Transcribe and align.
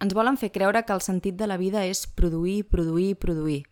Ens 0.00 0.14
volen 0.16 0.38
fer 0.40 0.48
creure 0.52 0.80
que 0.88 0.94
el 0.96 1.02
sentit 1.04 1.36
de 1.36 1.46
la 1.46 1.58
vida 1.60 1.84
és 1.84 2.06
produir, 2.06 2.64
produir, 2.72 3.14
produir. 3.20 3.62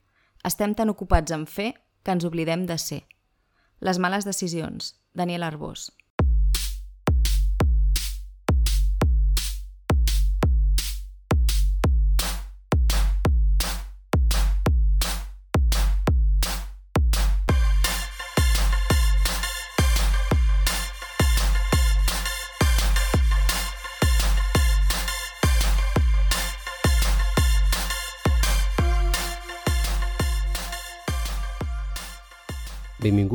Estem 0.45 0.75
tan 0.77 0.93
ocupats 0.93 1.33
en 1.33 1.47
fer 1.49 1.73
que 2.04 2.12
ens 2.12 2.27
oblidem 2.29 2.67
de 2.69 2.77
ser. 2.79 3.01
Les 3.81 3.99
males 3.99 4.28
decisions. 4.28 4.92
Daniel 5.17 5.42
Arbós. 5.42 5.88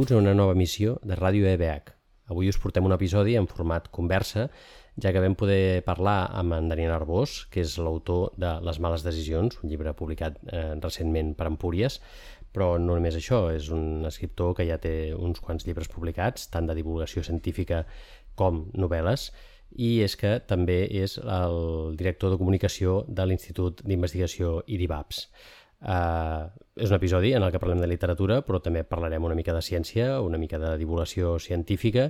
Benvinguts 0.03 0.19
a 0.19 0.29
una 0.29 0.35
nova 0.35 0.53
missió 0.53 0.97
de 1.07 1.15
Ràdio 1.15 1.45
EBH. 1.47 1.91
Avui 2.33 2.49
us 2.51 2.57
portem 2.59 2.83
un 2.83 2.91
episodi 2.91 3.37
en 3.39 3.45
format 3.47 3.85
conversa, 3.87 4.49
ja 4.99 5.13
que 5.15 5.21
vam 5.23 5.37
poder 5.39 5.79
parlar 5.85 6.25
amb 6.35 6.57
en 6.57 6.67
Daniel 6.67 6.91
Arbós, 6.91 7.45
que 7.47 7.63
és 7.63 7.77
l'autor 7.79 8.33
de 8.35 8.49
Les 8.67 8.81
males 8.83 9.05
decisions, 9.07 9.55
un 9.63 9.71
llibre 9.71 9.93
publicat 9.95 10.41
eh, 10.43 10.75
recentment 10.83 11.31
per 11.39 11.47
Empúries, 11.47 12.01
però 12.51 12.73
no 12.81 12.97
només 12.97 13.15
això, 13.15 13.45
és 13.55 13.71
un 13.71 14.03
escriptor 14.11 14.51
que 14.59 14.67
ja 14.67 14.75
té 14.75 15.13
uns 15.15 15.39
quants 15.39 15.63
llibres 15.63 15.87
publicats, 15.87 16.49
tant 16.51 16.67
de 16.67 16.75
divulgació 16.75 17.23
científica 17.23 17.85
com 18.35 18.65
novel·les, 18.75 19.29
i 19.79 20.01
és 20.03 20.19
que 20.19 20.35
també 20.43 20.81
és 20.91 21.15
el 21.23 21.95
director 21.95 22.35
de 22.35 22.43
comunicació 22.43 23.05
de 23.07 23.23
l'Institut 23.23 23.79
d'Investigació 23.87 24.65
IDIVAPS. 24.67 25.29
Uh, 25.83 26.47
és 26.79 26.87
un 26.87 26.95
episodi 26.95 27.33
en 27.35 27.43
el 27.43 27.51
que 27.51 27.59
parlem 27.59 27.81
de 27.83 27.89
literatura, 27.91 28.39
però 28.47 28.61
també 28.63 28.85
parlarem 28.87 29.25
una 29.27 29.35
mica 29.35 29.53
de 29.53 29.61
ciència, 29.61 30.21
una 30.23 30.39
mica 30.39 30.57
de 30.61 30.77
divulgació 30.79 31.35
científica 31.43 32.07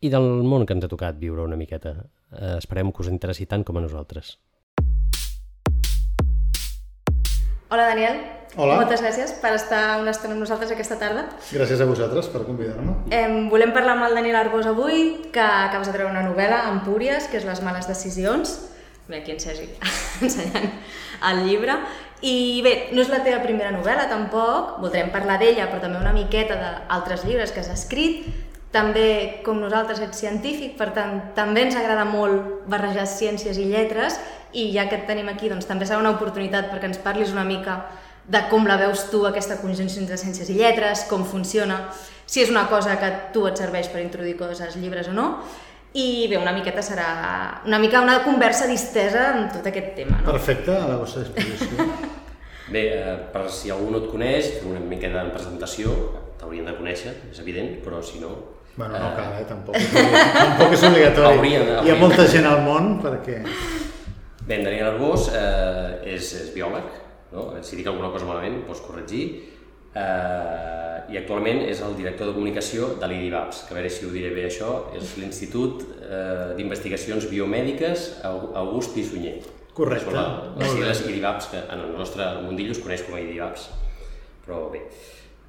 i 0.00 0.08
del 0.12 0.24
món 0.48 0.64
que 0.66 0.72
ens 0.76 0.86
ha 0.86 0.90
tocat 0.92 1.20
viure 1.20 1.44
una 1.44 1.60
miqueta. 1.60 1.94
Uh, 2.32 2.56
esperem 2.56 2.92
que 2.92 3.04
us 3.04 3.12
interessi 3.12 3.46
tant 3.46 3.64
com 3.68 3.76
a 3.76 3.84
nosaltres. 3.84 4.38
Hola, 7.68 7.88
Daniel. 7.90 8.20
Hola. 8.56 8.78
Moltes 8.78 9.02
gràcies 9.02 9.32
per 9.42 9.50
estar 9.58 9.98
una 10.00 10.12
estona 10.14 10.32
amb 10.32 10.40
nosaltres 10.40 10.70
aquesta 10.72 10.96
tarda. 11.00 11.26
Gràcies 11.50 11.82
a 11.82 11.88
vosaltres 11.88 12.30
per 12.32 12.44
convidar-me. 12.46 12.94
Eh, 13.12 13.26
volem 13.52 13.74
parlar 13.74 13.96
amb 13.98 14.06
el 14.06 14.16
Daniel 14.16 14.38
Arbós 14.38 14.68
avui, 14.70 15.28
que 15.34 15.42
acabes 15.42 15.90
de 15.90 15.92
treure 15.92 16.08
una 16.08 16.24
novel·la, 16.24 16.62
Empúries, 16.70 17.26
que 17.28 17.36
és 17.42 17.44
Les 17.44 17.60
males 17.66 17.90
decisions. 17.90 18.56
Ve 19.10 19.20
aquí 19.20 19.34
en 19.34 19.42
Sergi 19.42 19.68
ensenyant 20.24 20.72
el 21.28 21.44
llibre. 21.44 21.76
I 22.26 22.60
bé, 22.64 22.72
no 22.90 23.04
és 23.04 23.10
la 23.12 23.20
teva 23.22 23.38
primera 23.44 23.70
novel·la 23.70 24.08
tampoc, 24.10 24.80
voldrem 24.82 25.12
parlar 25.14 25.36
d'ella, 25.38 25.68
però 25.70 25.78
també 25.84 26.00
una 26.00 26.14
miqueta 26.16 26.56
d'altres 26.58 27.22
llibres 27.26 27.52
que 27.54 27.62
has 27.62 27.70
escrit. 27.70 28.26
També, 28.74 29.42
com 29.46 29.60
nosaltres, 29.62 30.00
ets 30.02 30.18
científic, 30.24 30.74
per 30.76 30.90
tant, 30.96 31.20
també 31.36 31.62
ens 31.64 31.76
agrada 31.78 32.04
molt 32.08 32.66
barrejar 32.68 33.06
ciències 33.08 33.60
i 33.62 33.68
lletres, 33.70 34.18
i 34.52 34.66
ja 34.74 34.88
que 34.90 34.98
et 34.98 35.06
tenim 35.06 35.30
aquí, 35.30 35.48
doncs 35.52 35.68
també 35.68 35.86
serà 35.86 36.00
una 36.02 36.12
oportunitat 36.16 36.66
perquè 36.72 36.90
ens 36.90 37.00
parlis 37.04 37.30
una 37.32 37.46
mica 37.46 37.78
de 38.26 38.42
com 38.50 38.66
la 38.66 38.78
veus 38.80 39.06
tu, 39.12 39.22
aquesta 39.28 39.60
conjunció 39.60 40.02
entre 40.02 40.18
ciències 40.18 40.50
i 40.50 40.58
lletres, 40.58 41.06
com 41.10 41.22
funciona, 41.24 41.84
si 42.26 42.42
és 42.42 42.50
una 42.50 42.66
cosa 42.66 42.98
que 42.98 43.12
tu 43.32 43.46
et 43.46 43.58
serveix 43.60 43.86
per 43.92 44.02
introduir 44.02 44.34
coses 44.40 44.64
als 44.66 44.74
llibres 44.80 45.12
o 45.12 45.14
no, 45.14 45.28
i 45.96 46.26
bé, 46.28 46.36
una 46.36 46.52
miqueta 46.52 46.82
serà 46.84 47.08
una 47.64 47.78
mica 47.80 48.02
una 48.04 48.18
conversa 48.24 48.68
distesa 48.68 49.30
en 49.36 49.48
tot 49.54 49.66
aquest 49.70 49.94
tema. 49.96 50.20
No? 50.20 50.32
Perfecte, 50.32 50.74
a 50.76 50.90
la 50.90 51.00
vostra 51.00 51.24
disposició. 51.24 51.86
Bé, 52.66 52.82
eh, 52.98 53.14
per 53.30 53.44
si 53.54 53.70
algú 53.70 53.92
no 53.94 54.00
et 54.02 54.08
coneix, 54.10 54.48
una 54.66 54.80
mica 54.82 55.06
de 55.12 55.22
presentació, 55.30 55.92
t'haurien 56.40 56.66
de 56.66 56.74
conèixer, 56.74 57.12
és 57.30 57.38
evident, 57.40 57.76
però 57.84 58.02
si 58.02 58.18
no... 58.18 58.32
Bueno, 58.76 58.98
no 58.98 59.12
cal, 59.16 59.36
eh? 59.38 59.44
Tampoc, 59.48 59.78
tampoc 60.36 60.74
és 60.74 60.82
obligatori. 60.88 61.30
Haurien, 61.30 61.70
Hi 61.86 61.94
ha 61.94 61.98
molta 62.00 62.26
gent 62.28 62.48
al 62.50 62.64
món 62.66 62.96
perquè... 63.04 63.38
Bé, 64.46 64.58
en 64.58 64.66
Daniel 64.66 64.90
Arbós 64.92 65.30
eh, 65.34 66.16
és, 66.16 66.32
és 66.42 66.50
biòleg, 66.54 66.90
no? 67.32 67.48
si 67.66 67.78
dic 67.78 67.88
alguna 67.90 68.10
cosa 68.12 68.28
malament 68.28 68.60
pots 68.66 68.82
corregir, 68.84 69.24
eh, 69.94 70.95
i 71.12 71.18
actualment 71.20 71.60
és 71.68 71.80
el 71.86 71.96
director 71.96 72.26
de 72.30 72.34
comunicació 72.34 72.88
de 73.00 73.06
l'IDIVAPS, 73.10 73.64
que 73.68 73.74
a 73.74 73.78
veure 73.78 73.90
si 73.90 74.06
ho 74.06 74.10
diré 74.14 74.30
bé 74.34 74.46
això, 74.48 74.70
és 74.96 75.16
l'Institut 75.20 75.82
eh, 76.02 76.54
d'Investigacions 76.58 77.28
Biomèdiques 77.30 78.06
Au- 78.24 78.52
August 78.62 78.94
Pi 78.94 79.04
Sunyer. 79.04 79.36
Correcte, 79.76 80.10
la, 80.14 80.52
les 80.56 80.70
sigles. 80.72 81.02
IDIVAPS, 81.10 81.50
que 81.52 81.58
en 81.58 81.80
el 81.84 81.92
nostre 81.98 82.24
mundillo 82.42 82.72
es 82.72 82.78
coneix 82.80 83.02
com 83.06 83.18
a 83.18 83.20
IDIVAPS, 83.20 83.68
però 84.46 84.70
bé. 84.72 84.80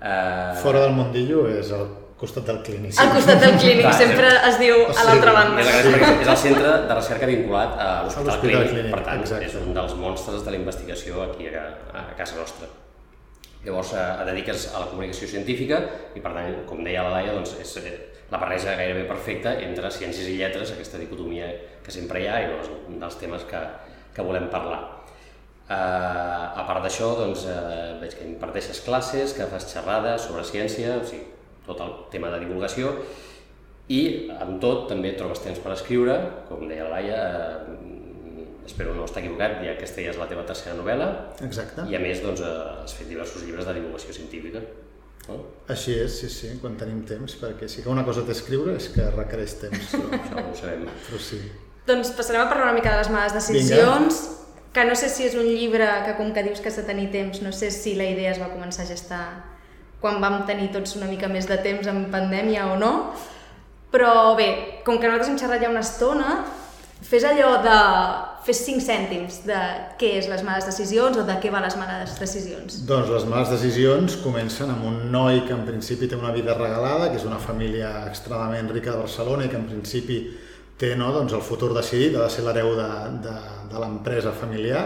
Eh, 0.01 0.57
Fora 0.61 0.81
del 0.83 0.91
mundillo 0.93 1.47
és 1.49 1.71
al 1.73 1.87
costat 2.17 2.45
del 2.49 2.59
clínic. 2.65 2.97
Al 2.99 3.11
costat 3.13 3.39
del 3.41 3.55
clínic 3.61 3.85
Clar, 3.85 3.93
sempre 3.97 4.29
es 4.49 4.57
diu 4.59 4.75
o 4.83 4.89
a 4.93 5.03
l'altra 5.07 5.33
banda. 5.33 5.61
És, 5.61 5.85
és 6.25 6.27
el 6.33 6.37
centre 6.43 6.73
de 6.89 6.97
recerca 6.97 7.29
vinculat 7.29 7.77
a 7.77 7.87
l'Hospital 8.03 8.27
l'Hospital 8.33 8.41
Clínic, 8.41 8.73
Clínic, 8.73 8.91
per 8.95 9.03
tant, 9.05 9.21
exacte. 9.21 9.45
és 9.49 9.55
un 9.61 9.73
dels 9.77 9.95
monstres 9.95 10.43
de 10.45 10.51
la 10.53 10.59
investigació 10.59 11.21
aquí 11.29 11.47
a, 11.53 11.63
a 11.93 12.03
casa 12.17 12.35
nostra. 12.41 12.67
Llavors, 13.65 13.93
eh, 13.93 14.03
et 14.21 14.29
dediques 14.29 14.67
a 14.73 14.83
la 14.83 14.89
comunicació 14.91 15.29
científica 15.31 15.81
i, 16.15 16.21
per 16.21 16.33
tant, 16.33 16.61
com 16.69 16.83
deia 16.85 17.05
la 17.07 17.15
Laia, 17.17 17.33
doncs 17.35 17.55
és 17.61 17.73
eh, 17.81 17.95
la 18.31 18.39
barreja 18.41 18.75
gairebé 18.79 19.05
perfecta 19.09 19.55
entre 19.63 19.91
ciències 19.93 20.27
i 20.29 20.37
lletres, 20.39 20.73
aquesta 20.75 20.99
dicotomia 21.01 21.49
que 21.83 21.93
sempre 21.95 22.21
hi 22.21 22.27
ha 22.27 22.41
i 22.43 22.51
és 22.57 22.69
un 22.75 22.99
dels 23.01 23.17
temes 23.21 23.47
que, 23.49 23.63
que 24.15 24.25
volem 24.25 24.49
parlar. 24.53 24.83
Uh, 25.67 25.73
a 25.75 26.63
part 26.63 26.79
d'això, 26.79 27.09
doncs, 27.19 27.41
uh, 27.51 27.97
veig 27.99 28.13
que 28.15 28.23
imparteixes 28.23 28.79
classes, 28.85 29.33
que 29.35 29.49
fas 29.51 29.65
xerrades 29.67 30.23
sobre 30.23 30.45
ciència, 30.47 30.93
o 30.95 31.03
sigui, 31.03 31.25
tot 31.65 31.81
el 31.83 31.91
tema 32.13 32.29
de 32.31 32.39
divulgació, 32.45 32.93
i 33.91 33.99
amb 34.35 34.61
tot 34.63 34.87
també 34.89 35.13
trobes 35.15 35.39
temps 35.43 35.59
per 35.63 35.73
escriure, 35.75 36.15
com 36.49 36.65
deia 36.67 36.87
la 36.87 36.97
Laia, 36.97 37.19
eh, 37.27 37.66
espero 38.67 38.93
no 38.95 39.05
estar 39.07 39.23
equivocat, 39.23 39.57
ja 39.63 39.73
que 39.73 39.77
aquesta 39.79 40.03
ja 40.03 40.11
és 40.13 40.19
la 40.19 40.27
teva 40.29 40.43
tercera 40.47 40.75
novel·la, 40.77 41.07
Exacte. 41.47 41.87
i 41.89 41.95
a 41.97 42.01
més 42.03 42.21
doncs, 42.23 42.43
eh, 42.43 42.83
has 42.83 42.93
fet 42.97 43.09
diversos 43.09 43.43
llibres 43.47 43.65
de 43.65 43.73
divulgació 43.79 44.13
científica. 44.13 44.61
No? 45.27 45.41
Així 45.73 45.97
és, 45.99 46.19
sí, 46.21 46.29
sí, 46.31 46.53
quan 46.61 46.77
tenim 46.79 47.01
temps, 47.07 47.35
perquè 47.41 47.67
sí 47.67 47.81
que 47.83 47.91
una 47.91 48.05
cosa 48.07 48.23
té 48.23 48.31
escriure 48.35 48.77
és 48.77 48.87
que 48.93 49.09
requereix 49.11 49.57
temps, 49.63 49.89
però, 49.91 50.11
Això 50.21 50.43
ho 50.43 50.55
sabem. 50.55 50.85
però 51.09 51.19
sí. 51.19 51.41
Doncs 51.87 52.13
passarem 52.15 52.45
a 52.45 52.49
parlar 52.51 52.69
una 52.69 52.77
mica 52.77 52.93
de 52.93 53.01
les 53.01 53.09
males 53.11 53.35
decisions, 53.35 54.21
que 54.73 54.85
no 54.85 54.95
sé 54.95 55.09
si 55.09 55.25
és 55.25 55.35
un 55.35 55.47
llibre 55.47 55.87
que 56.05 56.15
com 56.19 56.31
que 56.35 56.43
dius 56.45 56.59
que 56.61 56.69
has 56.69 56.77
de 56.77 56.83
tenir 56.87 57.09
temps, 57.11 57.41
no 57.41 57.51
sé 57.55 57.71
si 57.71 57.95
la 57.95 58.05
idea 58.05 58.31
es 58.31 58.39
va 58.39 58.51
començar 58.53 58.83
a 58.85 58.91
gestar 58.91 59.23
quan 59.99 60.21
vam 60.21 60.43
tenir 60.45 60.69
tots 60.71 60.95
una 60.99 61.07
mica 61.09 61.27
més 61.31 61.47
de 61.49 61.57
temps 61.63 61.87
en 61.89 62.03
pandèmia 62.13 62.67
o 62.71 62.77
no, 62.77 62.91
però 63.91 64.35
bé, 64.37 64.81
com 64.85 64.99
que 64.99 65.07
nosaltres 65.07 65.31
hem 65.31 65.39
xerrat 65.41 65.63
ja 65.63 65.71
una 65.71 65.81
estona, 65.81 66.35
fes 67.01 67.23
allò 67.27 67.57
de... 67.63 67.77
fes 68.47 68.61
5 68.63 68.79
cèntims 68.79 69.41
de 69.43 69.57
què 69.99 70.13
és 70.21 70.29
les 70.31 70.39
males 70.47 70.63
decisions 70.63 71.17
o 71.19 71.25
de 71.27 71.33
què 71.43 71.49
va 71.51 71.59
les 71.59 71.75
males 71.75 72.13
decisions. 72.15 72.77
Doncs 72.87 73.09
les 73.11 73.25
males 73.27 73.49
decisions 73.51 74.15
comencen 74.23 74.71
amb 74.71 74.85
un 74.87 75.01
noi 75.11 75.41
que 75.43 75.51
en 75.51 75.65
principi 75.67 76.07
té 76.07 76.15
una 76.15 76.31
vida 76.31 76.55
regalada, 76.55 77.09
que 77.11 77.19
és 77.19 77.27
una 77.27 77.41
família 77.43 78.05
extremadament 78.07 78.71
rica 78.71 78.93
de 78.93 79.01
Barcelona 79.03 79.45
i 79.45 79.51
que 79.51 79.59
en 79.59 79.67
principi 79.67 80.21
té 80.79 80.93
no, 80.95 81.11
doncs 81.11 81.35
el 81.35 81.43
futur 81.43 81.73
decidit, 81.75 82.15
ha 82.15 82.23
de 82.29 82.31
ser 82.31 82.45
l'hereu 82.45 82.71
de, 82.77 82.89
de, 83.25 83.35
de 83.73 83.83
l'empresa 83.83 84.31
familiar, 84.31 84.85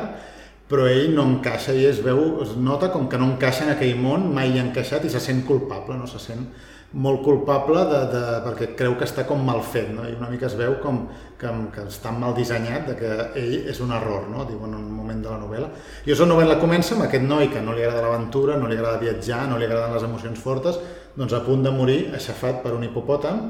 però 0.71 0.88
ell 0.88 1.11
no 1.13 1.27
encaixa 1.27 1.75
i 1.75 1.85
es 1.85 2.00
veu, 2.01 2.39
es 2.41 2.55
nota 2.55 2.89
com 2.94 3.09
que 3.11 3.19
no 3.19 3.33
encaixa 3.33 3.66
en 3.67 3.73
aquell 3.75 3.97
món, 4.00 4.29
mai 4.33 4.53
hi 4.53 4.61
ha 4.61 4.66
encaixat 4.69 5.05
i 5.05 5.11
se 5.11 5.19
sent 5.19 5.44
culpable, 5.45 6.00
no 6.00 6.07
se 6.07 6.21
sent 6.23 6.47
molt 6.94 7.22
culpable 7.24 7.85
de, 7.88 8.00
de, 8.12 8.22
perquè 8.44 8.68
creu 8.75 8.97
que 9.00 9.06
està 9.07 9.24
com 9.28 9.40
mal 9.47 9.62
fet, 9.63 9.88
no? 9.96 10.03
i 10.09 10.16
una 10.18 10.28
mica 10.31 10.50
es 10.50 10.57
veu 10.59 10.75
com 10.84 11.06
que, 11.40 11.52
que 11.72 11.85
està 11.88 12.12
mal 12.12 12.35
dissenyat, 12.35 12.90
de 12.90 12.96
que 13.00 13.12
ell 13.40 13.69
és 13.72 13.79
un 13.84 13.94
error, 13.96 14.28
no? 14.31 14.44
diu 14.50 14.59
en 14.68 14.75
un 14.75 14.90
moment 14.91 15.22
de 15.24 15.31
la 15.31 15.40
novel·la. 15.40 15.71
I 16.06 16.18
la 16.19 16.27
novel·la 16.27 16.60
comença 16.60 16.95
amb 16.98 17.07
aquest 17.07 17.24
noi 17.24 17.48
que 17.54 17.63
no 17.63 17.77
li 17.77 17.86
agrada 17.86 18.04
l'aventura, 18.10 18.60
no 18.60 18.68
li 18.68 18.75
agrada 18.75 19.00
viatjar, 19.00 19.45
no 19.48 19.60
li 19.60 19.69
agraden 19.69 19.95
les 19.95 20.07
emocions 20.10 20.44
fortes, 20.44 20.80
doncs 21.15 21.33
a 21.36 21.42
punt 21.48 21.63
de 21.63 21.71
morir 21.75 22.00
aixafat 22.18 22.60
per 22.63 22.75
un 22.75 22.83
hipopòtam, 22.88 23.44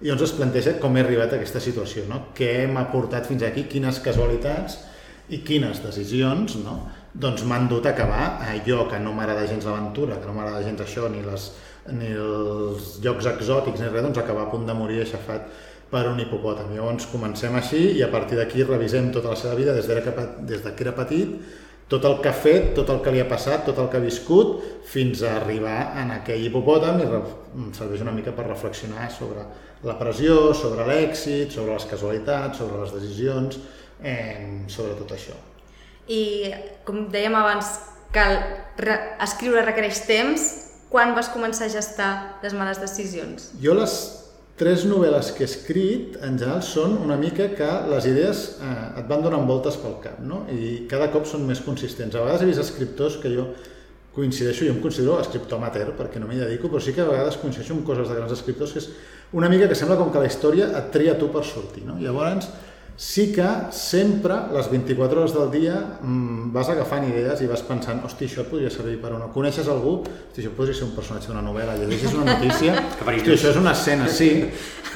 i 0.00 0.08
llavors 0.08 0.26
es 0.26 0.36
planteja 0.36 0.76
com 0.80 0.96
he 0.96 1.04
arribat 1.04 1.32
a 1.32 1.38
aquesta 1.38 1.60
situació, 1.60 2.04
no? 2.08 2.28
què 2.36 2.66
m'ha 2.68 2.88
portat 2.92 3.28
fins 3.28 3.44
aquí, 3.44 3.64
quines 3.68 4.00
casualitats 4.04 4.80
i 5.32 5.40
quines 5.44 5.80
decisions 5.82 6.58
no? 6.60 6.76
doncs 7.16 7.46
m'han 7.48 7.64
dut 7.68 7.86
a 7.88 7.94
acabar 7.94 8.26
allò 8.44 8.84
que 8.90 9.00
no 9.00 9.14
m'agrada 9.16 9.46
gens 9.48 9.64
l'aventura, 9.64 10.20
que 10.20 10.28
no 10.28 10.36
m'agrada 10.36 10.64
gens 10.66 10.82
això, 10.84 11.08
ni, 11.08 11.22
les, 11.24 11.48
ni 11.94 12.12
els 12.12 12.96
llocs 13.04 13.28
exòtics 13.30 13.80
ni 13.80 13.90
res, 13.90 14.02
doncs 14.04 14.18
acabar 14.22 14.46
a 14.46 14.50
punt 14.52 14.66
de 14.68 14.74
morir 14.76 15.02
aixafat 15.02 15.46
per 15.90 16.06
un 16.10 16.18
hipopòtam. 16.22 16.72
Llavors 16.74 17.06
comencem 17.12 17.54
així 17.58 17.82
i 17.98 18.02
a 18.02 18.10
partir 18.10 18.38
d'aquí 18.40 18.66
revisem 18.66 19.12
tota 19.14 19.34
la 19.34 19.38
seva 19.38 19.54
vida 19.58 19.76
des, 19.76 19.86
de 19.86 20.02
que, 20.02 20.26
des 20.48 20.64
de 20.64 20.74
que 20.74 20.84
era 20.86 20.96
petit, 20.96 21.36
tot 21.86 22.02
el 22.08 22.16
que 22.18 22.32
ha 22.32 22.34
fet, 22.34 22.72
tot 22.74 22.90
el 22.90 22.98
que 23.04 23.12
li 23.14 23.22
ha 23.22 23.28
passat, 23.30 23.62
tot 23.68 23.78
el 23.78 23.86
que 23.90 24.00
ha 24.00 24.02
viscut, 24.02 24.58
fins 24.90 25.22
a 25.22 25.36
arribar 25.38 25.92
en 26.02 26.10
aquell 26.16 26.48
hipopòtam 26.48 26.98
i 26.98 27.06
serveix 27.76 28.02
una 28.02 28.14
mica 28.14 28.34
per 28.34 28.48
reflexionar 28.48 29.06
sobre 29.14 29.46
la 29.86 29.94
pressió, 30.00 30.50
sobre 30.58 30.86
l'èxit, 30.88 31.54
sobre 31.54 31.76
les 31.76 31.86
casualitats, 31.86 32.58
sobre 32.58 32.82
les 32.82 32.94
decisions, 32.96 33.60
eh, 34.02 34.66
sobre 34.66 34.98
tot 34.98 35.14
això. 35.14 35.36
I, 36.10 36.50
com 36.86 37.06
dèiem 37.12 37.38
abans, 37.38 37.70
que 38.14 38.26
re 38.82 38.96
escriure 39.22 39.62
requereix 39.66 40.02
temps, 40.08 40.46
quan 40.92 41.14
vas 41.16 41.30
començar 41.32 41.66
a 41.66 41.72
gestar 41.72 42.12
les 42.42 42.54
males 42.54 42.80
decisions? 42.82 43.50
Jo 43.62 43.74
les 43.76 43.96
tres 44.56 44.86
novel·les 44.88 45.32
que 45.36 45.44
he 45.44 45.48
escrit, 45.48 46.16
en 46.24 46.38
general, 46.40 46.62
són 46.64 46.96
una 47.04 47.18
mica 47.20 47.50
que 47.56 47.70
les 47.90 48.06
idees 48.08 48.44
eh, 48.56 49.00
et 49.02 49.08
van 49.10 49.24
donant 49.24 49.44
voltes 49.48 49.76
pel 49.82 49.98
cap, 50.04 50.20
no? 50.24 50.44
I 50.48 50.86
cada 50.90 51.10
cop 51.12 51.28
són 51.28 51.44
més 51.48 51.60
consistents. 51.64 52.16
A 52.16 52.24
vegades 52.24 52.44
he 52.44 52.48
vist 52.48 52.62
escriptors 52.62 53.18
que 53.20 53.32
jo 53.34 53.50
coincideixo, 54.16 54.64
jo 54.64 54.72
em 54.72 54.80
considero 54.80 55.18
escriptor 55.20 55.60
amateur 55.60 55.90
perquè 55.98 56.22
no 56.22 56.30
m'hi 56.30 56.40
dedico, 56.40 56.70
però 56.72 56.80
sí 56.80 56.94
que 56.96 57.04
a 57.04 57.10
vegades 57.10 57.36
coincideixo 57.36 57.74
amb 57.76 57.84
coses 57.84 58.08
de 58.08 58.16
grans 58.16 58.32
escriptors 58.32 58.72
que 58.72 58.80
és 58.80 58.88
una 59.36 59.50
mica 59.52 59.68
que 59.68 59.76
sembla 59.76 59.98
com 60.00 60.08
que 60.14 60.22
la 60.22 60.30
història 60.30 60.70
et 60.78 60.88
tria 60.94 61.18
tu 61.20 61.28
per 61.34 61.44
sortir, 61.44 61.84
no? 61.84 61.98
Llavors, 62.00 62.48
sí 62.96 63.32
que 63.32 63.46
sempre, 63.70 64.34
les 64.52 64.70
24 64.70 65.20
hores 65.20 65.34
del 65.36 65.50
dia, 65.52 65.76
mmm, 66.00 66.48
vas 66.52 66.70
agafant 66.72 67.04
idees 67.08 67.42
i 67.44 67.50
vas 67.50 67.60
pensant, 67.68 68.00
hosti, 68.04 68.24
això 68.24 68.46
podria 68.48 68.72
servir 68.72 68.96
per 69.02 69.12
una... 69.12 69.28
Coneixes 69.34 69.68
algú? 69.68 69.98
Hosti, 70.00 70.40
això 70.40 70.54
podria 70.56 70.78
ser 70.78 70.88
un 70.88 70.96
personatge 70.96 71.28
d'una 71.30 71.44
novel·la, 71.44 71.76
llegeixes 71.76 72.16
una 72.16 72.38
notícia, 72.38 72.78
hosti, 73.04 73.36
això 73.36 73.52
és 73.52 73.60
una 73.60 73.76
escena, 73.76 74.08
sí. 74.08 74.30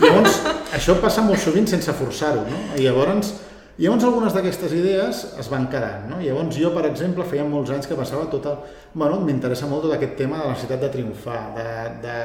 Llavors, 0.00 0.40
això 0.76 0.96
passa 1.02 1.22
molt 1.26 1.44
sovint 1.44 1.68
sense 1.68 1.92
forçar-ho, 2.00 2.48
no? 2.48 2.64
I 2.76 2.88
llavors, 2.88 3.36
Llavors 3.80 4.04
algunes 4.04 4.34
d'aquestes 4.36 4.74
idees 4.76 5.20
es 5.40 5.46
van 5.48 5.62
quedant, 5.72 6.02
no? 6.10 6.18
Llavors 6.20 6.58
jo, 6.60 6.68
per 6.74 6.82
exemple, 6.84 7.24
feia 7.24 7.46
molts 7.48 7.70
anys 7.72 7.88
que 7.88 7.96
passava 7.96 8.26
tot 8.28 8.44
el... 8.50 8.58
Bueno, 8.92 9.22
m'interessa 9.24 9.68
molt 9.70 9.86
tot 9.86 9.94
aquest 9.94 10.18
tema 10.18 10.36
de 10.36 10.44
la 10.44 10.50
necessitat 10.52 10.82
de 10.84 10.90
triomfar, 10.92 11.38
de, 11.56 11.70
de 12.02 12.16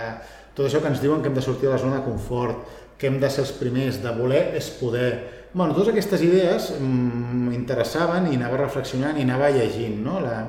tot 0.58 0.66
això 0.66 0.82
que 0.84 0.92
ens 0.92 1.00
diuen 1.04 1.24
que 1.24 1.32
hem 1.32 1.38
de 1.38 1.46
sortir 1.46 1.70
de 1.70 1.72
la 1.72 1.80
zona 1.80 2.02
de 2.02 2.10
confort, 2.10 2.76
que 2.98 3.10
hem 3.10 3.20
de 3.20 3.30
ser 3.30 3.44
els 3.46 3.56
primers, 3.60 4.02
de 4.04 4.14
voler 4.16 4.46
és 4.60 4.70
poder. 4.80 5.10
Bueno, 5.56 5.74
totes 5.74 5.94
aquestes 5.94 6.24
idees 6.24 6.72
m'interessaven 6.80 8.32
i 8.32 8.40
anava 8.40 8.60
reflexionant 8.66 9.20
i 9.20 9.28
anava 9.28 9.52
llegint, 9.56 10.02
no? 10.04 10.20
La, 10.24 10.40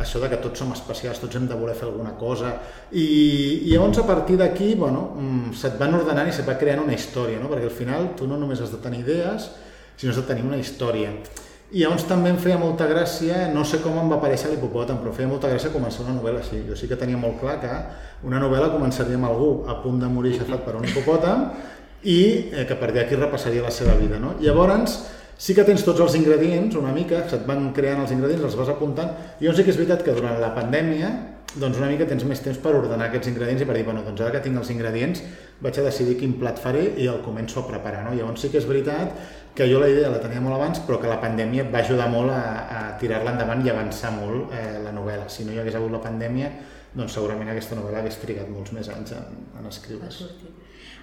això 0.00 0.18
de 0.18 0.28
que 0.30 0.40
tots 0.42 0.58
som 0.58 0.72
especials, 0.74 1.20
tots 1.22 1.38
hem 1.38 1.46
de 1.46 1.54
voler 1.54 1.76
fer 1.78 1.86
alguna 1.86 2.16
cosa 2.18 2.50
i, 2.90 3.04
i 3.62 3.70
llavors 3.70 4.00
a 4.02 4.06
partir 4.08 4.34
d'aquí 4.40 4.72
bueno, 4.74 5.04
se't 5.54 5.78
van 5.78 5.94
ordenant 5.94 6.30
i 6.30 6.34
se't 6.34 6.48
va 6.48 6.58
creant 6.58 6.82
una 6.82 6.96
història, 6.96 7.38
no? 7.38 7.50
perquè 7.52 7.70
al 7.70 7.76
final 7.76 8.08
tu 8.18 8.26
no 8.26 8.38
només 8.40 8.62
has 8.62 8.74
de 8.74 8.82
tenir 8.82 9.04
idees, 9.04 9.52
sinó 9.96 10.10
has 10.10 10.18
de 10.18 10.26
tenir 10.26 10.46
una 10.48 10.58
història. 10.58 11.14
I 11.74 11.80
llavors 11.80 12.04
també 12.06 12.30
em 12.30 12.36
feia 12.38 12.58
molta 12.58 12.86
gràcia, 12.86 13.48
no 13.50 13.64
sé 13.66 13.80
com 13.82 13.96
em 13.98 14.10
va 14.10 14.18
aparèixer 14.20 14.50
l'hipopòtam, 14.50 14.98
però 15.00 15.14
feia 15.14 15.30
molta 15.30 15.48
gràcia 15.50 15.72
començar 15.74 16.04
una 16.04 16.12
novel·la 16.18 16.42
així. 16.42 16.60
Jo 16.68 16.76
sí 16.78 16.86
que 16.90 16.98
tenia 16.98 17.18
molt 17.18 17.40
clar 17.40 17.56
que 17.62 17.70
una 18.28 18.38
novel·la 18.42 18.68
començaria 18.74 19.18
amb 19.18 19.26
algú 19.30 19.48
a 19.70 19.80
punt 19.82 19.98
de 20.02 20.10
morir 20.12 20.34
aixafat 20.34 20.62
per 20.66 20.76
un 20.78 20.86
hipopòtam 20.86 21.48
i 22.04 22.20
eh, 22.52 22.64
que 22.68 22.78
per 22.78 22.92
aquí 22.92 23.18
repassaria 23.18 23.64
la 23.64 23.72
seva 23.74 23.96
vida. 24.00 24.20
No? 24.22 24.34
Llavors, 24.40 24.98
sí 25.36 25.56
que 25.56 25.64
tens 25.66 25.84
tots 25.84 26.00
els 26.04 26.16
ingredients, 26.20 26.76
una 26.80 26.92
mica, 26.94 27.24
se't 27.30 27.46
van 27.48 27.70
creant 27.76 28.04
els 28.04 28.12
ingredients, 28.14 28.44
els 28.50 28.58
vas 28.60 28.72
apuntant, 28.72 29.14
llavors 29.40 29.60
sí 29.60 29.66
que 29.66 29.72
és 29.74 29.80
veritat 29.80 30.04
que 30.06 30.16
durant 30.16 30.40
la 30.40 30.52
pandèmia 30.56 31.14
doncs 31.54 31.78
una 31.78 31.86
mica 31.86 32.06
tens 32.10 32.24
més 32.26 32.40
temps 32.42 32.58
per 32.58 32.72
ordenar 32.74 33.06
aquests 33.06 33.30
ingredients 33.30 33.62
i 33.62 33.66
per 33.68 33.76
dir, 33.76 33.84
bueno, 33.86 34.02
doncs 34.02 34.24
ara 34.24 34.34
que 34.34 34.42
tinc 34.42 34.58
els 34.58 34.70
ingredients 34.74 35.20
vaig 35.62 35.78
a 35.78 35.84
decidir 35.86 36.16
quin 36.18 36.34
plat 36.40 36.58
faré 36.58 36.82
i 36.98 37.06
el 37.10 37.20
començo 37.22 37.60
a 37.60 37.66
preparar, 37.68 38.02
no? 38.08 38.14
Llavors 38.16 38.42
sí 38.42 38.50
que 38.50 38.58
és 38.58 38.66
veritat 38.66 39.14
que 39.54 39.68
jo 39.70 39.78
la 39.78 39.88
idea 39.92 40.10
la 40.10 40.18
tenia 40.22 40.42
molt 40.42 40.56
abans, 40.56 40.82
però 40.82 40.98
que 40.98 41.10
la 41.10 41.20
pandèmia 41.22 41.68
va 41.70 41.84
ajudar 41.84 42.08
molt 42.10 42.34
a, 42.34 42.42
a 42.66 42.82
tirar-la 42.98 43.36
endavant 43.36 43.62
i 43.62 43.70
avançar 43.70 44.10
molt 44.16 44.50
eh, 44.50 44.80
la 44.82 44.90
novel·la. 44.96 45.30
Si 45.30 45.46
no 45.46 45.54
hi 45.54 45.62
hagués 45.62 45.78
hagut 45.78 45.94
la 45.94 46.02
pandèmia, 46.02 46.50
doncs 46.94 47.14
segurament 47.14 47.54
aquesta 47.54 47.78
novel·la 47.78 48.02
hagués 48.02 48.18
trigat 48.22 48.50
molts 48.50 48.74
més 48.74 48.90
anys 48.90 49.14
en, 49.14 49.42
en 49.60 49.70
escriure's. 49.70 50.24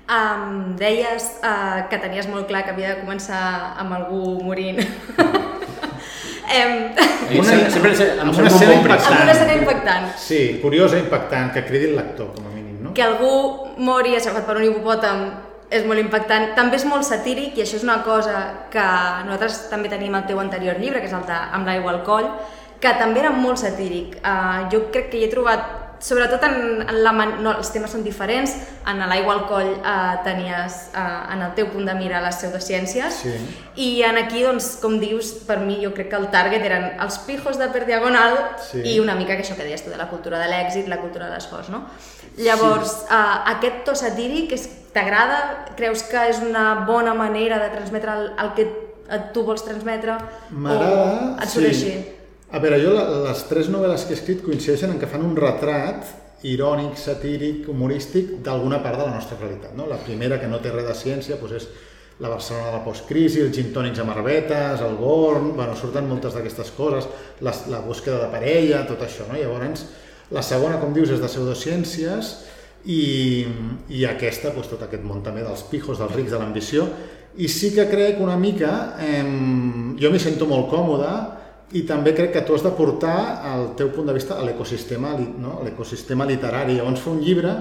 Um, 0.10 0.76
deies 0.76 1.28
uh, 1.40 1.88
que 1.88 2.00
tenies 2.02 2.28
molt 2.28 2.50
clar 2.50 2.66
que 2.66 2.74
havia 2.74 2.96
de 2.96 3.04
començar 3.04 3.42
amb 3.80 3.96
algú 3.96 4.42
morint. 4.44 4.82
Em... 6.52 6.90
Una, 7.40 7.54
sempre, 7.72 7.94
sempre, 7.96 8.20
amb 8.20 8.36
una 8.36 8.50
escena 8.50 8.74
impactant. 8.76 9.14
Amb 9.14 9.24
una 9.24 9.36
escena 9.38 9.54
impactant. 9.56 10.10
Sí, 10.20 10.42
curiosa, 10.62 10.98
impactant, 11.00 11.54
que 11.56 11.64
cridi 11.64 11.88
el 11.94 11.96
lector, 11.96 12.34
com 12.36 12.50
a 12.50 12.52
mínim, 12.52 12.82
no? 12.84 12.92
Que 12.98 13.06
algú 13.06 13.32
mori 13.80 14.18
aixafat 14.18 14.44
per 14.50 14.58
un 14.60 14.66
hipopòtam 14.68 15.24
és 15.72 15.86
molt 15.88 16.02
impactant. 16.04 16.50
També 16.58 16.76
és 16.82 16.86
molt 16.90 17.08
satíric 17.08 17.56
i 17.56 17.64
això 17.64 17.80
és 17.80 17.86
una 17.88 18.02
cosa 18.04 18.42
que 18.74 18.88
nosaltres 19.30 19.62
també 19.72 19.92
tenim 19.94 20.18
al 20.18 20.28
teu 20.28 20.42
anterior 20.44 20.82
llibre, 20.82 21.00
que 21.00 21.08
és 21.08 21.16
el 21.16 21.24
de 21.30 21.38
Amb 21.40 21.72
l'aigua 21.72 21.96
al 21.96 22.04
coll, 22.04 22.28
que 22.84 22.92
també 23.00 23.24
era 23.24 23.32
molt 23.32 23.62
satíric. 23.62 24.18
Uh, 24.20 24.68
jo 24.74 24.90
crec 24.92 25.08
que 25.14 25.22
hi 25.22 25.30
he 25.30 25.32
trobat 25.32 25.81
sobretot 26.02 26.44
en, 26.44 26.82
en 26.82 27.04
la 27.04 27.14
man... 27.14 27.36
no, 27.44 27.54
els 27.62 27.70
temes 27.74 27.92
són 27.94 28.04
diferents, 28.04 28.56
en 28.90 29.02
l'aigua 29.06 29.36
al 29.38 29.44
coll 29.50 29.70
eh, 29.78 29.96
tenies 30.26 30.78
eh, 30.98 31.04
en 31.36 31.44
el 31.46 31.54
teu 31.58 31.70
punt 31.72 31.86
de 31.88 31.96
mira 31.98 32.22
les 32.24 32.40
pseudociències 32.42 33.22
sí. 33.22 33.34
i 33.86 33.90
en 34.08 34.18
aquí, 34.20 34.42
doncs, 34.44 34.74
com 34.82 34.98
dius, 35.02 35.32
per 35.48 35.60
mi 35.62 35.78
jo 35.84 35.94
crec 35.96 36.10
que 36.12 36.20
el 36.20 36.30
target 36.34 36.66
eren 36.68 36.88
els 37.06 37.22
pijos 37.28 37.62
de 37.62 37.70
per 37.74 37.86
diagonal 37.86 38.38
sí. 38.66 38.82
i 38.82 39.00
una 39.04 39.16
mica 39.20 39.38
que 39.38 39.46
això 39.46 39.58
que 39.58 39.68
deies 39.68 39.86
tu, 39.86 39.94
de 39.94 40.00
la 40.02 40.10
cultura 40.10 40.42
de 40.42 40.50
l'èxit, 40.52 40.90
la 40.92 41.00
cultura 41.04 41.30
de 41.30 41.38
l'esforç, 41.38 41.70
no? 41.74 41.86
Llavors, 42.42 42.96
sí. 43.04 43.10
eh, 43.14 43.52
aquest 43.56 43.84
to 43.86 43.98
satíric 43.98 44.56
t'agrada? 44.96 45.68
Creus 45.78 46.04
que 46.10 46.26
és 46.32 46.42
una 46.44 46.86
bona 46.88 47.14
manera 47.18 47.62
de 47.62 47.70
transmetre 47.76 48.18
el, 48.18 48.32
el 48.42 48.56
que 48.58 48.68
tu 49.36 49.46
vols 49.46 49.64
transmetre? 49.68 50.18
M'agrada, 50.50 51.46
sí. 51.46 51.70
així? 51.70 51.94
A 52.52 52.60
veure, 52.60 52.82
jo 52.84 52.92
les 52.92 53.46
tres 53.48 53.70
novel·les 53.72 54.04
que 54.04 54.12
he 54.12 54.18
escrit 54.18 54.42
coincideixen 54.44 54.92
en 54.92 54.98
que 55.00 55.08
fan 55.08 55.24
un 55.24 55.38
retrat 55.40 56.10
irònic, 56.44 56.98
satíric, 57.00 57.70
humorístic 57.72 58.34
d'alguna 58.44 58.82
part 58.84 59.00
de 59.00 59.06
la 59.08 59.14
nostra 59.14 59.38
realitat. 59.40 59.72
No? 59.78 59.86
La 59.88 60.02
primera, 60.04 60.40
que 60.42 60.50
no 60.52 60.60
té 60.60 60.74
res 60.74 60.90
de 60.90 60.98
ciència, 60.98 61.38
doncs 61.40 61.56
és 61.62 61.70
la 62.22 62.34
Barcelona 62.34 62.68
de 62.68 62.76
la 62.76 62.84
postcrisi, 62.84 63.40
els 63.46 63.56
gin 63.56 63.72
tònics 63.72 64.04
amb 64.04 64.12
arbetes, 64.18 64.84
el 64.84 65.00
Born, 65.00 65.54
bueno, 65.56 65.80
surten 65.80 66.10
moltes 66.10 66.36
d'aquestes 66.36 66.76
coses, 66.76 67.08
la, 67.40 67.56
la 67.72 67.80
búsqueda 67.88 68.20
de 68.26 68.30
parella, 68.36 68.84
tot 68.90 69.00
això. 69.08 69.30
No? 69.32 69.40
Llavors, 69.40 69.88
la 70.36 70.44
segona, 70.44 70.80
com 70.84 70.92
dius, 70.92 71.16
és 71.16 71.24
de 71.24 71.32
pseudociències 71.32 72.36
i, 72.84 73.02
i 73.96 74.06
aquesta, 74.12 74.52
doncs, 74.52 74.74
tot 74.76 74.84
aquest 74.84 75.08
món 75.08 75.24
també 75.24 75.48
dels 75.48 75.64
pijos, 75.72 76.04
dels 76.04 76.18
rics, 76.20 76.36
de 76.36 76.42
l'ambició, 76.42 76.90
i 77.40 77.48
sí 77.48 77.72
que 77.72 77.88
crec 77.88 78.20
una 78.20 78.36
mica, 78.36 78.98
eh, 79.00 79.24
jo 80.02 80.12
m'hi 80.12 80.20
sento 80.20 80.52
molt 80.52 80.68
còmode, 80.68 81.14
i 81.78 81.86
també 81.88 82.12
crec 82.16 82.34
que 82.36 82.42
tu 82.48 82.56
has 82.56 82.66
de 82.66 82.72
portar 82.76 83.18
el 83.54 83.70
teu 83.80 83.92
punt 83.96 84.10
de 84.10 84.16
vista 84.16 84.36
a 84.40 84.44
l'ecosistema 84.44 85.14
no? 85.20 85.62
l'ecosistema 85.64 86.28
literari. 86.28 86.76
Llavors 86.80 87.04
fer 87.06 87.14
un 87.14 87.22
llibre 87.24 87.54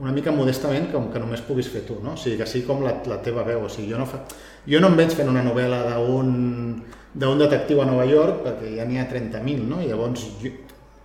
una 0.00 0.12
mica 0.12 0.32
modestament 0.32 0.90
com 0.92 1.08
que 1.12 1.20
només 1.20 1.42
puguis 1.46 1.68
fer 1.72 1.82
tu, 1.86 1.96
no? 2.04 2.12
O 2.16 2.20
sigui, 2.20 2.36
que 2.40 2.48
sigui 2.48 2.66
com 2.68 2.82
la, 2.84 2.98
la 3.08 3.16
teva 3.24 3.44
veu. 3.46 3.64
O 3.64 3.70
sigui, 3.72 3.88
jo, 3.94 4.00
no 4.00 4.04
fa... 4.08 4.20
jo 4.68 4.80
no 4.82 4.90
em 4.92 4.98
veig 4.98 5.14
fent 5.16 5.30
una 5.32 5.44
novel·la 5.44 5.80
d'un 5.96 7.40
detectiu 7.40 7.80
a 7.80 7.88
Nova 7.88 8.04
York 8.08 8.42
perquè 8.44 8.74
ja 8.76 8.84
n'hi 8.84 9.00
ha 9.00 9.08
30.000, 9.08 9.64
no? 9.70 9.80
I 9.80 9.88
llavors, 9.88 10.26
jo, 10.42 10.52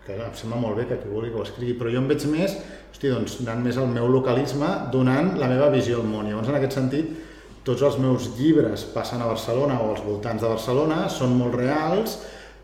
que 0.03 0.17
em 0.17 0.35
sembla 0.35 0.59
molt 0.59 0.81
bé 0.81 0.89
que 0.89 0.99
qui 0.99 1.11
vulgui 1.11 1.31
que 1.31 1.39
ho 1.39 1.45
escrigui, 1.45 1.77
però 1.79 1.93
jo 1.93 2.01
em 2.01 2.09
veig 2.09 2.25
més, 2.27 2.57
hosti, 2.91 3.07
doncs, 3.13 3.37
anant 3.45 3.63
més 3.63 3.79
al 3.79 3.87
meu 3.87 4.09
localisme, 4.11 4.71
donant 4.91 5.37
la 5.39 5.47
meva 5.51 5.71
visió 5.71 6.01
al 6.01 6.09
món. 6.09 6.27
Llavors, 6.27 6.51
en 6.51 6.59
aquest 6.59 6.75
sentit, 6.75 7.15
tots 7.63 7.85
els 7.85 7.99
meus 8.01 8.31
llibres 8.39 8.83
passen 8.91 9.21
a 9.21 9.29
Barcelona 9.29 9.79
o 9.79 9.91
als 9.93 10.03
voltants 10.03 10.43
de 10.43 10.49
Barcelona, 10.49 11.05
són 11.13 11.37
molt 11.37 11.55
reals, 11.55 12.17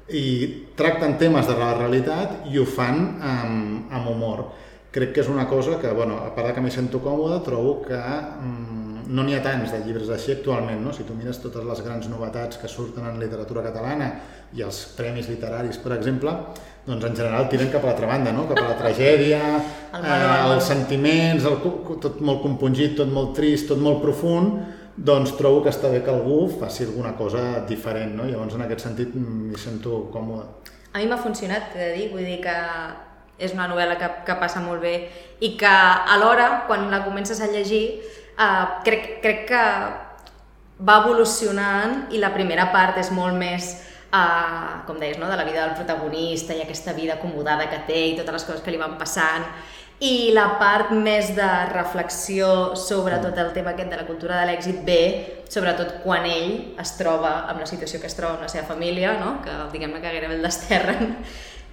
i 0.10 0.64
tracten 0.78 1.18
temes 1.20 1.48
de 1.50 1.58
la 1.60 1.74
realitat 1.76 2.48
i 2.52 2.60
ho 2.60 2.66
fan 2.66 3.02
amb, 3.20 3.92
amb 3.92 4.14
humor. 4.14 4.46
Crec 4.94 5.12
que 5.14 5.22
és 5.22 5.30
una 5.30 5.46
cosa 5.50 5.76
que, 5.82 5.92
bueno, 5.94 6.22
a 6.24 6.32
part 6.34 6.50
de 6.50 6.54
que 6.56 6.64
m'hi 6.64 6.72
sento 6.72 7.02
còmode, 7.04 7.42
trobo 7.46 7.82
que 7.84 7.98
mm, 8.00 8.88
no 9.12 9.24
n'hi 9.24 9.36
ha 9.36 9.44
tants 9.44 9.74
de 9.74 9.82
llibres 9.84 10.10
així 10.14 10.32
actualment. 10.34 10.80
No? 10.84 10.94
Si 10.96 11.04
tu 11.04 11.16
mires 11.18 11.42
totes 11.44 11.66
les 11.68 11.84
grans 11.84 12.08
novetats 12.10 12.60
que 12.62 12.72
surten 12.72 13.06
en 13.06 13.20
literatura 13.20 13.66
catalana 13.66 14.14
i 14.56 14.64
els 14.64 14.80
premis 14.96 15.28
literaris, 15.28 15.78
per 15.84 15.94
exemple, 15.98 16.34
doncs 16.88 17.04
en 17.04 17.20
general 17.20 17.50
tiren 17.52 17.70
cap 17.74 17.84
a 17.84 17.92
l'altra 17.92 18.08
banda, 18.08 18.32
no? 18.32 18.48
cap 18.48 18.64
a 18.64 18.70
la 18.72 18.80
tragèdia, 18.82 19.42
el 20.00 20.08
eh, 20.08 20.56
els 20.56 20.72
sentiments, 20.72 21.46
el, 21.52 21.60
tot 22.00 22.24
molt 22.24 22.42
compungit, 22.46 22.96
tot 23.02 23.12
molt 23.12 23.36
trist, 23.36 23.68
tot 23.74 23.84
molt 23.84 24.00
profund, 24.04 24.77
doncs 24.98 25.36
trobo 25.38 25.62
que 25.64 25.70
està 25.70 25.92
bé 25.94 26.02
que 26.04 26.10
algú 26.14 26.48
faci 26.60 26.88
alguna 26.88 27.14
cosa 27.18 27.64
diferent, 27.70 28.16
no? 28.18 28.26
Llavors, 28.26 28.56
en 28.58 28.66
aquest 28.66 28.88
sentit, 28.88 29.14
m'hi 29.14 29.58
sento 29.62 30.08
còmode. 30.14 30.48
A 30.94 31.00
mi 31.00 31.10
m'ha 31.10 31.20
funcionat, 31.22 31.76
he 31.76 31.84
de 31.84 31.92
dir, 31.94 32.08
vull 32.14 32.26
dir 32.26 32.40
que 32.42 32.56
és 33.38 33.54
una 33.54 33.68
novel·la 33.70 34.00
que, 34.00 34.10
que 34.26 34.38
passa 34.42 34.64
molt 34.64 34.82
bé 34.82 34.96
i 35.46 35.54
que 35.60 35.74
alhora, 36.16 36.64
quan 36.66 36.90
la 36.90 37.04
comences 37.06 37.42
a 37.42 37.52
llegir, 37.52 38.02
eh, 38.34 38.66
crec, 38.84 39.10
crec 39.22 39.46
que 39.52 39.64
va 40.88 40.98
evolucionant 41.04 42.08
i 42.14 42.22
la 42.22 42.34
primera 42.34 42.72
part 42.74 42.98
és 42.98 43.12
molt 43.14 43.38
més 43.38 43.70
eh, 44.10 44.74
com 44.88 44.98
deies, 44.98 45.18
no? 45.22 45.30
de 45.30 45.38
la 45.38 45.46
vida 45.46 45.66
del 45.66 45.78
protagonista 45.78 46.58
i 46.58 46.64
aquesta 46.66 46.94
vida 46.98 47.18
acomodada 47.18 47.70
que 47.70 47.84
té 47.86 48.04
i 48.12 48.16
totes 48.18 48.40
les 48.40 48.48
coses 48.50 48.66
que 48.66 48.74
li 48.74 48.82
van 48.82 48.98
passant 48.98 49.46
i 50.00 50.30
la 50.36 50.52
part 50.60 50.92
més 50.94 51.32
de 51.34 51.48
reflexió 51.72 52.76
sobre 52.78 53.18
tot 53.24 53.38
el 53.42 53.50
tema 53.56 53.74
aquest 53.74 53.90
de 53.90 53.98
la 53.98 54.06
cultura 54.06 54.38
de 54.42 54.52
l'èxit 54.52 54.84
ve 54.86 55.02
sobretot 55.50 56.04
quan 56.04 56.28
ell 56.30 56.76
es 56.82 56.92
troba 57.00 57.48
amb 57.50 57.64
la 57.64 57.70
situació 57.70 58.02
que 58.02 58.10
es 58.10 58.18
troba 58.18 58.36
amb 58.36 58.46
la 58.46 58.52
seva 58.52 58.68
família, 58.68 59.16
no? 59.18 59.40
que 59.42 59.54
diguem-ne 59.74 60.02
que 60.04 60.12
gairebé 60.12 60.38
el 60.38 60.46
desterren, 60.46 61.16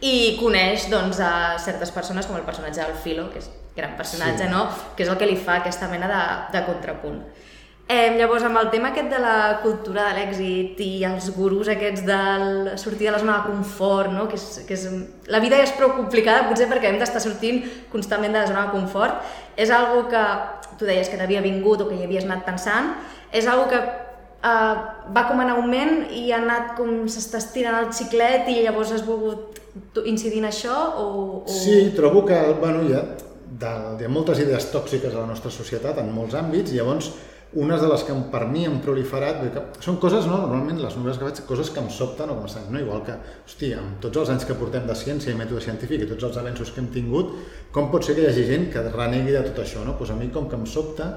i 0.01 0.37
coneix 0.41 0.89
doncs, 0.93 1.21
a 1.21 1.59
certes 1.61 1.93
persones 1.95 2.27
com 2.27 2.39
el 2.39 2.47
personatge 2.47 2.81
del 2.81 2.97
Filo, 3.03 3.29
que 3.33 3.43
és 3.43 3.51
gran 3.77 3.97
personatge, 3.99 4.47
sí. 4.47 4.51
no? 4.51 4.69
que 4.97 5.05
és 5.05 5.11
el 5.11 5.19
que 5.21 5.29
li 5.29 5.37
fa 5.37 5.59
aquesta 5.61 5.89
mena 5.91 6.09
de, 6.11 6.23
de 6.55 6.65
contrapunt. 6.69 7.21
Eh, 7.87 8.15
llavors, 8.17 8.43
amb 8.49 8.57
el 8.57 8.71
tema 8.73 8.89
aquest 8.95 9.11
de 9.13 9.19
la 9.21 9.59
cultura 9.61 10.07
de 10.09 10.17
l'èxit 10.17 10.79
i 10.81 11.05
els 11.05 11.27
gurus 11.37 11.69
aquests 11.69 12.07
del 12.07 12.47
sortir 12.81 13.11
de 13.11 13.13
la 13.13 13.19
zona 13.21 13.35
de 13.37 13.51
confort, 13.51 14.09
no? 14.15 14.25
que, 14.31 14.39
és, 14.41 14.63
que 14.65 14.73
és, 14.73 14.87
la 15.29 15.41
vida 15.45 15.59
és 15.61 15.75
prou 15.77 15.93
complicada 15.93 16.47
potser 16.49 16.65
perquè 16.71 16.89
hem 16.89 16.97
d'estar 17.03 17.21
sortint 17.21 17.61
constantment 17.93 18.33
de 18.33 18.41
la 18.41 18.49
zona 18.49 18.63
de 18.65 18.73
confort, 18.73 19.21
és 19.61 19.69
algo 19.69 20.07
que 20.09 20.23
tu 20.81 20.89
deies 20.89 21.11
que 21.13 21.19
t'havia 21.21 21.43
vingut 21.45 21.85
o 21.85 21.91
que 21.91 21.99
hi 21.99 22.07
havies 22.09 22.25
anat 22.25 22.47
pensant, 22.49 22.95
és 23.37 23.45
algo 23.53 23.69
que 23.69 23.83
eh, 23.83 24.75
va 25.19 25.27
com 25.29 25.45
en 25.45 25.53
augment 25.59 26.07
i 26.09 26.31
ha 26.33 26.41
anat 26.41 26.73
com 26.79 27.05
s'està 27.05 27.43
estirant 27.43 27.83
el 27.83 27.93
xiclet 27.93 28.49
i 28.49 28.63
llavors 28.65 28.95
has 28.97 29.05
volgut 29.05 29.61
incidir 30.09 30.41
en 30.41 30.49
això 30.49 30.81
o, 31.03 31.07
o... 31.45 31.53
Sí, 31.53 31.93
trobo 31.97 32.25
que 32.25 32.41
bueno, 32.65 32.81
hi, 32.89 32.97
ha, 32.97 33.05
de, 33.45 33.77
hi 34.01 34.09
ha 34.09 34.17
moltes 34.17 34.41
idees 34.41 34.73
tòxiques 34.73 35.13
a 35.13 35.21
la 35.21 35.29
nostra 35.29 35.53
societat 35.53 36.01
en 36.01 36.13
molts 36.17 36.41
àmbits. 36.41 36.73
Llavors 36.73 37.13
unes 37.55 37.81
de 37.81 37.89
les 37.91 38.03
que 38.07 38.15
per 38.33 38.43
mi 38.51 38.65
han 38.67 38.81
proliferat, 38.83 39.43
que 39.55 39.63
són 39.85 39.99
coses, 40.03 40.27
no, 40.31 40.41
normalment 40.43 40.81
les 40.83 40.97
novel·les 40.99 41.21
que 41.21 41.29
faig, 41.29 41.43
coses 41.49 41.71
que 41.71 41.83
em 41.83 41.91
sobten 41.93 42.33
o 42.33 42.37
que 42.39 42.47
m'estan, 42.47 42.67
no? 42.73 42.81
igual 42.83 43.05
que, 43.07 43.15
hòstia, 43.47 43.79
amb 43.83 44.01
tots 44.03 44.23
els 44.23 44.33
anys 44.35 44.47
que 44.49 44.57
portem 44.59 44.89
de 44.89 44.97
ciència 44.99 45.33
i 45.33 45.39
mètode 45.39 45.63
científic 45.65 46.05
i 46.05 46.11
tots 46.11 46.29
els 46.31 46.41
avenços 46.43 46.75
que 46.75 46.83
hem 46.83 46.91
tingut, 46.95 47.35
com 47.75 47.91
pot 47.93 48.07
ser 48.07 48.19
que 48.19 48.25
hi 48.25 48.31
hagi 48.31 48.47
gent 48.51 48.71
que 48.75 48.83
renegui 48.91 49.37
de 49.37 49.45
tot 49.51 49.63
això, 49.65 49.85
no? 49.87 49.97
Pues 49.99 50.11
a 50.11 50.19
mi 50.19 50.31
com 50.35 50.51
que 50.51 50.59
em 50.59 50.67
sobta, 50.67 51.13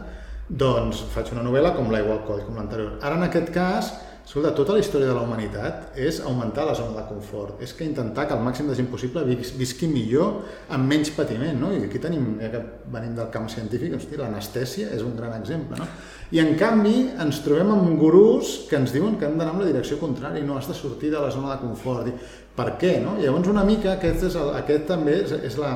doncs 0.47 1.01
faig 1.13 1.33
una 1.33 1.45
novel·la 1.47 1.73
com 1.75 1.89
l'aigua 1.91 2.19
al 2.19 2.25
coll, 2.27 2.45
com 2.45 2.59
l'anterior. 2.59 2.99
Ara 3.01 3.17
en 3.17 3.27
aquest 3.27 3.51
cas, 3.55 3.95
Escolta, 4.27 4.49
tota 4.51 4.73
la 4.75 4.81
història 4.81 5.07
de 5.07 5.13
la 5.15 5.21
humanitat 5.23 5.93
és 6.03 6.17
augmentar 6.19 6.65
la 6.67 6.73
zona 6.75 6.97
de 6.97 7.03
confort, 7.07 7.61
és 7.63 7.71
que 7.71 7.85
intentar 7.87 8.25
que 8.27 8.35
el 8.35 8.41
màxim 8.43 8.67
de 8.67 8.73
gent 8.75 8.89
possible 8.91 9.21
visqui 9.23 9.87
millor 9.87 10.41
amb 10.75 10.83
menys 10.91 11.13
patiment, 11.15 11.55
no? 11.55 11.69
I 11.71 11.85
aquí 11.85 12.01
tenim, 12.03 12.33
ja 12.41 12.49
que 12.51 12.59
venim 12.91 13.13
del 13.15 13.29
camp 13.31 13.47
científic, 13.53 13.95
hosti, 13.95 14.19
l'anestèsia 14.19 14.89
és 14.97 15.05
un 15.07 15.15
gran 15.15 15.31
exemple, 15.37 15.79
no? 15.79 15.87
I 16.35 16.41
en 16.43 16.57
canvi 16.59 16.95
ens 17.23 17.39
trobem 17.45 17.69
amb 17.71 17.93
gurús 17.99 18.65
que 18.67 18.75
ens 18.75 18.91
diuen 18.91 19.15
que 19.15 19.27
hem 19.27 19.37
d'anar 19.39 19.53
en 19.55 19.61
la 19.63 19.69
direcció 19.69 19.95
contrària, 20.01 20.43
no 20.43 20.57
has 20.57 20.67
de 20.67 20.75
sortir 20.75 21.11
de 21.13 21.21
la 21.23 21.31
zona 21.31 21.53
de 21.53 21.61
confort. 21.61 22.09
Per 22.57 22.67
què, 22.81 22.97
no? 22.99 23.15
Llavors 23.21 23.47
una 23.47 23.63
mica 23.63 23.93
aquest, 23.93 24.25
és 24.27 24.35
el, 24.35 24.51
aquest 24.57 24.89
també 24.89 25.21
és, 25.21 25.31
és 25.47 25.55
la, 25.61 25.75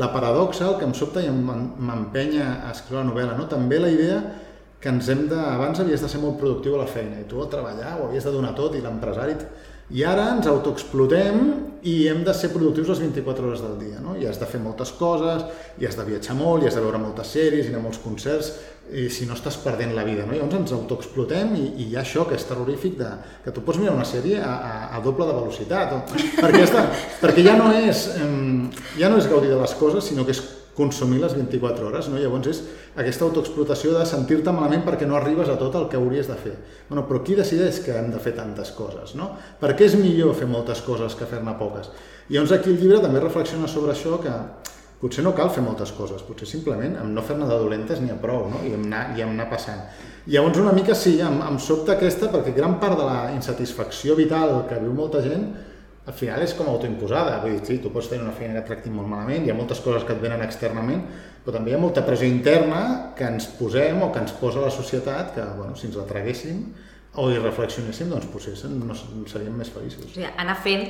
la 0.00 0.08
paradoxa, 0.10 0.66
el 0.66 0.80
que 0.80 0.88
em 0.88 0.94
sobta 0.98 1.22
i 1.22 1.30
m'empenya 1.30 2.48
a 2.64 2.72
escriure 2.72 3.04
la 3.04 3.10
novel·la, 3.12 3.36
no? 3.38 3.46
També 3.50 3.78
la 3.78 3.92
idea 3.92 4.18
que 4.82 4.90
ens 4.90 5.12
hem 5.12 5.28
de... 5.30 5.38
Abans 5.38 5.78
havies 5.84 6.02
de 6.02 6.10
ser 6.10 6.18
molt 6.24 6.40
productiu 6.40 6.74
a 6.74 6.82
la 6.82 6.90
feina 6.90 7.20
i 7.22 7.28
tu 7.30 7.38
al 7.40 7.52
treballar 7.52 7.94
ho 7.94 8.08
havies 8.08 8.26
de 8.26 8.34
donar 8.34 8.56
tot 8.58 8.74
i 8.74 8.82
l'empresari... 8.82 9.38
I 9.92 10.00
ara 10.08 10.30
ens 10.32 10.46
autoexplotem 10.48 11.40
i 11.84 12.06
hem 12.08 12.22
de 12.24 12.32
ser 12.32 12.48
productius 12.54 12.88
les 12.88 13.02
24 13.02 13.44
hores 13.44 13.60
del 13.60 13.74
dia, 13.82 13.98
no? 14.00 14.14
I 14.16 14.24
has 14.24 14.38
de 14.40 14.46
fer 14.48 14.56
moltes 14.64 14.94
coses, 14.96 15.44
i 15.76 15.84
has 15.84 15.98
de 15.98 16.06
viatjar 16.08 16.32
molt, 16.38 16.64
i 16.64 16.70
has 16.70 16.78
de 16.78 16.80
veure 16.80 17.00
moltes 17.02 17.34
sèries, 17.36 17.68
i 17.68 17.72
anar 17.72 17.82
a 17.82 17.84
molts 17.84 18.00
concerts, 18.00 18.48
i 18.94 19.08
si 19.10 19.26
no 19.26 19.34
estàs 19.34 19.56
perdent 19.62 19.94
la 19.96 20.04
vida, 20.06 20.24
no? 20.26 20.36
Llavors 20.36 20.58
ens 20.60 20.74
autoexplotem 20.76 21.54
i, 21.58 21.64
i 21.82 21.88
hi 21.90 21.96
ha 21.96 22.02
això 22.04 22.26
que 22.28 22.38
és 22.38 22.46
terrorífic 22.46 22.98
de, 23.00 23.10
que 23.44 23.54
tu 23.54 23.64
pots 23.66 23.80
mirar 23.82 23.96
una 23.96 24.06
sèrie 24.08 24.38
a, 24.38 24.52
a, 24.54 24.74
a 24.96 25.00
doble 25.04 25.26
de 25.28 25.36
velocitat, 25.36 25.94
o, 25.96 26.26
perquè, 26.38 26.62
està, 26.62 26.84
perquè 27.22 27.46
ja 27.46 27.56
no 27.58 27.72
és 27.74 28.06
ja 28.98 29.10
no 29.10 29.18
és 29.18 29.30
gaudir 29.30 29.50
de 29.50 29.58
les 29.60 29.74
coses, 29.80 30.06
sinó 30.06 30.26
que 30.26 30.36
és 30.36 30.42
consumir 30.74 31.20
les 31.22 31.34
24 31.34 31.86
hores, 31.86 32.08
no? 32.10 32.18
Llavors 32.18 32.50
és 32.50 32.60
aquesta 32.98 33.24
autoexplotació 33.28 33.94
de 33.94 34.04
sentir-te 34.10 34.52
malament 34.54 34.82
perquè 34.86 35.06
no 35.06 35.16
arribes 35.18 35.50
a 35.50 35.56
tot 35.58 35.76
el 35.78 35.86
que 35.90 35.98
hauries 36.00 36.26
de 36.30 36.38
fer. 36.38 36.54
Bueno, 36.88 37.06
però 37.08 37.22
qui 37.24 37.38
decideix 37.38 37.78
que 37.84 37.94
hem 37.94 38.10
de 38.10 38.22
fer 38.22 38.34
tantes 38.34 38.72
coses, 38.74 39.14
no? 39.18 39.30
Per 39.60 39.72
què 39.78 39.86
és 39.86 39.94
millor 39.98 40.34
fer 40.38 40.50
moltes 40.50 40.82
coses 40.86 41.14
que 41.18 41.30
fer-ne 41.30 41.54
poques? 41.60 41.90
I 42.28 42.36
llavors 42.36 42.56
aquí 42.58 42.72
el 42.72 42.80
llibre 42.82 43.02
també 43.04 43.22
reflexiona 43.22 43.70
sobre 43.70 43.94
això 43.94 44.18
que 44.22 44.34
potser 45.04 45.20
no 45.26 45.34
cal 45.36 45.52
fer 45.52 45.60
moltes 45.60 45.92
coses, 45.92 46.24
potser 46.24 46.48
simplement 46.48 46.96
amb 46.96 47.12
no 47.12 47.22
fer-ne 47.26 47.44
de 47.44 47.60
dolentes 47.60 48.00
n'hi 48.00 48.08
ha 48.14 48.16
prou, 48.20 48.48
no? 48.48 48.62
I 48.64 48.72
amb 48.72 48.88
anar, 48.88 49.04
i 49.12 49.20
amb 49.20 49.36
anar 49.36 49.50
passant. 49.52 49.84
Llavors 50.24 50.62
una 50.62 50.72
mica 50.72 50.96
sí, 50.96 51.18
em, 51.20 51.36
em 51.44 51.60
sobta 51.60 51.98
aquesta 51.98 52.30
perquè 52.32 52.54
gran 52.56 52.78
part 52.80 52.96
de 52.96 53.04
la 53.04 53.18
insatisfacció 53.34 54.16
vital 54.16 54.62
que 54.70 54.80
viu 54.80 54.96
molta 54.96 55.20
gent 55.20 55.44
al 56.04 56.12
final 56.12 56.42
és 56.44 56.52
com 56.56 56.68
autoimposada, 56.68 57.38
vull 57.40 57.54
dir, 57.54 57.62
sí, 57.64 57.78
tu 57.80 57.92
pots 57.92 58.10
tenir 58.10 58.26
una 58.26 58.34
feina 58.36 58.52
que 58.52 58.60
et 58.60 58.66
tracti 58.68 58.90
molt 58.92 59.08
malament, 59.08 59.46
hi 59.46 59.52
ha 59.52 59.56
moltes 59.56 59.80
coses 59.84 60.04
que 60.04 60.12
et 60.12 60.20
venen 60.20 60.42
externament, 60.44 61.00
però 61.44 61.54
també 61.56 61.72
hi 61.72 61.76
ha 61.78 61.80
molta 61.80 62.04
pressió 62.04 62.28
interna 62.28 63.14
que 63.16 63.24
ens 63.24 63.46
posem 63.56 64.02
o 64.04 64.10
que 64.12 64.20
ens 64.20 64.34
posa 64.36 64.60
la 64.60 64.72
societat, 64.72 65.32
que 65.36 65.46
bueno, 65.56 65.72
si 65.80 65.88
ens 65.88 65.96
la 65.96 66.04
traguéssim 66.08 66.60
o 67.20 67.30
hi 67.30 67.40
reflexionéssim, 67.40 68.12
doncs 68.12 68.28
potser 68.28 68.52
no, 68.74 68.96
seríem 69.30 69.56
més 69.56 69.72
feliços. 69.72 70.04
O 70.04 70.12
sigui, 70.12 70.28
anar 70.28 70.58
fent 70.60 70.84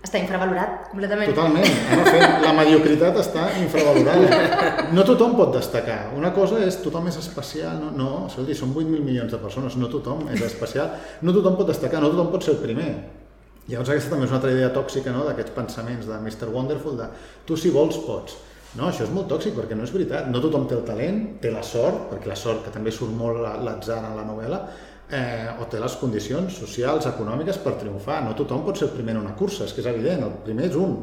està 0.00 0.20
infravalorat 0.22 0.88
completament. 0.88 1.30
Totalment, 1.34 1.80
anar 1.92 2.06
fent. 2.08 2.36
La 2.44 2.52
mediocritat 2.56 3.18
està 3.20 3.46
infravalorada. 3.60 4.90
No 4.96 5.04
tothom 5.06 5.36
pot 5.36 5.52
destacar. 5.54 5.98
Una 6.16 6.32
cosa 6.36 6.60
és 6.64 6.80
tothom 6.80 7.10
és 7.10 7.18
especial, 7.20 7.76
no, 7.82 7.90
no 7.96 8.10
escolti, 8.30 8.56
són 8.56 8.72
8.000 8.72 9.04
milions 9.04 9.32
de 9.34 9.40
persones, 9.42 9.76
no 9.76 9.90
tothom 9.92 10.24
és 10.32 10.44
especial, 10.46 10.94
no 11.20 11.36
tothom 11.36 11.58
pot 11.60 11.68
destacar, 11.68 12.00
no 12.00 12.12
tothom 12.14 12.32
pot 12.32 12.46
ser 12.46 12.56
el 12.56 12.62
primer. 12.64 12.90
Llavors 13.70 13.92
aquesta 13.92 14.14
també 14.14 14.26
és 14.26 14.32
una 14.32 14.40
altra 14.40 14.54
idea 14.54 14.70
tòxica 14.74 15.12
no? 15.14 15.26
d'aquests 15.28 15.54
pensaments 15.54 16.08
de 16.08 16.16
Mr. 16.16 16.48
Wonderful, 16.50 16.96
de 16.98 17.10
tu 17.46 17.58
si 17.60 17.70
vols 17.74 18.00
pots. 18.06 18.38
No, 18.78 18.86
això 18.86 19.02
és 19.02 19.12
molt 19.12 19.26
tòxic 19.30 19.56
perquè 19.56 19.76
no 19.76 19.84
és 19.84 19.92
veritat. 19.92 20.28
No 20.30 20.40
tothom 20.42 20.68
té 20.70 20.76
el 20.78 20.84
talent, 20.86 21.20
té 21.42 21.50
la 21.52 21.62
sort, 21.66 22.06
perquè 22.10 22.30
la 22.30 22.38
sort, 22.38 22.64
que 22.64 22.72
també 22.74 22.92
surt 22.94 23.12
molt 23.14 23.42
l'atzar 23.66 23.98
en 24.06 24.16
la 24.16 24.24
novel·la, 24.26 24.60
eh, 25.12 25.50
o 25.60 25.66
té 25.70 25.80
les 25.82 25.96
condicions 26.00 26.56
socials, 26.62 27.08
econòmiques 27.10 27.58
per 27.64 27.76
triomfar. 27.80 28.20
No 28.24 28.36
tothom 28.38 28.64
pot 28.66 28.78
ser 28.78 28.88
el 28.88 28.94
primer 28.94 29.16
en 29.16 29.24
una 29.24 29.36
cursa, 29.38 29.66
és 29.66 29.74
que 29.74 29.82
és 29.84 29.90
evident, 29.90 30.24
el 30.26 30.38
primer 30.46 30.70
és 30.70 30.78
un. 30.78 30.96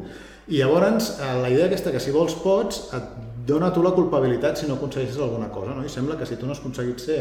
I 0.48 0.62
llavors 0.62 1.14
eh, 1.18 1.32
la 1.42 1.52
idea 1.52 1.68
aquesta 1.68 1.92
que 1.94 2.02
si 2.02 2.14
vols 2.14 2.36
pots 2.42 2.88
et 2.96 3.12
dona 3.48 3.70
tu 3.72 3.82
la 3.84 3.94
culpabilitat 3.96 4.60
si 4.60 4.68
no 4.68 4.76
aconsegueixes 4.76 5.20
alguna 5.24 5.48
cosa. 5.52 5.76
No? 5.76 5.84
I 5.84 5.92
sembla 5.92 6.18
que 6.20 6.28
si 6.28 6.36
tu 6.36 6.48
no 6.48 6.56
has 6.56 6.60
aconseguit 6.60 7.00
ser 7.04 7.20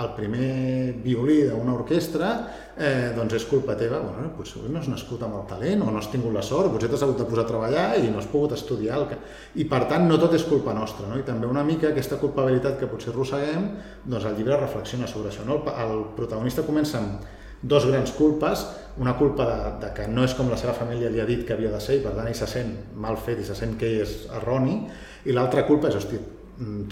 el 0.00 0.10
primer 0.16 0.94
violí 1.04 1.40
d'una 1.48 1.74
orquestra, 1.76 2.30
eh, 2.76 3.10
doncs 3.16 3.34
és 3.38 3.46
culpa 3.48 3.76
teva. 3.78 4.00
Bueno, 4.04 4.30
potser 4.36 4.62
no 4.68 4.80
has 4.80 4.88
nascut 4.90 5.22
amb 5.26 5.36
el 5.40 5.46
talent 5.50 5.82
o 5.84 5.90
no 5.90 6.00
has 6.00 6.10
tingut 6.12 6.34
la 6.34 6.44
sort, 6.46 6.70
potser 6.72 6.90
t'has 6.90 7.04
hagut 7.06 7.20
de 7.20 7.26
posar 7.28 7.44
a 7.44 7.50
treballar 7.50 7.86
i 7.98 8.08
no 8.10 8.20
has 8.20 8.28
pogut 8.30 8.54
estudiar. 8.56 9.00
El 9.00 9.08
que... 9.10 9.18
I 9.60 9.66
per 9.70 9.84
tant, 9.90 10.06
no 10.08 10.18
tot 10.20 10.36
és 10.38 10.46
culpa 10.48 10.74
nostra. 10.76 11.08
No? 11.10 11.18
I 11.20 11.26
també 11.26 11.50
una 11.50 11.64
mica 11.66 11.90
aquesta 11.90 12.20
culpabilitat 12.22 12.78
que 12.80 12.88
potser 12.90 13.12
arrosseguem, 13.14 13.68
doncs 14.06 14.30
el 14.30 14.38
llibre 14.38 14.60
reflexiona 14.60 15.10
sobre 15.10 15.32
això. 15.32 15.44
No? 15.48 15.60
El, 15.74 15.94
el 15.98 16.08
protagonista 16.16 16.66
comença 16.66 17.00
amb 17.02 17.28
dos 17.60 17.84
grans 17.84 18.14
culpes, 18.16 18.64
una 18.96 19.18
culpa 19.18 19.44
de, 19.44 19.58
de 19.84 19.92
que 19.96 20.08
no 20.08 20.24
és 20.24 20.32
com 20.34 20.48
la 20.48 20.56
seva 20.56 20.72
família 20.72 21.12
li 21.12 21.20
ha 21.20 21.28
dit 21.28 21.44
que 21.44 21.52
havia 21.52 21.72
de 21.74 21.80
ser 21.84 21.98
i 21.98 22.04
per 22.04 22.14
tant 22.16 22.30
ell 22.30 22.38
se 22.38 22.48
sent 22.48 22.72
mal 22.96 23.20
fet 23.20 23.42
i 23.42 23.44
se 23.44 23.56
sent 23.58 23.76
que 23.76 23.90
ell 23.90 24.04
és 24.06 24.16
erroni, 24.40 24.80
i 25.28 25.36
l'altra 25.36 25.66
culpa 25.68 25.92
és, 25.92 25.98
hosti, 26.00 26.16
Mm, 26.16 26.39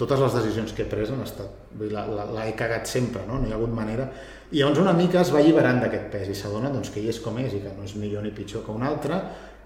totes 0.01 0.21
les 0.23 0.33
decisions 0.33 0.71
que 0.73 0.81
he 0.83 0.89
pres 0.89 1.11
han 1.13 1.21
estat, 1.21 1.73
l'he 1.77 2.45
cagat 2.57 2.89
sempre, 2.89 3.21
no? 3.27 3.37
no 3.37 3.47
hi 3.47 3.53
ha 3.53 3.57
hagut 3.59 3.73
manera. 3.75 4.07
I 4.49 4.63
llavors 4.63 4.81
una 4.81 4.95
mica 4.97 5.21
es 5.21 5.29
va 5.33 5.43
alliberant 5.43 5.83
d'aquest 5.83 6.07
pes 6.13 6.31
i 6.33 6.37
s'adona 6.37 6.71
doncs, 6.73 6.89
que 6.89 7.03
ell 7.03 7.11
és 7.11 7.19
com 7.21 7.37
és 7.37 7.53
i 7.53 7.61
que 7.61 7.75
no 7.75 7.85
és 7.85 7.93
millor 8.01 8.25
ni 8.25 8.33
pitjor 8.33 8.65
que 8.65 8.73
un 8.73 8.85
altre 8.87 9.19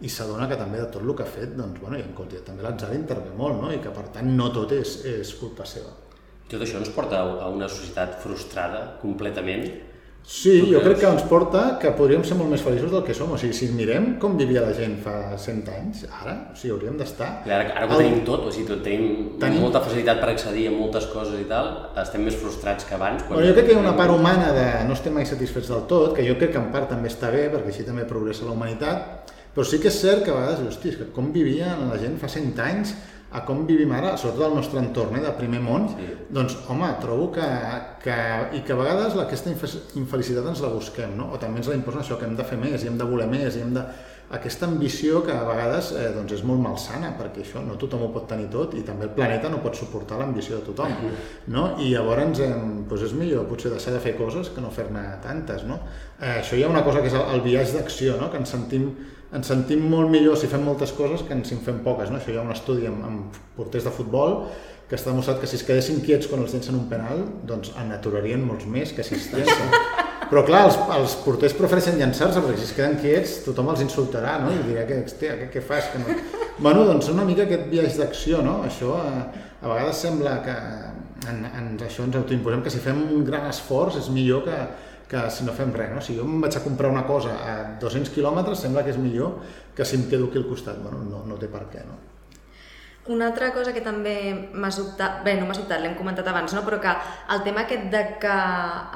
i 0.03 0.11
s'adona 0.11 0.49
que 0.49 0.57
també 0.59 0.81
de 0.81 0.89
tot 0.91 1.05
el 1.05 1.13
que 1.15 1.23
ha 1.23 1.29
fet, 1.29 1.53
doncs, 1.55 1.79
bueno, 1.79 1.95
i 1.95 2.03
en 2.03 2.11
compte, 2.17 2.41
també 2.43 2.65
l'atzar 2.65 2.91
intervé 2.97 3.31
molt, 3.37 3.61
no? 3.61 3.71
i 3.71 3.79
que 3.79 3.93
per 3.95 4.09
tant 4.11 4.27
no 4.35 4.49
tot 4.51 4.75
és, 4.75 4.97
és 5.07 5.33
culpa 5.39 5.63
seva. 5.69 5.93
Tot 6.51 6.61
això 6.61 6.81
ens 6.81 6.91
porta 6.91 7.21
a 7.23 7.47
una 7.53 7.71
societat 7.71 8.19
frustrada 8.21 8.83
completament 9.01 9.63
Sí, 10.23 10.71
jo 10.71 10.79
crec 10.79 11.01
que 11.01 11.09
ens 11.09 11.23
porta 11.27 11.61
que 11.81 11.89
podríem 11.97 12.21
ser 12.23 12.37
molt 12.39 12.47
més 12.53 12.61
feliços 12.63 12.91
del 12.93 13.01
que 13.03 13.15
som. 13.15 13.33
O 13.35 13.37
sigui, 13.39 13.55
si 13.57 13.67
mirem 13.75 14.13
com 14.21 14.37
vivia 14.39 14.63
la 14.63 14.71
gent 14.75 14.95
fa 15.03 15.35
100 15.35 15.71
anys, 15.73 16.05
ara, 16.07 16.35
o 16.53 16.55
sigui, 16.55 16.71
hauríem 16.77 16.95
d'estar... 16.99 17.27
Ara, 17.43 17.65
ara 17.73 17.89
que 17.89 17.97
ho 17.97 17.99
tenim 17.99 18.21
tot, 18.27 18.45
o 18.47 18.53
sigui, 18.53 18.69
tot, 18.71 18.79
tenim, 18.85 19.33
tenim 19.41 19.59
molta 19.65 19.83
facilitat 19.83 20.23
per 20.23 20.31
accedir 20.31 20.69
a 20.71 20.73
moltes 20.75 21.09
coses 21.11 21.41
i 21.43 21.47
tal, 21.49 21.73
estem 21.99 22.23
més 22.23 22.39
frustrats 22.39 22.87
que 22.87 22.95
abans. 22.95 23.25
Quan 23.27 23.35
bueno, 23.35 23.49
jo 23.49 23.57
crec 23.57 23.67
que 23.67 23.75
hi 23.75 23.77
ha 23.81 23.83
una 23.83 23.95
part 23.99 24.15
humana 24.15 24.53
de 24.55 24.67
no 24.87 24.95
estem 24.95 25.15
mai 25.19 25.27
satisfets 25.27 25.73
del 25.73 25.83
tot, 25.91 26.13
que 26.15 26.23
jo 26.23 26.39
crec 26.39 26.55
que 26.55 26.61
en 26.61 26.71
part 26.71 26.87
també 26.95 27.11
està 27.11 27.33
bé, 27.33 27.49
perquè 27.51 27.75
així 27.75 27.87
també 27.87 28.07
progressa 28.07 28.47
la 28.47 28.55
humanitat, 28.55 29.33
però 29.53 29.67
sí 29.67 29.77
que 29.77 29.91
és 29.91 29.99
cert 29.99 30.23
que 30.25 30.31
a 30.31 30.39
vegades, 30.39 30.63
hosti, 30.71 30.95
que 30.97 31.11
com 31.13 31.33
vivia 31.35 31.75
la 31.77 31.99
gent 32.01 32.15
fa 32.21 32.31
100 32.31 32.63
anys, 32.63 32.95
a 33.33 33.41
com 33.47 33.65
vivim 33.65 33.91
ara, 33.97 34.13
sobretot 34.17 34.45
al 34.45 34.55
nostre 34.59 34.79
entorn 34.81 35.17
eh, 35.17 35.23
de 35.25 35.33
primer 35.37 35.59
món, 35.63 35.87
sí. 35.89 36.07
doncs 36.33 36.55
home, 36.69 36.89
trobo 37.01 37.31
que, 37.33 37.49
que, 38.03 38.17
i 38.59 38.63
que 38.65 38.75
a 38.75 38.79
vegades 38.79 39.17
aquesta 39.17 39.53
infelicitat 39.97 40.49
ens 40.51 40.61
la 40.61 40.69
busquem, 40.73 41.15
no? 41.17 41.31
o 41.33 41.41
també 41.41 41.63
ens 41.63 41.71
la 41.71 41.77
imposen 41.79 42.03
això, 42.03 42.19
que 42.21 42.29
hem 42.29 42.37
de 42.37 42.45
fer 42.45 42.59
més, 42.61 42.83
i 42.83 42.91
hem 42.91 42.99
de 42.99 43.07
voler 43.09 43.29
més, 43.31 43.57
i 43.57 43.65
hem 43.65 43.77
de... 43.77 43.85
Aquesta 44.33 44.65
ambició 44.65 45.19
que 45.21 45.33
a 45.33 45.43
vegades 45.45 45.91
eh, 45.93 46.07
doncs 46.15 46.31
és 46.39 46.43
molt 46.47 46.61
malsana, 46.63 47.11
perquè 47.19 47.43
això 47.43 47.61
no 47.61 47.75
tothom 47.77 48.05
ho 48.05 48.11
pot 48.15 48.23
tenir 48.29 48.47
tot 48.53 48.71
i 48.73 48.81
també 48.85 49.05
el 49.05 49.11
planeta 49.13 49.51
no 49.51 49.59
pot 49.61 49.77
suportar 49.77 50.17
l'ambició 50.17 50.57
de 50.57 50.65
tothom. 50.71 50.95
No? 51.53 51.67
I 51.83 51.91
llavors 51.91 52.41
eh, 52.41 52.47
doncs 52.89 53.03
és 53.09 53.13
millor 53.19 53.45
potser 53.49 53.69
deixar 53.75 53.93
de 53.93 54.01
fer 54.01 54.15
coses 54.17 54.49
que 54.55 54.63
no 54.63 54.71
fer-ne 54.73 55.03
tantes. 55.21 55.67
No? 55.69 55.77
Eh, 56.17 56.39
això 56.39 56.57
hi 56.57 56.63
ha 56.65 56.71
una 56.71 56.81
cosa 56.87 57.03
que 57.03 57.11
és 57.11 57.17
el, 57.19 57.27
el 57.35 57.45
viatge 57.45 57.77
d'acció, 57.77 58.15
no? 58.17 58.31
que 58.33 58.41
ens 58.41 58.55
sentim 58.55 58.87
ens 59.33 59.49
sentim 59.49 59.81
molt 59.89 60.11
millor 60.13 60.37
si 60.37 60.49
fem 60.51 60.63
moltes 60.65 60.93
coses 60.93 61.25
que 61.25 61.37
si 61.47 61.57
en 61.57 61.63
fem 61.65 61.81
poques. 61.85 62.11
No? 62.11 62.19
Això 62.19 62.33
hi 62.33 62.37
ha 62.37 62.45
un 62.45 62.53
estudi 62.53 62.87
amb, 62.89 63.03
amb 63.07 63.41
porters 63.57 63.87
de 63.87 63.93
futbol 63.93 64.43
que 64.89 64.97
està 64.99 65.09
demostrat 65.09 65.39
que 65.41 65.49
si 65.49 65.57
es 65.57 65.65
quedessin 65.65 66.01
quiets 66.05 66.27
quan 66.29 66.43
els 66.43 66.53
llencen 66.53 66.75
un 66.77 66.85
penal, 66.91 67.23
doncs 67.49 67.71
en 67.79 67.93
aturarien 67.95 68.43
molts 68.45 68.67
més 68.69 68.93
que 68.93 69.05
si 69.05 69.17
es 69.17 69.31
llencen. 69.33 69.73
Però 70.29 70.43
clar, 70.47 70.63
els, 70.67 70.77
els 70.95 71.15
porters 71.23 71.53
prefereixen 71.57 71.97
llançar-se 71.99 72.41
perquè 72.41 72.59
si 72.59 72.67
es 72.69 72.75
queden 72.77 72.95
quiets 73.01 73.33
tothom 73.45 73.71
els 73.73 73.83
insultarà 73.85 74.37
no? 74.41 74.53
i 74.53 74.61
dirà 74.65 74.85
que, 74.89 75.01
hòstia, 75.03 75.35
què, 75.39 75.49
què 75.53 75.63
fas? 75.65 75.89
Que 75.93 76.01
no... 76.01 76.15
Bueno, 76.57 76.85
doncs 76.87 77.09
una 77.11 77.25
mica 77.27 77.45
aquest 77.47 77.67
viatge 77.71 77.99
d'acció, 77.99 78.41
no? 78.45 78.59
Això 78.67 78.95
a, 78.97 79.09
eh, 79.09 79.43
a 79.61 79.69
vegades 79.71 80.01
sembla 80.05 80.37
que 80.45 80.55
en, 81.29 81.43
en 81.49 81.69
això 81.85 82.05
ens 82.07 82.17
autoimposem 82.19 82.63
que 82.65 82.73
si 82.73 82.81
fem 82.83 83.01
un 83.03 83.23
gran 83.27 83.45
esforç 83.49 83.99
és 84.01 84.09
millor 84.13 84.45
que, 84.47 84.57
que 85.13 85.21
si 85.29 85.45
no 85.45 85.53
fem 85.53 85.69
res. 85.75 85.91
No? 85.93 86.01
Si 86.01 86.15
jo 86.17 86.25
em 86.25 86.41
vaig 86.41 86.57
a 86.57 86.63
comprar 86.63 86.89
una 86.89 87.05
cosa 87.05 87.35
a 87.45 87.53
200 87.81 88.09
quilòmetres, 88.15 88.63
sembla 88.65 88.81
que 88.85 88.89
és 88.95 88.97
millor 88.97 89.37
que 89.77 89.85
si 89.85 89.99
em 89.99 90.07
quedo 90.09 90.31
aquí 90.31 90.41
al 90.41 90.49
costat. 90.49 90.81
Bueno, 90.81 91.03
no, 91.05 91.21
no 91.29 91.37
té 91.37 91.49
per 91.51 91.67
què. 91.69 91.83
No? 91.85 91.99
Una 93.13 93.27
altra 93.27 93.51
cosa 93.51 93.73
que 93.75 93.83
també 93.83 94.15
m'ha 94.55 94.71
sobtat, 94.71 95.19
bé, 95.25 95.35
no 95.37 95.45
m'ha 95.45 95.57
sobtat, 95.57 95.81
l'hem 95.83 95.97
comentat 95.99 96.27
abans, 96.31 96.53
no? 96.55 96.63
però 96.63 96.79
que 96.81 96.93
el 97.35 97.43
tema 97.43 97.65
aquest 97.65 97.89
de 97.91 98.03
que 98.21 98.37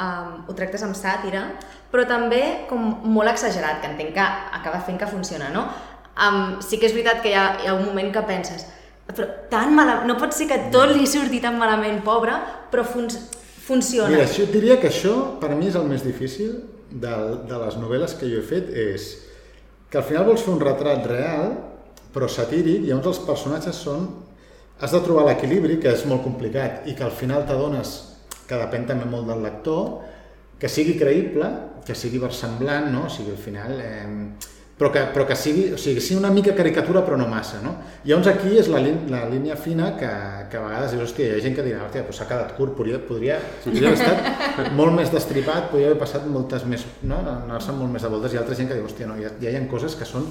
um, 0.05 0.29
ho 0.47 0.55
tractes 0.55 0.85
amb 0.87 0.95
sàtira, 0.95 1.43
però 1.91 2.07
també 2.07 2.41
com 2.69 2.87
molt 3.03 3.33
exagerat, 3.33 3.81
que 3.83 3.91
entenc 3.91 4.15
que 4.15 4.27
acaba 4.61 4.79
fent 4.87 4.97
que 5.01 5.11
funciona, 5.11 5.51
no? 5.51 5.65
Um, 6.17 6.55
sí 6.63 6.79
que 6.79 6.87
és 6.87 6.95
veritat 6.95 7.19
que 7.21 7.33
hi 7.33 7.35
ha, 7.35 7.45
hi 7.59 7.67
ha 7.67 7.75
un 7.75 7.83
moment 7.85 8.09
que 8.15 8.23
penses 8.25 8.63
però 9.07 9.27
tan 9.51 9.71
malament, 9.75 10.07
no 10.09 10.17
pot 10.19 10.33
ser 10.35 10.49
que 10.49 10.57
tot 10.73 10.91
li 10.91 11.05
surti 11.07 11.39
tan 11.43 11.55
malament, 11.59 12.01
pobre, 12.03 12.33
però 12.71 12.83
fun 12.83 13.07
funciona. 13.67 14.09
Mira, 14.13 14.25
això, 14.25 14.47
diria 14.51 14.79
que 14.81 14.89
això 14.91 15.13
per 15.41 15.53
mi 15.55 15.69
és 15.69 15.77
el 15.79 15.87
més 15.89 16.05
difícil 16.05 16.55
de, 16.89 17.15
de 17.49 17.61
les 17.63 17.79
novel·les 17.81 18.15
que 18.17 18.29
jo 18.31 18.41
he 18.41 18.47
fet, 18.47 18.71
és 18.71 19.09
que 19.91 19.99
al 19.99 20.07
final 20.07 20.27
vols 20.27 20.43
fer 20.45 20.53
un 20.55 20.63
retrat 20.63 21.05
real, 21.09 21.53
però 22.15 22.29
satíric, 22.31 22.85
i 22.85 22.91
llavors 22.91 23.15
els 23.15 23.25
personatges 23.27 23.83
són... 23.87 24.07
Has 24.77 24.91
de 24.93 24.99
trobar 25.01 25.23
l'equilibri, 25.25 25.79
que 25.81 25.89
és 25.89 26.03
molt 26.05 26.21
complicat, 26.21 26.83
i 26.85 26.93
que 26.93 27.01
al 27.01 27.13
final 27.17 27.47
t'adones 27.49 27.95
que 28.45 28.59
depèn 28.59 28.85
també 28.85 29.07
molt 29.09 29.25
del 29.25 29.41
lector, 29.41 30.03
que 30.61 30.69
sigui 30.69 30.93
creïble, 30.99 31.47
que 31.85 31.95
sigui 31.97 32.21
versemblant, 32.21 32.91
no? 32.93 33.07
O 33.07 33.11
sigui, 33.13 33.33
al 33.33 33.41
final... 33.41 33.73
Eh, 33.81 34.53
però 34.77 34.91
que, 34.93 35.01
però 35.09 35.25
que 35.25 35.35
sigui, 35.35 35.71
o 35.73 35.77
sigui, 35.81 36.01
sigui 36.05 36.19
una 36.19 36.29
mica 36.29 36.53
caricatura 36.53 37.01
però 37.01 37.17
no 37.17 37.25
massa, 37.27 37.57
no? 37.63 37.71
I 38.05 38.11
llavors 38.11 38.27
aquí 38.29 38.59
és 38.61 38.67
la, 38.69 38.77
la 39.09 39.23
línia 39.31 39.55
fina 39.57 39.89
que, 39.97 40.09
que 40.51 40.59
a 40.59 40.61
vegades 40.67 40.93
dius, 40.93 41.07
hòstia, 41.07 41.31
hi 41.31 41.39
ha 41.39 41.45
gent 41.47 41.55
que 41.57 41.65
dirà, 41.65 41.79
hòstia, 41.87 42.03
s'ha 42.13 42.27
quedat 42.29 42.53
curt, 42.59 42.75
podria, 42.77 42.99
podria, 43.07 43.39
podria 43.63 43.89
haver 43.89 43.97
estat 43.97 44.69
molt 44.77 44.93
més 44.99 45.09
destripat, 45.13 45.71
podria 45.71 45.89
haver 45.89 45.97
passat 46.03 46.27
moltes 46.29 46.67
més, 46.69 46.85
no? 47.09 47.17
anar-se 47.23 47.73
molt 47.73 47.95
més 47.95 48.05
de 48.05 48.11
voltes, 48.13 48.37
i 48.37 48.41
altra 48.41 48.57
gent 48.59 48.69
que 48.69 48.77
diu, 48.77 48.85
hòstia, 48.85 49.09
no, 49.09 49.17
ja, 49.17 49.33
ja 49.41 49.49
hi 49.49 49.57
ha 49.57 49.63
coses 49.71 49.97
que 49.97 50.05
són 50.05 50.29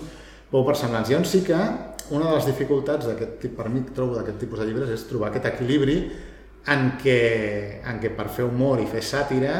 prou 0.52 0.62
versemblants. 0.68 1.10
Llavors 1.10 1.34
sí 1.34 1.42
que 1.42 1.58
una 2.14 2.28
de 2.28 2.36
les 2.36 2.46
dificultats 2.46 3.10
d'aquest 3.10 3.40
tipus, 3.42 3.58
per 3.58 3.66
mi 3.72 3.82
trobo 3.90 4.14
d'aquest 4.20 4.38
tipus 4.44 4.62
de 4.62 4.68
llibres 4.70 4.94
és 4.94 5.08
trobar 5.10 5.32
aquest 5.32 5.50
equilibri 5.50 5.98
en 6.70 6.92
què, 7.02 7.18
en 7.82 7.98
què 8.02 8.14
per 8.14 8.28
fer 8.30 8.46
humor 8.46 8.78
i 8.78 8.86
fer 8.90 9.02
sàtira 9.02 9.56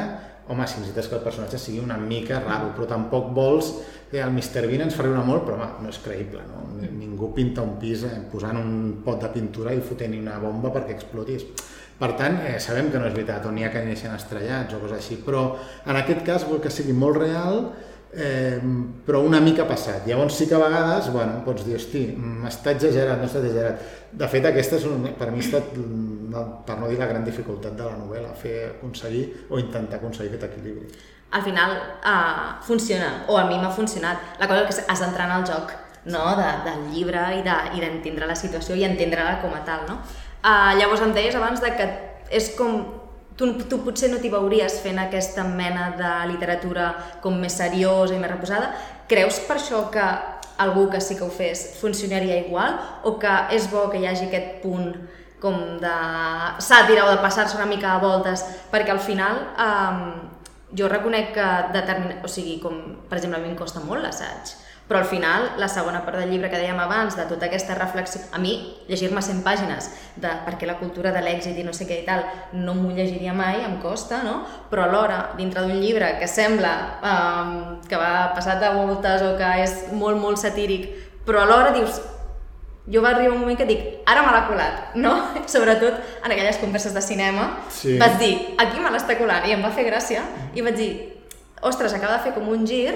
home, 0.49 0.67
si 0.67 0.79
necessites 0.79 1.09
que 1.11 1.17
el 1.19 1.25
personatge 1.25 1.59
sigui 1.59 1.81
una 1.83 1.97
mica 1.99 2.39
raro, 2.45 2.71
però 2.77 2.87
tampoc 2.87 3.33
vols 3.35 3.73
el 4.13 4.31
Mr. 4.31 4.67
Bean 4.71 4.85
ens 4.87 4.95
farà 4.95 5.23
molt, 5.25 5.47
però 5.47 5.57
home, 5.57 5.69
no 5.83 5.91
és 5.91 5.99
creïble, 6.05 6.45
no? 6.47 6.67
Ningú 6.79 7.33
pinta 7.35 7.65
un 7.67 7.75
pis 7.81 8.05
eh, 8.07 8.21
posant 8.31 8.61
un 8.61 9.01
pot 9.05 9.19
de 9.23 9.33
pintura 9.35 9.75
i 9.75 9.83
fotent-hi 9.83 10.21
una 10.23 10.39
bomba 10.43 10.71
perquè 10.75 10.95
explotis. 10.95 11.47
Per 11.99 12.13
tant, 12.19 12.39
eh, 12.47 12.59
sabem 12.61 12.91
que 12.93 13.01
no 13.01 13.09
és 13.09 13.17
veritat, 13.17 13.47
o 13.49 13.51
n'hi 13.51 13.65
ha 13.65 13.73
que 13.73 13.83
neixen 13.83 14.15
estrellats 14.15 14.77
o 14.77 14.81
coses 14.83 15.01
així, 15.01 15.19
però 15.25 15.49
en 15.87 15.97
aquest 15.97 16.23
cas 16.27 16.45
vol 16.47 16.61
que 16.63 16.71
sigui 16.71 16.93
molt 16.93 17.19
real, 17.23 17.71
eh, 18.13 18.61
però 19.07 19.23
una 19.25 19.41
mica 19.41 19.67
passat. 19.67 20.07
Llavors 20.07 20.37
sí 20.37 20.47
que 20.47 20.55
a 20.55 20.63
vegades, 20.63 21.11
bueno, 21.13 21.41
pots 21.45 21.65
dir, 21.67 21.77
hosti, 21.81 22.07
mm, 22.13 22.47
està 22.53 22.77
exagerat, 22.77 23.19
no 23.19 23.27
està 23.27 23.41
exagerat. 23.43 23.83
De 24.13 24.29
fet, 24.29 24.45
aquesta 24.45 24.77
és 24.77 24.87
un, 24.87 25.09
per 25.19 25.31
mi 25.33 25.41
ha 25.41 25.47
estat, 25.49 25.75
mm, 25.75 26.65
per 26.69 26.79
no 26.79 26.89
dir 26.89 26.99
la 26.99 27.11
gran 27.11 27.25
dificultat 27.25 27.77
de 27.77 27.85
la 27.85 27.97
novel·la, 27.97 28.35
fer 28.35 28.57
aconseguir 28.77 29.47
o 29.51 29.59
intentar 29.59 29.99
aconseguir 29.99 30.35
aquest 30.35 30.53
equilibri. 30.53 30.87
Al 31.33 31.43
final 31.43 31.73
uh, 32.07 32.63
funciona, 32.63 33.25
o 33.29 33.37
a 33.39 33.45
mi 33.49 33.59
m'ha 33.59 33.71
funcionat. 33.71 34.39
La 34.41 34.49
cosa 34.49 34.67
que 34.67 34.85
has 34.87 35.01
d'entrar 35.03 35.27
en 35.27 35.41
el 35.41 35.47
joc 35.49 35.73
no? 36.07 36.37
de, 36.39 36.51
del 36.65 36.85
llibre 36.93 37.25
i 37.39 37.43
d'entendre 37.43 38.25
de, 38.25 38.31
la 38.31 38.39
situació 38.39 38.77
i 38.77 38.87
entendre-la 38.87 39.41
com 39.43 39.55
a 39.55 39.65
tal. 39.67 39.85
No? 39.89 39.99
Uh, 40.45 40.77
llavors 40.79 41.03
em 41.03 41.13
deies 41.17 41.35
abans 41.35 41.61
de 41.61 41.73
que 41.75 41.89
és 42.31 42.53
com 42.57 42.79
tu, 43.37 43.53
tu 43.69 43.81
potser 43.85 44.11
no 44.13 44.21
t'hi 44.23 44.31
veuries 44.33 44.79
fent 44.83 44.99
aquesta 45.03 45.45
mena 45.45 45.91
de 45.99 46.13
literatura 46.33 46.93
com 47.23 47.37
més 47.41 47.59
seriosa 47.59 48.17
i 48.17 48.23
més 48.23 48.33
reposada. 48.33 48.73
Creus 49.11 49.43
per 49.47 49.59
això 49.59 49.87
que 49.93 50.07
algú 50.63 50.89
que 50.91 51.03
sí 51.05 51.17
que 51.17 51.25
ho 51.27 51.31
fes 51.31 51.77
funcionaria 51.81 52.39
igual 52.47 52.79
o 53.05 53.19
que 53.21 53.35
és 53.53 53.69
bo 53.71 53.91
que 53.93 54.01
hi 54.01 54.07
hagi 54.09 54.31
aquest 54.31 54.63
punt 54.63 54.95
com 55.41 55.77
de 55.83 55.97
sàtira 56.65 57.05
o 57.05 57.11
de 57.13 57.21
passar-se 57.21 57.59
una 57.59 57.69
mica 57.69 57.93
a 57.93 58.01
voltes 58.01 58.45
perquè 58.73 58.95
al 58.95 59.03
final 59.05 59.43
um, 59.61 60.01
jo 60.75 60.89
reconec 60.89 61.35
que 61.37 61.49
determina... 61.75 62.23
o 62.25 62.29
sigui, 62.29 62.59
com 62.63 62.81
per 63.11 63.21
exemple 63.21 63.41
a 63.41 63.45
mi 63.45 63.53
em 63.53 63.59
costa 63.59 63.85
molt 63.85 64.03
l'assaig 64.03 64.57
però 64.87 65.01
al 65.01 65.07
final, 65.11 65.49
la 65.59 65.67
segona 65.67 66.05
part 66.07 66.21
del 66.21 66.31
llibre 66.31 66.47
que 66.47 66.61
dèiem 66.61 66.79
abans, 66.79 67.17
de 67.19 67.25
tota 67.27 67.49
aquesta 67.49 67.75
reflexió... 67.75 68.21
A 68.31 68.39
mi, 68.39 68.53
llegir-me 68.87 69.19
100 69.23 69.41
pàgines 69.43 69.89
de 70.23 70.31
per 70.47 70.55
què 70.61 70.69
la 70.69 70.77
cultura 70.79 71.11
de 71.11 71.25
l'èxit 71.25 71.59
i 71.59 71.65
no 71.67 71.75
sé 71.75 71.89
què 71.89 71.99
i 72.03 72.05
tal, 72.07 72.23
no 72.55 72.77
m'ho 72.79 72.93
llegiria 72.95 73.35
mai, 73.35 73.65
em 73.67 73.81
costa, 73.83 74.23
no? 74.23 74.37
Però 74.71 74.85
alhora, 74.87 75.33
dintre 75.39 75.65
d'un 75.67 75.81
llibre 75.83 76.13
que 76.21 76.31
sembla 76.31 76.75
um, 77.03 77.57
que 77.91 77.99
va 77.99 78.31
passat 78.37 78.63
de 78.63 78.71
voltes 78.79 79.27
o 79.27 79.33
que 79.41 79.51
és 79.65 79.75
molt, 79.91 80.23
molt 80.23 80.39
satíric, 80.39 80.87
però 81.27 81.43
alhora 81.43 81.75
dius, 81.75 81.99
jo 82.93 83.03
va 83.03 83.11
arribar 83.11 83.35
un 83.35 83.43
moment 83.43 83.59
que 83.59 83.67
dic, 83.67 83.83
ara 84.07 84.23
me 84.27 84.33
l'ha 84.35 84.45
colat, 84.47 84.95
no? 84.95 85.17
Sobretot 85.55 85.99
en 86.25 86.31
aquelles 86.31 86.61
converses 86.63 86.95
de 86.95 87.03
cinema, 87.03 87.51
sí. 87.71 87.97
vaig 87.99 88.17
dir, 88.23 88.33
aquí 88.63 88.81
me 88.81 88.93
l'està 88.95 89.19
colant, 89.19 89.47
i 89.49 89.57
em 89.57 89.65
va 89.65 89.75
fer 89.75 89.87
gràcia, 89.89 90.23
i 90.55 90.65
vaig 90.65 90.79
dir, 90.79 90.91
ostres, 91.67 91.95
acaba 91.97 92.19
de 92.19 92.25
fer 92.29 92.35
com 92.37 92.49
un 92.53 92.67
gir 92.67 92.95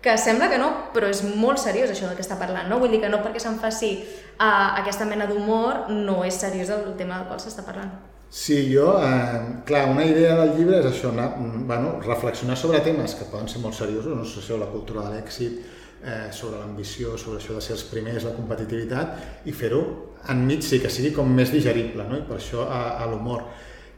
que 0.00 0.16
sembla 0.16 0.48
que 0.48 0.60
no, 0.60 0.70
però 0.94 1.10
és 1.12 1.20
molt 1.24 1.60
seriós 1.60 1.90
això 1.92 2.08
del 2.08 2.16
que 2.16 2.24
està 2.24 2.38
parlant, 2.40 2.68
no? 2.70 2.78
Vull 2.80 2.92
dir 2.94 3.02
que 3.02 3.10
no 3.12 3.20
perquè 3.24 3.42
se'n 3.42 3.58
faci 3.60 3.98
uh, 4.00 4.78
aquesta 4.80 5.04
mena 5.08 5.28
d'humor 5.28 5.90
no 5.92 6.22
és 6.24 6.40
seriós 6.40 6.72
el 6.72 6.94
tema 6.96 7.20
del 7.20 7.28
qual 7.28 7.42
s'està 7.42 7.66
parlant. 7.66 7.92
Sí, 8.30 8.70
jo, 8.70 8.94
eh, 9.02 9.62
clar, 9.66 9.88
una 9.90 10.04
idea 10.06 10.36
del 10.38 10.52
llibre 10.54 10.78
és 10.78 10.86
això, 10.86 11.10
anar, 11.10 11.32
bueno, 11.66 11.96
reflexionar 12.04 12.54
sobre 12.56 12.78
temes 12.86 13.16
que 13.18 13.26
poden 13.26 13.50
ser 13.50 13.58
molt 13.58 13.74
seriosos, 13.74 14.14
no 14.14 14.24
sé, 14.24 14.54
la 14.56 14.70
cultura 14.70 15.08
de 15.08 15.16
l'èxit, 15.16 15.58
eh, 16.04 16.28
sobre 16.32 16.58
l'ambició, 16.58 17.16
sobre 17.18 17.40
això 17.40 17.56
de 17.56 17.64
ser 17.64 17.76
els 17.76 17.86
primers, 17.90 18.26
la 18.26 18.36
competitivitat, 18.36 19.44
i 19.46 19.52
fer-ho 19.56 19.82
enmig 20.28 20.64
sí, 20.66 20.80
que 20.80 20.90
sigui 20.92 21.14
com 21.16 21.28
més 21.32 21.52
digerible, 21.52 22.04
no? 22.08 22.18
i 22.20 22.24
per 22.26 22.38
això 22.38 22.66
a, 22.68 22.80
a 23.00 23.08
l'humor. 23.10 23.46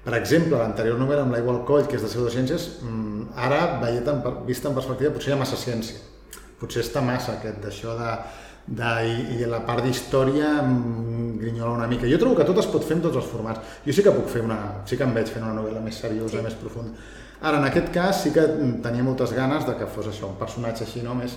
Per 0.03 0.15
exemple, 0.19 0.59
l'anterior 0.59 0.99
novel·la 0.99 1.27
amb 1.27 1.35
l'aigua 1.35 1.57
al 1.57 1.65
coll, 1.67 1.87
que 1.87 1.99
és 1.99 2.03
de 2.03 2.11
pseudociències, 2.11 2.69
mmm, 2.83 3.35
ara, 3.39 3.61
veient 3.83 4.09
en, 4.11 4.23
vista 4.47 4.71
en 4.71 4.79
perspectiva, 4.79 5.13
potser 5.15 5.33
hi 5.33 5.37
ha 5.37 5.43
massa 5.43 5.59
ciència. 5.59 6.01
Potser 6.59 6.83
està 6.83 7.03
massa 7.03 7.37
aquest 7.37 7.63
d'això 7.63 7.95
de, 7.99 8.11
de, 8.67 8.91
i, 9.07 9.39
i 9.39 9.51
la 9.51 9.63
part 9.67 9.87
d'història 9.87 10.53
grinyola 11.43 11.77
una 11.79 11.89
mica. 11.91 12.11
Jo 12.11 12.19
trobo 12.23 12.39
que 12.39 12.47
tot 12.47 12.59
es 12.63 12.71
pot 12.71 12.87
fer 12.87 12.99
en 12.99 13.07
tots 13.07 13.19
els 13.19 13.31
formats. 13.31 13.79
Jo 13.87 13.95
sí 13.95 14.05
que 14.07 14.15
puc 14.15 14.31
fer 14.31 14.43
una, 14.47 14.59
sí 14.87 14.99
que 14.99 15.07
em 15.07 15.15
veig 15.15 15.31
fent 15.31 15.47
una 15.47 15.59
novel·la 15.59 15.83
més 15.83 15.99
seriosa, 16.03 16.39
sí. 16.39 16.45
més 16.47 16.59
profunda. 16.59 16.99
Ara, 17.43 17.59
en 17.59 17.67
aquest 17.67 17.89
cas, 17.95 18.21
sí 18.23 18.31
que 18.35 18.45
tenia 18.85 19.03
moltes 19.03 19.33
ganes 19.35 19.67
de 19.67 19.75
que 19.79 19.89
fos 19.91 20.07
això, 20.11 20.29
un 20.31 20.39
personatge 20.39 20.87
així, 20.87 21.03
no? 21.03 21.17
més, 21.19 21.35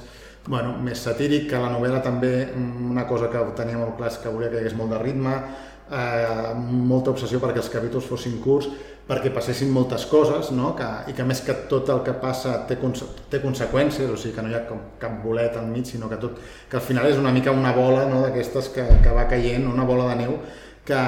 bueno, 0.47 0.75
més 0.81 1.01
satíric, 1.01 1.49
que 1.49 1.61
la 1.61 1.71
novel·la 1.73 2.01
també, 2.05 2.33
una 2.55 3.05
cosa 3.09 3.31
que 3.33 3.41
tenia 3.57 3.79
molt 3.79 3.97
clar 3.97 4.11
és 4.11 4.19
que 4.21 4.33
volia 4.33 4.51
que 4.51 4.59
hi 4.59 4.65
hagués 4.65 4.77
molt 4.77 4.93
de 4.93 4.99
ritme, 5.01 5.37
eh, 5.91 6.51
molta 6.55 7.13
obsessió 7.13 7.41
perquè 7.41 7.61
els 7.61 7.71
capítols 7.73 8.05
fossin 8.09 8.37
curts, 8.43 8.69
perquè 9.05 9.29
passessin 9.33 9.69
moltes 9.69 10.07
coses, 10.09 10.49
no? 10.57 10.71
que, 10.77 10.87
i 11.11 11.13
que 11.17 11.25
més 11.27 11.41
que 11.45 11.53
tot 11.69 11.89
el 11.93 12.01
que 12.05 12.15
passa 12.21 12.55
té, 12.69 12.79
conse 12.81 13.05
té 13.29 13.41
conseqüències, 13.43 14.09
o 14.09 14.17
sigui 14.17 14.33
que 14.33 14.45
no 14.45 14.49
hi 14.49 14.57
ha 14.57 14.63
com, 14.69 14.81
cap 15.01 15.19
bolet 15.23 15.57
al 15.59 15.67
mig, 15.69 15.85
sinó 15.89 16.09
que, 16.09 16.17
tot, 16.21 16.39
que 16.69 16.79
al 16.79 16.85
final 16.85 17.09
és 17.11 17.21
una 17.21 17.33
mica 17.33 17.53
una 17.53 17.73
bola 17.75 18.07
no? 18.09 18.23
d'aquestes 18.25 18.71
que, 18.73 18.85
que 19.05 19.13
va 19.13 19.27
caient, 19.29 19.67
una 19.69 19.85
bola 19.85 20.09
de 20.13 20.23
neu 20.23 20.39
que, 20.85 21.01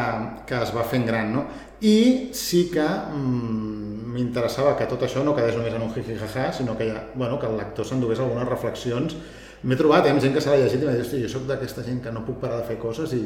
que 0.49 0.61
es 0.61 0.73
va 0.75 0.85
fent 0.87 1.05
gran. 1.07 1.33
No? 1.33 1.45
I 1.85 2.29
sí 2.33 2.67
que 2.73 2.85
mm, 2.85 4.13
m'interessava 4.15 4.75
que 4.77 4.87
tot 4.89 5.05
això 5.05 5.23
no 5.25 5.35
quedés 5.37 5.57
només 5.57 5.75
en 5.77 5.85
un 5.85 5.93
jijijaja, 5.93 6.49
sinó 6.59 6.77
que, 6.77 6.89
ja, 6.89 7.03
bueno, 7.15 7.37
que 7.39 7.49
el 7.49 7.57
lector 7.59 7.85
s'endugués 7.85 8.23
algunes 8.23 8.49
reflexions. 8.49 9.17
M'he 9.63 9.77
trobat, 9.77 10.05
eh, 10.05 10.13
amb 10.13 10.21
gent 10.21 10.35
que 10.35 10.41
s'ha 10.41 10.57
llegit 10.57 10.81
i 10.81 10.89
m'ha 10.89 10.97
dit, 10.97 11.15
jo 11.23 11.29
sóc 11.31 11.47
d'aquesta 11.49 11.85
gent 11.85 12.03
que 12.03 12.13
no 12.13 12.25
puc 12.25 12.41
parar 12.41 12.61
de 12.61 12.67
fer 12.69 12.77
coses 12.81 13.13
i, 13.17 13.23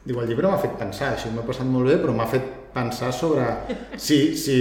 Diu, 0.00 0.16
el 0.16 0.30
llibre 0.30 0.48
m'ha 0.48 0.60
fet 0.60 0.78
pensar, 0.80 1.10
així 1.12 1.28
m'ha 1.34 1.42
passat 1.44 1.68
molt 1.68 1.90
bé, 1.90 1.98
però 2.00 2.14
m'ha 2.16 2.24
fet 2.28 2.46
pensar 2.72 3.10
sobre 3.12 3.44
si, 4.00 4.32
si, 4.32 4.56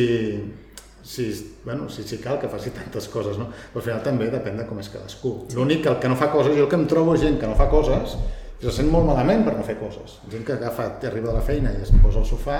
si, 1.00 1.28
bueno, 1.63 1.88
si, 1.88 2.04
si 2.04 2.20
cal 2.20 2.42
que 2.42 2.50
faci 2.52 2.74
tantes 2.76 3.08
coses, 3.08 3.39
no? 3.39 3.48
Però 3.72 3.80
al 3.80 3.86
final 3.86 4.02
també 4.04 4.28
depèn 4.34 4.60
de 4.60 4.65
com 4.68 4.82
és 4.84 4.92
cadascú. 4.92 5.32
L'únic 5.56 5.86
que 5.86 5.94
el 5.94 5.98
que 6.04 6.12
no 6.12 6.18
fa 6.20 6.28
coses, 6.34 6.58
jo 6.58 6.65
el 6.65 6.72
que 6.72 6.80
em 6.82 6.84
trobo 6.92 7.15
gent 7.22 7.39
que 7.39 7.48
no 7.48 7.56
fa 7.56 7.70
coses, 7.72 8.18
se 8.62 8.74
sent 8.76 8.89
molt 8.91 9.08
malament 9.08 9.45
per 9.48 9.56
no 9.58 9.65
fer 9.67 9.78
coses. 9.80 10.19
Gent 10.32 10.43
que 10.48 10.58
agafa, 10.58 10.89
arriba 11.08 11.32
de 11.32 11.38
la 11.38 11.45
feina 11.45 11.72
i 11.76 11.84
es 11.86 11.93
posa 12.04 12.19
al 12.24 12.28
sofà 12.28 12.60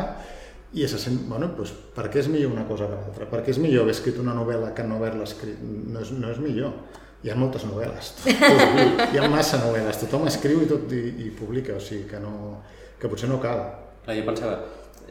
i 0.74 0.88
se 0.88 1.00
sent, 1.02 1.24
bueno, 1.28 1.50
doncs, 1.58 1.74
per 1.96 2.08
què 2.14 2.22
és 2.22 2.30
millor 2.32 2.54
una 2.54 2.66
cosa 2.70 2.88
que 2.88 2.96
l'altra? 2.96 3.28
Per 3.30 3.44
què 3.44 3.52
és 3.56 3.60
millor 3.62 3.84
haver 3.84 3.98
escrit 3.98 4.20
una 4.22 4.36
novel·la 4.38 4.72
que 4.78 4.86
no 4.88 5.00
haver-la 5.00 5.26
escrit? 5.28 5.60
No 5.60 6.04
és, 6.06 6.14
no 6.16 6.32
és 6.32 6.42
millor 6.44 6.76
hi 7.24 7.32
ha 7.32 7.36
moltes 7.36 7.66
novel·les, 7.68 8.12
hi 9.12 9.20
ha 9.20 9.28
massa 9.28 9.60
novel·les, 9.60 9.98
tothom 10.06 10.28
escriu 10.30 10.62
i 10.64 10.70
tot 10.70 10.92
i, 10.96 11.02
i 11.26 11.32
publica, 11.36 11.76
o 11.76 11.82
sigui 11.84 12.06
que, 12.08 12.20
no, 12.24 12.62
que 13.00 13.12
potser 13.12 13.28
no 13.28 13.42
cal. 13.44 13.60
Clar, 14.06 14.16
jo 14.16 14.24
pensava, 14.28 14.54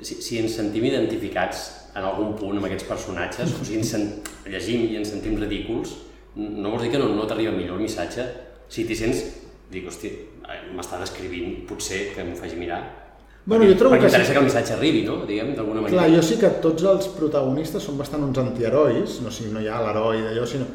si, 0.01 0.17
si 0.25 0.39
ens 0.41 0.57
sentim 0.57 0.87
identificats 0.89 1.67
en 1.99 2.07
algun 2.09 2.33
punt 2.39 2.57
amb 2.57 2.69
aquests 2.71 2.89
personatges, 2.89 3.53
o 3.53 3.61
sigui, 3.61 3.83
ens 3.83 3.93
sent, 3.93 4.09
llegim 4.49 4.87
i 4.89 4.97
ens 5.03 5.13
sentim 5.13 5.37
ridículs, 5.41 5.99
no 6.39 6.73
vols 6.73 6.87
dir 6.87 6.95
que 6.95 7.03
no, 7.03 7.11
no 7.13 7.29
t'arriba 7.29 7.53
millor 7.57 7.77
el 7.77 7.85
missatge? 7.85 8.25
Si 8.73 8.87
t'hi 8.89 8.97
sents, 8.97 9.25
dic, 9.73 9.89
hosti, 9.91 10.15
m'estan 10.75 11.05
escrivint, 11.05 11.63
potser 11.69 12.09
que 12.15 12.25
m'ho 12.25 12.37
faci 12.39 12.57
mirar. 12.57 12.81
Bueno, 13.49 13.65
jo 13.65 13.79
trobo 13.81 13.95
perquè 13.95 14.05
que 14.05 14.11
interessa 14.13 14.29
sí. 14.29 14.35
que 14.35 14.43
el 14.43 14.49
missatge 14.49 14.75
arribi, 14.75 15.05
no? 15.07 15.23
Diguem, 15.29 15.55
d'alguna 15.57 15.81
manera. 15.81 16.03
Clar, 16.03 16.11
jo 16.13 16.25
sí 16.27 16.37
que 16.41 16.51
tots 16.65 16.85
els 16.91 17.09
protagonistes 17.15 17.85
són 17.85 17.97
bastant 17.97 18.27
uns 18.27 18.41
antiherois, 18.43 19.23
no, 19.23 19.33
o 19.33 19.33
sigui, 19.33 19.55
no 19.55 19.63
hi 19.65 19.71
ha 19.73 19.81
l'heroi 19.87 20.21
d'allò, 20.27 20.45
sinó 20.49 20.69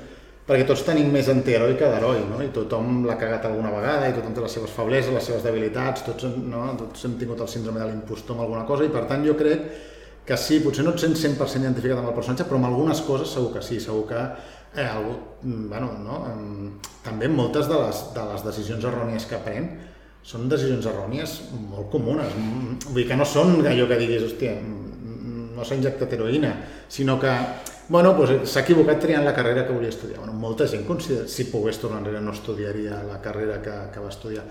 perquè 0.47 0.65
tots 0.67 0.81
tenim 0.83 1.07
més 1.13 1.29
antiheroi 1.31 1.77
que 1.79 1.87
d'heroi, 1.87 2.25
no? 2.27 2.41
I 2.43 2.49
tothom 2.55 3.05
l'ha 3.07 3.15
cagat 3.19 3.45
alguna 3.47 3.71
vegada, 3.71 4.09
i 4.09 4.15
tothom 4.15 4.33
té 4.35 4.43
les 4.43 4.57
seves 4.57 4.73
febleses, 4.75 5.13
les 5.15 5.29
seves 5.29 5.45
debilitats, 5.45 6.03
tots, 6.03 6.27
no? 6.49 6.65
tots 6.79 7.05
hem 7.07 7.13
tingut 7.21 7.39
el 7.45 7.51
síndrome 7.51 7.79
de 7.79 7.87
l'impostor 7.91 8.35
amb 8.35 8.47
alguna 8.47 8.65
cosa, 8.67 8.87
i 8.89 8.91
per 8.91 9.05
tant 9.07 9.23
jo 9.23 9.37
crec 9.39 9.69
que 10.27 10.39
sí, 10.39 10.59
potser 10.63 10.83
no 10.83 10.95
et 10.95 11.03
sents 11.03 11.23
100% 11.23 11.63
identificat 11.63 12.01
amb 12.01 12.11
el 12.11 12.17
personatge, 12.17 12.47
però 12.49 12.59
amb 12.59 12.71
algunes 12.71 12.99
coses 13.07 13.31
segur 13.31 13.53
que 13.55 13.63
sí, 13.63 13.79
segur 13.83 14.03
que 14.11 14.25
eh, 14.75 14.85
algú, 14.85 15.15
mm, 15.41 15.69
bueno, 15.69 15.91
no? 16.03 16.21
També 17.03 17.27
moltes 17.27 17.67
de 17.69 17.79
les, 17.79 18.05
de 18.15 18.23
les 18.31 18.45
decisions 18.45 18.85
errònies 18.89 19.27
que 19.29 19.41
pren 19.43 19.69
són 20.23 20.47
decisions 20.49 20.87
errònies 20.87 21.35
molt 21.69 21.91
comunes. 21.91 22.31
Mm, 22.37 22.79
Vull 22.87 23.01
dir 23.01 23.07
que 23.11 23.19
no 23.19 23.27
són 23.27 23.59
allò 23.67 23.87
que 23.89 23.99
diguis, 23.99 24.23
hòstia, 24.23 24.55
mm, 24.55 25.53
no 25.55 25.63
s'ha 25.63 25.75
injectat 25.75 26.13
heroïna, 26.13 26.55
sinó 26.89 27.19
que 27.19 27.31
bueno, 27.89 28.13
doncs 28.15 28.49
s'ha 28.49 28.61
equivocat 28.63 29.01
triant 29.03 29.25
la 29.25 29.33
carrera 29.35 29.65
que 29.67 29.73
volia 29.73 29.89
estudiar. 29.89 30.19
Bueno, 30.19 30.33
molta 30.33 30.67
gent 30.67 30.85
considera, 30.87 31.27
si 31.27 31.49
pogués 31.51 31.79
tornar 31.79 31.99
enrere 31.99 32.21
no 32.21 32.31
estudiaria 32.31 33.03
la 33.03 33.19
carrera 33.21 33.61
que, 33.61 33.73
que 33.93 33.99
va 33.99 34.09
estudiar. 34.09 34.45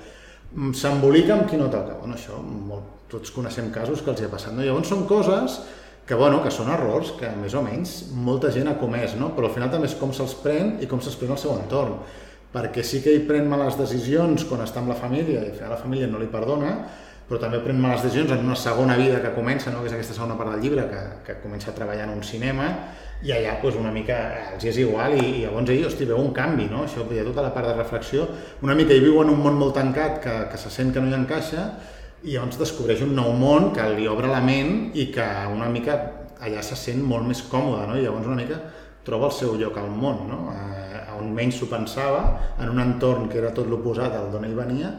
Mm, 0.55 0.75
S'embolica 0.77 1.35
amb 1.39 1.49
qui 1.49 1.57
no 1.57 1.71
toca. 1.73 1.97
Bueno, 1.99 2.15
això, 2.15 2.37
molt, 2.43 3.09
tots 3.09 3.33
coneixem 3.33 3.71
casos 3.73 4.03
que 4.03 4.13
els 4.13 4.21
hi 4.21 4.29
ha 4.29 4.33
passat. 4.33 4.53
No? 4.53 4.63
Llavors 4.63 4.93
són 4.93 5.07
coses 5.09 5.63
que, 6.07 6.15
bueno, 6.19 6.43
que 6.43 6.51
són 6.51 6.71
errors 6.73 7.13
que 7.19 7.31
més 7.39 7.55
o 7.55 7.63
menys 7.63 7.95
molta 8.13 8.51
gent 8.55 8.69
ha 8.69 8.79
comès, 8.81 9.15
no? 9.19 9.31
però 9.37 9.49
al 9.49 9.55
final 9.55 9.71
també 9.71 9.89
és 9.91 9.97
com 10.01 10.13
se'ls 10.15 10.35
pren 10.43 10.77
i 10.83 10.91
com 10.91 11.01
se'ls 11.01 11.19
pren 11.21 11.35
al 11.35 11.41
seu 11.41 11.55
entorn 11.55 12.01
perquè 12.53 12.85
sí 12.85 13.01
que 13.01 13.15
ell 13.15 13.25
pren 13.29 13.49
males 13.49 13.79
decisions 13.79 14.45
quan 14.49 14.61
està 14.65 14.83
amb 14.83 14.93
la 14.93 14.99
família 14.99 15.47
i 15.49 15.55
la 15.57 15.79
família 15.81 16.09
no 16.11 16.21
li 16.21 16.29
perdona, 16.29 16.75
però 17.29 17.39
també 17.41 17.63
pren 17.65 17.79
males 17.81 18.03
decisions 18.05 18.35
en 18.35 18.43
una 18.45 18.57
segona 18.59 18.97
vida 18.99 19.23
que 19.23 19.31
comença, 19.33 19.73
no? 19.73 19.81
que 19.81 19.89
és 19.89 19.95
aquesta 19.97 20.19
segona 20.19 20.37
part 20.37 20.53
del 20.53 20.67
llibre, 20.67 20.85
que, 20.91 21.01
que 21.25 21.39
comença 21.41 21.71
a 21.71 21.77
treballar 21.79 22.11
en 22.11 22.19
un 22.19 22.27
cinema, 22.27 22.69
i 23.23 23.33
allà 23.33 23.55
pues, 23.63 23.79
una 23.79 23.93
mica 23.95 24.19
els 24.53 24.67
és 24.69 24.83
igual 24.83 25.15
i, 25.17 25.23
i 25.23 25.45
llavors 25.47 25.71
ell 25.73 25.87
hosti, 25.89 26.09
veu 26.11 26.21
un 26.21 26.33
canvi, 26.37 26.67
no? 26.69 26.83
això 26.85 27.07
tota 27.07 27.47
la 27.47 27.55
part 27.55 27.71
de 27.71 27.77
reflexió, 27.79 28.27
una 28.67 28.77
mica 28.77 28.93
ell 28.93 29.07
viu 29.07 29.23
en 29.23 29.33
un 29.33 29.41
món 29.41 29.57
molt 29.57 29.79
tancat 29.79 30.21
que, 30.21 30.37
que 30.53 30.61
se 30.61 30.75
sent 30.75 30.93
que 30.93 31.01
no 31.01 31.09
hi 31.09 31.17
encaixa 31.17 31.71
i 32.23 32.35
llavors 32.37 32.61
descobreix 32.61 33.03
un 33.03 33.17
nou 33.19 33.33
món 33.35 33.73
que 33.75 33.87
li 33.97 34.07
obre 34.11 34.31
la 34.31 34.43
ment 34.45 34.93
i 34.95 35.09
que 35.15 35.27
una 35.51 35.69
mica 35.73 35.99
allà 36.43 36.63
se 36.63 36.79
sent 36.79 37.03
molt 37.03 37.27
més 37.27 37.43
còmode 37.51 37.87
no? 37.89 37.97
i 37.99 38.05
llavors 38.05 38.31
una 38.31 38.39
mica 38.39 38.61
troba 39.07 39.29
el 39.31 39.35
seu 39.35 39.57
lloc 39.59 39.79
al 39.79 39.91
món, 39.91 40.29
no? 40.31 40.45
eh, 40.55 41.01
on 41.19 41.33
menys 41.35 41.59
s'ho 41.59 41.69
pensava, 41.71 42.23
en 42.63 42.71
un 42.71 42.79
entorn 42.83 43.29
que 43.31 43.41
era 43.41 43.51
tot 43.55 43.67
l'oposat 43.71 44.15
al 44.15 44.31
d'on 44.31 44.47
ell 44.47 44.55
venia, 44.59 44.93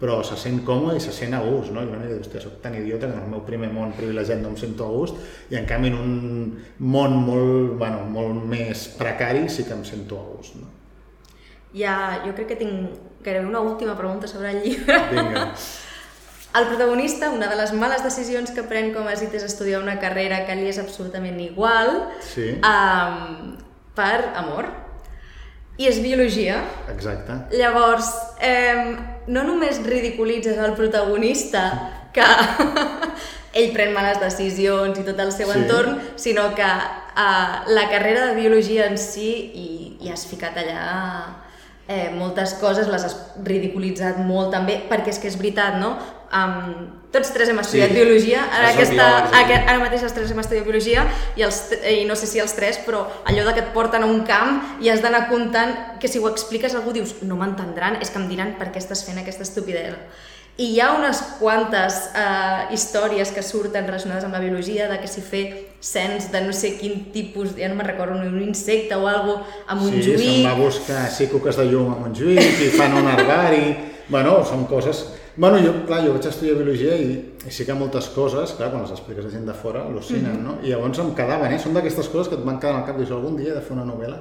però 0.00 0.22
se 0.24 0.36
sent 0.40 0.62
còmode 0.64 0.96
i 0.96 1.02
se 1.04 1.12
sent 1.12 1.36
a 1.36 1.42
gust, 1.44 1.74
no? 1.74 1.82
I 1.84 1.90
una 1.90 1.98
mica 2.00 2.14
dius, 2.14 2.24
hòstia, 2.24 2.40
soc 2.40 2.56
tan 2.64 2.76
idiota 2.78 3.04
que 3.04 3.18
en 3.18 3.26
el 3.26 3.34
meu 3.34 3.42
primer 3.44 3.68
món 3.72 3.92
privilegiat 3.98 4.40
no 4.40 4.54
em 4.54 4.56
sento 4.56 4.86
a 4.86 4.94
gust, 4.94 5.20
i 5.52 5.58
en 5.60 5.68
canvi 5.68 5.92
en 5.92 5.98
un 6.00 6.14
món 6.94 7.18
molt, 7.26 7.76
bueno, 7.82 8.06
molt 8.08 8.48
més 8.48 8.86
precari 8.96 9.44
sí 9.52 9.68
que 9.68 9.76
em 9.76 9.84
sento 9.84 10.16
a 10.16 10.24
gust, 10.30 10.56
no? 10.56 10.72
Ja, 11.76 11.94
jo 12.24 12.32
crec 12.32 12.54
que 12.54 12.58
tinc 12.64 12.96
gairebé 13.22 13.46
una 13.46 13.60
última 13.60 13.92
pregunta 13.98 14.26
sobre 14.26 14.56
el 14.56 14.64
llibre. 14.64 14.96
Vinga. 15.12 15.44
El 16.58 16.66
protagonista, 16.66 17.30
una 17.30 17.46
de 17.46 17.54
les 17.56 17.72
males 17.72 18.02
decisions 18.02 18.50
que 18.50 18.64
pren, 18.66 18.90
com 18.92 19.06
has 19.06 19.20
dit, 19.22 19.32
és 19.38 19.44
estudiar 19.46 19.78
una 19.84 19.98
carrera 20.02 20.40
que 20.48 20.56
li 20.58 20.66
és 20.66 20.80
absolutament 20.82 21.38
igual, 21.40 22.08
Sí. 22.26 22.56
um, 22.58 23.52
per 23.94 24.32
amor, 24.34 24.66
i 25.78 25.86
és 25.86 26.00
biologia. 26.02 26.58
Exacte. 26.92 27.36
Llavors, 27.56 28.10
eh, 28.40 28.96
no 29.28 29.44
només 29.44 29.78
ridiculitzes 29.86 30.58
el 30.58 30.74
protagonista 30.74 31.68
que 32.12 32.26
ell 33.54 33.70
pren 33.72 33.94
males 33.94 34.18
decisions 34.20 34.98
i 34.98 35.04
tot 35.06 35.18
el 35.22 35.30
seu 35.32 35.52
Sí. 35.52 35.58
entorn, 35.60 36.00
sinó 36.16 36.50
que 36.54 36.66
eh, 36.66 37.72
la 37.78 37.86
carrera 37.90 38.26
de 38.26 38.34
biologia 38.34 38.86
en 38.90 38.98
si 38.98 39.30
i, 39.54 39.96
i 40.00 40.10
has 40.10 40.26
ficat 40.26 40.56
allà 40.58 41.36
eh, 41.88 42.10
moltes 42.14 42.54
coses, 42.60 42.88
les 42.88 43.04
has 43.04 43.16
ridiculitzat 43.42 44.18
molt 44.18 44.50
també, 44.50 44.82
perquè 44.90 45.08
és 45.14 45.18
que 45.22 45.28
és 45.28 45.38
veritat, 45.38 45.78
no? 45.78 45.96
Um, 46.30 46.86
tots 47.10 47.32
tres 47.34 47.48
hem 47.50 47.58
estudiat 47.58 47.90
Sí. 47.90 47.94
biologia, 47.96 48.44
ara, 48.54 48.68
aquesta, 48.70 49.06
aquest, 49.34 49.64
ara 49.66 49.80
mateix 49.80 50.04
els 50.06 50.12
tres 50.14 50.30
hem 50.30 50.38
estudiat 50.38 50.62
biologia 50.64 51.02
i, 51.34 51.42
els, 51.42 51.56
i 51.82 52.04
no 52.06 52.14
sé 52.14 52.28
si 52.30 52.38
els 52.38 52.54
tres, 52.54 52.78
però 52.86 53.00
allò 53.26 53.42
de 53.48 53.54
que 53.56 53.64
et 53.64 53.72
porten 53.74 54.04
a 54.06 54.06
un 54.06 54.22
camp 54.28 54.78
i 54.80 54.92
has 54.92 55.02
d'anar 55.02 55.24
comptant 55.28 55.98
que 55.98 56.06
si 56.06 56.22
ho 56.22 56.28
expliques 56.30 56.72
a 56.74 56.78
algú 56.78 56.94
dius 56.94 57.16
no 57.26 57.34
m'entendran, 57.34 57.98
és 58.00 58.14
que 58.14 58.22
em 58.22 58.28
diran 58.30 58.54
per 58.60 58.70
què 58.70 58.78
estàs 58.78 59.02
fent 59.02 59.18
aquesta 59.18 59.42
estupidesa. 59.42 59.98
I 60.60 60.68
hi 60.76 60.80
ha 60.80 60.92
unes 60.94 61.18
quantes 61.40 61.98
eh, 62.14 62.74
històries 62.74 63.34
que 63.34 63.42
surten 63.42 63.86
relacionades 63.86 64.24
amb 64.24 64.34
la 64.34 64.40
biologia, 64.46 64.86
de 64.86 65.00
que 65.00 65.08
si 65.08 65.22
fer 65.26 65.44
cens 65.80 66.30
de 66.30 66.42
no 66.46 66.52
sé 66.52 66.76
quin 66.78 67.08
tipus, 67.10 67.56
ja 67.58 67.66
no 67.68 67.74
me'n 67.74 67.88
recordo, 67.90 68.14
un 68.22 68.42
insecte 68.42 68.94
o 68.94 69.08
alguna 69.08 69.42
a 69.66 69.74
Sí, 69.74 69.82
Montjuïc... 69.82 70.18
se'n 70.20 70.46
va 70.46 70.54
buscar 70.54 71.08
sí, 71.10 71.26
cuques 71.26 71.56
de 71.56 71.64
llum 71.72 71.90
a 71.90 71.98
Montjuïc 72.04 72.60
i 72.68 72.70
fan 72.76 72.94
un 72.94 73.08
herbari... 73.10 73.64
Bueno, 74.10 74.44
són 74.44 74.66
coses... 74.70 75.08
Bueno, 75.40 75.56
jo, 75.64 75.70
clar, 75.88 76.02
jo 76.04 76.12
vaig 76.12 76.26
estudiar 76.28 76.58
biologia 76.58 76.98
i, 77.00 77.14
i 77.48 77.50
sí 77.54 77.64
que 77.64 77.72
moltes 77.72 78.10
coses, 78.12 78.50
clar, 78.58 78.66
quan 78.68 78.82
les 78.84 78.90
expliques 78.92 79.24
a 79.24 79.30
gent 79.32 79.46
de 79.48 79.54
fora, 79.56 79.86
al·lucinen, 79.88 80.34
no? 80.44 80.58
I 80.60 80.74
llavors 80.74 81.00
em 81.00 81.14
quedaven, 81.16 81.54
eh? 81.56 81.60
Són 81.62 81.72
d'aquestes 81.72 82.10
coses 82.12 82.28
que 82.28 82.36
et 82.36 82.42
van 82.44 82.58
quedar 82.60 82.74
al 82.82 82.84
cap, 82.84 82.98
dius, 83.00 83.08
algun 83.16 83.38
dia 83.38 83.54
he 83.54 83.56
de 83.56 83.62
fer 83.64 83.72
una 83.72 83.86
novel·la 83.88 84.18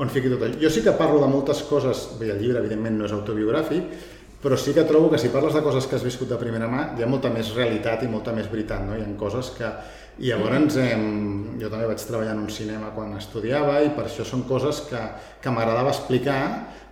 on 0.00 0.08
fiqui 0.14 0.30
tot 0.32 0.46
allò. 0.46 0.56
Jo 0.62 0.70
sí 0.72 0.80
que 0.80 0.94
parlo 0.96 1.20
de 1.20 1.28
moltes 1.28 1.60
coses, 1.68 2.06
bé, 2.16 2.30
el 2.32 2.40
llibre 2.40 2.62
evidentment 2.64 2.96
no 2.96 3.04
és 3.04 3.12
autobiogràfic, 3.12 3.92
però 4.40 4.56
sí 4.56 4.72
que 4.72 4.86
trobo 4.88 5.10
que 5.12 5.20
si 5.20 5.28
parles 5.34 5.52
de 5.58 5.60
coses 5.60 5.84
que 5.90 5.98
has 6.00 6.08
viscut 6.08 6.32
de 6.32 6.40
primera 6.40 6.72
mà, 6.72 6.86
hi 6.96 7.04
ha 7.04 7.10
molta 7.12 7.28
més 7.36 7.52
realitat 7.52 8.06
i 8.06 8.08
molta 8.08 8.32
més 8.32 8.48
veritat, 8.48 8.80
no? 8.88 8.96
Hi 8.96 9.04
ha 9.04 9.12
coses 9.20 9.52
que... 9.58 9.74
I 10.16 10.30
llavors 10.30 10.78
em... 10.80 11.02
jo 11.60 11.68
també 11.68 11.84
vaig 11.90 12.00
treballar 12.00 12.32
en 12.32 12.38
un 12.46 12.48
cinema 12.48 12.94
quan 12.96 13.10
estudiava 13.18 13.82
i 13.84 13.90
per 13.92 14.06
això 14.06 14.24
són 14.24 14.46
coses 14.48 14.78
que, 14.88 15.02
que 15.44 15.52
m'agradava 15.52 15.92
explicar 15.92 16.38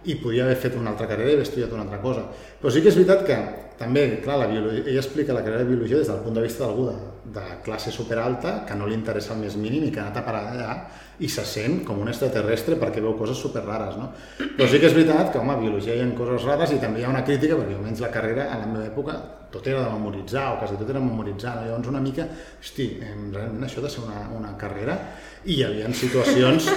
i 0.05 0.17
podia 0.21 0.45
haver 0.45 0.57
fet 0.61 0.77
una 0.77 0.93
altra 0.93 1.07
carrera 1.11 1.31
i 1.31 1.37
haver 1.39 1.47
estudiat 1.47 1.73
una 1.73 1.85
altra 1.87 2.01
cosa. 2.03 2.25
Però 2.61 2.73
sí 2.73 2.83
que 2.83 2.91
és 2.93 2.99
veritat 2.99 3.25
que 3.27 3.39
també, 3.79 4.05
clar, 4.23 4.39
la 4.39 4.47
biologia, 4.47 4.85
ella 4.87 5.01
explica 5.01 5.35
la 5.35 5.43
carrera 5.43 5.65
de 5.65 5.71
biologia 5.73 5.99
des 5.99 6.11
del 6.11 6.21
punt 6.23 6.37
de 6.37 6.43
vista 6.45 6.63
d'algú 6.63 6.87
de, 6.87 6.95
de 7.35 7.45
classe 7.65 7.91
superalta 7.91 8.61
que 8.69 8.77
no 8.79 8.87
li 8.87 8.95
interessa 8.95 9.35
el 9.35 9.41
més 9.43 9.57
mínim 9.59 9.89
i 9.89 9.91
que 9.91 9.99
ha 9.99 10.05
anat 10.07 10.21
a 10.21 10.25
parar 10.27 10.45
allà 10.53 10.77
i 11.19 11.29
se 11.31 11.43
sent 11.47 11.81
com 11.87 11.99
un 12.03 12.11
extraterrestre 12.11 12.79
perquè 12.79 13.03
veu 13.03 13.17
coses 13.19 13.39
super 13.39 13.65
rares, 13.65 13.97
no? 13.99 14.13
Però 14.39 14.69
sí 14.71 14.79
que 14.79 14.91
és 14.91 14.95
veritat 14.95 15.33
que, 15.33 15.43
home, 15.43 15.59
biologia 15.59 15.97
hi 15.99 16.05
ha 16.05 16.11
coses 16.19 16.47
rares 16.47 16.75
i 16.75 16.81
també 16.83 17.03
hi 17.03 17.09
ha 17.09 17.11
una 17.11 17.25
crítica, 17.27 17.59
perquè 17.59 17.75
almenys 17.79 18.03
la 18.03 18.13
carrera 18.15 18.49
a 18.53 18.61
la 18.63 18.71
meva 18.71 18.87
època 18.87 19.19
tot 19.55 19.67
era 19.71 19.85
de 19.85 19.91
memoritzar, 19.91 20.49
o 20.55 20.59
quasi 20.59 20.79
tot 20.79 20.89
era 20.91 21.03
memoritzar, 21.03 21.57
no? 21.61 21.69
Llavors 21.69 21.91
una 21.91 22.03
mica, 22.03 22.27
hosti, 22.63 22.89
realment 23.03 23.67
això 23.67 23.83
de 23.83 23.91
ser 23.91 24.03
una, 24.07 24.27
una 24.35 24.55
carrera 24.59 24.99
i 25.45 25.59
hi 25.59 25.63
havia 25.67 25.91
situacions 25.95 26.71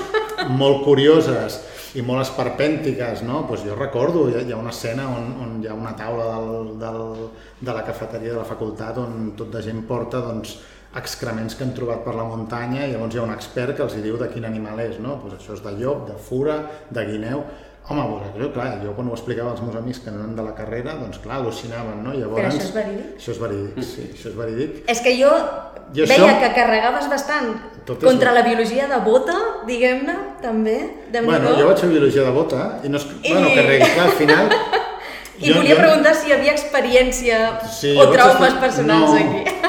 molt 0.57 0.83
curioses 0.85 1.61
i 1.97 2.03
molt 2.05 2.21
esperpèntiques, 2.21 3.23
no? 3.25 3.43
Pues 3.49 3.63
jo 3.65 3.75
recordo, 3.75 4.27
hi 4.29 4.37
ha, 4.37 4.45
hi 4.45 4.53
ha 4.53 4.61
una 4.61 4.73
escena 4.73 5.07
on, 5.09 5.29
on 5.43 5.53
hi 5.63 5.69
ha 5.69 5.75
una 5.75 5.95
taula 5.97 6.27
del, 6.33 6.73
del, 6.81 7.29
de 7.61 7.73
la 7.73 7.83
cafeteria 7.87 8.35
de 8.35 8.41
la 8.41 8.47
facultat 8.47 8.99
on 9.01 9.31
tot 9.39 9.49
de 9.53 9.63
gent 9.65 9.81
porta 9.89 10.21
doncs, 10.21 10.57
excrements 10.97 11.55
que 11.57 11.65
han 11.65 11.73
trobat 11.77 12.03
per 12.05 12.13
la 12.15 12.25
muntanya 12.25 12.85
i 12.85 12.93
llavors 12.93 13.15
hi 13.15 13.19
ha 13.19 13.25
un 13.25 13.33
expert 13.33 13.75
que 13.77 13.83
els 13.85 13.97
hi 13.97 14.03
diu 14.05 14.17
de 14.17 14.29
quin 14.31 14.45
animal 14.47 14.79
és, 14.81 14.99
no? 15.03 15.17
Pues 15.21 15.35
això 15.37 15.57
és 15.57 15.63
de 15.65 15.73
llop, 15.79 16.05
de 16.11 16.19
fura, 16.29 16.61
de 16.91 17.07
guineu... 17.11 17.43
Home, 17.89 18.03
jo, 18.35 18.49
clar, 18.51 18.81
jo 18.83 18.91
quan 18.97 19.07
ho 19.07 19.13
explicava 19.15 19.51
als 19.53 19.61
meus 19.63 19.75
amics 19.79 20.01
que 20.03 20.11
no 20.11 20.19
eren 20.19 20.33
de 20.35 20.43
la 20.43 20.51
carrera, 20.57 20.97
doncs 20.99 21.21
clar, 21.23 21.37
al·lucinaven, 21.39 22.01
no? 22.03 22.11
I 22.13 22.19
llavors, 22.19 22.41
Però 22.41 22.49
això 22.51 22.65
és 22.65 22.73
verídic? 22.75 23.13
Això 23.21 23.31
és 23.31 23.39
verídic, 23.39 23.83
sí, 23.87 24.07
això 24.13 24.27
és 24.27 24.35
verídic. 24.35 24.81
És 24.91 24.99
que 25.05 25.13
jo, 25.15 25.29
I 25.95 26.01
això- 26.03 26.17
veia 26.25 26.39
que 26.41 26.49
carregaves 26.57 27.07
bastant 27.09 27.53
Tot 27.87 28.03
contra 28.03 28.33
la 28.35 28.41
biologia 28.43 28.89
de 28.91 28.97
bota, 29.05 29.37
diguem-ne, 29.65 30.17
també, 30.41 30.75
de 31.13 31.21
Bueno, 31.21 31.53
jo 31.55 31.67
vaig 31.69 31.79
fer 31.79 31.87
biologia 31.93 32.23
de 32.27 32.31
bota 32.35 32.65
i 32.83 32.89
no 32.89 32.97
és... 32.99 33.05
I- 33.23 33.31
Bueno, 33.31 33.47
que 33.55 33.61
regui, 33.61 33.89
clar, 33.93 34.05
al 34.09 34.17
final... 34.19 34.49
I 35.39 35.51
volia 35.53 35.75
preguntar 35.77 36.15
si 36.17 36.27
hi 36.27 36.33
havia 36.33 36.51
experiència 36.51 37.59
Sí, 37.69 37.91
o 37.95 38.07
jo 38.07 38.11
traumes 38.11 38.47
estu- 38.49 38.59
personals 38.59 39.11
no. 39.11 39.15
aquí. 39.15 39.66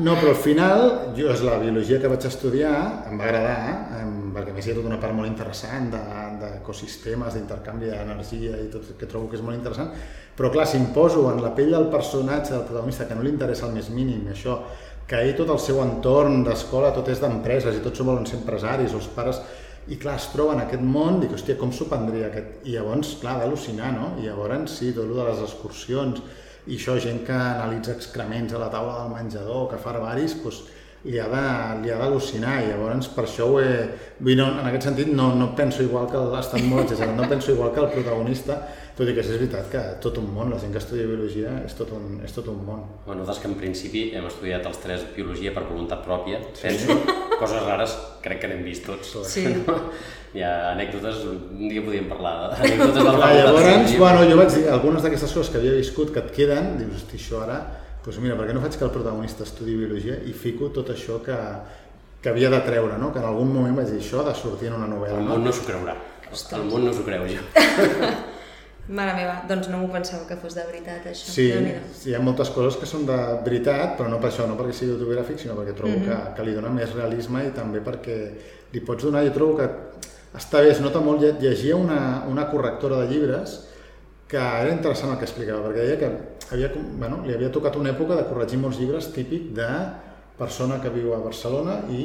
No, 0.00 0.14
però 0.16 0.30
al 0.32 0.38
final, 0.40 0.82
jo 1.16 1.28
és 1.32 1.42
la 1.44 1.58
biologia 1.60 1.98
que 2.00 2.08
vaig 2.08 2.24
estudiar, 2.28 2.72
em 3.10 3.18
va 3.20 3.26
agradar, 3.28 4.00
em, 4.00 4.12
perquè 4.34 4.52
a 4.52 4.56
més 4.56 4.66
hi 4.66 4.72
ha 4.72 4.76
tota 4.78 4.88
una 4.88 4.98
part 5.02 5.12
molt 5.14 5.28
interessant 5.28 5.90
de- 5.92 6.02
d'ecosistemes, 6.40 7.34
d'intercanvi 7.34 7.90
d'energia 7.90 8.56
i 8.62 8.68
tot, 8.72 8.96
que 8.98 9.06
trobo 9.06 9.28
que 9.28 9.36
és 9.36 9.42
molt 9.42 9.56
interessant, 9.58 9.90
però 10.36 10.50
clar, 10.50 10.66
si 10.66 10.78
em 10.78 10.86
poso 10.94 11.26
en 11.32 11.42
la 11.42 11.50
pell 11.54 11.70
del 11.70 11.88
personatge, 11.92 12.52
del 12.54 12.64
protagonista, 12.64 13.06
que 13.06 13.14
no 13.14 13.22
li 13.22 13.30
interessa 13.30 13.66
el 13.66 13.72
més 13.72 13.90
mínim, 13.90 14.26
això, 14.32 14.58
que 15.06 15.16
ell 15.20 15.34
tot 15.36 15.50
el 15.50 15.58
seu 15.58 15.80
entorn 15.82 16.44
d'escola, 16.44 16.92
tot 16.94 17.08
és 17.08 17.20
d'empreses 17.20 17.76
i 17.76 17.80
tots 17.82 18.00
volen 18.00 18.24
ser 18.26 18.38
empresaris, 18.38 18.94
els 18.94 19.06
pares, 19.08 19.40
i 19.88 19.96
clar, 19.96 20.14
es 20.16 20.28
troba 20.32 20.52
en 20.54 20.60
aquest 20.60 20.82
món, 20.82 21.20
dic, 21.20 21.32
hòstia, 21.32 21.56
com 21.58 21.72
s'ho 21.72 21.86
prendria 21.90 22.28
aquest? 22.28 22.60
I 22.64 22.76
llavors, 22.76 23.16
clar, 23.20 23.40
d'al·lucinar, 23.40 23.90
no? 23.92 24.12
I 24.22 24.28
llavors, 24.28 24.70
sí, 24.78 24.92
tot 24.92 25.04
el 25.04 25.16
de 25.16 25.24
les 25.24 25.40
excursions, 25.42 26.22
i 26.66 26.76
això, 26.76 26.98
gent 27.00 27.24
que 27.26 27.32
analitza 27.32 27.92
excrements 27.96 28.52
a 28.52 28.58
la 28.58 28.68
taula 28.72 28.98
del 29.02 29.14
menjador, 29.14 29.68
que 29.70 29.80
fa 29.80 29.94
herbaris, 29.94 30.36
doncs, 30.42 30.62
li 31.04 31.16
ha 31.16 31.28
de- 31.32 31.80
li 31.82 31.88
ha 31.90 31.96
d'al·lucinar 31.96 32.58
i 32.60 32.66
llavors 32.68 33.08
per 33.08 33.24
això 33.24 33.46
ho 33.48 33.60
he... 33.60 33.88
Vull 34.20 34.36
no, 34.36 34.50
en 34.60 34.66
aquest 34.68 34.84
sentit 34.90 35.08
no, 35.08 35.34
no 35.34 35.54
penso 35.56 35.82
igual 35.82 36.10
que 36.10 36.18
el, 36.20 36.34
estan 36.38 36.68
molt 36.68 36.84
exagerat, 36.90 37.16
no 37.16 37.28
penso 37.28 37.52
igual 37.52 37.72
que 37.72 37.80
el 37.80 37.88
protagonista, 37.94 38.60
Tot 39.00 39.08
i 39.08 39.14
que 39.16 39.22
és 39.24 39.30
veritat 39.32 39.68
que 39.72 39.80
tot 40.04 40.18
un 40.20 40.26
món, 40.28 40.50
la 40.52 40.58
gent 40.60 40.74
que 40.74 40.80
estudia 40.82 41.06
biologia 41.08 41.54
és 41.64 41.72
tot 41.78 41.88
un, 41.96 42.18
és 42.20 42.34
tot 42.36 42.50
un 42.52 42.58
món. 42.66 42.82
Bueno, 43.06 43.22
nosaltres 43.22 43.38
que 43.40 43.48
en 43.48 43.54
principi 43.56 44.02
hem 44.12 44.26
estudiat 44.28 44.66
els 44.68 44.80
tres 44.82 45.06
biologia 45.14 45.54
per 45.56 45.62
voluntat 45.70 46.02
pròpia, 46.04 46.42
sí. 46.52 46.66
penso, 46.66 46.98
coses 47.40 47.64
rares 47.64 47.94
crec 48.20 48.42
que 48.42 48.50
n'hem 48.50 48.60
vist 48.66 48.84
tots. 48.84 49.14
Sí. 49.30 49.46
Hi 50.30 50.44
ha 50.46 50.50
anècdotes, 50.76 51.24
un 51.26 51.66
dia 51.66 51.82
podíem 51.82 52.06
parlar 52.06 52.52
d'anècdotes 52.52 52.94
de 53.00 53.02
la 53.02 53.14
Clar, 53.18 53.30
llavors, 53.34 53.94
bueno, 53.98 54.22
jo 54.30 54.36
vaig 54.38 54.52
dir, 54.54 54.64
algunes 54.70 55.02
d'aquestes 55.02 55.32
coses 55.34 55.50
que 55.50 55.58
havia 55.58 55.74
viscut 55.74 56.12
que 56.14 56.22
et 56.22 56.30
queden, 56.36 56.76
dius, 56.78 57.00
hosti, 57.00 57.18
això 57.18 57.40
ara, 57.42 57.56
doncs 58.04 58.20
mira, 58.22 58.36
per 58.38 58.46
què 58.46 58.54
no 58.54 58.62
faig 58.62 58.78
que 58.78 58.86
el 58.86 58.92
protagonista 58.94 59.42
estudi 59.48 59.74
biologia 59.80 60.20
i 60.30 60.32
fico 60.32 60.70
tot 60.76 60.92
això 60.94 61.18
que, 61.24 61.36
que 62.22 62.30
havia 62.30 62.52
de 62.54 62.62
treure, 62.68 62.98
no? 63.02 63.10
que 63.10 63.18
en 63.18 63.26
algun 63.26 63.50
moment 63.56 63.82
vaig 63.82 63.90
dir, 63.90 63.98
això 64.04 64.22
ha 64.22 64.28
de 64.30 64.36
sortir 64.38 64.70
en 64.70 64.78
una 64.78 64.86
novel·la. 64.92 65.18
El 65.18 65.26
món 65.32 65.48
no 65.48 65.54
s'ho 65.56 65.66
creurà. 65.66 65.98
El 66.30 66.68
món 66.70 66.86
no 66.86 66.94
s'ho 66.94 67.08
creu, 67.08 67.26
jo. 67.26 67.42
Mare 69.00 69.12
meva, 69.14 69.34
doncs 69.46 69.68
no 69.70 69.78
m'ho 69.82 69.90
pensava 69.92 70.24
que 70.26 70.38
fos 70.38 70.54
de 70.56 70.62
veritat, 70.66 71.04
això. 71.10 71.26
Sí, 71.30 71.50
sí, 71.94 72.10
hi 72.10 72.14
ha 72.14 72.22
moltes 72.22 72.50
coses 72.54 72.78
que 72.78 72.88
són 72.90 73.04
de 73.06 73.18
veritat, 73.44 73.96
però 73.98 74.08
no 74.10 74.18
per 74.22 74.30
això, 74.30 74.46
no 74.50 74.56
perquè 74.58 74.74
sigui 74.74 74.94
autobiogràfic, 74.94 75.42
sinó 75.42 75.58
perquè 75.58 75.74
trobo 75.78 75.98
mm 75.98 76.06
-hmm. 76.06 76.24
que, 76.24 76.34
que 76.38 76.46
li 76.46 76.54
dona 76.54 76.70
més 76.74 76.94
realisme 76.94 77.44
i 77.46 77.52
també 77.54 77.82
perquè 77.86 78.16
li 78.72 78.80
pots 78.80 79.04
donar, 79.04 79.22
jo 79.26 79.34
trobo 79.34 79.56
que 79.58 79.68
està 80.36 80.62
bé, 80.62 80.70
es 80.74 80.82
nota 80.82 81.02
molt, 81.02 81.24
llegia 81.42 81.76
una, 81.76 82.24
una 82.30 82.48
correctora 82.50 83.00
de 83.02 83.10
llibres 83.10 83.56
que 84.30 84.38
era 84.38 84.70
interessant 84.70 85.10
el 85.10 85.18
que 85.18 85.26
explicava, 85.26 85.64
perquè 85.66 85.86
deia 85.86 85.98
que 85.98 86.10
havia, 86.54 86.70
bueno, 87.00 87.22
li 87.26 87.34
havia 87.34 87.50
tocat 87.50 87.78
una 87.80 87.90
època 87.90 88.14
de 88.18 88.28
corregir 88.28 88.60
molts 88.62 88.78
llibres 88.78 89.10
típic 89.14 89.50
de 89.56 89.70
persona 90.38 90.78
que 90.80 90.92
viu 90.94 91.16
a 91.16 91.22
Barcelona 91.24 91.80
i 91.90 92.04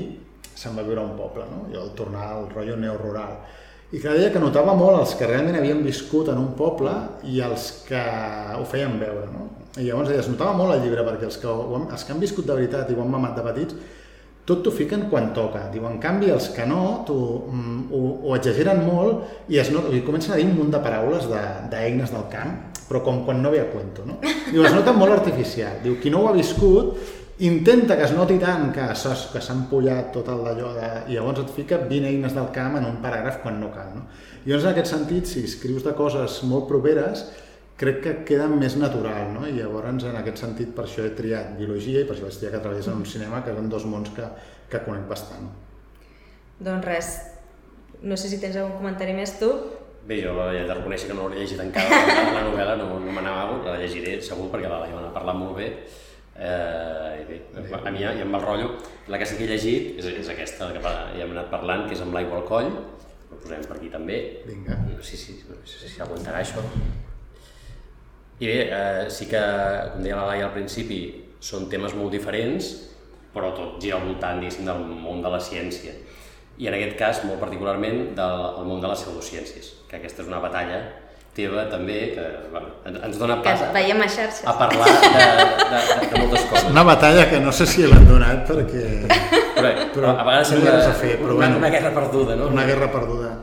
se'n 0.55 0.73
va 0.77 0.85
viure 0.87 1.03
a 1.03 1.05
un 1.05 1.13
poble, 1.19 1.45
no? 1.51 1.67
i 1.69 1.77
el 1.77 1.93
tornar 1.97 2.31
al 2.31 2.49
rotllo 2.49 2.79
neorural 2.79 3.37
i 3.93 3.99
que 4.01 4.11
deia 4.11 4.31
que 4.33 4.41
notava 4.41 4.73
molt 4.75 4.97
els 4.97 5.13
que 5.15 5.27
realment 5.29 5.59
havien 5.59 5.83
viscut 5.85 6.31
en 6.33 6.39
un 6.41 6.53
poble 6.57 6.93
i 7.29 7.37
els 7.45 7.67
que 7.85 8.01
ho 8.57 8.65
feien 8.67 8.97
veure. 8.99 9.27
No? 9.31 9.45
I 9.77 9.85
llavors 9.85 10.09
deia, 10.09 10.23
es 10.23 10.31
notava 10.31 10.55
molt 10.57 10.75
el 10.75 10.81
llibre 10.83 11.05
perquè 11.05 11.27
els 11.29 11.37
que, 11.39 11.51
els 11.51 12.03
que 12.03 12.15
han 12.15 12.23
viscut 12.23 12.47
de 12.49 12.57
veritat 12.57 12.89
i 12.89 12.97
ho 12.97 13.03
han 13.03 13.13
mamat 13.13 13.37
de 13.37 13.45
petits 13.45 13.77
tot 14.45 14.61
t'ho 14.61 14.71
fiquen 14.71 15.07
quan 15.09 15.31
toca. 15.33 15.65
Diu, 15.73 15.87
en 15.89 15.97
canvi, 16.01 16.29
els 16.33 16.51
que 16.53 16.67
no, 16.69 17.01
tu, 17.07 17.17
mm, 17.49 17.89
ho, 17.89 18.01
ho 18.29 18.37
exageren 18.37 18.83
molt 18.85 19.49
i, 19.49 19.57
es 19.61 19.71
not, 19.73 19.89
i 19.93 20.03
comencen 20.05 20.35
a 20.35 20.39
dir 20.39 20.45
un 20.45 20.55
munt 20.59 20.71
de 20.73 20.81
paraules 20.83 21.25
d'eines 21.31 22.11
de, 22.11 22.15
del 22.15 22.25
camp, 22.31 22.55
però 22.85 23.01
com 23.05 23.23
quan 23.25 23.41
no 23.41 23.51
ve 23.53 23.63
a 23.63 23.69
cuento. 23.73 24.05
No? 24.05 24.19
Diu, 24.21 24.61
es 24.61 24.73
nota 24.75 24.93
molt 24.93 25.17
artificial. 25.17 25.79
Diu, 25.83 25.97
qui 26.01 26.13
no 26.13 26.23
ho 26.23 26.29
ha 26.29 26.37
viscut 26.37 26.95
intenta 27.39 27.97
que 27.97 28.05
es 28.05 28.13
noti 28.15 28.37
tant 28.39 28.69
que 28.71 28.85
s'ha 28.95 29.55
empollat 29.55 30.13
tot 30.13 30.29
el 30.31 30.43
d'allò 30.45 30.69
de... 30.77 30.91
i 31.09 31.17
llavors 31.17 31.41
et 31.41 31.49
fica 31.51 31.81
20 31.81 32.07
eines 32.07 32.35
del 32.35 32.47
camp 32.55 32.77
en 32.79 32.85
un 32.87 33.01
paràgraf 33.03 33.41
quan 33.43 33.59
no 33.59 33.73
cal. 33.73 33.89
No? 33.97 34.05
I 34.45 34.51
llavors 34.51 34.69
en 34.69 34.71
aquest 34.71 34.93
sentit, 34.93 35.27
si 35.27 35.43
escrius 35.43 35.83
de 35.83 35.95
coses 35.97 36.37
molt 36.47 36.69
properes, 36.69 37.25
crec 37.79 38.01
que 38.03 38.13
queda 38.31 38.47
més 38.51 38.77
natural, 38.79 39.31
no? 39.33 39.45
I 39.47 39.55
llavors 39.57 40.05
en 40.07 40.17
aquest 40.19 40.43
sentit 40.43 40.73
per 40.75 40.85
això 40.85 41.05
he 41.05 41.13
triat 41.17 41.55
biologia 41.59 42.03
i 42.03 42.07
per 42.07 42.15
això 42.15 42.27
vaig 42.27 42.39
triar 42.39 42.53
que 42.55 42.63
treballes 42.63 42.89
en 42.91 43.01
un 43.01 43.07
cinema, 43.09 43.43
que 43.43 43.55
són 43.55 43.71
dos 43.71 43.87
mons 43.91 44.11
que, 44.15 44.27
que 44.71 44.83
conec 44.87 45.07
bastant. 45.11 45.49
Doncs 46.59 46.87
res, 46.87 47.11
no 48.01 48.15
sé 48.15 48.31
si 48.31 48.39
tens 48.39 48.55
algun 48.61 48.77
comentari 48.79 49.15
més 49.17 49.35
tu. 49.41 49.51
Bé, 50.05 50.21
jo 50.21 50.33
he 50.51 50.63
de 50.63 50.73
reconèixer 50.73 51.09
que 51.09 51.17
no 51.17 51.27
l'he 51.31 51.41
llegit 51.41 51.61
encara, 51.63 52.01
la 52.37 52.43
novel·la 52.45 52.75
no, 52.79 52.91
no 53.01 53.11
me 53.11 53.23
n'amago, 53.25 53.63
la 53.65 53.79
llegiré 53.81 54.19
segur 54.21 54.51
perquè 54.53 54.69
la 54.69 54.83
Laia 54.83 54.99
m'ha 54.99 55.13
parlat 55.15 55.39
molt 55.39 55.57
bé, 55.57 55.71
Eh, 56.35 57.21
i 57.21 57.25
bé, 57.29 57.35
a 57.71 57.91
mi 57.91 58.01
ja, 58.01 58.09
ja 58.11 58.25
em 58.25 58.33
va 58.33 58.41
el 58.41 58.43
rotllo. 58.43 58.73
La 59.07 59.17
que 59.17 59.25
sí 59.25 59.37
que 59.39 59.45
he 59.45 59.53
llegit 59.53 60.01
és, 60.01 60.09
és 60.19 60.29
aquesta, 60.33 60.67
la 60.67 60.75
que 60.75 60.81
ja 60.83 61.23
hem 61.23 61.31
anat 61.31 61.47
parlant, 61.53 61.85
que 61.87 61.95
és 61.95 62.03
amb 62.03 62.17
l'aigua 62.17 62.41
al 62.41 62.47
coll, 62.49 62.67
ho 62.75 63.37
posem 63.39 63.63
per 63.63 63.77
aquí 63.77 63.91
també. 63.93 64.17
Vinga. 64.43 64.75
Sí, 64.99 65.15
sí, 65.15 65.37
no 65.47 65.61
sé 65.63 65.87
si 65.87 66.03
aguantarà 66.03 66.43
això. 66.43 66.63
I 68.39 68.49
bé, 68.49 68.57
eh, 68.67 69.05
sí 69.09 69.29
que, 69.31 69.41
com 69.93 70.03
deia 70.03 70.17
la 70.19 70.27
Laia 70.33 70.49
al 70.49 70.55
principi, 70.55 70.99
són 71.39 71.69
temes 71.71 71.95
molt 71.95 72.11
diferents, 72.11 72.73
però 73.35 73.53
tot 73.55 73.79
gira 73.83 73.99
al 73.99 74.09
voltant, 74.09 74.43
del 74.43 74.83
món 74.91 75.23
de 75.23 75.31
la 75.31 75.39
ciència. 75.39 75.93
I 76.57 76.69
en 76.69 76.75
aquest 76.77 76.97
cas, 76.99 77.23
molt 77.27 77.39
particularment, 77.39 78.13
del 78.15 78.67
món 78.67 78.83
de 78.83 78.91
les 78.91 79.01
pseudociències, 79.03 79.71
que 79.89 79.99
aquesta 79.99 80.23
és 80.23 80.31
una 80.31 80.43
batalla 80.43 80.83
teva 81.35 81.65
també, 81.67 81.97
que 82.15 82.25
bueno, 82.51 82.69
ens 83.03 83.17
dona 83.19 83.41
pas 83.43 83.59
a, 83.65 83.73
veiem 83.75 83.99
a, 83.99 84.07
xarxes. 84.07 84.45
a 84.47 84.53
parlar 84.55 84.87
de, 84.87 85.09
de, 85.11 85.25
de, 85.73 85.97
de 86.13 86.21
moltes 86.21 86.45
coses. 86.47 86.69
Una 86.71 86.85
batalla 86.87 87.25
que 87.27 87.41
no 87.43 87.51
sé 87.51 87.67
si 87.67 87.83
l'han 87.83 88.07
donat 88.07 88.47
perquè... 88.47 88.85
Però, 89.55 89.73
però 89.91 90.13
a 90.13 90.23
vegades 90.23 90.53
sembla 90.53 90.77
no 90.79 90.93
fer, 90.95 91.17
però 91.19 91.35
una, 91.35 91.41
bueno, 91.41 91.59
una 91.59 91.73
guerra 91.73 91.91
perduda, 91.95 92.39
no? 92.39 92.47
Una 92.55 92.65
guerra 92.67 92.87
perduda. 92.91 93.33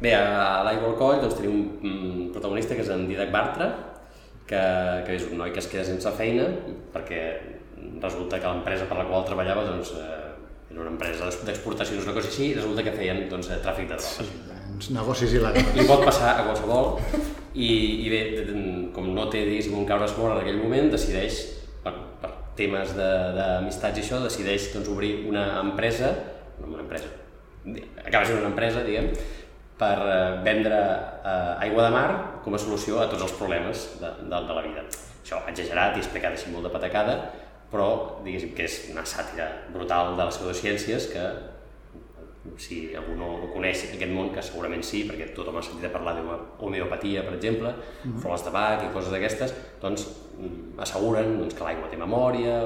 Bé, 0.00 0.14
a 0.16 0.62
l'Aigua 0.64 0.94
al 0.94 0.96
Coll 0.96 1.20
doncs, 1.20 1.36
tenim 1.36 1.60
un 1.84 2.30
protagonista 2.32 2.76
que 2.76 2.84
és 2.86 2.92
en 2.92 3.04
Didac 3.08 3.32
Bartra, 3.34 3.68
que, 4.50 4.62
que 5.06 5.16
és 5.16 5.26
un 5.30 5.38
noi 5.38 5.54
que 5.54 5.62
es 5.62 5.70
queda 5.70 5.86
sense 5.86 6.10
feina 6.18 6.48
perquè 6.94 7.22
resulta 8.02 8.40
que 8.40 8.50
l'empresa 8.50 8.88
per 8.90 8.98
la 8.98 9.08
qual 9.08 9.26
treballava 9.28 9.66
doncs, 9.68 9.94
eh, 9.96 10.70
era 10.70 10.84
una 10.84 10.94
empresa 10.94 11.30
d'exportacions, 11.46 12.06
una 12.06 12.14
cosa 12.14 12.30
així, 12.30 12.50
i 12.50 12.56
resulta 12.58 12.84
que 12.86 12.94
feien 12.94 13.24
doncs, 13.30 13.50
tràfic 13.64 13.90
de 13.90 13.98
drogues. 13.98 14.26
Sí 14.30 14.58
uns 14.80 14.90
negocis 14.96 15.34
il·legals. 15.36 15.74
Li 15.76 15.84
pot 15.88 16.02
passar 16.06 16.34
a 16.38 16.44
qualsevol 16.46 16.94
i, 17.52 17.68
i 18.06 18.10
bé, 18.12 18.20
com 18.96 19.10
no 19.12 19.26
té 19.32 19.42
un 19.68 19.84
caure 19.88 20.08
mort 20.16 20.38
en 20.38 20.42
aquell 20.42 20.60
moment, 20.62 20.88
decideix, 20.94 21.40
per, 21.84 21.92
per 22.22 22.30
temes 22.56 22.94
d'amistats 22.96 24.00
i 24.00 24.04
això, 24.04 24.22
decideix 24.24 24.70
doncs, 24.74 24.88
obrir 24.92 25.12
una 25.28 25.44
empresa, 25.60 26.14
no 26.62 26.72
una 26.72 26.86
empresa, 26.86 27.12
acaba 28.06 28.24
sent 28.24 28.40
una 28.40 28.52
empresa, 28.54 28.84
diguem, 28.86 29.12
per 29.80 29.96
eh, 29.96 30.18
vendre 30.44 30.80
eh, 30.80 31.66
aigua 31.66 31.86
de 31.86 31.92
mar 31.94 32.08
com 32.44 32.54
a 32.54 32.60
solució 32.62 33.00
a 33.00 33.08
tots 33.10 33.22
els 33.26 33.36
problemes 33.38 33.86
de, 34.00 34.10
de, 34.22 34.42
de 34.48 34.58
la 34.58 34.64
vida. 34.66 34.84
Això 35.20 35.42
exagerat 35.50 35.96
i 35.96 36.02
explicat 36.02 36.36
així 36.36 36.52
molt 36.52 36.66
de 36.66 36.74
patacada, 36.74 37.16
però 37.70 37.88
diguéssim 38.24 38.54
que 38.56 38.66
és 38.66 38.76
una 38.90 39.06
sàtira 39.06 39.46
brutal 39.74 40.16
de 40.18 40.26
les 40.26 40.38
pseudociències 40.38 41.08
que 41.12 41.24
si 42.56 42.94
algú 42.96 43.14
no, 43.18 43.28
no 43.42 43.50
coneix 43.52 43.84
aquest 43.90 44.12
món, 44.12 44.30
que 44.34 44.42
segurament 44.44 44.82
sí, 44.86 45.02
perquè 45.08 45.28
tothom 45.36 45.58
ha 45.60 45.64
sentit 45.64 45.86
a 45.90 45.92
parlar 45.92 46.16
d'homeopatia, 46.18 47.24
per 47.26 47.34
exemple, 47.36 47.68
mm 47.68 48.10
-hmm. 48.10 48.22
flors 48.22 48.44
de 48.44 48.50
bac 48.50 48.84
i 48.84 48.92
coses 48.94 49.12
d'aquestes, 49.12 49.54
doncs 49.80 50.06
mm, 50.38 50.80
asseguren 50.80 51.38
doncs, 51.38 51.54
que 51.54 51.64
l'aigua 51.64 51.90
té 51.90 51.96
memòria, 51.96 52.64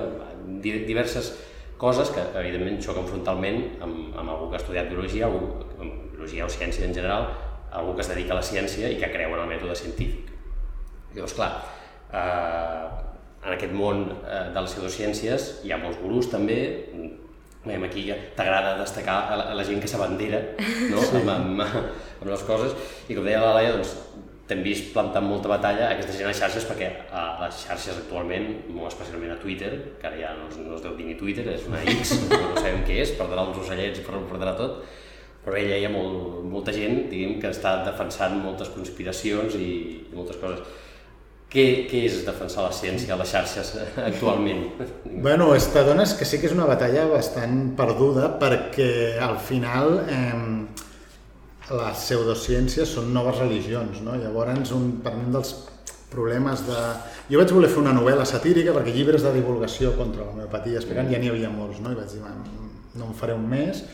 diverses 0.62 1.34
coses 1.76 2.10
que 2.10 2.22
evidentment 2.38 2.80
xoquen 2.80 3.06
frontalment 3.06 3.58
amb, 3.80 4.16
amb 4.16 4.30
algú 4.30 4.48
que 4.48 4.56
ha 4.56 4.62
estudiat 4.62 4.88
biologia, 4.88 5.26
algú, 5.26 5.40
biologia 6.12 6.46
o 6.46 6.48
ciència 6.48 6.84
en 6.84 6.94
general, 6.94 7.26
algú 7.74 7.96
que 7.96 8.04
es 8.04 8.10
dedica 8.12 8.34
a 8.34 8.40
la 8.40 8.46
ciència 8.46 8.90
i 8.90 9.00
que 9.00 9.10
creu 9.12 9.34
en 9.34 9.42
el 9.44 9.50
mètode 9.50 9.76
científic. 9.78 10.30
Llavors, 11.14 11.34
clar, 11.38 11.50
eh, 12.10 12.87
en 13.44 13.52
aquest 13.56 13.74
món 13.76 14.06
eh, 14.22 14.46
de 14.54 14.64
les 14.64 14.72
pseudociències 14.72 15.50
hi 15.64 15.74
ha 15.74 15.80
molts 15.82 16.00
gurus 16.02 16.30
també, 16.32 16.60
Veiem 17.64 17.84
aquí 17.87 18.02
t'agrada 18.37 18.74
destacar 18.76 19.14
a 19.32 19.37
la, 19.40 19.44
a 19.48 19.54
la 19.56 19.64
gent 19.64 19.78
que 19.80 19.88
s'abandera 19.88 20.37
no? 20.58 21.00
sí. 21.00 21.16
amb, 21.16 21.30
amb, 21.32 21.62
amb 21.64 22.26
les 22.28 22.42
coses 22.44 22.74
i 23.08 23.16
com 23.16 23.24
deia 23.24 23.40
la 23.40 23.54
Laia, 23.56 23.70
doncs, 23.78 23.94
t'hem 24.48 24.60
vist 24.60 24.90
plantant 24.92 25.24
molta 25.24 25.48
batalla 25.48 25.87
a 25.87 25.94
aquesta 25.94 26.12
gent 26.18 26.28
a 26.28 26.34
xarxes 26.37 26.66
perquè 26.68 26.90
a 27.08 27.22
les 27.40 27.62
xarxes 27.62 28.02
actualment, 28.02 28.50
molt 28.68 28.90
especialment 28.90 29.32
a 29.32 29.38
Twitter, 29.40 29.70
que 30.00 30.10
ara 30.10 30.18
ja 30.20 30.34
no, 30.37 30.50
no 30.66 30.76
es 30.76 30.84
deu 30.84 30.92
dir 30.98 31.06
ni 31.08 31.16
Twitter, 31.16 31.46
és 31.54 31.64
una 31.70 31.80
X, 31.94 32.12
no 32.28 32.52
sabem 32.58 32.84
què 32.84 33.00
és, 33.06 33.14
perdrà 33.16 33.46
els 33.46 33.62
ocellets 33.62 34.02
i 34.02 34.04
perdrà 34.04 34.52
tot, 34.58 34.84
però 35.44 35.59
ella 35.61 35.76
hi 35.76 35.85
ha 35.88 35.92
molt, 35.92 36.40
molta 36.48 36.72
gent 36.72 37.04
diguem, 37.11 37.37
que 37.42 37.52
està 37.52 37.76
defensant 37.85 38.38
moltes 38.40 38.72
conspiracions 38.74 39.59
i, 39.61 39.68
i 40.09 40.16
moltes 40.16 40.40
coses 40.40 40.64
què, 41.54 41.64
què 41.87 42.00
és 42.09 42.22
defensar 42.26 42.64
la 42.66 42.72
ciència 42.74 43.14
a 43.14 43.18
les 43.20 43.30
xarxes 43.30 43.74
actualment? 44.02 44.64
Bueno, 45.24 45.52
es 45.54 45.68
t'adones 45.72 46.16
que 46.18 46.26
sí 46.26 46.40
que 46.40 46.48
és 46.50 46.54
una 46.57 46.66
batalla 46.68 47.07
bastant 47.09 47.76
perduda 47.78 48.33
perquè 48.40 48.88
al 49.22 49.38
final 49.38 50.00
eh, 50.02 50.40
les 51.70 52.02
pseudociències 52.02 52.90
són 52.96 53.12
noves 53.14 53.38
religions, 53.40 54.02
no? 54.04 54.18
Llavors, 54.20 54.72
un, 54.76 54.98
per 55.04 55.14
un 55.16 55.30
dels 55.33 55.54
problemes 56.11 56.64
de... 56.66 56.80
Jo 57.30 57.40
vaig 57.40 57.54
voler 57.57 57.70
fer 57.72 57.80
una 57.80 57.94
novel·la 57.96 58.26
satírica 58.28 58.74
perquè 58.74 58.92
llibres 58.94 59.24
de 59.24 59.33
divulgació 59.38 59.94
contra 59.98 60.26
l'homeopatia 60.26 60.80
explicant 60.83 61.09
mm. 61.09 61.14
ja 61.14 61.22
n'hi 61.22 61.33
havia 61.33 61.52
molts, 61.54 61.80
no? 61.85 61.94
I 61.94 62.00
vaig 62.00 62.12
dir, 62.12 62.35
no 62.98 63.09
en 63.09 63.16
faré 63.18 63.38
un 63.38 63.46
més, 63.50 63.85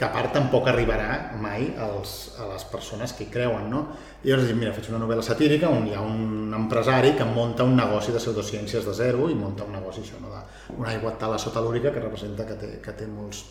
que 0.00 0.06
a 0.08 0.14
part 0.14 0.32
tampoc 0.32 0.64
arribarà 0.70 1.34
mai 1.36 1.66
als, 1.76 2.30
a 2.40 2.46
les 2.48 2.62
persones 2.72 3.12
que 3.12 3.26
hi 3.26 3.32
creuen, 3.32 3.66
no? 3.68 3.82
I 4.24 4.30
llavors 4.30 4.46
dic, 4.48 4.56
mira, 4.56 4.72
faig 4.72 4.86
una 4.88 5.00
novel·la 5.02 5.20
satírica 5.26 5.68
on 5.68 5.90
hi 5.90 5.92
ha 5.92 6.00
un 6.00 6.54
empresari 6.56 7.10
que 7.18 7.26
munta 7.28 7.66
un 7.68 7.76
negoci 7.76 8.14
de 8.14 8.22
pseudociències 8.22 8.86
de 8.88 8.94
zero 8.96 9.28
i 9.28 9.36
munta 9.36 9.66
un 9.68 9.76
negoci 9.76 10.00
això, 10.00 10.16
no? 10.22 10.32
d'una 10.70 10.88
aigua 10.94 11.12
tala 11.20 11.36
sota 11.36 11.60
l'úrica 11.60 11.92
que 11.92 12.00
representa 12.00 12.46
que 12.48 12.56
té, 12.62 12.70
que 12.80 12.94
té, 12.96 13.10
molts, 13.12 13.42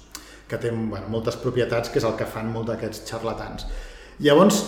que 0.49 0.57
té 0.57 0.71
bueno, 0.73 1.05
moltes 1.13 1.37
propietats, 1.37 1.93
que 1.93 2.01
és 2.01 2.09
el 2.09 2.17
que 2.17 2.25
fan 2.25 2.49
molts 2.49 2.71
d'aquests 2.71 3.05
xarlatans. 3.11 3.69
Llavors, 4.25 4.63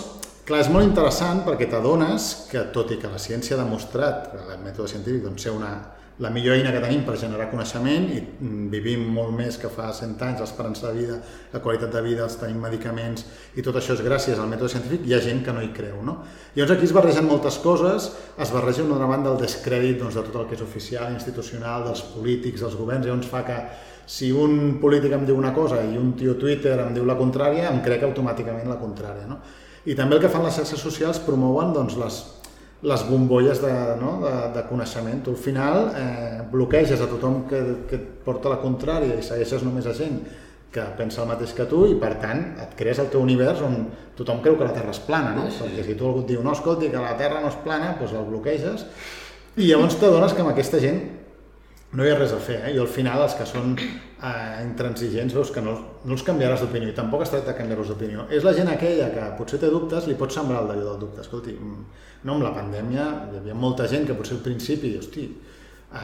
clar, 0.46 0.62
és 0.62 0.70
molt 0.70 0.86
interessant 0.86 1.42
perquè 1.50 1.66
t'adones 1.72 2.30
que, 2.52 2.62
tot 2.78 2.94
i 2.94 3.00
que 3.02 3.10
la 3.10 3.26
ciència 3.26 3.58
ha 3.58 3.64
demostrat, 3.64 4.30
el 4.38 4.62
mètode 4.62 4.94
científic 4.94 5.26
doncs, 5.26 5.50
ser 5.50 5.58
una, 5.58 5.74
la 6.22 6.30
millor 6.30 6.54
eina 6.54 6.70
que 6.74 6.82
tenim 6.84 7.02
per 7.02 7.16
generar 7.18 7.48
coneixement 7.50 8.04
i 8.14 8.20
mm, 8.22 8.68
vivim 8.70 9.08
molt 9.16 9.34
més 9.34 9.58
que 9.58 9.72
fa 9.74 9.88
100 9.96 10.20
anys, 10.28 10.44
l'esperança 10.44 10.92
de 10.92 11.00
vida, 11.00 11.18
la 11.54 11.62
qualitat 11.64 11.94
de 11.96 12.02
vida, 12.06 12.28
els 12.28 12.38
tenim 12.38 12.60
medicaments 12.62 13.26
i 13.58 13.66
tot 13.66 13.80
això 13.80 13.96
és 13.98 14.04
gràcies 14.06 14.38
al 14.38 14.50
mètode 14.52 14.70
científic, 14.76 15.08
hi 15.08 15.16
ha 15.18 15.22
gent 15.24 15.42
que 15.46 15.56
no 15.56 15.64
hi 15.66 15.72
creu. 15.74 15.98
No? 16.06 16.20
Llavors 16.54 16.76
aquí 16.76 16.86
es 16.86 16.94
barregen 16.94 17.26
moltes 17.26 17.58
coses, 17.64 18.12
es 18.38 18.52
barreja 18.54 18.86
d'una 18.86 19.10
banda 19.10 19.32
el 19.34 19.42
descrèdit 19.42 19.98
doncs, 20.02 20.20
de 20.20 20.26
tot 20.28 20.38
el 20.44 20.46
que 20.50 20.60
és 20.60 20.62
oficial, 20.66 21.10
institucional, 21.16 21.88
dels 21.90 22.04
polítics, 22.14 22.62
dels 22.62 22.78
governs, 22.78 23.10
llavors 23.10 23.32
fa 23.32 23.42
que 23.48 23.58
si 24.12 24.30
un 24.36 24.78
polític 24.82 25.16
em 25.18 25.26
diu 25.26 25.40
una 25.40 25.54
cosa 25.56 25.80
i 25.82 25.98
un 25.98 26.14
tio 26.20 26.36
Twitter 26.38 26.76
em 26.84 26.94
diu 26.94 27.08
la 27.08 27.18
contrària, 27.18 27.72
em 27.72 27.82
crec 27.82 28.06
automàticament 28.06 28.70
la 28.70 28.78
contrària. 28.82 29.26
No? 29.30 29.40
I 29.90 29.98
també 29.98 30.20
el 30.20 30.22
que 30.22 30.30
fan 30.30 30.46
les 30.46 30.54
xarxes 30.60 30.86
socials 30.86 31.22
promouen 31.26 31.74
doncs, 31.74 31.98
les, 31.98 32.22
les 32.82 33.04
bombolles 33.08 33.62
de, 33.62 33.72
no? 34.02 34.16
de, 34.24 34.36
de 34.56 34.64
coneixement. 34.70 35.22
Tu 35.24 35.34
al 35.34 35.38
final 35.38 35.92
eh, 35.96 36.40
bloqueges 36.52 37.02
a 37.02 37.10
tothom 37.10 37.44
que, 37.50 37.62
que 37.90 38.00
et 38.00 38.08
porta 38.26 38.50
la 38.50 38.62
contrària 38.62 39.20
i 39.20 39.26
segueixes 39.26 39.66
només 39.68 39.86
a 39.86 39.94
gent 39.98 40.18
que 40.72 40.84
pensa 40.98 41.22
el 41.22 41.28
mateix 41.28 41.52
que 41.54 41.66
tu 41.68 41.84
i 41.92 41.98
per 42.00 42.14
tant 42.22 42.42
et 42.64 42.76
crees 42.80 43.02
el 43.04 43.10
teu 43.12 43.22
univers 43.22 43.60
on 43.66 43.84
tothom 44.18 44.40
creu 44.44 44.56
que 44.58 44.66
la 44.68 44.76
Terra 44.76 44.94
és 44.96 45.02
plana, 45.04 45.34
no? 45.36 45.50
Sí. 45.52 45.66
Perquè 45.66 45.84
si 45.90 45.98
tu 46.00 46.08
algú 46.08 46.24
et 46.24 46.32
diu 46.32 46.44
no, 46.46 46.56
escolti, 46.56 46.90
que 46.94 47.02
la 47.02 47.18
Terra 47.20 47.42
no 47.44 47.52
és 47.52 47.60
plana, 47.66 47.92
doncs 48.00 48.16
el 48.16 48.30
bloqueges 48.30 48.86
i 49.60 49.68
llavors 49.68 49.98
t'adones 50.00 50.32
que 50.32 50.46
amb 50.46 50.54
aquesta 50.54 50.80
gent 50.80 51.02
no 51.94 52.06
hi 52.06 52.12
ha 52.12 52.16
res 52.16 52.32
a 52.32 52.40
fer, 52.40 52.62
eh? 52.68 52.74
i 52.76 52.80
al 52.80 52.88
final 52.88 53.26
els 53.26 53.36
que 53.36 53.46
són 53.48 53.74
eh, 53.76 54.62
intransigents 54.64 55.36
veus 55.36 55.52
que 55.52 55.64
no, 55.64 55.74
no 56.06 56.16
els 56.16 56.24
canviaràs 56.28 56.64
d'opinió 56.64 56.92
i 56.92 56.96
tampoc 56.96 57.26
es 57.26 57.34
tracta 57.34 57.52
de 57.52 57.58
canviar-los 57.58 57.92
d'opinió. 57.92 58.28
És 58.32 58.46
la 58.48 58.54
gent 58.56 58.72
aquella 58.72 59.10
que 59.12 59.30
potser 59.40 59.60
té 59.60 59.72
dubtes, 59.72 60.08
li 60.08 60.16
pot 60.20 60.32
sembrar 60.32 60.64
el 60.64 60.72
d'allò 60.72 60.94
del 60.94 61.02
dubte. 61.04 61.26
Escolti, 61.26 61.56
mm, 61.58 62.04
no, 62.24 62.38
amb 62.38 62.46
la 62.48 62.54
pandèmia 62.56 63.08
hi 63.32 63.42
havia 63.42 63.56
molta 63.58 63.90
gent 63.92 64.08
que 64.08 64.16
potser 64.16 64.38
al 64.38 64.46
principi, 64.46 64.94
hosti, 65.00 65.26
eh, 65.92 66.04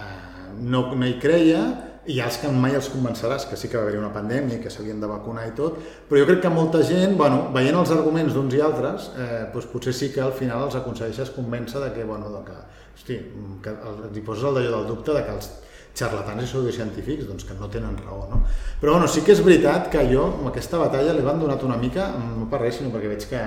no, 0.59 0.89
no 0.91 1.07
hi 1.07 1.15
creia, 1.23 1.63
i 2.07 2.19
els 2.23 2.37
que 2.39 2.49
mai 2.51 2.75
els 2.75 2.87
convenceràs 2.87 3.45
que 3.49 3.57
sí 3.59 3.67
que 3.67 3.75
va 3.75 3.83
haver-hi 3.83 3.99
una 3.99 4.13
pandèmia, 4.15 4.61
que 4.63 4.71
s'havien 4.71 4.99
de 4.99 5.07
vacunar 5.11 5.43
i 5.47 5.53
tot, 5.55 5.79
però 6.07 6.21
jo 6.21 6.27
crec 6.29 6.41
que 6.45 6.51
molta 6.51 6.79
gent, 6.87 7.17
bueno, 7.19 7.49
veient 7.55 7.75
els 7.75 7.91
arguments 7.95 8.35
d'uns 8.35 8.55
i 8.55 8.61
altres, 8.63 9.09
eh, 9.19 9.45
doncs 9.53 9.67
potser 9.71 9.95
sí 9.95 10.11
que 10.11 10.23
al 10.23 10.35
final 10.35 10.67
els 10.67 10.75
aconsegueixes 10.79 11.33
convèncer 11.35 11.83
de 11.83 11.91
que, 11.95 12.07
bueno, 12.07 12.31
de 12.31 12.43
que, 12.47 12.57
hosti, 12.95 13.19
que 13.63 13.75
els 13.91 14.15
hi 14.15 14.23
poses 14.23 14.47
el 14.47 14.59
d'allò 14.59 14.77
del 14.77 14.87
dubte 14.93 15.15
de 15.15 15.25
que 15.27 15.35
els 15.35 15.51
xarlatans 15.97 16.43
i 16.43 16.49
pseudocientífics 16.49 17.27
doncs, 17.29 17.47
que 17.47 17.57
no 17.57 17.71
tenen 17.73 17.97
raó. 18.03 18.27
No? 18.31 18.43
Però 18.81 18.95
bueno, 18.95 19.09
sí 19.09 19.25
que 19.25 19.33
és 19.33 19.43
veritat 19.45 19.89
que 19.93 20.05
jo 20.11 20.27
amb 20.35 20.51
aquesta 20.51 20.81
batalla 20.81 21.15
l'he 21.15 21.25
abandonat 21.25 21.65
una 21.65 21.79
mica, 21.81 22.11
no 22.21 22.49
per 22.51 22.61
res, 22.63 22.77
sinó 22.79 22.93
perquè 22.93 23.11
veig 23.15 23.27
que, 23.31 23.43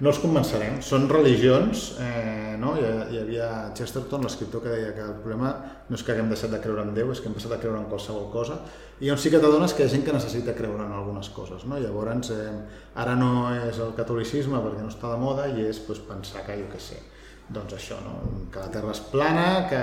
no 0.00 0.08
els 0.08 0.20
convencerem. 0.20 0.78
Són 0.84 1.06
religions, 1.10 1.90
eh, 2.00 2.56
no? 2.60 2.72
hi, 2.78 2.84
hi 3.12 3.20
havia 3.20 3.48
Chesterton, 3.76 4.24
l'escriptor, 4.24 4.64
que 4.64 4.72
deia 4.72 4.94
que 4.96 5.04
el 5.04 5.18
problema 5.20 5.52
no 5.88 5.98
és 5.98 6.04
que 6.04 6.14
haguem 6.14 6.30
deixat 6.32 6.54
de 6.54 6.60
creure 6.64 6.86
en 6.86 6.94
Déu, 6.96 7.12
és 7.12 7.20
que 7.20 7.28
hem 7.28 7.36
passat 7.36 7.54
a 7.56 7.60
creure 7.60 7.80
en 7.82 7.88
qualsevol 7.90 8.30
cosa, 8.32 8.60
i 9.00 9.12
on 9.12 9.20
sí 9.20 9.32
que 9.32 9.40
t'adones 9.42 9.74
que 9.76 9.84
hi 9.84 9.88
ha 9.88 9.92
gent 9.92 10.06
que 10.06 10.16
necessita 10.16 10.56
creure 10.56 10.86
en 10.86 10.96
algunes 10.96 11.28
coses. 11.36 11.66
No? 11.68 11.78
Llavors, 11.80 12.32
eh, 12.32 12.48
ara 13.04 13.16
no 13.16 13.50
és 13.52 13.80
el 13.80 13.94
catolicisme 13.98 14.60
perquè 14.64 14.84
no 14.84 14.92
està 14.92 15.12
de 15.12 15.20
moda 15.20 15.48
i 15.52 15.68
és 15.68 15.80
pues, 15.84 16.00
pensar 16.08 16.46
que, 16.48 16.56
jo 16.62 16.68
què 16.72 16.80
sé, 16.80 17.00
doncs 17.50 17.74
això, 17.74 17.98
no? 18.04 18.16
que 18.52 18.62
la 18.62 18.70
Terra 18.70 18.92
és 18.94 19.00
plana, 19.10 19.46
que, 19.70 19.80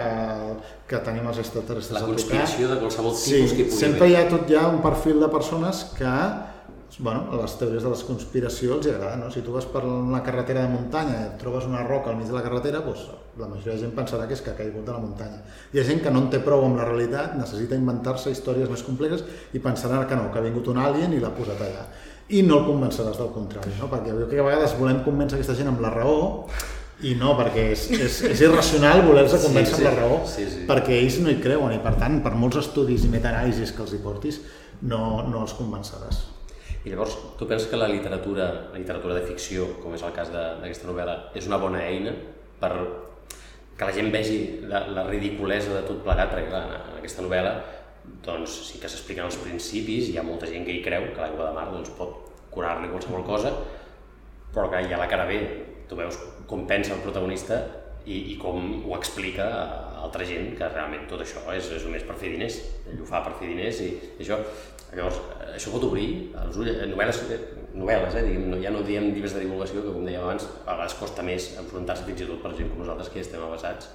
que 0.88 1.00
tenim 1.04 1.28
els 1.28 1.42
extraterrestres 1.44 2.00
a 2.00 2.04
tocar. 2.04 2.14
La 2.14 2.20
conspiració 2.22 2.70
de 2.72 2.78
qualsevol 2.84 3.16
tipus 3.16 3.26
sí, 3.26 3.56
que 3.56 3.64
hi 3.64 3.72
pugui 3.72 3.82
sempre 3.82 4.08
hi 4.08 4.16
ha 4.16 4.28
tot 4.32 4.48
ja 4.52 4.68
un 4.72 4.80
perfil 4.84 5.20
de 5.24 5.32
persones 5.34 5.84
que 5.98 6.14
bueno, 7.00 7.28
les 7.42 7.54
teories 7.60 7.84
de 7.84 7.90
les 7.92 8.04
conspiracions 8.08 8.88
els 8.88 8.96
agrada, 8.96 9.18
no? 9.20 9.28
Si 9.30 9.44
tu 9.46 9.54
vas 9.54 9.68
per 9.70 9.84
una 9.86 10.24
carretera 10.26 10.64
de 10.66 10.72
muntanya 10.72 11.18
i 11.26 11.34
trobes 11.42 11.68
una 11.68 11.84
roca 11.86 12.10
al 12.10 12.18
mig 12.18 12.32
de 12.32 12.34
la 12.34 12.42
carretera, 12.46 12.80
doncs, 12.86 13.04
la 13.38 13.50
majoria 13.52 13.76
de 13.76 13.84
gent 13.84 13.94
pensarà 13.94 14.26
que 14.26 14.34
és 14.34 14.42
que 14.42 14.54
ha 14.54 14.58
caigut 14.58 14.88
de 14.88 14.96
la 14.96 15.04
muntanya. 15.04 15.44
Hi 15.74 15.82
ha 15.82 15.86
gent 15.86 16.02
que 16.02 16.14
no 16.14 16.24
en 16.24 16.32
té 16.34 16.40
prou 16.42 16.64
amb 16.66 16.80
la 16.80 16.88
realitat, 16.88 17.36
necessita 17.38 17.78
inventar-se 17.78 18.34
històries 18.34 18.72
més 18.72 18.86
complexes 18.88 19.28
i 19.54 19.62
pensarà 19.62 20.02
que 20.08 20.18
no, 20.18 20.32
que 20.32 20.40
ha 20.40 20.48
vingut 20.48 20.72
un 20.74 20.82
alien 20.82 21.14
i 21.14 21.22
l'ha 21.22 21.36
posat 21.36 21.62
allà. 21.68 21.86
I 22.34 22.42
no 22.48 22.58
el 22.62 22.66
convenceràs 22.72 23.20
del 23.20 23.30
contrari, 23.36 23.76
no? 23.78 23.92
perquè 23.92 24.12
jo 24.16 24.26
crec 24.26 24.34
que 24.40 24.44
a 24.44 24.50
vegades 24.50 24.74
volem 24.80 25.04
convèncer 25.06 25.38
aquesta 25.38 25.56
gent 25.60 25.70
amb 25.76 25.84
la 25.84 25.94
raó 25.94 26.18
i 27.06 27.14
no, 27.18 27.36
perquè 27.38 27.68
és, 27.76 27.84
és, 27.94 28.16
és 28.32 28.40
irracional 28.42 29.04
voler-se 29.06 29.38
convèncer 29.44 29.76
sí, 29.76 29.82
sí, 29.82 29.86
amb 29.86 29.90
la 29.90 29.98
raó, 30.00 30.22
sí, 30.26 30.48
sí. 30.50 30.64
perquè 30.70 30.96
ells 30.98 31.20
no 31.22 31.30
hi 31.30 31.38
creuen 31.44 31.76
i 31.76 31.82
per 31.84 31.94
tant, 32.02 32.18
per 32.26 32.34
molts 32.34 32.58
estudis 32.64 33.06
i 33.06 33.12
metanàlisis 33.14 33.74
que 33.76 33.84
els 33.86 33.94
hi 33.94 34.02
portis, 34.02 34.40
no, 34.82 35.22
no 35.30 35.44
els 35.44 35.54
convenceràs. 35.58 36.24
I 36.88 36.94
llavors, 36.94 37.14
tu 37.38 37.46
penses 37.46 37.68
que 37.70 37.78
la 37.78 37.90
literatura, 37.92 38.48
la 38.72 38.80
literatura 38.80 39.18
de 39.18 39.26
ficció, 39.28 39.68
com 39.84 39.94
és 39.94 40.06
el 40.08 40.16
cas 40.16 40.32
d'aquesta 40.34 40.90
novel·la, 40.90 41.18
és 41.38 41.50
una 41.50 41.62
bona 41.62 41.84
eina 41.86 42.16
per 42.58 42.72
que 43.78 43.86
la 43.86 43.94
gent 43.94 44.10
vegi 44.10 44.40
la, 44.66 44.88
la 44.90 45.06
ridiculesa 45.06 45.76
de 45.76 45.84
tot 45.86 46.02
plegat, 46.06 46.32
perquè 46.34 46.50
clar, 46.50 46.64
en 46.80 47.00
aquesta 47.02 47.26
novel·la 47.26 47.54
doncs, 48.26 48.54
sí 48.72 48.82
que 48.82 48.90
s'expliquen 48.90 49.28
els 49.28 49.38
principis, 49.44 50.10
hi 50.10 50.18
ha 50.18 50.26
molta 50.26 50.50
gent 50.50 50.66
que 50.66 50.74
hi 50.74 50.84
creu 50.86 51.12
que 51.12 51.22
l'aigua 51.22 51.52
de 51.52 51.56
mar 51.60 51.68
doncs, 51.70 51.92
pot 52.00 52.24
curar-li 52.54 52.90
qualsevol 52.90 53.26
cosa, 53.28 53.52
però 54.56 54.72
que 54.72 54.82
hi 54.82 54.96
ha 54.96 55.02
la 55.02 55.10
cara 55.12 55.28
B, 55.30 55.42
tu 55.90 56.00
veus 56.00 56.18
com 56.48 56.66
pensa 56.70 56.96
el 56.96 57.04
protagonista 57.04 57.60
i, 58.06 58.34
i 58.34 58.38
com 58.40 58.88
ho 58.88 58.96
explica 58.96 59.46
a 59.48 60.02
altra 60.08 60.26
gent, 60.28 60.54
que 60.56 60.72
realment 60.72 61.08
tot 61.12 61.24
això 61.24 61.44
és, 61.56 61.72
és 61.76 61.86
només 61.88 62.06
per 62.08 62.16
fer 62.20 62.32
diners, 62.36 62.62
ell 62.88 63.04
ho 63.04 63.08
fa 63.08 63.24
per 63.26 63.36
fer 63.40 63.52
diners 63.52 63.84
i, 63.84 63.92
i 64.16 64.26
això 64.26 64.40
Llavors, 64.96 65.18
això 65.52 65.72
pot 65.74 65.84
obrir 65.84 66.08
els 66.40 66.58
ulls, 66.62 66.70
eh, 66.72 66.86
novel·les, 66.88 67.18
eh, 67.36 67.40
novel·les 67.76 68.14
eh, 68.16 68.22
diguem, 68.24 68.54
ja 68.64 68.72
no 68.72 68.84
diem 68.88 69.10
llibres 69.12 69.34
de 69.36 69.42
divulgació, 69.44 69.82
que 69.84 69.92
com 69.92 70.06
dèiem 70.08 70.24
abans, 70.24 70.46
a 70.64 70.78
vegades 70.78 70.96
costa 70.96 71.26
més 71.28 71.50
enfrontar-se 71.60 72.06
fins 72.08 72.24
i 72.24 72.28
tot 72.30 72.40
per 72.44 72.54
gent 72.56 72.70
com 72.72 72.86
nosaltres 72.86 73.12
que 73.12 73.20
estem 73.20 73.44
avasats, 73.44 73.90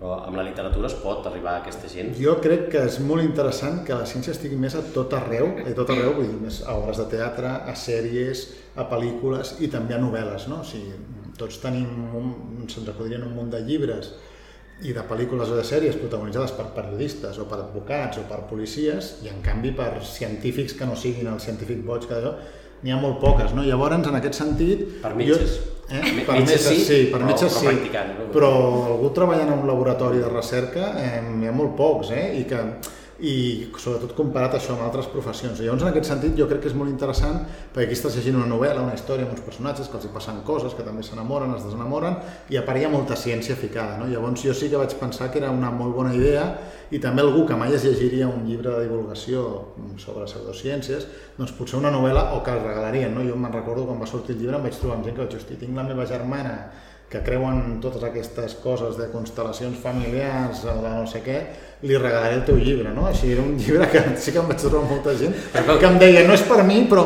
però 0.00 0.16
amb 0.26 0.34
la 0.34 0.42
literatura 0.48 0.90
es 0.90 0.96
pot 0.98 1.22
arribar 1.30 1.52
a 1.52 1.60
aquesta 1.62 1.86
gent. 1.92 2.10
Jo 2.18 2.34
crec 2.42 2.66
que 2.72 2.82
és 2.88 2.98
molt 2.98 3.22
interessant 3.22 3.84
que 3.86 3.94
la 3.94 4.08
ciència 4.10 4.34
estigui 4.34 4.58
més 4.58 4.74
a 4.74 4.82
tot 4.96 5.14
arreu, 5.14 5.52
a 5.62 5.74
tot 5.78 5.94
arreu, 5.94 6.16
vull 6.18 6.26
dir, 6.32 6.40
més 6.42 6.64
a 6.66 6.74
obres 6.80 6.98
de 6.98 7.06
teatre, 7.14 7.54
a 7.70 7.78
sèries, 7.78 8.48
a 8.74 8.88
pel·lícules 8.90 9.60
i 9.62 9.70
també 9.70 9.94
a 9.94 10.02
novel·les, 10.02 10.48
no? 10.50 10.64
O 10.66 10.66
sigui, 10.66 10.98
tots 11.38 11.60
tenim, 11.62 11.88
un, 12.16 12.32
se'ns 12.70 12.88
acudien 12.92 13.24
un 13.26 13.34
munt 13.36 13.52
de 13.52 13.60
llibres 13.66 14.12
i 14.82 14.92
de 14.94 15.04
pel·lícules 15.06 15.52
o 15.52 15.58
de 15.58 15.62
sèries 15.66 15.96
protagonitzades 16.00 16.54
per 16.56 16.66
periodistes 16.74 17.38
o 17.38 17.46
per 17.50 17.60
advocats 17.62 18.18
o 18.18 18.24
per 18.30 18.40
policies 18.50 19.14
i 19.22 19.30
en 19.30 19.38
canvi 19.44 19.70
per 19.76 19.92
científics 20.02 20.74
que 20.78 20.88
no 20.88 20.96
siguin 20.98 21.30
el 21.30 21.40
científic 21.42 21.84
boig 21.86 22.08
que 22.10 22.18
n'hi 22.84 22.92
ha 22.92 22.98
molt 23.00 23.20
poques, 23.22 23.54
no? 23.56 23.62
Llavors, 23.64 24.02
en 24.10 24.18
aquest 24.18 24.36
sentit... 24.42 24.82
Per 25.04 25.14
metges. 25.16 25.54
Jo, 25.60 25.94
eh? 25.94 26.24
Per 26.26 26.36
metges 26.40 26.66
sí, 26.66 26.82
sí 26.84 26.98
per 27.12 27.22
metges 27.24 27.54
però, 27.60 27.70
sí, 27.70 28.26
però 28.34 28.50
algú 28.90 29.12
treballant 29.16 29.54
en 29.54 29.62
un 29.62 29.70
laboratori 29.70 30.20
de 30.20 30.28
recerca 30.32 30.90
eh, 31.00 31.22
n'hi 31.24 31.48
ha 31.48 31.54
molt 31.54 31.76
pocs, 31.78 32.12
eh? 32.12 32.26
I 32.40 32.44
que 32.50 32.60
i 33.22 33.70
sobretot 33.78 34.14
comparat 34.18 34.56
això 34.56 34.74
amb 34.74 34.82
altres 34.88 35.06
professions. 35.12 35.60
Llavors, 35.62 35.84
en 35.84 35.90
aquest 35.92 36.08
sentit, 36.10 36.32
jo 36.38 36.48
crec 36.50 36.64
que 36.64 36.70
és 36.70 36.74
molt 36.74 36.90
interessant 36.90 37.44
perquè 37.74 37.86
aquí 37.86 37.94
estàs 37.94 38.16
llegint 38.18 38.40
una 38.40 38.48
novel·la, 38.50 38.82
una 38.82 38.94
història 38.96 39.28
amb 39.28 39.36
uns 39.36 39.44
personatges 39.46 39.90
que 39.90 39.98
els 40.00 40.08
hi 40.08 40.10
passen 40.14 40.40
coses, 40.46 40.74
que 40.74 40.86
també 40.86 41.04
s'enamoren, 41.06 41.54
es 41.54 41.66
desenamoren, 41.66 42.16
i 42.50 42.58
a 42.58 42.64
part 42.66 42.80
hi 42.80 42.88
ha 42.88 42.90
molta 42.90 43.14
ciència 43.18 43.54
ficada. 43.60 44.00
No? 44.00 44.08
Llavors 44.10 44.42
jo 44.42 44.54
sí 44.56 44.70
que 44.70 44.80
vaig 44.80 44.96
pensar 44.98 45.30
que 45.30 45.38
era 45.42 45.52
una 45.54 45.70
molt 45.70 45.94
bona 45.94 46.14
idea 46.14 46.48
i 46.90 46.98
també 47.02 47.22
algú 47.22 47.44
que 47.46 47.58
mai 47.58 47.74
es 47.74 47.84
llegiria 47.86 48.26
un 48.28 48.42
llibre 48.48 48.72
de 48.74 48.88
divulgació 48.88 49.44
sobre 50.02 50.26
pseudociències, 50.26 51.06
doncs 51.38 51.54
potser 51.54 51.78
una 51.78 51.94
novel·la 51.94 52.32
o 52.34 52.42
que 52.42 52.50
el 52.50 52.64
regalarien. 52.66 53.14
No? 53.14 53.22
Jo 53.22 53.38
me'n 53.38 53.54
recordo 53.54 53.86
quan 53.86 54.02
va 54.02 54.10
sortir 54.10 54.34
el 54.34 54.42
llibre 54.42 54.58
em 54.58 54.66
vaig 54.66 54.80
trobar 54.80 54.98
amb 54.98 55.06
gent 55.06 55.16
que 55.16 55.26
vaig 55.28 55.38
dir, 55.38 55.60
tinc 55.62 55.78
la 55.78 55.86
meva 55.86 56.06
germana 56.06 56.58
que 57.14 57.22
creuen 57.22 57.76
totes 57.78 58.02
aquestes 58.02 58.56
coses 58.58 58.96
de 58.98 59.04
constel·lacions 59.12 59.76
familiars 59.78 60.64
o 60.66 60.72
de 60.82 60.94
no 60.96 61.04
sé 61.06 61.20
què, 61.22 61.36
li 61.86 61.94
regalaré 61.94 62.40
el 62.40 62.42
teu 62.48 62.58
llibre, 62.58 62.90
no? 62.90 63.04
Així 63.06 63.30
era 63.30 63.44
un 63.44 63.52
llibre 63.60 63.86
que 63.92 64.02
sí 64.18 64.34
que 64.34 64.40
em 64.42 64.50
vaig 64.50 64.58
trobar 64.58 64.88
molta 64.90 65.14
gent 65.20 65.36
que 65.54 65.86
em 65.86 66.00
deia, 66.00 66.24
no 66.26 66.34
és 66.34 66.42
per 66.48 66.64
mi, 66.66 66.80
però 66.90 67.04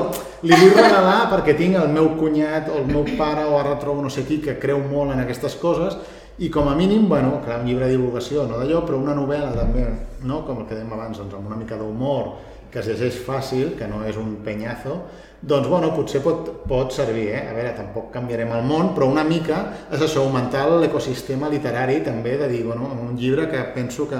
li 0.49 0.55
vull 0.55 0.73
regalar 0.79 1.27
perquè 1.35 1.53
tinc 1.59 1.77
el 1.77 1.93
meu 1.93 2.15
cunyat 2.17 2.73
o 2.73 2.79
el 2.81 2.89
meu 2.89 3.05
pare 3.21 3.45
o 3.51 3.59
ara 3.61 3.77
trobo 3.83 4.07
no 4.07 4.09
sé 4.15 4.25
qui 4.25 4.41
que 4.41 4.57
creu 4.63 4.81
molt 4.81 5.13
en 5.13 5.21
aquestes 5.27 5.59
coses 5.61 5.99
i 6.39 6.49
com 6.55 6.73
a 6.73 6.77
mínim, 6.79 7.05
bueno, 7.11 7.43
clar, 7.45 7.61
un 7.61 7.69
llibre 7.69 7.91
de 7.91 7.99
divulgació, 7.99 8.47
no 8.49 8.63
d'allò, 8.63 8.85
però 8.87 8.97
una 9.03 9.17
novel·la 9.19 9.53
també, 9.59 9.85
no? 10.25 10.45
com 10.47 10.63
el 10.63 10.69
que 10.71 10.79
dèiem 10.79 10.93
abans, 10.95 11.19
doncs, 11.21 11.35
amb 11.37 11.51
una 11.51 11.59
mica 11.59 11.77
d'humor, 11.77 12.37
que 12.73 12.81
es 12.81 12.89
llegeix 12.89 13.19
fàcil, 13.27 13.75
que 13.77 13.89
no 13.91 14.05
és 14.07 14.17
un 14.17 14.39
penyazo, 14.47 15.01
doncs 15.41 15.69
bueno, 15.69 15.93
potser 15.95 16.21
pot, 16.23 16.49
pot 16.67 16.91
servir, 16.93 17.29
eh? 17.31 17.43
a 17.47 17.55
veure, 17.55 17.71
tampoc 17.77 18.09
canviarem 18.15 18.51
el 18.57 18.65
món, 18.67 18.91
però 18.97 19.07
una 19.07 19.23
mica 19.25 19.61
és 19.87 20.03
això, 20.03 20.25
augmentar 20.25 20.65
l'ecosistema 20.81 21.51
literari 21.53 22.01
també, 22.07 22.35
de 22.41 22.49
dir, 22.51 22.65
bueno, 22.67 22.91
un 23.05 23.15
llibre 23.17 23.47
que 23.51 23.61
penso 23.77 24.09
que, 24.11 24.19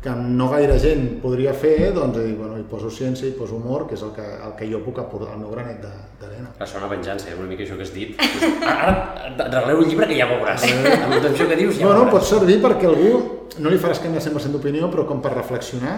que 0.00 0.14
no 0.16 0.48
gaire 0.54 0.78
gent 0.80 1.20
podria 1.20 1.52
fer, 1.52 1.92
doncs 1.92 2.16
dir, 2.16 2.32
bueno, 2.38 2.56
hi 2.56 2.64
poso 2.70 2.88
ciència, 2.88 3.28
hi 3.28 3.36
poso 3.36 3.58
humor, 3.60 3.84
que 3.90 3.98
és 3.98 4.06
el 4.06 4.14
que, 4.16 4.24
el 4.24 4.56
que 4.56 4.70
jo 4.72 4.80
puc 4.86 5.02
aportar, 5.04 5.34
el 5.36 5.44
meu 5.44 5.52
granet 5.52 5.84
d'arena. 5.84 6.54
Això 6.56 6.78
és 6.78 6.80
una 6.80 6.92
venjança, 6.94 7.28
eh? 7.28 7.36
una 7.36 7.50
mica 7.50 7.66
això 7.66 7.76
que 7.76 7.84
has 7.84 7.92
dit. 7.92 8.16
Ara 8.64 8.96
regaleu 9.36 9.84
un 9.84 9.88
llibre 9.92 10.08
que 10.08 10.16
ja 10.16 10.32
veuràs. 10.32 10.64
Amb 10.64 11.18
tot 11.18 11.32
això 11.34 11.48
que 11.50 11.60
dius 11.60 11.76
ja 11.76 11.90
bueno, 11.90 12.06
veuràs. 12.06 12.16
pot 12.16 12.30
servir 12.32 12.62
perquè 12.64 12.88
algú 12.88 13.33
no 13.58 13.70
li 13.72 13.78
faràs 13.80 14.02
canviar 14.02 14.22
100% 14.24 14.56
d'opinió, 14.56 14.88
però 14.92 15.06
com 15.08 15.20
per 15.24 15.34
reflexionar, 15.34 15.94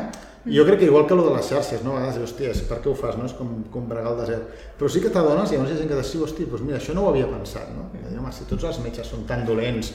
jo 0.47 0.65
crec 0.67 0.79
que 0.79 0.87
igual 0.87 1.07
que 1.07 1.15
el 1.15 1.25
de 1.25 1.33
les 1.35 1.49
xarxes, 1.49 1.83
no? 1.83 1.97
a 1.97 2.01
vegades 2.01 2.23
hòstia, 2.23 2.53
per 2.69 2.79
què 2.83 2.91
ho 2.91 2.95
fas, 2.95 3.17
no? 3.19 3.27
És 3.27 3.35
com, 3.35 3.49
com 3.73 3.89
bregar 3.91 4.13
al 4.13 4.21
desert. 4.21 4.53
Però 4.79 4.91
sí 4.93 5.03
que 5.03 5.11
t'adones, 5.11 5.51
i 5.51 5.57
llavors 5.57 5.73
hi 5.73 5.75
ha 5.75 5.81
gent 5.81 5.91
que 5.91 5.99
diu, 5.99 6.23
hòstia, 6.27 6.51
doncs 6.53 6.63
mira, 6.69 6.79
això 6.79 6.95
no 6.95 7.03
ho 7.03 7.11
havia 7.11 7.27
pensat, 7.31 7.73
no? 7.75 7.89
I 7.99 8.15
home, 8.15 8.31
si 8.33 8.47
tots 8.47 8.69
els 8.71 8.79
metges 8.85 9.11
són 9.11 9.27
tan 9.27 9.43
dolents 9.49 9.91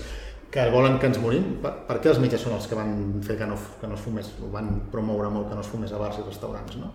que 0.51 0.65
volen 0.73 0.97
que 0.99 1.07
ens 1.07 1.21
morim, 1.23 1.45
per, 1.63 1.71
per 1.87 2.01
què 2.03 2.11
els 2.11 2.19
metges 2.19 2.43
són 2.43 2.57
els 2.57 2.67
que 2.67 2.75
van 2.75 2.91
fer 3.23 3.37
que 3.39 3.47
no, 3.47 3.55
que 3.79 3.87
no 3.87 3.95
es 3.95 4.03
fumés, 4.03 4.33
o 4.43 4.51
van 4.51 4.73
promoure 4.91 5.31
molt 5.31 5.47
que 5.47 5.55
no 5.55 5.63
es 5.63 5.71
fumés 5.71 5.93
a 5.95 6.01
bars 6.01 6.19
i 6.19 6.25
restaurants, 6.27 6.75
no? 6.81 6.91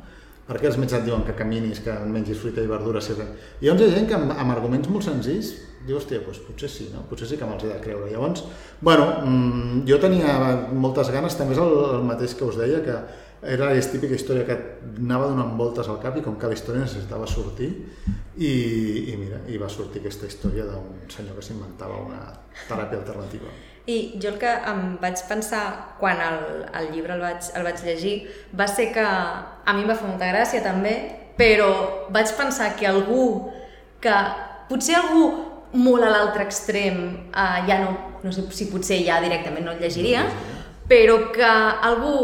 Per 0.46 0.60
què 0.60 0.68
els 0.68 0.76
metges 0.78 1.00
et 1.00 1.06
diuen 1.08 1.24
que 1.26 1.34
caminis, 1.34 1.80
que 1.82 1.94
mengis 2.06 2.38
fruita 2.38 2.62
i 2.62 2.68
verdures? 2.70 3.08
I 3.08 3.16
llavors 3.64 3.82
hi 3.82 3.88
ha 3.88 3.94
gent 3.96 4.04
que 4.10 4.14
amb, 4.18 4.36
amb 4.36 4.52
arguments 4.52 4.92
molt 4.92 5.08
senzills 5.08 5.56
diu, 5.86 5.98
hòstia, 6.00 6.22
doncs 6.24 6.42
potser 6.46 6.70
sí, 6.70 6.88
no? 6.92 7.04
potser 7.10 7.28
sí 7.30 7.38
que 7.38 7.48
me'ls 7.48 7.64
he 7.64 7.70
de 7.70 7.78
creure. 7.84 8.10
Llavors, 8.10 8.44
bueno, 8.80 9.06
mmm, 9.22 9.84
jo 9.88 10.00
tenia 10.02 10.34
moltes 10.72 11.12
ganes, 11.14 11.38
també 11.38 11.56
és 11.56 11.62
el, 11.62 11.76
el 11.98 12.04
mateix 12.08 12.34
que 12.38 12.48
us 12.48 12.58
deia, 12.60 12.82
que 12.84 12.98
era 13.46 13.68
la 13.70 13.80
típica 13.80 14.16
història 14.16 14.46
que 14.48 14.56
anava 14.98 15.28
donant 15.30 15.56
voltes 15.58 15.88
al 15.88 16.00
cap 16.02 16.16
i 16.16 16.22
com 16.24 16.38
que 16.40 16.48
la 16.48 16.56
història 16.56 16.82
necessitava 16.82 17.26
sortir 17.28 17.68
i, 18.36 18.52
i 19.12 19.16
mira, 19.20 19.42
i 19.48 19.58
va 19.60 19.68
sortir 19.68 20.00
aquesta 20.00 20.26
història 20.26 20.64
d'un 20.66 21.06
senyor 21.12 21.36
que 21.36 21.44
s'inventava 21.44 22.00
una 22.00 22.22
teràpia 22.66 22.98
alternativa. 23.02 23.52
I 23.86 24.18
jo 24.18 24.32
el 24.32 24.38
que 24.40 24.50
em 24.72 24.96
vaig 25.02 25.20
pensar 25.28 25.62
quan 26.00 26.18
el, 26.22 26.64
el 26.80 26.90
llibre 26.94 27.14
el 27.14 27.22
vaig, 27.22 27.52
el 27.54 27.68
vaig 27.68 27.84
llegir 27.86 28.16
va 28.58 28.66
ser 28.66 28.88
que 28.96 29.04
a 29.04 29.76
mi 29.76 29.84
em 29.84 29.90
va 29.92 29.98
fer 29.98 30.08
molta 30.08 30.32
gràcia 30.32 30.64
també, 30.64 30.96
però 31.38 32.08
vaig 32.10 32.32
pensar 32.38 32.72
que 32.80 32.88
algú 32.88 33.52
que 34.02 34.16
potser 34.70 34.96
algú 34.98 35.28
molt 35.74 36.04
a 36.06 36.10
l'altre 36.12 36.46
extrem 36.46 37.00
eh, 37.30 37.58
ja 37.68 37.80
no, 37.82 37.96
no 38.22 38.32
sé 38.32 38.46
si 38.54 38.68
potser 38.70 39.00
ja 39.06 39.20
directament 39.24 39.66
no 39.66 39.74
el 39.74 39.82
llegiria, 39.82 40.26
però 40.88 41.18
que 41.34 41.46
algú 41.90 42.16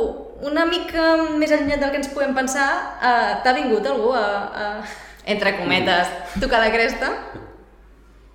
una 0.43 0.67
mica 0.67 1.17
més 1.39 1.53
allunyat 1.55 1.81
del 1.83 1.93
que 1.95 2.01
ens 2.03 2.11
podem 2.11 2.35
pensar, 2.35 2.69
uh, 2.99 3.39
t'ha 3.45 3.55
vingut 3.55 3.87
algú 3.87 4.11
a, 4.19 4.27
a, 4.51 4.69
entre 5.31 5.55
cometes, 5.61 6.11
tocar 6.43 6.59
la 6.65 6.73
cresta? 6.75 7.13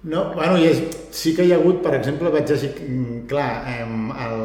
No, 0.08 0.30
bueno, 0.34 0.56
ha, 0.56 0.74
sí 1.12 1.34
que 1.36 1.44
hi 1.44 1.52
ha 1.52 1.58
hagut, 1.60 1.82
per 1.84 1.98
exemple, 1.98 2.32
vaig 2.32 2.48
llegir, 2.48 2.70
mm, 2.80 3.26
clar, 3.28 3.50
em, 3.74 4.12
el, 4.14 4.44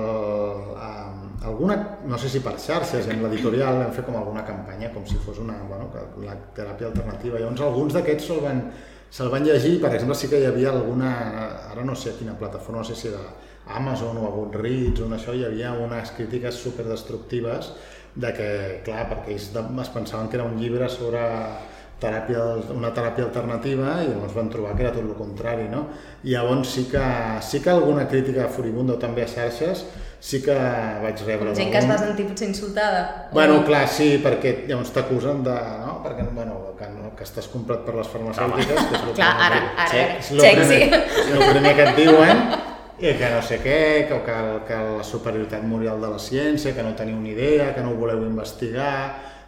em, 0.89 1.21
alguna, 1.51 1.77
no 2.11 2.19
sé 2.19 2.33
si 2.33 2.41
per 2.43 2.57
xarxes, 2.59 3.07
en 3.13 3.23
l'editorial 3.23 3.79
vam 3.85 3.93
fer 3.95 4.03
com 4.09 4.17
alguna 4.19 4.43
campanya, 4.49 4.91
com 4.91 5.07
si 5.07 5.21
fos 5.23 5.39
una, 5.45 5.61
bueno, 5.69 5.87
la 6.25 6.35
teràpia 6.57 6.91
alternativa. 6.91 7.39
Llavors, 7.39 7.63
alguns 7.69 7.95
d'aquests 7.95 8.27
se'l 8.27 8.43
van, 8.43 8.65
se 9.13 9.27
van 9.29 9.45
llegir, 9.45 9.75
per 9.81 9.91
exemple, 9.93 10.15
sí 10.17 10.29
que 10.31 10.39
hi 10.41 10.47
havia 10.49 10.71
alguna, 10.73 11.11
ara 11.69 11.83
no 11.85 11.93
sé 11.95 12.15
quina 12.17 12.33
plataforma, 12.39 12.81
no 12.81 12.85
sé 12.89 12.95
si 12.97 13.11
era 13.11 13.21
Amazon 13.77 14.17
o 14.17 14.25
a 14.25 14.31
Goodreads 14.33 15.03
o 15.03 15.09
en 15.11 15.19
això 15.19 15.35
hi 15.37 15.45
havia 15.45 15.75
unes 15.77 16.15
crítiques 16.17 16.57
superdestructives 16.57 17.69
de 18.15 18.31
que, 18.33 18.49
clar, 18.87 19.05
perquè 19.11 19.35
ells 19.35 19.51
es 19.53 19.93
pensaven 19.93 20.33
que 20.33 20.41
era 20.41 20.49
un 20.49 20.57
llibre 20.57 20.89
sobre 20.89 21.21
teràpia, 22.03 22.47
una 22.75 22.91
teràpia 22.97 23.27
alternativa 23.29 23.99
i 24.03 24.09
llavors 24.09 24.33
van 24.35 24.49
trobar 24.51 24.73
que 24.79 24.87
era 24.87 24.95
tot 24.97 25.05
el 25.05 25.15
contrari, 25.19 25.69
no? 25.71 25.85
I 26.25 26.33
llavors 26.33 26.73
sí 26.73 26.87
que, 26.91 27.05
sí 27.45 27.61
que 27.61 27.71
alguna 27.71 28.09
crítica 28.09 28.49
furibunda 28.49 28.97
o 28.97 29.03
també 29.03 29.27
a 29.27 29.31
xarxes 29.31 29.85
sí 30.23 30.41
que 30.43 30.57
vaig 31.05 31.23
rebre... 31.27 31.55
Gent 31.59 31.71
que 31.75 31.81
es 31.85 31.89
va 31.91 32.01
sentir 32.01 32.27
potser 32.29 32.49
insultada. 32.49 33.29
Bueno, 33.35 33.61
clar, 33.67 33.85
sí, 33.91 34.15
perquè 34.25 34.63
llavors 34.69 34.93
t'acusen 34.95 35.45
de... 35.47 35.57
Perquè, 36.03 36.27
bueno, 36.35 36.59
que, 36.79 36.91
no, 36.93 37.13
que 37.19 37.27
estàs 37.27 37.49
comprat 37.53 37.87
per 37.87 37.97
les 37.99 38.11
farmacèutiques, 38.11 38.77
que 38.91 38.99
és 38.99 39.07
el 39.07 39.17
clar, 39.17 39.33
ara, 39.49 39.63
ara, 39.87 40.05
és 40.19 40.31
el 40.35 40.43
primer, 40.43 40.69
sí. 40.69 41.03
és 41.25 41.35
el 41.37 41.45
primer 41.49 41.75
que 41.79 41.89
et 41.89 42.01
diuen, 42.01 42.45
i 43.03 43.13
que 43.19 43.29
no 43.33 43.43
sé 43.43 43.59
què, 43.63 43.79
que, 44.07 44.19
que, 44.27 44.39
que 44.69 44.81
la 44.99 45.05
superioritat 45.07 45.65
moral 45.67 46.03
de 46.05 46.11
la 46.13 46.21
ciència, 46.23 46.75
que 46.77 46.85
no 46.87 46.95
teniu 46.99 47.19
ni 47.19 47.33
idea, 47.35 47.73
que 47.75 47.85
no 47.85 47.95
ho 47.95 48.01
voleu 48.01 48.25
investigar... 48.29 48.97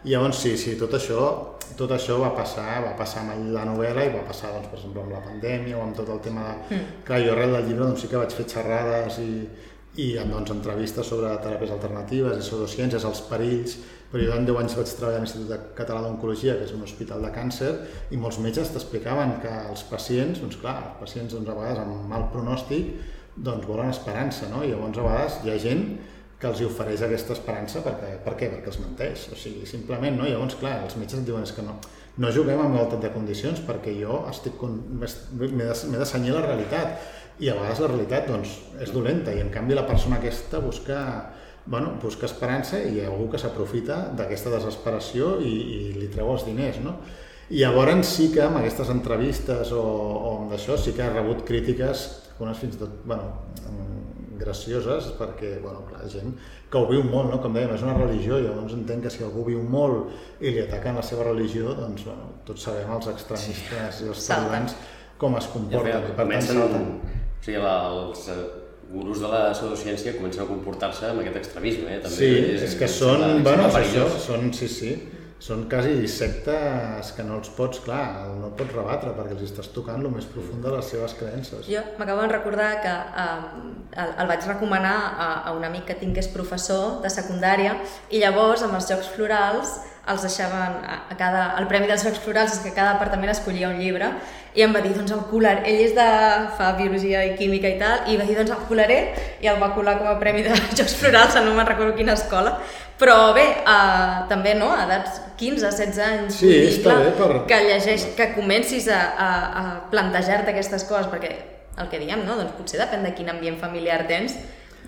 I 0.05 0.13
llavors 0.13 0.37
sí, 0.37 0.51
sí, 0.61 0.75
tot 0.77 0.93
això, 0.99 1.21
tot 1.79 1.95
això 1.97 2.19
va 2.21 2.35
passar, 2.37 2.83
va 2.85 2.91
passar 2.99 3.23
amb 3.23 3.47
la 3.55 3.63
novel·la 3.65 4.03
i 4.05 4.11
va 4.13 4.21
passar, 4.29 4.51
doncs, 4.53 4.67
per 4.69 4.77
exemple, 4.77 5.01
amb 5.01 5.15
la 5.17 5.23
pandèmia 5.25 5.79
o 5.79 5.85
amb 5.87 5.97
tot 5.97 6.11
el 6.13 6.19
tema 6.27 6.43
de... 6.45 6.57
Mm. 6.77 6.99
Clar, 7.07 7.21
jo 7.25 7.31
arrel 7.33 7.57
del 7.57 7.71
llibre 7.71 7.87
doncs, 7.87 8.03
sí 8.05 8.11
que 8.11 8.21
vaig 8.21 8.37
fer 8.37 8.45
xerrades 8.53 9.17
i, 9.23 9.31
i 10.05 10.11
doncs, 10.19 10.53
entrevistes 10.53 11.09
sobre 11.09 11.33
teràpies 11.41 11.73
alternatives 11.73 12.37
i 12.37 12.45
pseudociències, 12.45 13.09
els 13.09 13.23
perills, 13.31 13.79
però 14.15 14.29
jo 14.29 14.35
en 14.39 14.45
10 14.47 14.61
anys 14.61 14.75
vaig 14.79 14.91
treballar 14.95 15.19
a 15.19 15.23
l'Institut 15.25 15.71
Català 15.75 16.05
d'Oncologia, 16.05 16.53
que 16.55 16.69
és 16.69 16.73
un 16.77 16.85
hospital 16.87 17.25
de 17.27 17.33
càncer, 17.35 17.71
i 18.15 18.19
molts 18.23 18.37
metges 18.39 18.71
t'explicaven 18.71 19.41
que 19.43 19.51
els 19.73 19.83
pacients, 19.91 20.39
doncs 20.39 20.61
clar, 20.61 20.77
els 20.85 21.01
pacients 21.01 21.35
doncs, 21.35 21.51
a 21.51 21.57
vegades 21.59 21.81
amb 21.83 22.05
mal 22.13 22.29
pronòstic, 22.31 22.93
doncs 23.35 23.67
volen 23.67 23.91
esperança, 23.91 24.47
no? 24.53 24.63
I 24.63 24.71
llavors 24.71 25.03
a 25.03 25.09
vegades 25.09 25.41
hi 25.43 25.51
ha 25.51 25.59
gent 25.67 25.83
que 26.39 26.47
els 26.47 26.63
ofereix 26.63 27.03
aquesta 27.03 27.35
esperança 27.35 27.83
perquè, 27.83 28.13
per 28.23 28.37
què? 28.39 28.53
Perquè 28.55 28.71
els 28.71 28.81
menteix, 28.85 29.27
o 29.35 29.41
sigui, 29.41 29.67
simplement, 29.67 30.15
no? 30.23 30.31
Llavors, 30.31 30.61
clar, 30.63 30.77
els 30.87 30.95
metges 31.01 31.19
et 31.19 31.27
diuen 31.27 31.43
és 31.43 31.57
que 31.57 31.67
no, 31.67 31.81
no 32.23 32.31
juguem 32.39 32.63
amb 32.63 32.79
igualtat 32.79 33.03
de 33.03 33.11
condicions 33.19 33.67
perquè 33.67 33.99
jo 33.99 34.23
estic 34.31 34.63
m'he 34.63 35.67
de, 35.67 35.75
de 35.75 36.37
la 36.39 36.47
realitat 36.47 37.01
i 37.43 37.51
a 37.51 37.59
vegades 37.59 37.83
la 37.83 37.91
realitat 37.91 38.31
doncs, 38.31 38.59
és 38.79 38.95
dolenta 38.95 39.35
i 39.35 39.43
en 39.43 39.51
canvi 39.51 39.75
la 39.75 39.89
persona 39.89 40.23
aquesta 40.23 40.63
busca, 40.63 41.01
bueno, 41.67 41.95
busca 42.03 42.27
esperança 42.29 42.81
i 42.83 42.97
hi 42.97 43.05
ha 43.05 43.11
algú 43.11 43.31
que 43.33 43.41
s'aprofita 43.41 44.11
d'aquesta 44.17 44.53
desesperació 44.53 45.39
i, 45.41 45.55
i 45.55 45.79
li 45.97 46.11
treu 46.13 46.33
els 46.35 46.45
diners, 46.49 46.83
no? 46.85 46.99
I 47.53 47.61
llavors 47.61 48.09
sí 48.09 48.31
que 48.33 48.43
amb 48.45 48.61
aquestes 48.61 48.91
entrevistes 48.93 49.73
o, 49.77 49.85
o 49.85 50.37
amb 50.43 50.55
això 50.57 50.79
sí 50.81 50.95
que 50.97 51.05
ha 51.05 51.13
rebut 51.13 51.45
crítiques 51.49 52.07
unes 52.41 52.59
fins 52.59 52.77
i 52.77 52.81
tot 52.81 53.03
bueno, 53.05 53.29
gracioses 54.41 55.11
perquè 55.19 55.59
bueno, 55.63 55.85
clar, 55.89 56.07
gent 56.11 56.33
que 56.71 56.81
ho 56.81 56.89
viu 56.89 57.05
molt, 57.07 57.31
no? 57.31 57.39
com 57.43 57.55
dèiem, 57.55 57.75
és 57.77 57.85
una 57.87 57.95
religió 57.99 58.41
i 58.41 58.47
llavors 58.49 58.75
entenc 58.75 59.07
que 59.07 59.13
si 59.13 59.23
algú 59.27 59.45
viu 59.47 59.63
molt 59.63 60.43
i 60.43 60.51
li 60.51 60.65
ataquen 60.65 60.99
la 60.99 61.05
seva 61.07 61.29
religió, 61.29 61.77
doncs 61.79 62.09
bueno, 62.09 62.33
tots 62.49 62.67
sabem 62.67 62.91
els 62.97 63.13
extremistes 63.13 64.01
sí. 64.01 64.07
i 64.07 64.11
els 64.11 64.27
talibans 64.27 64.77
com 65.21 65.37
es 65.39 65.47
comporten. 65.53 65.93
Ja, 65.93 66.03
per 66.09 66.17
comencen, 66.25 66.61
tant, 66.73 66.91
o 67.05 67.45
sigui, 67.45 67.61
la, 67.63 67.75
els 67.93 68.27
eh, 68.33 68.43
gurus 68.93 69.23
de 69.23 69.31
la 69.31 69.43
pseudociència 69.53 70.15
comencen 70.19 70.45
a 70.45 70.49
comportar-se 70.49 71.09
amb 71.11 71.23
aquest 71.23 71.41
extremisme. 71.41 71.91
Eh? 71.97 72.01
També 72.05 72.17
sí, 72.17 72.31
és, 72.55 72.65
és 72.69 72.79
que 72.81 72.89
són, 72.91 73.25
bueno, 73.47 73.69
és 73.71 73.79
això, 73.81 74.09
són, 74.27 74.51
sí, 74.57 74.69
sí, 74.71 74.95
són 75.43 75.67
quasi 75.69 76.07
sectes 76.09 77.11
que 77.17 77.25
no 77.27 77.39
els 77.41 77.51
pots, 77.57 77.83
clar, 77.85 78.31
no 78.41 78.53
pots 78.57 78.73
rebatre 78.73 79.13
perquè 79.17 79.35
els 79.37 79.43
estàs 79.45 79.69
tocant 79.75 80.01
el 80.01 80.13
més 80.13 80.29
profund 80.31 80.65
de 80.65 80.73
les 80.73 80.93
seves 80.95 81.17
creences. 81.19 81.67
Jo 81.69 81.83
m'acabo 81.99 82.23
de 82.25 82.31
recordar 82.33 82.71
que 82.85 82.93
eh, 83.25 84.05
el, 84.05 84.29
vaig 84.31 84.47
recomanar 84.49 84.95
a, 84.97 85.29
a 85.51 85.57
un 85.57 85.67
amic 85.67 85.91
que 85.91 85.99
tinc 86.01 86.17
que 86.17 86.25
és 86.25 86.31
professor 86.33 87.03
de 87.05 87.13
secundària 87.13 87.77
i 88.11 88.23
llavors 88.23 88.65
amb 88.65 88.79
els 88.79 88.89
Jocs 88.89 89.11
Florals 89.17 89.77
els 90.05 90.25
deixaven 90.25 90.83
a 90.85 91.17
cada, 91.17 91.45
el 91.61 91.67
premi 91.69 91.89
dels 91.89 92.03
Jocs 92.05 92.21
Florals 92.21 92.59
és 92.59 92.65
que 92.65 92.75
cada 92.77 92.97
departament 92.97 93.33
escollia 93.33 93.71
un 93.73 93.79
llibre 93.81 94.11
i 94.55 94.63
em 94.63 94.75
va 94.75 94.83
dir, 94.85 94.93
doncs 94.95 95.11
el 95.17 95.23
colar, 95.31 95.57
ell 95.67 95.81
és 95.83 95.95
de 95.97 96.09
fa 96.59 96.75
biologia 96.79 97.25
i 97.27 97.33
química 97.39 97.71
i 97.73 97.79
tal, 97.81 98.05
i 98.13 98.19
va 98.21 98.27
dir, 98.29 98.37
doncs 98.39 98.53
el 98.55 98.67
colaré 98.69 98.99
i 99.43 99.49
el 99.51 99.59
va 99.63 99.73
colar 99.75 99.97
com 99.99 100.11
a 100.13 100.19
premi 100.21 100.45
de 100.47 100.53
Jocs 100.79 100.99
Florals, 101.01 101.39
no 101.41 101.57
me'n 101.57 101.71
recordo 101.71 101.97
quina 101.97 102.15
escola, 102.15 102.59
però 103.01 103.33
bé, 103.37 103.45
uh, 103.67 104.25
també 104.31 104.55
no, 104.59 104.71
a 104.75 104.85
edats 104.87 105.21
15, 105.41 105.65
16 105.67 106.03
anys, 106.09 106.39
sí, 106.39 106.51
dir, 106.51 106.83
clar, 106.85 107.01
bé 107.03 107.15
per... 107.19 107.31
que 107.51 107.61
llegeix, 107.67 108.11
que 108.19 108.31
comencis 108.37 108.87
a, 108.93 109.01
a, 109.19 109.31
a 109.61 109.65
plantejar-te 109.91 110.55
aquestes 110.55 110.87
coses, 110.89 111.11
perquè 111.13 111.33
el 111.83 111.89
que 111.91 111.99
diem, 111.99 112.23
no? 112.27 112.37
doncs 112.39 112.55
potser 112.59 112.79
depèn 112.83 113.03
de 113.07 113.15
quin 113.17 113.33
ambient 113.33 113.59
familiar 113.59 114.05
tens, 114.11 114.37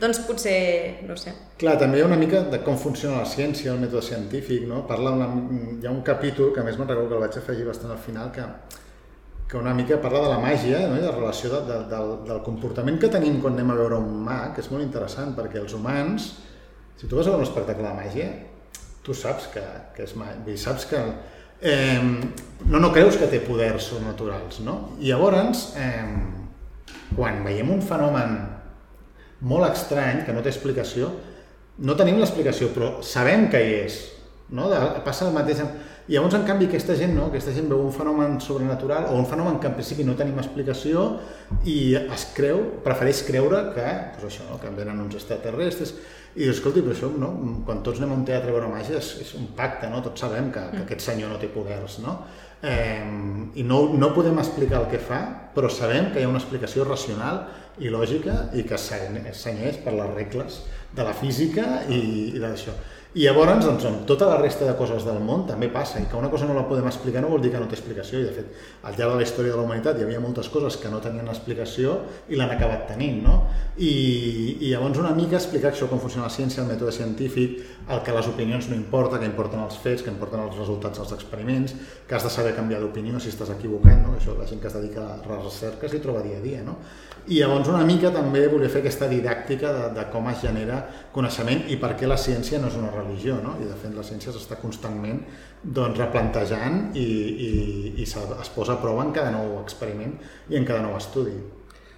doncs 0.01 0.21
potser, 0.29 1.03
no 1.09 1.17
sé. 1.19 1.33
Clar, 1.59 1.77
també 1.81 1.99
hi 1.99 2.05
ha 2.05 2.09
una 2.09 2.19
mica 2.21 2.43
de 2.53 2.61
com 2.65 2.77
funciona 2.79 3.23
la 3.23 3.29
ciència, 3.29 3.73
el 3.73 3.81
mètode 3.81 4.05
científic, 4.05 4.67
no? 4.69 4.83
Parla 4.89 5.15
una, 5.17 5.29
hi 5.81 5.87
ha 5.89 5.93
un 5.93 6.03
capítol, 6.07 6.53
que 6.55 6.61
a 6.61 6.67
més 6.67 6.77
me'n 6.79 6.91
recordo 6.91 7.15
que 7.15 7.19
el 7.19 7.25
vaig 7.25 7.39
afegir 7.41 7.65
bastant 7.67 7.95
al 7.95 8.03
final, 8.03 8.29
que, 8.35 8.45
que 9.49 9.57
una 9.57 9.73
mica 9.75 9.99
parla 10.03 10.21
de 10.27 10.35
la 10.35 10.41
màgia 10.43 10.83
no? 10.87 10.99
i 10.99 11.03
de 11.03 11.09
la 11.09 11.15
relació 11.17 11.51
de, 11.55 11.63
de, 11.71 11.79
del, 11.91 12.13
del 12.29 12.43
comportament 12.45 13.01
que 13.01 13.11
tenim 13.13 13.41
quan 13.41 13.57
anem 13.57 13.73
a 13.73 13.79
veure 13.81 14.03
un 14.03 14.21
mag, 14.27 14.53
que 14.55 14.63
és 14.63 14.71
molt 14.71 14.85
interessant, 14.85 15.33
perquè 15.39 15.63
els 15.63 15.75
humans, 15.75 16.35
si 16.97 17.07
tu 17.07 17.17
vas 17.17 17.27
a 17.29 17.37
un 17.37 17.45
espectacle 17.45 17.87
de 17.87 17.95
màgia, 17.97 18.29
tu 19.05 19.15
saps 19.15 19.51
que, 19.55 19.65
que 19.97 20.07
és 20.07 20.17
màgia, 20.19 20.57
saps 20.59 20.89
que 20.91 21.01
eh, 21.61 22.03
no, 22.67 22.81
no 22.81 22.93
creus 22.93 23.19
que 23.21 23.29
té 23.31 23.41
poders 23.45 23.91
sobrenaturals, 23.93 24.61
no? 24.67 24.77
I 25.01 25.13
llavors, 25.13 25.71
eh, 25.81 26.05
quan 27.15 27.43
veiem 27.45 27.71
un 27.73 27.83
fenomen 27.85 28.37
molt 29.47 29.69
estrany, 29.69 30.25
que 30.27 30.35
no 30.35 30.43
té 30.45 30.53
explicació. 30.53 31.11
No 31.85 31.97
tenim 31.97 32.21
l'explicació, 32.21 32.71
però 32.73 32.97
sabem 33.05 33.51
que 33.53 33.61
hi 33.61 33.75
és. 33.85 34.01
No? 34.57 34.71
De, 34.71 34.79
passa 35.05 35.27
el 35.27 35.35
mateix. 35.37 35.61
I 36.07 36.15
llavors, 36.15 36.37
en 36.39 36.45
canvi, 36.47 36.69
aquesta 36.71 36.95
gent, 36.97 37.17
no? 37.17 37.27
aquesta 37.29 37.53
gent 37.53 37.67
veu 37.69 37.81
un 37.83 37.93
fenomen 37.93 38.39
sobrenatural 38.41 39.09
o 39.11 39.17
un 39.19 39.27
fenomen 39.27 39.59
que 39.61 39.67
en 39.67 39.75
principi 39.75 40.05
no 40.07 40.15
tenim 40.19 40.39
explicació 40.39 41.09
i 41.67 41.97
es 41.99 42.29
creu, 42.37 42.61
prefereix 42.85 43.25
creure 43.27 43.65
que, 43.75 43.89
doncs 44.15 44.29
això, 44.29 44.47
no? 44.47 44.61
que 44.63 44.71
venen 44.77 45.03
uns 45.03 45.19
extraterrestres 45.19 45.97
i 46.37 46.45
dius, 46.45 46.59
escolti, 46.59 46.83
però 46.85 46.93
això, 46.93 47.09
no? 47.17 47.31
quan 47.65 47.79
tots 47.85 48.01
anem 48.01 48.13
a 48.13 48.19
un 48.21 48.25
teatre 48.29 48.53
a 48.53 48.57
veure 48.59 48.69
màgia 48.69 48.99
és, 49.01 49.15
és 49.25 49.31
un 49.39 49.49
pacte, 49.57 49.89
no? 49.89 50.03
tots 50.05 50.21
sabem 50.21 50.51
que, 50.53 50.65
que 50.75 50.83
aquest 50.85 51.07
senyor 51.07 51.33
no 51.33 51.39
té 51.41 51.49
poders, 51.53 51.97
no? 52.05 52.19
eh, 52.61 53.05
i 53.57 53.65
no, 53.65 53.79
no 53.97 54.11
podem 54.13 54.37
explicar 54.43 54.83
el 54.83 54.91
que 54.93 55.01
fa, 55.01 55.23
però 55.57 55.71
sabem 55.73 56.11
que 56.13 56.21
hi 56.21 56.27
ha 56.27 56.33
una 56.33 56.43
explicació 56.43 56.85
racional 56.85 57.47
i 57.81 57.93
lògica 57.93 58.51
i 58.57 58.67
que 58.69 58.77
s'anyeix 58.81 59.81
per 59.85 59.97
les 59.97 60.13
regles 60.13 60.61
de 60.97 61.09
la 61.09 61.17
física 61.17 61.67
i, 61.89 62.03
i 62.35 62.43
d'això. 62.43 62.77
I 63.17 63.23
llavors, 63.25 63.63
doncs, 63.65 63.85
amb 63.89 64.03
tota 64.05 64.27
la 64.29 64.37
resta 64.43 64.67
de 64.69 64.75
coses 64.77 65.07
del 65.07 65.23
món 65.25 65.47
també 65.49 65.71
passa, 65.73 66.03
i 66.03 66.05
que 66.05 66.19
una 66.19 66.29
cosa 66.29 66.45
no 66.45 66.53
la 66.53 66.67
podem 66.69 66.85
explicar 66.91 67.23
no 67.25 67.31
vol 67.33 67.41
dir 67.41 67.49
que 67.55 67.63
no 67.63 67.69
té 67.71 67.73
explicació, 67.79 68.21
i 68.21 68.27
de 68.27 68.35
fet, 68.37 68.51
al 68.85 68.93
llarg 68.99 69.15
de 69.15 69.23
la 69.23 69.25
història 69.25 69.55
de 69.55 69.57
la 69.57 69.65
humanitat 69.65 69.97
hi 69.97 70.05
havia 70.05 70.21
moltes 70.21 70.51
coses 70.53 70.77
que 70.83 70.91
no 70.93 71.01
tenien 71.01 71.31
explicació 71.33 71.95
i 72.29 72.37
l'han 72.37 72.53
acabat 72.53 72.85
tenint, 72.91 73.23
no? 73.25 73.39
I, 73.81 73.95
I 74.61 74.75
llavors 74.75 75.01
una 75.01 75.15
mica 75.17 75.39
explicar 75.41 75.73
això, 75.73 75.89
com 75.89 76.03
funciona 76.03 76.29
la 76.29 76.35
ciència, 76.35 76.61
el 76.61 76.69
mètode 76.69 76.93
científic, 76.93 77.65
el 77.89 78.05
que 78.05 78.19
les 78.19 78.29
opinions 78.29 78.69
no 78.69 78.77
importa, 78.77 79.23
que 79.23 79.33
importen 79.33 79.65
els 79.65 79.81
fets, 79.81 80.05
que 80.05 80.13
importen 80.13 80.45
els 80.45 80.61
resultats 80.61 81.01
dels 81.01 81.17
experiments, 81.17 81.73
que 82.05 82.21
has 82.21 82.29
de 82.29 82.37
saber 82.37 82.53
canviar 82.59 82.83
d'opinió 82.85 83.17
si 83.17 83.33
estàs 83.33 83.57
equivocant, 83.57 84.05
no? 84.05 84.19
Això 84.21 84.37
la 84.37 84.45
gent 84.45 84.61
que 84.61 84.69
es 84.69 84.77
dedica 84.77 85.09
a 85.15 85.21
les 85.23 85.41
recerques 85.41 85.97
hi 85.97 86.05
troba 86.05 86.21
dia 86.27 86.37
a 86.37 86.45
dia, 86.45 86.61
no? 86.69 86.83
I 87.27 87.41
llavors 87.41 87.67
una 87.73 87.83
mica 87.87 88.13
també 88.15 88.45
volia 88.47 88.71
fer 88.71 88.85
aquesta 88.85 89.09
didàctica 89.11 89.73
de, 89.75 89.87
de 89.97 90.05
com 90.13 90.29
es 90.31 90.45
genera 90.45 90.79
coneixement 91.15 91.65
i 91.75 91.79
per 91.83 91.97
què 91.99 92.07
la 92.07 92.19
ciència 92.21 92.61
no 92.63 92.71
és 92.71 92.77
una 92.79 92.93
religió, 92.93 93.41
no? 93.43 93.57
I 93.59 93.67
de 93.67 93.79
fet 93.81 93.97
la 93.97 94.05
ciència 94.07 94.35
s'està 94.35 94.61
constantment 94.61 95.25
doncs, 95.63 95.99
replantejant 95.99 96.93
i, 96.95 97.07
i, 97.49 97.51
i 97.99 98.07
es 98.07 98.53
posa 98.55 98.77
a 98.77 98.81
prova 98.83 99.03
en 99.03 99.11
cada 99.17 99.33
nou 99.35 99.57
experiment 99.59 100.15
i 100.53 100.61
en 100.61 100.69
cada 100.69 100.85
nou 100.87 100.95
estudi. 101.01 101.35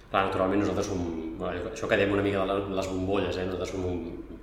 Clar, 0.09 0.23
naturalment 0.25 0.63
nosaltres 0.63 0.89
som, 0.89 1.03
això 1.45 1.85
que 1.85 1.99
dèiem 1.99 2.15
una 2.15 2.25
mica 2.25 2.41
de 2.49 2.57
les 2.73 2.89
bombolles, 2.89 3.35
eh? 3.37 3.45
nosaltres 3.45 3.75
som 3.75 3.85
un 3.85 3.99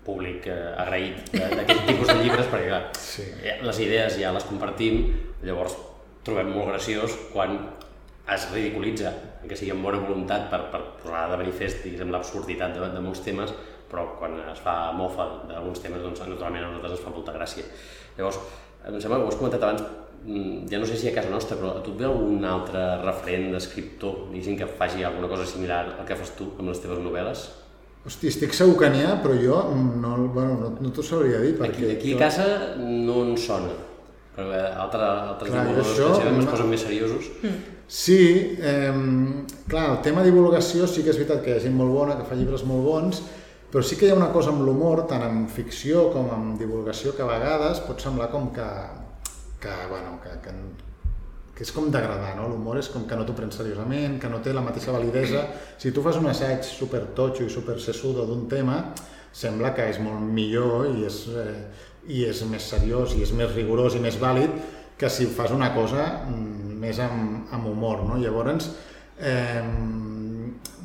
públic 0.07 0.47
eh, 0.47 0.61
agraït 0.78 1.32
d'aquest 1.34 1.82
tipus 1.91 2.12
de 2.12 2.20
llibres 2.20 2.47
perquè 2.53 2.68
clar, 2.70 2.84
sí. 3.03 3.26
Eh, 3.43 3.57
les 3.66 3.80
idees 3.82 4.20
ja 4.20 4.30
les 4.37 4.47
compartim, 4.47 5.03
llavors 5.43 5.74
trobem 6.26 6.55
molt 6.55 6.70
graciós 6.70 7.18
quan 7.32 7.59
es 8.30 8.47
ridiculitza, 8.53 9.11
que 9.49 9.59
sigui 9.59 9.72
amb 9.74 9.86
bona 9.86 10.01
voluntat 10.03 10.49
per, 10.53 10.66
per 10.72 10.82
posar 11.03 11.26
de 11.32 11.40
manifest 11.40 11.84
diguéssim 11.84 12.12
l'absurditat 12.14 12.76
de, 12.76 12.88
de 12.94 13.03
molts 13.05 13.22
temes, 13.24 13.53
però 13.90 14.07
quan 14.18 14.38
es 14.53 14.62
fa 14.62 14.92
mofa 14.97 15.26
d'alguns 15.49 15.82
temes, 15.82 16.03
doncs 16.03 16.24
naturalment 16.24 16.64
a 16.64 16.70
nosaltres 16.70 16.97
ens 16.97 17.05
fa 17.05 17.14
molta 17.14 17.34
gràcia. 17.36 17.66
Llavors, 18.16 18.40
em 18.86 18.99
sembla 19.03 19.20
que 19.20 19.28
ho 19.28 19.30
has 19.30 19.38
comentat 19.38 19.62
abans, 19.62 19.84
mm, 20.24 20.66
ja 20.72 20.80
no 20.82 20.88
sé 20.88 20.99
si 20.99 21.11
a 21.11 21.14
casa 21.14 21.30
nostra, 21.30 21.59
però 21.61 21.76
a 21.76 21.84
tu 21.84 21.94
et 21.94 22.01
ve 22.03 22.09
algun 22.09 22.44
altre 22.44 22.82
referent 23.05 23.53
d'escriptor, 23.55 24.26
diguéssim, 24.32 24.59
que 24.59 24.66
faci 24.66 25.05
alguna 25.05 25.30
cosa 25.30 25.47
similar 25.47 25.84
al 25.99 26.07
que 26.09 26.18
fas 26.18 26.34
tu 26.38 26.51
amb 26.59 26.72
les 26.72 26.82
teves 26.82 27.03
novel·les? 27.05 27.47
Hosti, 28.07 28.30
estic 28.30 28.53
segur 28.55 28.76
que 28.78 28.90
n'hi 28.90 29.03
ha, 29.03 29.16
però 29.22 29.34
jo 29.34 29.62
no, 29.74 30.16
bueno, 30.30 30.59
no, 30.61 30.68
no 30.78 30.92
t'ho 30.94 31.03
sabria 31.03 31.40
dir. 31.42 31.57
Perquè 31.59 31.90
aquí, 31.90 31.94
aquí 31.94 32.14
a 32.14 32.20
casa 32.26 32.76
no 32.78 33.22
en 33.24 33.34
sona, 33.36 33.72
però 34.36 34.61
altres, 34.84 35.09
altres 35.32 35.51
Clar, 35.51 35.64
divulgadors 35.64 35.94
això, 35.94 36.12
que 36.22 36.36
es 36.38 36.53
posen 36.53 36.70
més 36.70 36.86
seriosos. 36.86 37.32
Mm 37.42 37.76
Sí, 37.89 38.57
eh, 38.59 38.93
clar, 39.68 39.91
el 39.93 40.01
tema 40.03 40.24
divulgació 40.26 40.89
sí 40.91 41.05
que 41.05 41.12
és 41.12 41.20
veritat 41.20 41.45
que 41.45 41.53
hi 41.53 41.59
ha 41.59 41.62
gent 41.62 41.76
molt 41.78 41.95
bona, 41.95 42.16
que 42.18 42.26
fa 42.26 42.39
llibres 42.39 42.64
molt 42.66 42.82
bons, 42.82 43.20
però 43.70 43.82
sí 43.87 43.99
que 43.99 44.09
hi 44.09 44.11
ha 44.11 44.18
una 44.18 44.32
cosa 44.34 44.51
amb 44.51 44.64
l'humor, 44.66 45.05
tant 45.11 45.22
en 45.22 45.47
ficció 45.53 46.09
com 46.14 46.32
en 46.34 46.57
divulgació, 46.59 47.14
que 47.14 47.22
a 47.22 47.30
vegades 47.30 47.82
pot 47.87 48.03
semblar 48.03 48.30
com 48.32 48.51
que, 48.55 48.66
que, 49.62 49.74
bueno, 49.91 50.18
que, 50.22 50.34
que, 50.43 50.55
que 51.55 51.66
és 51.66 51.72
com 51.74 51.87
d'agradar, 51.95 52.34
no? 52.39 52.49
L'humor 52.51 52.80
és 52.82 52.91
com 52.91 53.07
que 53.07 53.18
no 53.18 53.26
t'ho 53.26 53.37
prens 53.39 53.59
seriosament, 53.61 54.18
que 54.22 54.30
no 54.32 54.43
té 54.43 54.55
la 54.55 54.64
mateixa 54.66 54.95
validesa. 54.95 55.47
Si 55.78 55.95
tu 55.95 56.03
fas 56.03 56.18
un 56.18 56.26
assaig 56.30 56.66
super 56.66 57.05
totxo 57.14 57.47
i 57.47 57.53
super 57.53 57.78
sessudo 57.82 58.26
d'un 58.26 58.49
tema, 58.51 58.80
sembla 59.37 59.74
que 59.76 59.87
és 59.93 60.01
molt 60.03 60.26
millor 60.26 60.89
i 60.91 61.07
és, 61.07 61.22
eh, 61.39 61.61
i 62.09 62.24
és 62.26 62.43
més 62.51 62.66
seriós 62.66 63.14
i 63.14 63.22
és 63.26 63.32
més 63.37 63.55
rigorós 63.55 63.95
i 63.95 64.03
més 64.03 64.18
vàlid 64.18 64.53
que 64.97 65.11
si 65.12 65.26
fas 65.28 65.53
una 65.53 65.74
cosa 65.74 66.07
mm, 66.24 66.65
més 66.81 67.01
amb, 67.03 67.49
amb 67.55 67.68
humor. 67.70 68.05
No? 68.09 68.18
Llavors, 68.20 68.70
eh, 69.18 69.62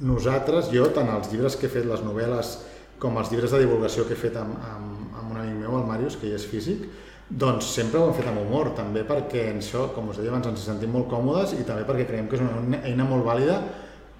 nosaltres, 0.01 0.71
jo, 0.73 0.87
tant 0.95 1.11
els 1.13 1.31
llibres 1.31 1.57
que 1.59 1.67
he 1.67 1.73
fet, 1.73 1.87
les 1.87 2.03
novel·les, 2.05 2.57
com 3.01 3.17
els 3.17 3.31
llibres 3.33 3.53
de 3.53 3.61
divulgació 3.63 4.05
que 4.07 4.15
he 4.15 4.19
fet 4.19 4.37
amb, 4.39 4.57
amb, 4.71 5.15
amb 5.19 5.31
un 5.33 5.39
amic 5.41 5.61
meu, 5.63 5.77
el 5.79 5.87
Màrius, 5.89 6.17
que 6.21 6.29
ja 6.29 6.37
és 6.39 6.47
físic, 6.47 6.85
doncs 7.31 7.69
sempre 7.73 7.99
ho 7.99 8.09
hem 8.09 8.17
fet 8.17 8.27
amb 8.27 8.41
humor, 8.41 8.73
també 8.77 9.05
perquè 9.07 9.47
en 9.53 9.61
això, 9.61 9.87
com 9.95 10.09
us 10.11 10.19
deia 10.19 10.33
abans, 10.33 10.49
ens 10.51 10.65
sentim 10.67 10.91
molt 10.91 11.07
còmodes 11.11 11.55
i 11.55 11.63
també 11.67 11.85
perquè 11.87 12.05
creiem 12.09 12.27
que 12.27 12.37
és 12.37 12.43
una 12.43 12.81
eina 12.83 13.07
molt 13.07 13.23
vàlida 13.23 13.61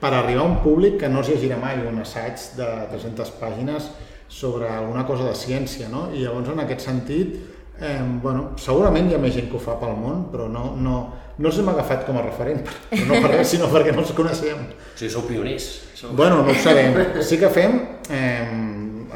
per 0.01 0.13
arribar 0.15 0.45
a 0.45 0.49
un 0.49 0.61
públic 0.63 0.95
que 1.01 1.09
no 1.11 1.19
es 1.19 1.29
llegirà 1.29 1.59
mai 1.59 1.83
un 1.85 1.99
assaig 2.01 2.39
de 2.55 2.69
300 2.93 3.33
pàgines 3.41 3.91
sobre 4.31 4.69
alguna 4.71 5.03
cosa 5.05 5.27
de 5.27 5.35
ciència, 5.35 5.89
no? 5.91 6.07
I 6.15 6.23
llavors, 6.23 6.53
en 6.53 6.63
aquest 6.63 6.87
sentit, 6.87 7.35
Eh, 7.81 7.99
bueno, 8.21 8.51
segurament 8.61 9.07
hi 9.09 9.15
ha 9.17 9.19
més 9.21 9.33
gent 9.33 9.47
que 9.49 9.57
ho 9.57 9.61
fa 9.61 9.73
pel 9.81 9.95
món, 9.97 10.27
però 10.29 10.45
no, 10.53 10.67
no, 10.77 10.97
no 11.37 11.49
els 11.49 11.61
hem 11.61 11.71
agafat 11.71 12.05
com 12.07 12.19
a 12.19 12.25
referent, 12.25 12.61
però 12.89 13.07
no 13.07 13.21
per 13.23 13.31
res, 13.37 13.53
sinó 13.53 13.69
perquè 13.71 13.95
no 13.95 14.03
els 14.03 14.11
coneixem. 14.17 14.67
O 14.73 14.99
sigui, 14.99 15.13
sou 15.13 15.25
pioners. 15.29 15.71
Sou... 15.95 16.13
Bueno, 16.17 16.41
no 16.43 16.51
ho 16.51 16.59
sabem. 16.63 16.97
Sí 17.25 17.39
que 17.41 17.49
fem 17.53 17.79
eh, 18.09 18.45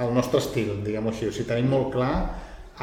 el 0.02 0.16
nostre 0.16 0.42
estil, 0.44 0.78
diguem-ho 0.86 1.14
així. 1.14 1.30
O 1.30 1.36
sigui, 1.36 1.50
tenim 1.52 1.72
molt 1.74 1.92
clar 1.96 2.16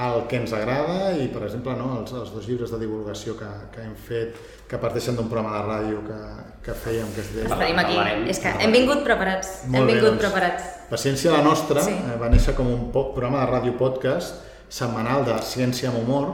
el 0.02 0.22
que 0.28 0.38
ens 0.40 0.52
agrada 0.56 1.10
i, 1.20 1.26
per 1.28 1.42
exemple, 1.44 1.74
no, 1.76 1.98
els, 2.00 2.12
els 2.16 2.30
dos 2.32 2.46
llibres 2.48 2.70
de 2.72 2.78
divulgació 2.80 3.34
que, 3.36 3.48
que 3.74 3.82
hem 3.84 3.96
fet, 4.06 4.38
que 4.68 4.78
parteixen 4.80 5.18
d'un 5.18 5.28
programa 5.28 5.58
de 5.58 5.64
ràdio 5.66 5.98
que, 6.06 6.20
que 6.64 6.76
fèiem, 6.84 7.10
que 7.12 7.20
es 7.20 7.28
deia... 7.34 7.50
Estarem 7.50 7.82
aquí, 7.82 7.98
és 8.32 8.40
que 8.40 8.54
hem 8.64 8.72
vingut 8.72 9.02
preparats, 9.04 9.50
Molt 9.66 9.82
hem 9.82 9.90
vingut 9.90 10.06
bé, 10.06 10.14
doncs, 10.14 10.22
preparats. 10.24 10.70
Paciència 10.92 11.34
la 11.34 11.42
nostra 11.44 11.84
sí. 11.84 11.92
eh, 11.92 12.16
va 12.20 12.32
néixer 12.32 12.56
com 12.56 12.72
un 12.72 12.88
programa 12.94 13.42
de 13.42 13.50
ràdio 13.52 13.76
podcast 13.76 14.40
setmanal 14.72 15.26
de 15.28 15.36
ciència 15.44 15.92
amb 15.92 16.00
humor 16.00 16.32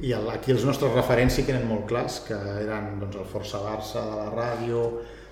i 0.00 0.12
el, 0.16 0.28
aquí 0.32 0.54
els 0.54 0.64
nostres 0.64 0.92
referents 0.96 1.36
sí 1.36 1.44
que 1.46 1.54
eren 1.54 1.68
molt 1.68 1.86
clars, 1.90 2.20
que 2.26 2.36
eren 2.36 2.94
doncs, 3.00 3.18
el 3.20 3.26
Força 3.28 3.60
Barça 3.64 4.04
de 4.08 4.20
la 4.20 4.28
ràdio, 4.32 4.84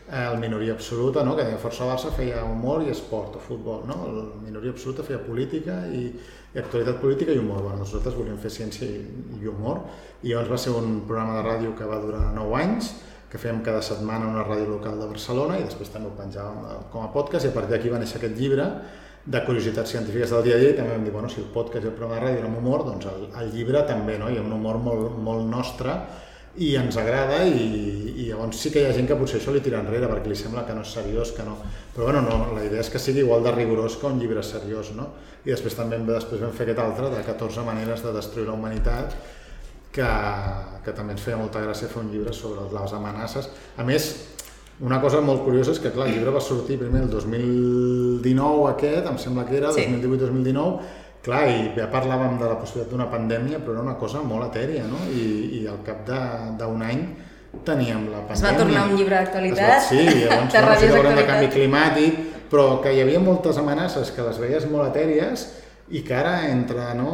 el 0.08 0.38
Minoria 0.40 0.72
Absoluta, 0.72 1.22
no? 1.24 1.34
que 1.36 1.44
deia 1.44 1.60
Força 1.60 1.84
Barça 1.88 2.12
feia 2.16 2.40
humor 2.44 2.84
i 2.86 2.92
esport 2.92 3.36
o 3.36 3.42
futbol, 3.44 3.82
no? 3.88 3.98
el 4.08 4.20
Minoria 4.44 4.72
Absoluta 4.72 5.04
feia 5.04 5.20
política 5.20 5.82
i, 5.92 6.06
i 6.54 6.60
actualitat 6.62 7.00
política 7.02 7.34
i 7.34 7.40
humor. 7.42 7.60
Bueno, 7.66 7.82
nosaltres 7.82 8.16
volíem 8.16 8.38
fer 8.40 8.52
ciència 8.54 8.88
i, 8.88 9.02
i 9.40 9.50
humor 9.50 9.82
i 10.22 10.32
llavors 10.32 10.54
va 10.54 10.60
ser 10.64 10.72
un 10.76 11.02
programa 11.08 11.36
de 11.38 11.44
ràdio 11.48 11.74
que 11.76 11.88
va 11.88 12.00
durar 12.04 12.24
9 12.36 12.56
anys 12.62 12.94
que 13.28 13.40
fèiem 13.40 13.60
cada 13.64 13.82
setmana 13.84 14.30
una 14.30 14.46
ràdio 14.46 14.70
local 14.70 14.96
de 15.00 15.10
Barcelona 15.10 15.58
i 15.60 15.66
després 15.66 15.92
també 15.92 16.08
ho 16.08 16.16
penjàvem 16.16 16.64
eh, 16.64 16.78
com 16.92 17.04
a 17.04 17.10
podcast 17.12 17.44
i 17.44 17.52
a 17.52 17.56
partir 17.56 17.76
d'aquí 17.76 17.92
va 17.92 18.00
néixer 18.00 18.16
aquest 18.20 18.40
llibre 18.40 18.68
de 19.28 19.42
curiositats 19.44 19.90
científiques 19.92 20.30
del 20.32 20.46
dia 20.46 20.56
a 20.56 20.60
dia 20.62 20.70
i 20.72 20.76
també 20.78 20.94
vam 20.94 21.04
dir, 21.04 21.12
bueno, 21.12 21.28
si 21.28 21.42
el 21.42 21.50
podcast 21.52 21.84
i 21.84 21.90
el 21.90 21.96
programa 21.96 22.16
de 22.16 22.24
ràdio 22.24 22.40
era 22.40 22.48
amb 22.48 22.62
humor, 22.62 22.86
doncs 22.86 23.10
el, 23.10 23.26
el 23.42 23.52
llibre 23.52 23.82
també, 23.88 24.16
no? 24.20 24.30
hi 24.32 24.38
ha 24.40 24.44
un 24.44 24.54
humor 24.56 24.80
molt, 24.80 25.18
molt 25.20 25.44
nostre 25.50 25.98
i 26.58 26.72
ens 26.80 26.96
agrada 26.98 27.42
i, 27.46 27.66
i 28.18 28.28
llavors 28.30 28.58
sí 28.62 28.72
que 28.72 28.80
hi 28.80 28.88
ha 28.88 28.94
gent 28.96 29.06
que 29.10 29.18
potser 29.18 29.38
això 29.38 29.52
li 29.54 29.60
tira 29.62 29.82
enrere 29.84 30.08
perquè 30.10 30.32
li 30.32 30.38
sembla 30.38 30.64
que 30.66 30.74
no 30.74 30.82
és 30.86 30.94
seriós, 30.96 31.34
que 31.36 31.44
no... 31.46 31.58
Però 31.94 32.08
bueno, 32.08 32.22
no, 32.24 32.38
la 32.56 32.64
idea 32.64 32.80
és 32.82 32.90
que 32.90 33.02
sigui 33.02 33.22
igual 33.22 33.44
de 33.44 33.52
rigorós 33.54 33.98
que 34.00 34.08
un 34.08 34.18
llibre 34.18 34.42
seriós, 34.42 34.94
no? 34.96 35.10
I 35.44 35.52
després 35.52 35.76
també 35.76 36.00
després 36.08 36.42
vam 36.42 36.56
fer 36.56 36.66
aquest 36.66 36.82
altre 36.82 37.12
de 37.12 37.20
14 37.26 37.66
maneres 37.68 38.02
de 38.02 38.14
destruir 38.16 38.48
la 38.48 38.56
humanitat 38.56 39.14
que, 39.92 40.08
que 40.84 40.96
també 40.96 41.14
ens 41.14 41.22
feia 41.24 41.38
molta 41.38 41.62
gràcia 41.62 41.90
fer 41.90 42.02
un 42.02 42.10
llibre 42.12 42.34
sobre 42.36 42.66
les 42.72 42.96
amenaces. 42.96 43.52
A 43.76 43.86
més, 43.86 44.10
una 44.80 45.00
cosa 45.02 45.20
molt 45.24 45.42
curiosa 45.42 45.72
és 45.74 45.80
que, 45.82 45.90
clar, 45.94 46.06
el 46.06 46.16
llibre 46.16 46.32
va 46.34 46.42
sortir 46.44 46.78
primer 46.78 47.02
el 47.06 47.10
2019 47.10 48.68
aquest, 48.70 49.08
em 49.10 49.18
sembla 49.18 49.46
que 49.48 49.58
era, 49.58 49.72
sí. 49.74 49.86
2018-2019, 49.90 50.94
clar, 51.24 51.44
i 51.50 51.72
ja 51.74 51.88
parlàvem 51.90 52.38
de 52.38 52.46
la 52.46 52.58
possibilitat 52.60 52.92
d'una 52.94 53.08
pandèmia, 53.10 53.58
però 53.64 53.74
era 53.78 53.86
una 53.88 53.96
cosa 53.98 54.22
molt 54.22 54.46
etèria, 54.52 54.86
no? 54.86 55.00
I, 55.10 55.24
i 55.58 55.64
al 55.70 55.82
cap 55.86 56.06
d'un 56.06 56.84
any 56.86 57.04
teníem 57.66 58.06
la 58.12 58.22
pandèmia. 58.28 58.38
Es 58.38 58.44
va 58.46 58.56
tornar 58.60 58.86
un 58.86 58.96
llibre 58.96 59.18
d'actualitat. 59.18 59.86
Sí, 59.88 60.02
llavors 60.24 60.52
de, 60.54 60.64
no, 60.64 61.06
si 61.10 61.16
de 61.18 61.28
canvi 61.28 61.52
climàtic, 61.54 62.20
però 62.52 62.68
que 62.84 62.94
hi 62.94 63.02
havia 63.02 63.20
moltes 63.20 63.58
amenaces 63.60 64.12
que 64.14 64.24
les 64.24 64.38
veies 64.40 64.68
molt 64.70 64.92
etèries 64.92 65.48
i 65.90 66.02
que 66.04 66.14
ara 66.14 66.48
entre 66.52 66.92
no, 66.96 67.12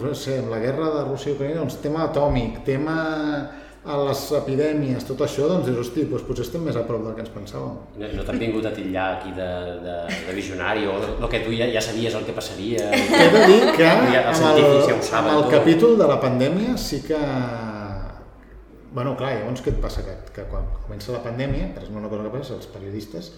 no 0.00 0.14
sé, 0.16 0.40
la 0.48 0.58
guerra 0.58 0.90
de 0.96 1.04
Rússia 1.06 1.32
i 1.32 1.36
Ucraïna, 1.36 1.60
doncs 1.62 1.78
tema 1.84 2.06
atòmic, 2.08 2.62
tema 2.66 2.96
a 3.84 3.96
les 4.00 4.20
epidèmies, 4.38 5.04
tot 5.04 5.20
això, 5.26 5.44
doncs 5.50 5.66
dius, 5.68 5.76
hosti, 5.82 6.06
doncs 6.08 6.22
potser 6.24 6.46
estem 6.46 6.62
més 6.64 6.76
a 6.80 6.86
prop 6.88 7.02
del 7.04 7.16
que 7.16 7.20
ens 7.20 7.32
pensàvem. 7.34 7.74
No, 8.00 8.08
no 8.16 8.24
t'han 8.24 8.38
vingut 8.40 8.64
a 8.64 8.72
titllar 8.72 9.08
aquí 9.18 9.34
de, 9.36 9.48
de, 9.84 9.96
de 10.24 10.36
visionari 10.36 10.86
o 10.88 10.94
el 11.02 11.28
que 11.28 11.42
tu 11.44 11.52
ja, 11.52 11.68
ja 11.74 11.82
sabies 11.84 12.16
el 12.16 12.24
que 12.24 12.36
passaria? 12.36 12.86
He 12.96 13.28
de 13.34 13.42
dir 13.50 13.60
que 13.76 13.84
ja, 13.84 14.22
el 14.22 14.30
amb 14.32 14.46
el, 14.54 14.78
ja 14.88 14.96
amb 15.20 15.30
el 15.34 15.44
capítol 15.52 15.98
de 16.00 16.08
la 16.08 16.16
pandèmia 16.22 16.78
sí 16.80 17.02
que... 17.04 17.20
Bueno, 18.94 19.16
clar, 19.18 19.34
llavors 19.34 19.60
què 19.60 19.74
et 19.74 19.80
passa? 19.82 20.06
Que, 20.06 20.16
que 20.32 20.48
quan 20.48 20.70
comença 20.86 21.12
la 21.12 21.20
pandèmia, 21.24 21.72
per 21.74 21.82
exemple, 21.82 22.06
una 22.06 22.12
cosa 22.12 22.24
que 22.24 22.34
passa, 22.38 22.56
els 22.56 22.70
periodistes 22.72 23.32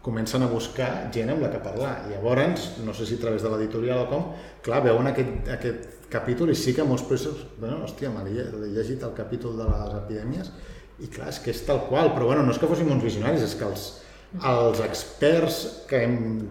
comencen 0.00 0.46
a 0.46 0.48
buscar 0.48 1.10
gent 1.12 1.34
amb 1.34 1.44
la 1.44 1.50
que 1.52 1.60
parlar. 1.60 2.06
Llavors, 2.08 2.70
no 2.86 2.96
sé 2.96 3.04
si 3.04 3.20
a 3.20 3.24
través 3.26 3.44
de 3.44 3.52
l'editorial 3.52 4.06
o 4.06 4.08
com, 4.08 4.30
clar, 4.64 4.80
veuen 4.86 5.12
aquest, 5.12 5.50
aquest 5.58 5.99
capítol 6.10 6.52
i 6.52 6.58
sí 6.58 6.74
que 6.76 6.84
molts 6.86 7.06
professors, 7.06 7.46
bueno, 7.60 7.80
hòstia, 7.86 8.10
m'he 8.12 8.26
llegit 8.74 9.02
el 9.06 9.16
capítol 9.16 9.56
de 9.60 9.70
les 9.70 9.96
epidèmies 10.02 10.52
i 11.00 11.08
clar, 11.08 11.30
és 11.32 11.40
que 11.40 11.54
és 11.54 11.64
tal 11.64 11.86
qual, 11.88 12.12
però 12.14 12.28
bueno, 12.28 12.44
no 12.44 12.52
és 12.52 12.60
que 12.60 12.68
fóssim 12.68 12.90
uns 12.92 13.04
visionaris, 13.04 13.44
és 13.46 13.54
que 13.56 13.64
els, 13.64 13.86
els 14.46 14.82
experts 14.84 15.56
que, 15.88 16.00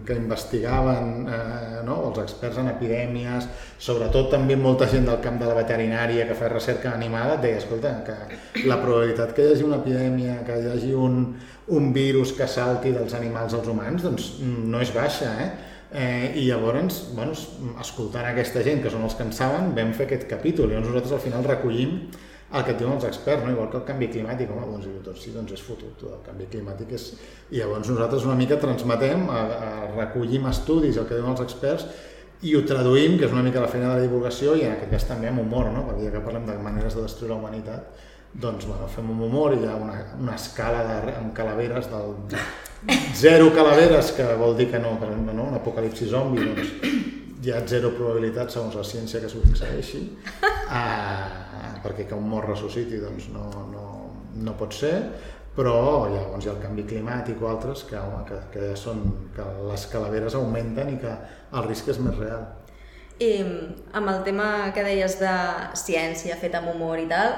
que 0.06 0.16
investigaven, 0.18 1.12
eh, 1.30 1.78
no? 1.86 2.00
els 2.08 2.18
experts 2.24 2.58
en 2.60 2.72
epidèmies, 2.72 3.46
sobretot 3.78 4.28
també 4.34 4.58
molta 4.58 4.88
gent 4.90 5.06
del 5.08 5.22
camp 5.24 5.38
de 5.40 5.48
la 5.48 5.56
veterinària 5.60 6.26
que 6.28 6.36
fa 6.36 6.50
recerca 6.50 6.92
animada, 6.96 7.38
et 7.38 7.46
deia, 7.46 7.62
escolta, 7.62 7.94
que 8.04 8.66
la 8.66 8.80
probabilitat 8.82 9.32
que 9.36 9.46
hi 9.46 9.54
hagi 9.54 9.66
una 9.68 9.80
epidèmia, 9.80 10.40
que 10.48 10.58
hi 10.60 10.70
hagi 10.74 10.92
un, 10.98 11.22
un 11.70 11.90
virus 11.94 12.34
que 12.36 12.50
salti 12.50 12.92
dels 12.96 13.14
animals 13.16 13.54
als 13.56 13.70
humans, 13.70 14.04
doncs 14.04 14.32
no 14.42 14.82
és 14.82 14.92
baixa, 14.96 15.32
eh? 15.46 15.50
Eh, 15.92 16.32
I 16.38 16.46
llavors, 16.46 17.00
bueno, 17.16 17.34
escoltant 17.82 18.28
aquesta 18.28 18.62
gent, 18.62 18.82
que 18.84 18.92
són 18.92 19.02
els 19.06 19.16
que 19.18 19.24
en 19.26 19.32
saben, 19.34 19.72
vam 19.74 19.90
fer 19.96 20.06
aquest 20.06 20.28
capítol. 20.30 20.70
I 20.70 20.78
nosaltres 20.78 21.16
al 21.16 21.24
final 21.24 21.46
recollim 21.46 21.96
el 22.50 22.64
que 22.66 22.74
et 22.74 22.78
diuen 22.80 22.96
els 22.96 23.06
experts, 23.06 23.44
no? 23.44 23.52
igual 23.54 23.68
que 23.70 23.78
el 23.78 23.84
canvi 23.86 24.08
climàtic, 24.10 24.50
home, 24.50 24.66
doncs 24.72 24.86
tot, 25.06 25.18
sí, 25.18 25.30
doncs 25.34 25.54
és 25.54 25.62
fotut, 25.62 26.02
el 26.10 26.22
canvi 26.26 26.48
climàtic 26.50 26.94
és... 26.98 27.10
I 27.50 27.60
llavors 27.60 27.90
nosaltres 27.90 28.26
una 28.26 28.38
mica 28.38 28.58
transmetem, 28.62 29.28
a, 29.30 29.42
a 29.66 29.90
recollim 29.94 30.48
estudis, 30.50 30.98
el 30.98 31.06
que 31.06 31.18
diuen 31.18 31.34
els 31.34 31.44
experts, 31.44 31.86
i 32.42 32.54
ho 32.56 32.62
traduïm, 32.66 33.18
que 33.20 33.28
és 33.28 33.34
una 33.34 33.44
mica 33.46 33.62
la 33.62 33.70
feina 33.70 33.90
de 33.90 34.00
la 34.00 34.06
divulgació, 34.06 34.56
i 34.58 34.64
en 34.66 34.74
aquest 34.74 34.94
cas 34.94 35.06
també 35.10 35.30
amb 35.30 35.44
humor, 35.44 35.70
no? 35.74 35.84
perquè 35.90 36.08
ja 36.08 36.14
que 36.16 36.24
parlem 36.26 36.48
de 36.48 36.58
maneres 36.62 36.98
de 36.98 37.04
destruir 37.04 37.30
la 37.34 37.38
humanitat, 37.38 38.06
doncs 38.32 38.66
bueno, 38.66 38.86
fem 38.90 39.10
un 39.10 39.22
humor, 39.26 39.54
hi 39.54 39.66
ha 39.66 39.76
una, 39.78 39.98
una 40.18 40.34
escala 40.38 40.82
de, 40.86 41.14
amb 41.18 41.34
calaveres 41.36 41.90
del 41.90 42.16
zero 43.14 43.50
calaveres, 43.54 44.12
que 44.16 44.26
vol 44.40 44.56
dir 44.56 44.70
que 44.70 44.78
no, 44.78 44.96
per 45.00 45.10
exemple, 45.10 45.34
no? 45.36 45.48
un 45.50 45.58
apocalipsi 45.58 46.08
zombi, 46.08 46.44
doncs 46.44 46.70
hi 47.40 47.52
ha 47.52 47.60
zero 47.68 47.92
probabilitat, 47.96 48.52
segons 48.52 48.76
la 48.76 48.84
ciència, 48.84 49.20
que 49.20 49.28
succeeixi, 49.32 50.02
uh, 50.44 51.76
perquè 51.84 52.06
que 52.08 52.16
un 52.16 52.28
mort 52.28 52.50
ressusciti 52.52 53.00
doncs 53.00 53.30
no, 53.34 53.46
no, 53.72 53.84
no 54.44 54.56
pot 54.60 54.76
ser, 54.76 54.94
però 55.56 56.06
llavors 56.08 56.44
hi 56.44 56.50
ha 56.50 56.54
el 56.54 56.62
canvi 56.62 56.86
climàtic 56.88 57.40
o 57.42 57.48
altres 57.50 57.84
que, 57.88 58.00
que, 58.28 58.40
que 58.54 58.66
ja 58.70 58.76
són, 58.78 59.02
que 59.36 59.46
les 59.68 59.86
calaveres 59.92 60.36
augmenten 60.38 60.94
i 60.94 60.98
que 61.00 61.12
el 61.12 61.66
risc 61.68 61.90
és 61.92 62.00
més 62.02 62.16
real. 62.20 62.44
I 63.20 63.32
amb 63.96 64.08
el 64.08 64.22
tema 64.24 64.70
que 64.72 64.84
deies 64.84 65.18
de 65.20 65.32
ciència 65.76 66.38
feta 66.40 66.62
amb 66.62 66.72
humor 66.72 67.00
i 67.02 67.08
tal, 67.10 67.34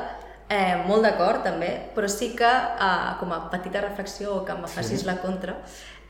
eh, 0.53 0.83
molt 0.85 1.09
d'acord 1.09 1.43
també, 1.49 1.73
però 1.97 2.11
sí 2.13 2.35
que 2.37 2.53
eh, 2.53 3.17
com 3.21 3.33
a 3.33 3.41
petita 3.53 3.81
reflexió 3.81 4.43
que 4.45 4.53
em 4.53 4.69
facis 4.69 5.01
sí. 5.01 5.09
la 5.09 5.17
contra, 5.25 5.57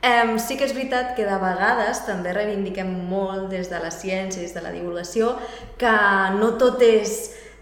Um, 0.03 0.33
sí 0.35 0.57
que 0.59 0.65
és 0.67 0.73
veritat 0.75 1.13
que 1.15 1.23
de 1.23 1.35
vegades 1.39 2.01
també 2.03 2.33
reivindiquem 2.35 2.89
molt 3.07 3.45
des 3.53 3.69
de 3.71 3.77
la 3.79 3.87
ciència, 3.87 4.41
des 4.41 4.51
de 4.51 4.59
la 4.59 4.73
divulgació, 4.73 5.29
que 5.79 5.93
no 6.35 6.49
tot 6.59 6.81
és 6.83 7.13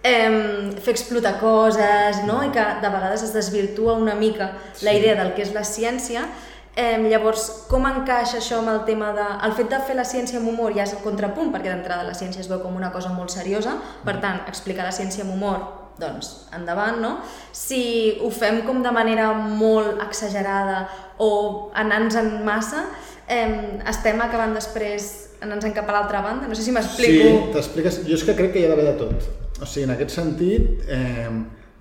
um, 0.02 0.72
fer 0.74 0.96
explotar 0.96 1.36
coses, 1.38 2.24
no? 2.26 2.40
i 2.42 2.50
que 2.56 2.64
de 2.82 2.90
vegades 2.90 3.28
es 3.28 3.36
desvirtua 3.36 3.94
una 3.94 4.16
mica 4.18 4.56
sí. 4.74 4.88
la 4.88 4.96
idea 4.98 5.14
del 5.20 5.36
que 5.36 5.46
és 5.46 5.54
la 5.58 5.68
ciència, 5.68 6.26
Eh, 6.72 6.96
llavors, 7.12 7.68
com 7.68 7.84
encaixa 7.84 8.38
això 8.40 8.62
amb 8.62 8.72
el 8.72 8.78
tema 8.88 9.10
de... 9.12 9.26
El 9.44 9.52
fet 9.58 9.68
de 9.74 9.82
fer 9.84 9.98
la 9.98 10.06
ciència 10.08 10.40
amb 10.40 10.54
humor 10.54 10.72
ja 10.72 10.86
és 10.86 10.94
el 10.96 11.04
contrapunt, 11.04 11.52
perquè 11.52 11.68
d'entrada 11.68 12.08
la 12.08 12.16
ciència 12.16 12.40
es 12.40 12.48
veu 12.48 12.64
com 12.64 12.80
una 12.80 12.94
cosa 12.96 13.12
molt 13.12 13.36
seriosa, 13.36 13.76
per 14.08 14.22
tant, 14.24 14.40
explicar 14.48 14.88
la 14.88 14.96
ciència 14.96 15.28
amb 15.28 15.36
humor 15.36 15.81
doncs 16.02 16.32
endavant, 16.58 17.00
no? 17.02 17.14
Si 17.56 18.18
ho 18.22 18.32
fem 18.34 18.64
com 18.68 18.82
de 18.84 18.92
manera 18.92 19.32
molt 19.34 20.02
exagerada 20.04 20.84
o 21.22 21.72
anant-nos 21.78 22.18
en 22.20 22.34
massa, 22.46 22.88
eh, 23.28 23.80
estem 23.90 24.20
acabant 24.26 24.58
després 24.58 25.12
anant-nos 25.42 25.74
cap 25.78 25.90
a 25.90 25.96
l'altra 25.96 26.22
banda? 26.26 26.50
No 26.50 26.58
sé 26.58 26.66
si 26.66 26.74
m'explico. 26.76 27.30
Sí, 27.30 27.54
t'expliques. 27.56 28.04
Jo 28.10 28.18
és 28.18 28.28
que 28.28 28.38
crec 28.38 28.54
que 28.54 28.62
hi 28.62 28.68
ha 28.68 28.74
d'haver 28.74 28.92
de 28.92 28.98
tot. 29.00 29.32
O 29.62 29.66
sigui, 29.66 29.86
en 29.88 29.96
aquest 29.96 30.14
sentit, 30.18 30.86
eh, 30.90 31.30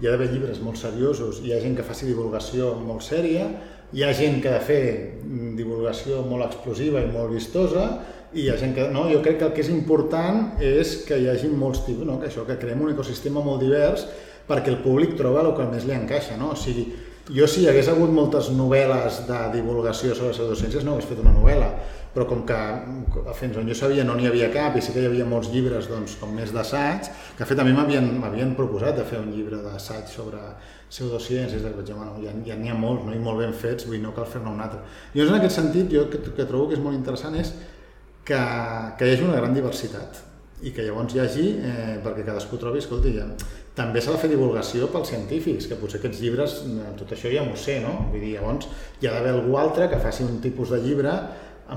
hi 0.01 0.07
ha 0.07 0.15
d'haver 0.15 0.31
llibres 0.33 0.63
molt 0.65 0.81
seriosos, 0.81 1.43
hi 1.45 1.53
ha 1.53 1.61
gent 1.61 1.77
que 1.77 1.85
faci 1.85 2.09
divulgació 2.09 2.75
molt 2.81 3.05
sèria, 3.05 3.49
hi 3.93 4.05
ha 4.07 4.13
gent 4.15 4.39
que 4.43 4.49
ha 4.49 4.59
de 4.59 4.65
fer 4.65 4.83
divulgació 5.59 6.23
molt 6.29 6.47
explosiva 6.47 7.03
i 7.03 7.11
molt 7.11 7.35
vistosa, 7.35 7.87
i 8.33 8.45
hi 8.45 8.51
ha 8.51 8.57
gent 8.59 8.75
que... 8.77 8.89
No, 8.95 9.09
jo 9.11 9.21
crec 9.25 9.41
que 9.41 9.47
el 9.49 9.55
que 9.57 9.63
és 9.65 9.71
important 9.73 10.61
és 10.63 11.01
que 11.07 11.19
hi 11.19 11.29
hagi 11.31 11.51
molts 11.51 11.85
tipus, 11.87 12.07
no? 12.07 12.19
que 12.21 12.31
això, 12.31 12.47
que 12.47 12.59
creem 12.61 12.83
un 12.87 12.93
ecosistema 12.95 13.43
molt 13.45 13.63
divers 13.65 14.07
perquè 14.51 14.73
el 14.73 14.83
públic 14.83 15.17
troba 15.19 15.45
el 15.45 15.55
que 15.57 15.67
més 15.71 15.87
li 15.87 15.95
encaixa, 15.95 16.37
no? 16.39 16.53
O 16.55 16.59
sigui, 16.59 16.89
jo 17.31 17.47
si 17.47 17.63
hi 17.63 17.71
hagués 17.71 17.91
hagut 17.93 18.11
moltes 18.11 18.51
novel·les 18.57 19.23
de 19.29 19.41
divulgació 19.55 20.17
sobre 20.19 20.35
pseudociències 20.35 20.87
no 20.87 20.97
hagués 20.97 21.07
fet 21.11 21.21
una 21.23 21.35
novel·la, 21.35 21.69
però 22.11 22.27
com 22.27 22.43
que 22.47 22.59
fins 23.39 23.59
on 23.61 23.69
jo 23.71 23.77
sabia 23.79 24.03
no 24.07 24.17
n'hi 24.19 24.27
havia 24.27 24.49
cap 24.51 24.75
i 24.75 24.83
sí 24.83 24.95
que 24.95 25.05
hi 25.05 25.07
havia 25.07 25.27
molts 25.29 25.53
llibres 25.53 25.87
doncs, 25.87 26.17
com 26.19 26.35
més 26.35 26.51
d'assaig, 26.55 27.11
que 27.39 27.47
fet 27.47 27.63
a 27.63 27.67
mi 27.67 27.75
m'havien 27.77 28.57
proposat 28.59 28.99
de 28.99 29.07
fer 29.07 29.21
un 29.23 29.31
llibre 29.31 29.63
d'assaig 29.63 30.11
sobre 30.11 30.43
pseudociències, 30.91 31.63
que 31.63 31.77
vaig 31.77 31.87
dir, 31.87 31.95
bueno, 31.95 32.17
ja 32.47 32.57
n'hi 32.59 32.73
ha, 32.73 32.79
molts 32.79 33.07
no? 33.07 33.15
i 33.15 33.23
molt 33.23 33.39
ben 33.45 33.55
fets, 33.55 33.87
vull 33.87 34.01
dir, 34.01 34.03
no 34.03 34.15
cal 34.17 34.27
fer-ne 34.27 34.51
un 34.51 34.65
altre. 34.65 34.83
I 35.15 35.21
llavors 35.21 35.37
en 35.37 35.39
aquest 35.39 35.61
sentit 35.61 35.93
jo 35.95 36.09
que, 36.11 36.19
que 36.19 36.49
trobo 36.49 36.67
que 36.67 36.81
és 36.81 36.83
molt 36.83 36.99
interessant 36.99 37.39
és 37.39 37.55
que, 38.25 38.41
que 38.99 39.07
hi 39.07 39.15
hagi 39.15 39.27
una 39.27 39.39
gran 39.41 39.57
diversitat 39.57 40.27
i 40.63 40.75
que 40.77 40.85
llavors 40.85 41.15
hi 41.15 41.23
hagi, 41.23 41.47
eh, 41.65 41.97
perquè 42.05 42.25
cadascú 42.27 42.59
trobi, 42.61 42.83
escolti, 42.83 43.15
ja, 43.17 43.25
també 43.77 44.03
s'ha 44.03 44.13
de 44.13 44.21
fer 44.21 44.29
divulgació 44.33 44.91
pels 44.93 45.09
científics, 45.13 45.69
que 45.71 45.79
potser 45.81 46.01
aquests 46.01 46.21
llibres, 46.21 46.57
eh, 46.69 46.91
tot 46.99 47.15
això 47.17 47.33
ja 47.33 47.45
m'ho 47.47 47.57
sé, 47.57 47.79
no? 47.85 47.95
Vull 48.11 48.21
dir, 48.21 48.35
llavors 48.37 48.69
hi 49.01 49.09
ha 49.09 49.15
d'haver 49.15 49.37
algú 49.39 49.57
altre 49.57 49.89
que 49.89 50.01
faci 50.03 50.27
un 50.27 50.41
tipus 50.45 50.75
de 50.75 50.83
llibre 50.85 51.15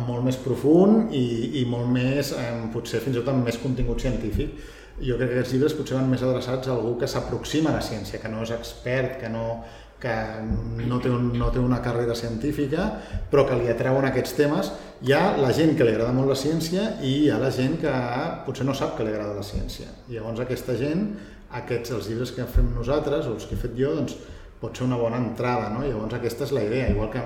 molt 0.08 0.26
més 0.26 0.40
profund 0.42 1.14
i, 1.14 1.26
i 1.62 1.66
molt 1.70 1.92
més, 1.94 2.34
eh, 2.34 2.54
potser 2.74 3.02
fins 3.04 3.16
i 3.16 3.22
tot 3.22 3.30
amb 3.34 3.46
més 3.46 3.60
contingut 3.62 4.02
científic. 4.02 4.58
Jo 5.02 5.18
crec 5.18 5.32
que 5.32 5.38
aquests 5.40 5.54
llibres 5.56 5.76
potser 5.78 5.98
van 5.98 6.10
més 6.10 6.22
adreçats 6.26 6.70
a 6.70 6.74
algú 6.74 6.96
que 7.02 7.10
s'aproxima 7.10 7.72
a 7.72 7.78
la 7.78 7.86
ciència, 7.86 8.20
que 8.22 8.30
no 8.30 8.44
és 8.46 8.52
expert, 8.54 9.20
que 9.22 9.30
no, 9.30 9.64
que 10.04 10.14
no 10.84 11.00
té, 11.00 11.08
un, 11.08 11.30
no 11.40 11.48
té 11.54 11.62
una 11.64 11.80
carrera 11.84 12.16
científica, 12.16 12.90
però 13.32 13.46
que 13.48 13.56
li 13.56 13.70
atreuen 13.72 14.10
aquests 14.10 14.36
temes. 14.36 14.72
Hi 15.04 15.14
ha 15.16 15.22
la 15.40 15.54
gent 15.56 15.78
que 15.80 15.88
li 15.88 15.94
agrada 15.96 16.16
molt 16.16 16.34
la 16.34 16.40
ciència 16.40 16.90
i 17.00 17.14
hi 17.22 17.30
ha 17.32 17.40
la 17.40 17.52
gent 17.56 17.78
que 17.80 17.94
potser 18.48 18.68
no 18.68 18.76
sap 18.76 18.98
que 18.98 19.08
li 19.08 19.14
agrada 19.14 19.38
la 19.38 19.46
ciència. 19.48 19.88
I 20.10 20.18
llavors 20.18 20.44
aquesta 20.44 20.76
gent, 20.80 21.06
aquests, 21.62 21.94
els 21.96 22.10
llibres 22.12 22.34
que 22.36 22.48
fem 22.52 22.74
nosaltres, 22.76 23.30
o 23.30 23.38
els 23.38 23.48
que 23.48 23.56
he 23.56 23.62
fet 23.62 23.78
jo, 23.80 23.94
doncs 23.96 24.18
pot 24.60 24.76
ser 24.76 24.88
una 24.88 25.00
bona 25.00 25.22
entrada, 25.24 25.70
no? 25.72 25.86
Llavors 25.86 26.18
aquesta 26.20 26.48
és 26.48 26.54
la 26.56 26.64
idea, 26.68 26.90
igual 26.92 27.12
que 27.14 27.24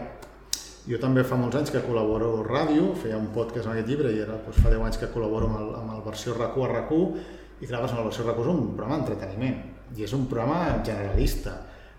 jo 0.88 0.99
també 1.01 1.23
fa 1.28 1.38
molts 1.39 1.57
anys 1.59 1.73
que 1.73 1.82
col·laboro 1.84 2.30
a 2.39 2.43
ràdio, 2.47 2.91
feia 3.01 3.17
un 3.19 3.32
podcast 3.36 3.65
amb 3.65 3.75
aquest 3.75 3.89
llibre 3.89 4.13
i 4.13 4.21
ara 4.23 4.38
doncs, 4.43 4.61
fa 4.61 4.69
10 4.71 4.86
anys 4.88 4.99
que 5.01 5.09
col·laboro 5.11 5.49
amb 5.49 5.59
el, 5.59 5.73
amb 5.82 5.95
el 5.97 6.05
versió 6.05 6.36
RAC1 6.38 6.67
a 6.67 6.75
RAC1 6.75 7.25
i 7.57 7.67
clar, 7.67 7.82
doncs, 7.82 7.97
el 7.97 8.05
versió 8.07 8.28
RAC1 8.28 8.45
és 8.45 8.51
un 8.53 8.61
programa 8.78 8.99
d'entreteniment 9.01 9.57
i 9.97 10.05
és 10.07 10.13
un 10.15 10.30
programa 10.32 10.78
generalista 10.88 11.57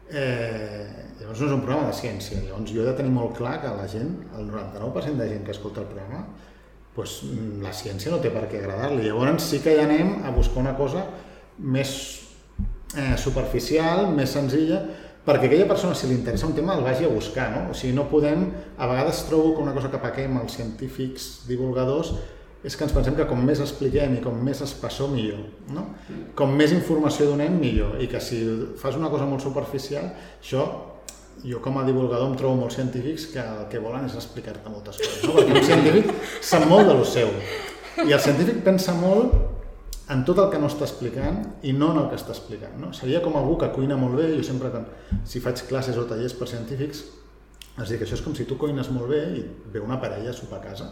Eh, 0.08 0.84
llavors 1.20 1.40
no 1.42 1.48
és 1.48 1.54
un 1.54 1.64
programa 1.64 1.88
de 1.90 1.96
ciència, 1.98 2.40
llavors 2.40 2.70
jo 2.72 2.84
he 2.84 2.86
de 2.86 2.94
tenir 2.96 3.12
molt 3.12 3.34
clar 3.36 3.58
que 3.62 3.72
la 3.76 3.88
gent, 3.90 4.14
el 4.38 4.46
99% 4.48 5.20
de 5.20 5.28
gent 5.34 5.44
que 5.44 5.52
escolta 5.52 5.82
el 5.84 5.90
programa, 5.90 6.22
doncs, 6.96 7.18
la 7.62 7.74
ciència 7.76 8.10
no 8.10 8.20
té 8.22 8.30
per 8.34 8.46
què 8.50 8.62
agradar-li. 8.62 9.04
Llavors 9.06 9.50
sí 9.50 9.60
que 9.62 9.76
hi 9.76 9.82
anem 9.82 10.16
a 10.26 10.32
buscar 10.34 10.62
una 10.64 10.74
cosa 10.78 11.04
més 11.58 11.92
eh, 12.96 13.14
superficial, 13.20 14.08
més 14.14 14.32
senzilla, 14.34 14.80
perquè 15.28 15.50
aquella 15.50 15.68
persona, 15.68 15.94
si 15.94 16.08
li 16.08 16.16
interessa 16.16 16.48
un 16.48 16.56
tema, 16.56 16.78
el 16.78 16.86
vagi 16.86 17.04
a 17.04 17.12
buscar, 17.12 17.50
no? 17.52 17.68
O 17.70 17.76
sigui, 17.76 17.92
no 17.94 18.08
podem... 18.10 18.48
A 18.78 18.88
vegades 18.88 19.26
trobo 19.28 19.54
que 19.54 19.62
una 19.62 19.74
cosa 19.76 19.90
que 19.92 20.00
paquem 20.00 20.38
els 20.40 20.56
científics 20.56 21.28
divulgadors 21.48 22.14
és 22.64 22.74
que 22.74 22.84
ens 22.84 22.94
pensem 22.94 23.14
que 23.14 23.26
com 23.28 23.38
més 23.46 23.60
expliquem 23.62 24.16
i 24.16 24.22
com 24.22 24.38
més 24.42 24.60
espessó, 24.64 25.06
millor. 25.12 25.44
No? 25.74 25.84
Com 26.38 26.56
més 26.58 26.74
informació 26.74 27.28
donem, 27.30 27.54
millor. 27.60 28.00
I 28.02 28.08
que 28.10 28.20
si 28.22 28.40
fas 28.80 28.98
una 28.98 29.10
cosa 29.12 29.28
molt 29.30 29.44
superficial, 29.44 30.10
això 30.40 30.64
jo 31.44 31.60
com 31.62 31.76
a 31.78 31.84
divulgador 31.86 32.26
em 32.26 32.34
trobo 32.38 32.58
molts 32.58 32.74
científics 32.80 33.28
que 33.30 33.38
el 33.38 33.68
que 33.70 33.78
volen 33.78 34.08
és 34.08 34.16
explicar-te 34.18 34.72
moltes 34.72 34.98
coses, 34.98 35.20
no? 35.22 35.36
perquè 35.36 35.54
un 35.54 35.68
científic 35.68 36.08
sap 36.42 36.64
molt 36.66 36.88
de 36.90 36.96
lo 36.98 37.04
seu 37.06 37.30
i 38.02 38.10
el 38.10 38.18
científic 38.18 38.58
pensa 38.66 38.94
molt 38.98 39.36
en 40.10 40.24
tot 40.26 40.40
el 40.42 40.48
que 40.50 40.58
no 40.58 40.70
està 40.70 40.86
explicant 40.86 41.38
i 41.62 41.74
no 41.76 41.92
en 41.92 42.00
el 42.02 42.08
que 42.10 42.16
està 42.16 42.32
explicant. 42.32 42.74
No? 42.80 42.90
Seria 42.96 43.20
com 43.24 43.36
algú 43.36 43.58
que 43.60 43.68
cuina 43.74 43.98
molt 44.00 44.16
bé, 44.16 44.30
jo 44.38 44.44
sempre, 44.46 44.70
si 45.28 45.42
faig 45.44 45.60
classes 45.68 45.98
o 46.00 46.06
tallers 46.08 46.34
per 46.38 46.48
científics, 46.48 47.02
és 47.78 47.90
dir, 47.90 47.98
que 47.98 48.06
això 48.06 48.16
és 48.16 48.24
com 48.24 48.34
si 48.34 48.46
tu 48.48 48.56
cuines 48.58 48.88
molt 48.90 49.12
bé 49.12 49.20
i 49.36 49.42
ve 49.74 49.82
una 49.84 50.00
parella 50.00 50.32
a 50.32 50.36
sopar 50.36 50.62
a 50.62 50.64
casa 50.70 50.88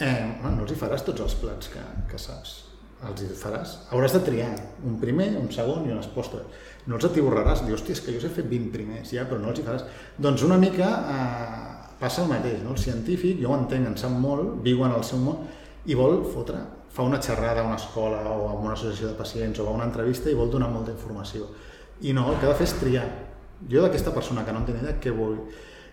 eh, 0.00 0.28
no 0.42 0.52
els 0.62 0.72
hi 0.72 0.78
faràs 0.78 1.04
tots 1.06 1.24
els 1.24 1.34
plats 1.40 1.72
que, 1.72 1.82
que 2.10 2.20
saps. 2.20 2.58
Els 3.02 3.24
hi 3.24 3.28
faràs. 3.34 3.74
Hauràs 3.90 4.14
de 4.14 4.22
triar 4.26 4.50
un 4.86 4.98
primer, 5.02 5.32
un 5.40 5.48
segon 5.50 5.88
i 5.88 5.94
un 5.94 6.02
postres. 6.14 6.68
No 6.86 6.98
els 6.98 7.06
atiborraràs. 7.08 7.64
Dius, 7.66 7.80
hòstia, 7.80 7.96
és 7.98 8.02
que 8.04 8.14
jo 8.14 8.22
us 8.22 8.28
he 8.28 8.34
fet 8.36 8.46
20 8.50 8.70
primers, 8.74 9.10
ja, 9.14 9.26
però 9.28 9.40
no 9.42 9.50
els 9.50 9.58
hi 9.58 9.66
faràs. 9.66 9.86
Doncs 10.22 10.44
una 10.46 10.58
mica 10.62 10.90
eh, 11.14 11.72
passa 12.02 12.22
el 12.22 12.30
mateix, 12.30 12.62
no? 12.62 12.76
El 12.76 12.82
científic, 12.82 13.42
jo 13.42 13.50
ho 13.50 13.58
entenc, 13.58 13.90
en 13.90 13.98
sap 13.98 14.14
molt, 14.14 14.62
viu 14.62 14.84
en 14.86 14.94
el 14.94 15.04
seu 15.06 15.20
món 15.22 15.42
i 15.86 15.98
vol 15.98 16.20
fotre, 16.30 16.60
fa 16.94 17.02
una 17.06 17.18
xerrada 17.22 17.62
a 17.62 17.66
una 17.66 17.78
escola 17.80 18.22
o 18.30 18.48
a 18.48 18.54
una 18.54 18.74
associació 18.76 19.10
de 19.10 19.18
pacients 19.18 19.58
o 19.58 19.66
a 19.66 19.74
una 19.74 19.88
entrevista 19.88 20.30
i 20.30 20.38
vol 20.38 20.50
donar 20.50 20.70
molta 20.70 20.94
informació. 20.94 21.48
I 22.02 22.14
no, 22.14 22.28
el 22.30 22.38
que 22.38 22.46
ha 22.46 22.52
de 22.52 22.58
fer 22.58 22.68
és 22.68 22.78
triar. 22.78 23.06
Jo 23.70 23.82
d'aquesta 23.84 24.14
persona 24.14 24.44
que 24.44 24.54
no 24.54 24.62
en 24.62 24.66
té 24.66 24.74
idea, 24.74 24.98
què 25.02 25.14
vull? 25.14 25.38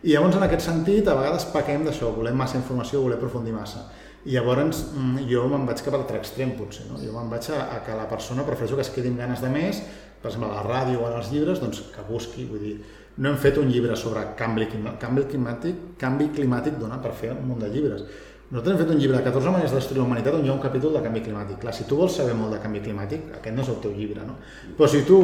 I 0.04 0.14
llavors, 0.14 0.38
en 0.38 0.46
aquest 0.46 0.64
sentit, 0.64 1.08
a 1.08 1.16
vegades 1.18 1.50
paquem 1.52 1.84
d'això, 1.84 2.14
volem 2.16 2.38
massa 2.40 2.56
informació, 2.60 3.02
volem 3.04 3.20
aprofundir 3.20 3.52
massa. 3.52 3.84
I 4.24 4.36
llavors 4.36 4.86
mm, 4.94 5.26
jo 5.28 5.44
me'n 5.52 5.66
vaig 5.68 5.82
cap 5.84 5.96
a 5.96 6.00
l'altre 6.00 6.20
extrem, 6.22 6.54
potser. 6.56 6.86
No? 6.88 7.00
Jo 7.02 7.12
me'n 7.16 7.32
vaig 7.32 7.50
a, 7.52 7.66
a 7.76 7.82
que 7.84 7.98
la 7.98 8.08
persona 8.08 8.46
prefereixo 8.48 8.80
que 8.80 8.86
es 8.86 8.94
quedi 8.96 9.12
amb 9.12 9.20
ganes 9.20 9.44
de 9.44 9.52
més, 9.52 9.82
per 10.22 10.32
exemple, 10.32 10.52
a 10.52 10.62
la 10.62 10.64
ràdio 10.64 11.04
o 11.04 11.10
en 11.10 11.20
els 11.20 11.34
llibres, 11.34 11.60
doncs 11.60 11.84
que 11.92 12.04
busqui, 12.08 12.48
vull 12.48 12.64
dir, 12.64 12.78
no 13.20 13.32
hem 13.32 13.38
fet 13.40 13.60
un 13.60 13.68
llibre 13.68 13.96
sobre 14.00 14.24
canvi, 14.40 14.70
canvi 15.00 15.28
climàtic, 15.28 15.86
canvi 16.00 16.30
climàtic 16.36 16.80
dona 16.80 17.00
per 17.04 17.12
fer 17.16 17.34
un 17.36 17.44
munt 17.50 17.60
de 17.64 17.72
llibres. 17.72 18.08
Nosaltres 18.50 18.74
hem 18.74 18.80
fet 18.82 18.94
un 18.96 19.02
llibre 19.04 19.20
de 19.20 19.24
14 19.28 19.52
maneres 19.54 19.90
de 19.92 19.98
la 20.00 20.06
humanitat 20.08 20.34
on 20.34 20.46
hi 20.46 20.50
ha 20.50 20.56
un 20.56 20.62
capítol 20.64 20.96
de 20.96 21.04
canvi 21.04 21.22
climàtic. 21.28 21.60
Clar, 21.62 21.74
si 21.76 21.84
tu 21.86 22.00
vols 22.00 22.16
saber 22.18 22.34
molt 22.40 22.56
de 22.56 22.62
canvi 22.64 22.80
climàtic, 22.88 23.28
aquest 23.36 23.56
no 23.56 23.62
és 23.62 23.70
el 23.70 23.78
teu 23.84 23.92
llibre, 23.94 24.24
no? 24.26 24.40
Però 24.78 24.88
si 24.90 25.04
tu 25.06 25.20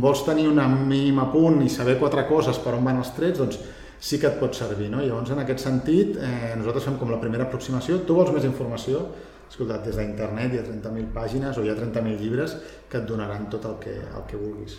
vols 0.00 0.22
tenir 0.24 0.46
una 0.48 0.64
mínima 0.70 1.26
punt 1.34 1.60
i 1.66 1.68
saber 1.68 1.98
quatre 2.00 2.24
coses 2.30 2.62
per 2.62 2.72
on 2.78 2.86
van 2.86 3.02
els 3.02 3.12
trets, 3.18 3.42
doncs 3.42 3.58
sí 4.00 4.18
que 4.18 4.30
et 4.30 4.38
pot 4.40 4.56
servir, 4.56 4.88
no? 4.90 5.02
Llavors, 5.04 5.30
en 5.34 5.42
aquest 5.42 5.60
sentit, 5.66 6.16
eh, 6.16 6.54
nosaltres 6.56 6.88
fem 6.88 6.96
com 6.98 7.12
la 7.12 7.20
primera 7.20 7.44
aproximació. 7.46 8.00
Tu 8.06 8.16
vols 8.16 8.32
més 8.32 8.46
informació? 8.48 9.04
Escolta, 9.50 9.80
des 9.84 9.98
d'internet 9.98 10.54
hi 10.54 10.60
ha 10.60 10.64
30.000 10.64 11.10
pàgines 11.12 11.58
o 11.58 11.64
hi 11.64 11.70
ha 11.70 11.76
30.000 11.76 12.16
llibres 12.22 12.56
que 12.88 13.00
et 13.00 13.06
donaran 13.06 13.48
tot 13.52 13.66
el 13.66 13.76
que, 13.82 13.96
el 14.00 14.26
que 14.30 14.40
vulguis. 14.40 14.78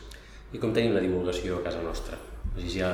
I 0.51 0.59
com 0.59 0.73
tenim 0.75 0.95
la 0.95 1.03
divulgació 1.03 1.59
a 1.59 1.65
casa 1.65 1.83
nostra? 1.83 2.17
Si 2.57 2.79
ja 2.79 2.89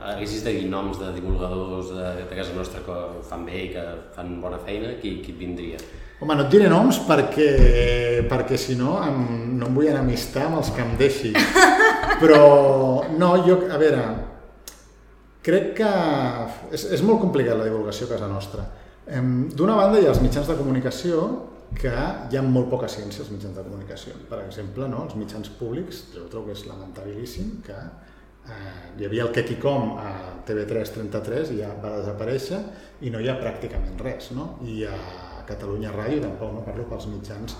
haguessis 0.00 0.44
de 0.44 0.52
dir 0.56 0.68
noms 0.72 1.00
de 1.00 1.10
divulgadors 1.12 1.90
de, 1.92 2.06
de 2.22 2.36
casa 2.36 2.54
nostra 2.56 2.80
que 2.86 2.98
fan 3.28 3.42
bé 3.48 3.64
i 3.66 3.70
que 3.74 3.82
fan 4.14 4.38
bona 4.40 4.60
feina, 4.62 4.94
qui, 5.00 5.18
qui 5.24 5.34
et 5.34 5.40
vindria? 5.40 5.80
Home, 6.22 6.36
no 6.38 6.46
et 6.46 6.52
diré 6.52 6.68
noms 6.70 7.00
perquè, 7.08 7.48
perquè 8.30 8.56
si 8.60 8.76
no 8.78 8.94
em, 9.02 9.56
no 9.58 9.68
em 9.68 9.76
vull 9.76 9.90
enemistar 9.90 10.46
amb 10.46 10.60
els 10.60 10.70
que 10.72 10.84
em 10.84 10.94
deixi. 11.00 11.32
Però, 12.22 12.42
no, 13.18 13.32
jo, 13.42 13.58
a 13.66 13.80
veure, 13.80 14.04
crec 15.42 15.72
que 15.80 15.90
és, 16.72 16.86
és 16.98 17.02
molt 17.06 17.22
complicat 17.22 17.58
la 17.58 17.66
divulgació 17.68 18.08
a 18.08 18.14
casa 18.14 18.30
nostra. 18.30 18.66
D'una 19.02 19.74
banda 19.76 19.98
hi 19.98 20.06
ha 20.06 20.12
els 20.14 20.22
mitjans 20.22 20.48
de 20.48 20.56
comunicació 20.58 21.24
que 21.78 21.92
hi 21.92 22.38
ha 22.38 22.42
molt 22.44 22.68
poca 22.70 22.88
ciència 22.90 23.24
als 23.24 23.32
mitjans 23.32 23.56
de 23.56 23.64
comunicació. 23.66 24.14
Per 24.28 24.40
exemple, 24.44 24.86
no, 24.92 25.06
els 25.08 25.16
mitjans 25.18 25.50
públics, 25.58 26.06
jo 26.14 26.26
trobo 26.30 26.50
que 26.50 26.56
és 26.58 26.66
lamentabilíssim 26.68 27.54
que 27.66 27.78
eh, 27.78 28.72
hi 28.98 29.06
havia 29.08 29.26
el 29.26 29.32
Kekicom 29.34 29.96
a 30.00 30.08
TV3 30.48 30.94
33 30.98 31.54
i 31.56 31.60
ja 31.62 31.72
va 31.82 31.96
desaparèixer 31.98 32.60
i 33.02 33.12
no 33.14 33.22
hi 33.22 33.30
ha 33.30 33.38
pràcticament 33.40 34.00
res. 34.04 34.30
No? 34.36 34.56
I 34.68 34.82
a 34.90 34.96
Catalunya 35.48 35.94
Ràdio 35.94 36.22
tampoc, 36.22 36.52
no 36.54 36.66
parlo 36.66 36.86
pels 36.90 37.08
mitjans 37.10 37.56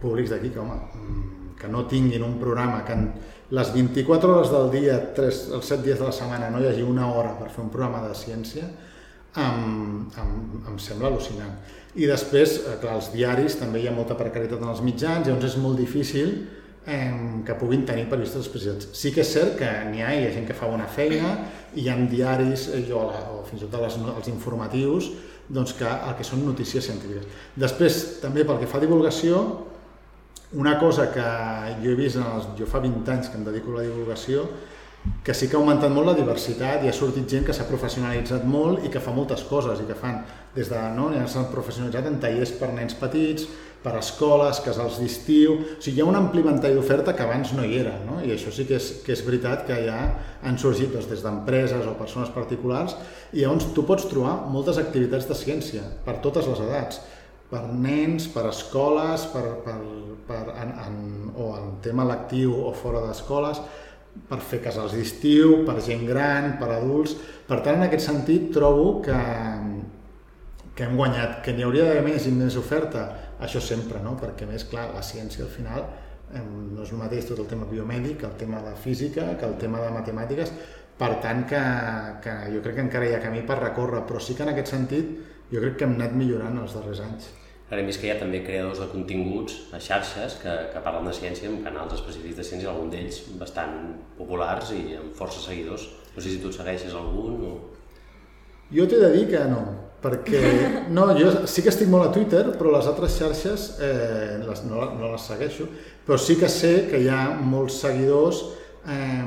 públics 0.00 0.32
d'aquí, 0.32 0.52
que 0.54 0.62
home, 0.62 0.78
mm, 0.94 1.45
que 1.60 1.68
no 1.68 1.86
tinguin 1.90 2.24
un 2.26 2.36
programa 2.40 2.84
que 2.84 2.92
en 2.92 3.08
les 3.50 3.72
24 3.72 4.32
hores 4.32 4.50
del 4.50 4.70
dia, 4.72 4.98
3, 5.14 5.40
els 5.54 5.70
7 5.70 5.82
dies 5.84 5.98
de 6.00 6.08
la 6.08 6.14
setmana 6.14 6.50
no 6.50 6.60
hi 6.60 6.68
hagi 6.70 6.82
una 6.82 7.06
hora 7.12 7.36
per 7.38 7.50
fer 7.54 7.62
un 7.62 7.70
programa 7.70 8.02
de 8.08 8.14
ciència, 8.18 8.66
em, 9.36 10.06
em, 10.18 10.36
em 10.72 10.78
sembla 10.82 11.12
al·lucinant. 11.12 11.54
I 11.96 12.08
després, 12.10 12.58
eh, 12.58 12.76
clar, 12.80 12.96
els 12.98 13.12
diaris 13.14 13.56
també 13.60 13.80
hi 13.80 13.88
ha 13.88 13.94
molta 13.94 14.16
precarietat 14.18 14.62
en 14.62 14.72
els 14.72 14.82
mitjans, 14.84 15.26
llavors 15.26 15.46
és 15.52 15.56
molt 15.62 15.78
difícil 15.78 16.32
eh, 16.86 17.12
que 17.46 17.54
puguin 17.60 17.86
tenir 17.86 18.08
periodistes 18.10 18.48
especialitzats. 18.48 18.98
Sí 18.98 19.12
que 19.14 19.22
és 19.22 19.32
cert 19.32 19.56
que 19.60 19.70
n'hi 19.92 20.02
ha, 20.02 20.10
hi 20.12 20.26
ha 20.26 20.34
gent 20.34 20.48
que 20.48 20.56
fa 20.56 20.68
bona 20.70 20.88
feina, 20.90 21.36
hi 21.74 21.88
ha 21.88 21.96
diaris 22.10 22.68
eh, 22.74 22.82
o, 22.92 23.06
la, 23.12 23.22
o 23.36 23.44
fins 23.48 23.62
i 23.62 23.70
tot 23.70 23.80
les, 23.84 23.96
els 24.16 24.28
informatius 24.32 25.12
doncs 25.48 25.76
que 25.78 25.86
el 25.86 26.14
que 26.18 26.26
són 26.26 26.42
notícies 26.42 26.84
científiques. 26.88 27.26
Després, 27.54 28.02
també 28.22 28.44
pel 28.44 28.58
que 28.58 28.66
fa 28.66 28.80
a 28.80 28.82
divulgació, 28.82 29.42
una 30.52 30.78
cosa 30.78 31.10
que 31.12 31.26
jo 31.82 31.90
he 31.92 31.98
vist, 31.98 32.20
en 32.20 32.26
els, 32.28 32.48
jo 32.58 32.68
fa 32.70 32.80
20 32.84 33.12
anys 33.12 33.30
que 33.30 33.38
em 33.38 33.44
dedico 33.46 33.74
a 33.74 33.80
la 33.80 33.86
divulgació, 33.88 34.46
que 35.22 35.34
sí 35.34 35.46
que 35.46 35.56
ha 35.56 35.60
augmentat 35.60 35.92
molt 35.94 36.10
la 36.10 36.16
diversitat 36.18 36.82
i 36.82 36.90
ha 36.90 36.94
sortit 36.94 37.28
gent 37.30 37.44
que 37.46 37.54
s'ha 37.54 37.66
professionalitzat 37.68 38.46
molt 38.46 38.82
i 38.86 38.90
que 38.90 39.02
fa 39.02 39.14
moltes 39.14 39.44
coses 39.46 39.78
i 39.82 39.86
que 39.86 39.94
fan 39.98 40.20
des 40.56 40.70
de, 40.72 40.80
no, 40.96 41.12
ja 41.14 41.26
s'han 41.30 41.46
professionalitzat 41.52 42.08
en 42.10 42.18
tallers 42.22 42.54
per 42.58 42.72
nens 42.74 42.96
petits, 42.98 43.46
per 43.86 43.92
escoles, 44.00 44.58
casals 44.64 44.96
d'estiu... 44.98 45.52
O 45.76 45.82
sigui, 45.82 46.00
hi 46.00 46.02
ha 46.02 46.08
un 46.08 46.18
ampli 46.18 46.42
ventall 46.42 46.74
d'oferta 46.74 47.14
que 47.14 47.22
abans 47.22 47.52
no 47.54 47.62
hi 47.62 47.76
era, 47.78 47.92
no? 48.06 48.18
i 48.24 48.32
això 48.34 48.50
sí 48.54 48.66
que 48.66 48.80
és, 48.80 48.88
que 49.06 49.14
és 49.14 49.22
veritat 49.26 49.62
que 49.68 49.76
ja 49.84 49.98
han 50.42 50.58
sorgit 50.58 50.90
doncs, 50.94 51.06
des 51.12 51.22
d'empreses 51.22 51.86
o 51.86 51.94
persones 51.98 52.32
particulars 52.34 52.96
i 53.32 53.44
llavors 53.44 53.68
tu 53.76 53.86
pots 53.86 54.08
trobar 54.10 54.40
moltes 54.50 54.80
activitats 54.82 55.28
de 55.30 55.38
ciència 55.38 55.84
per 56.06 56.18
totes 56.24 56.48
les 56.50 56.64
edats, 56.66 57.02
per 57.50 57.62
nens, 57.70 58.26
per 58.32 58.48
escoles, 58.50 59.28
per, 59.30 59.44
per, 59.62 59.76
per, 60.28 60.42
en, 60.62 60.72
en, 60.84 60.96
o 61.34 61.50
en 61.56 61.74
tema 61.84 62.06
lectiu 62.08 62.54
o 62.66 62.72
fora 62.76 63.02
d'escoles, 63.06 63.60
per 64.28 64.38
fer 64.40 64.62
casals 64.64 64.94
d'estiu, 64.96 65.62
per 65.66 65.80
gent 65.84 66.06
gran, 66.08 66.56
per 66.60 66.70
adults... 66.78 67.16
Per 67.46 67.60
tant, 67.62 67.76
en 67.78 67.86
aquest 67.86 68.08
sentit, 68.08 68.48
trobo 68.50 68.96
que, 69.04 69.16
que 70.74 70.82
hem 70.82 70.96
guanyat, 70.98 71.36
que 71.44 71.52
n'hi 71.54 71.62
hauria 71.62 71.84
d'haver 71.86 72.02
més 72.08 72.26
i 72.26 72.32
més 72.34 72.56
oferta, 72.58 73.04
això 73.38 73.62
sempre, 73.62 74.00
no? 74.02 74.16
perquè 74.18 74.48
més 74.48 74.64
clar, 74.66 74.88
la 74.96 75.04
ciència 75.06 75.44
al 75.44 75.52
final 75.52 75.84
eh, 75.84 76.42
no 76.42 76.82
és 76.82 76.90
el 76.90 76.98
mateix 76.98 77.28
tot 77.28 77.44
el 77.44 77.46
tema 77.52 77.68
biomèdic, 77.70 78.24
el 78.26 78.34
tema 78.40 78.64
de 78.64 78.74
física, 78.82 79.28
que 79.38 79.46
el 79.46 79.54
tema 79.62 79.84
de 79.84 79.94
matemàtiques, 79.94 80.52
per 80.98 81.12
tant 81.22 81.44
que, 81.46 81.62
que 82.24 82.36
jo 82.50 82.64
crec 82.64 82.80
que 82.80 82.86
encara 82.88 83.08
hi 83.08 83.14
ha 83.14 83.22
camí 83.22 83.44
per 83.46 83.60
recórrer, 83.60 84.02
però 84.08 84.18
sí 84.18 84.34
que 84.34 84.46
en 84.46 84.54
aquest 84.56 84.74
sentit 84.74 85.16
jo 85.52 85.62
crec 85.62 85.78
que 85.78 85.86
hem 85.86 85.98
anat 86.00 86.16
millorant 86.18 86.58
els 86.64 86.74
darrers 86.74 87.04
anys. 87.04 87.28
Ara 87.66 87.80
hem 87.82 87.88
vist 87.90 87.98
que 87.98 88.06
hi 88.06 88.12
ha 88.12 88.18
també 88.20 88.44
creadors 88.46 88.78
de 88.78 88.86
continguts 88.92 89.56
a 89.74 89.80
xarxes 89.82 90.36
que, 90.38 90.52
que 90.70 90.82
parlen 90.84 91.08
de 91.08 91.14
ciència 91.16 91.48
amb 91.50 91.64
canals 91.66 91.96
específics 91.96 92.38
de 92.38 92.44
ciència, 92.46 92.70
algun 92.70 92.92
d'ells 92.92 93.24
bastant 93.40 93.74
populars 94.18 94.70
i 94.76 94.94
amb 95.00 95.16
força 95.18 95.42
seguidors. 95.42 95.88
No 96.14 96.22
sé 96.22 96.30
si 96.30 96.38
tu 96.44 96.52
segueixes 96.54 96.94
algun 96.94 97.42
o... 97.48 97.56
Jo 98.70 98.86
t'he 98.86 99.02
de 99.02 99.10
dir 99.16 99.26
que 99.32 99.42
no, 99.50 99.64
perquè 100.02 100.44
no, 100.94 101.08
jo 101.18 101.34
sí 101.50 101.66
que 101.66 101.74
estic 101.74 101.90
molt 101.90 102.06
a 102.06 102.14
Twitter, 102.14 102.44
però 102.54 102.76
les 102.76 102.86
altres 102.86 103.18
xarxes 103.18 103.68
eh, 103.82 104.38
les, 104.46 104.62
no, 104.70 104.86
no 104.94 105.10
les 105.16 105.26
segueixo, 105.26 105.66
però 106.06 106.22
sí 106.22 106.38
que 106.38 106.50
sé 106.52 106.74
que 106.86 107.02
hi 107.02 107.10
ha 107.10 107.22
molts 107.42 107.82
seguidors, 107.82 108.44
eh, 108.86 109.22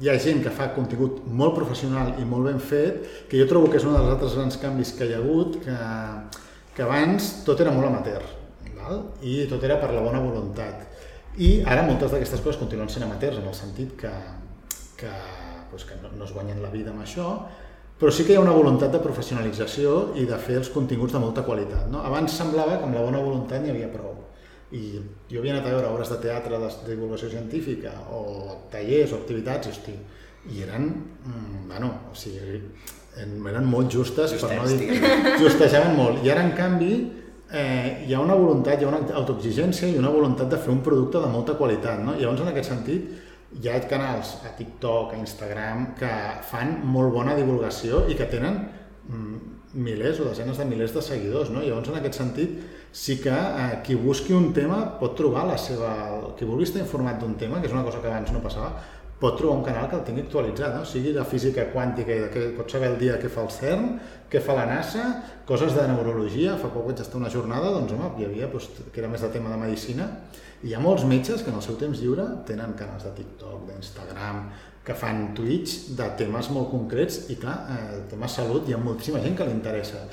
hi 0.00 0.08
ha 0.08 0.16
gent 0.16 0.40
que 0.40 0.56
fa 0.56 0.72
contingut 0.72 1.26
molt 1.28 1.60
professional 1.60 2.16
i 2.16 2.24
molt 2.24 2.54
ben 2.54 2.68
fet, 2.72 3.04
que 3.28 3.36
jo 3.36 3.48
trobo 3.52 3.68
que 3.68 3.76
és 3.76 3.84
un 3.84 3.98
dels 3.98 4.14
altres 4.16 4.40
grans 4.40 4.62
canvis 4.64 4.96
que 4.96 5.08
hi 5.08 5.18
ha 5.18 5.20
hagut, 5.20 5.60
que, 5.60 5.80
que 6.80 6.86
abans 6.88 7.24
tot 7.44 7.60
era 7.60 7.72
molt 7.76 7.90
amateur, 7.90 8.22
val? 8.72 9.02
i 9.20 9.42
tot 9.50 9.64
era 9.68 9.74
per 9.76 9.90
la 9.92 10.00
bona 10.00 10.22
voluntat. 10.24 10.86
I 11.36 11.50
ara 11.68 11.82
moltes 11.84 12.14
d'aquestes 12.14 12.40
coses 12.40 12.56
continuen 12.56 12.88
sent 12.88 13.04
amateurs, 13.04 13.36
en 13.36 13.48
el 13.50 13.56
sentit 13.58 13.90
que, 14.00 14.12
que, 14.96 15.10
doncs 15.68 15.84
que 15.84 15.98
no, 16.00 16.08
no 16.16 16.24
es 16.24 16.32
guanyen 16.32 16.62
la 16.64 16.70
vida 16.72 16.94
amb 16.94 17.04
això, 17.04 17.26
però 18.00 18.08
sí 18.16 18.24
que 18.24 18.32
hi 18.32 18.38
ha 18.38 18.44
una 18.46 18.56
voluntat 18.56 18.94
de 18.94 19.02
professionalització 19.04 20.14
i 20.16 20.24
de 20.30 20.38
fer 20.40 20.56
els 20.62 20.72
continguts 20.72 21.12
de 21.12 21.20
molta 21.20 21.44
qualitat. 21.44 21.84
No? 21.92 22.00
Abans 22.08 22.38
semblava 22.40 22.78
que 22.78 22.88
amb 22.88 22.96
la 22.96 23.04
bona 23.04 23.20
voluntat 23.28 23.60
n'hi 23.60 23.74
havia 23.74 23.92
prou. 23.92 24.16
I 24.72 24.86
jo 25.28 25.42
havia 25.42 25.58
anat 25.58 25.68
a 25.68 25.74
veure 25.74 25.90
obres 25.92 26.08
de 26.08 26.16
teatre 26.24 26.62
de, 26.64 26.70
divulgació 26.86 27.28
científica 27.34 27.92
o 28.08 28.56
tallers 28.72 29.12
o 29.12 29.20
activitats 29.20 29.68
i, 29.68 29.76
hosti, 29.76 29.98
i 30.54 30.64
eren, 30.64 30.88
mm, 31.26 31.62
bueno, 31.74 31.92
o 32.08 32.16
sigui, 32.16 32.62
eren 33.18 33.66
molt 33.66 33.90
justes, 33.92 34.34
Justets, 34.34 34.44
per 34.46 34.58
no 34.58 34.68
dir... 34.68 35.00
Justejaven 35.42 35.96
molt. 35.98 36.22
I 36.24 36.30
ara, 36.32 36.44
en 36.46 36.54
canvi, 36.56 36.92
eh, 37.50 38.04
hi 38.06 38.14
ha 38.14 38.20
una 38.22 38.36
voluntat, 38.38 38.80
hi 38.80 38.86
ha 38.86 38.92
una 38.92 39.02
autoexigència 39.20 39.90
i 39.90 39.98
una 39.98 40.12
voluntat 40.14 40.50
de 40.52 40.58
fer 40.60 40.72
un 40.72 40.82
producte 40.86 41.22
de 41.22 41.30
molta 41.32 41.56
qualitat. 41.58 42.02
No? 42.04 42.16
Llavors, 42.18 42.44
en 42.44 42.52
aquest 42.52 42.70
sentit, 42.70 43.10
hi 43.60 43.68
ha 43.68 43.78
canals 43.90 44.36
a 44.46 44.54
TikTok, 44.56 45.14
a 45.14 45.22
Instagram, 45.22 45.88
que 45.98 46.12
fan 46.50 46.76
molt 46.86 47.12
bona 47.14 47.34
divulgació 47.38 48.04
i 48.08 48.18
que 48.18 48.28
tenen 48.30 48.60
mm, 49.08 49.40
milers 49.74 50.20
o 50.22 50.28
desenes 50.28 50.60
de 50.60 50.68
milers 50.70 50.94
de 50.94 51.02
seguidors. 51.02 51.50
No? 51.50 51.64
Llavors, 51.66 51.90
en 51.90 51.98
aquest 51.98 52.20
sentit, 52.22 52.60
sí 52.92 53.18
que 53.22 53.34
eh, 53.34 53.82
qui 53.86 53.98
busqui 53.98 54.34
un 54.34 54.52
tema 54.54 54.82
pot 55.02 55.16
trobar 55.18 55.46
la 55.50 55.58
seva... 55.58 55.92
Qui 56.38 56.46
vulgui 56.46 56.68
estar 56.68 56.82
informat 56.82 57.20
d'un 57.20 57.36
tema, 57.38 57.60
que 57.60 57.70
és 57.70 57.74
una 57.74 57.84
cosa 57.86 58.02
que 58.02 58.10
abans 58.10 58.30
no 58.34 58.42
passava, 58.42 58.72
pot 59.20 59.36
trobar 59.36 59.58
un 59.58 59.64
canal 59.64 59.88
que 59.90 59.98
el 59.98 60.04
tingui 60.06 60.22
actualitzat, 60.24 60.74
no? 60.78 60.84
sigui 60.88 61.12
de 61.12 61.24
física 61.28 61.66
quàntica 61.74 62.14
i 62.14 62.22
de 62.22 62.28
que 62.32 62.44
pot 62.56 62.72
saber 62.72 62.88
el 62.94 62.96
dia 63.00 63.18
què 63.20 63.28
fa 63.28 63.44
el 63.44 63.50
CERN, 63.52 63.90
què 64.32 64.40
fa 64.40 64.56
la 64.56 64.64
NASA, 64.70 65.04
coses 65.48 65.74
de 65.76 65.84
neurologia, 65.90 66.56
fa 66.60 66.70
poc 66.72 66.88
vaig 66.88 67.02
estar 67.04 67.20
una 67.20 67.32
jornada, 67.32 67.74
doncs 67.74 67.92
home, 67.92 68.08
hi 68.16 68.26
havia, 68.28 68.48
doncs, 68.48 68.70
que 68.94 69.02
era 69.02 69.10
més 69.12 69.20
de 69.20 69.30
tema 69.34 69.52
de 69.52 69.60
medicina, 69.60 70.08
i 70.62 70.70
hi 70.70 70.74
ha 70.76 70.80
molts 70.80 71.04
metges 71.08 71.44
que 71.44 71.52
en 71.52 71.60
el 71.60 71.64
seu 71.64 71.76
temps 71.80 72.00
lliure 72.00 72.24
tenen 72.48 72.72
canals 72.80 73.04
de 73.08 73.12
TikTok, 73.20 73.68
d'Instagram, 73.68 74.42
que 74.84 74.96
fan 74.96 75.30
Twitch 75.36 75.92
de 75.98 76.08
temes 76.16 76.48
molt 76.54 76.70
concrets 76.72 77.26
i 77.28 77.36
clar, 77.40 77.58
eh, 77.76 77.86
el 77.98 78.02
tema 78.08 78.28
salut 78.32 78.68
hi 78.68 78.76
ha 78.76 78.80
moltíssima 78.80 79.20
gent 79.20 79.36
que 79.36 79.46
li 79.48 79.56
interessa 79.58 80.06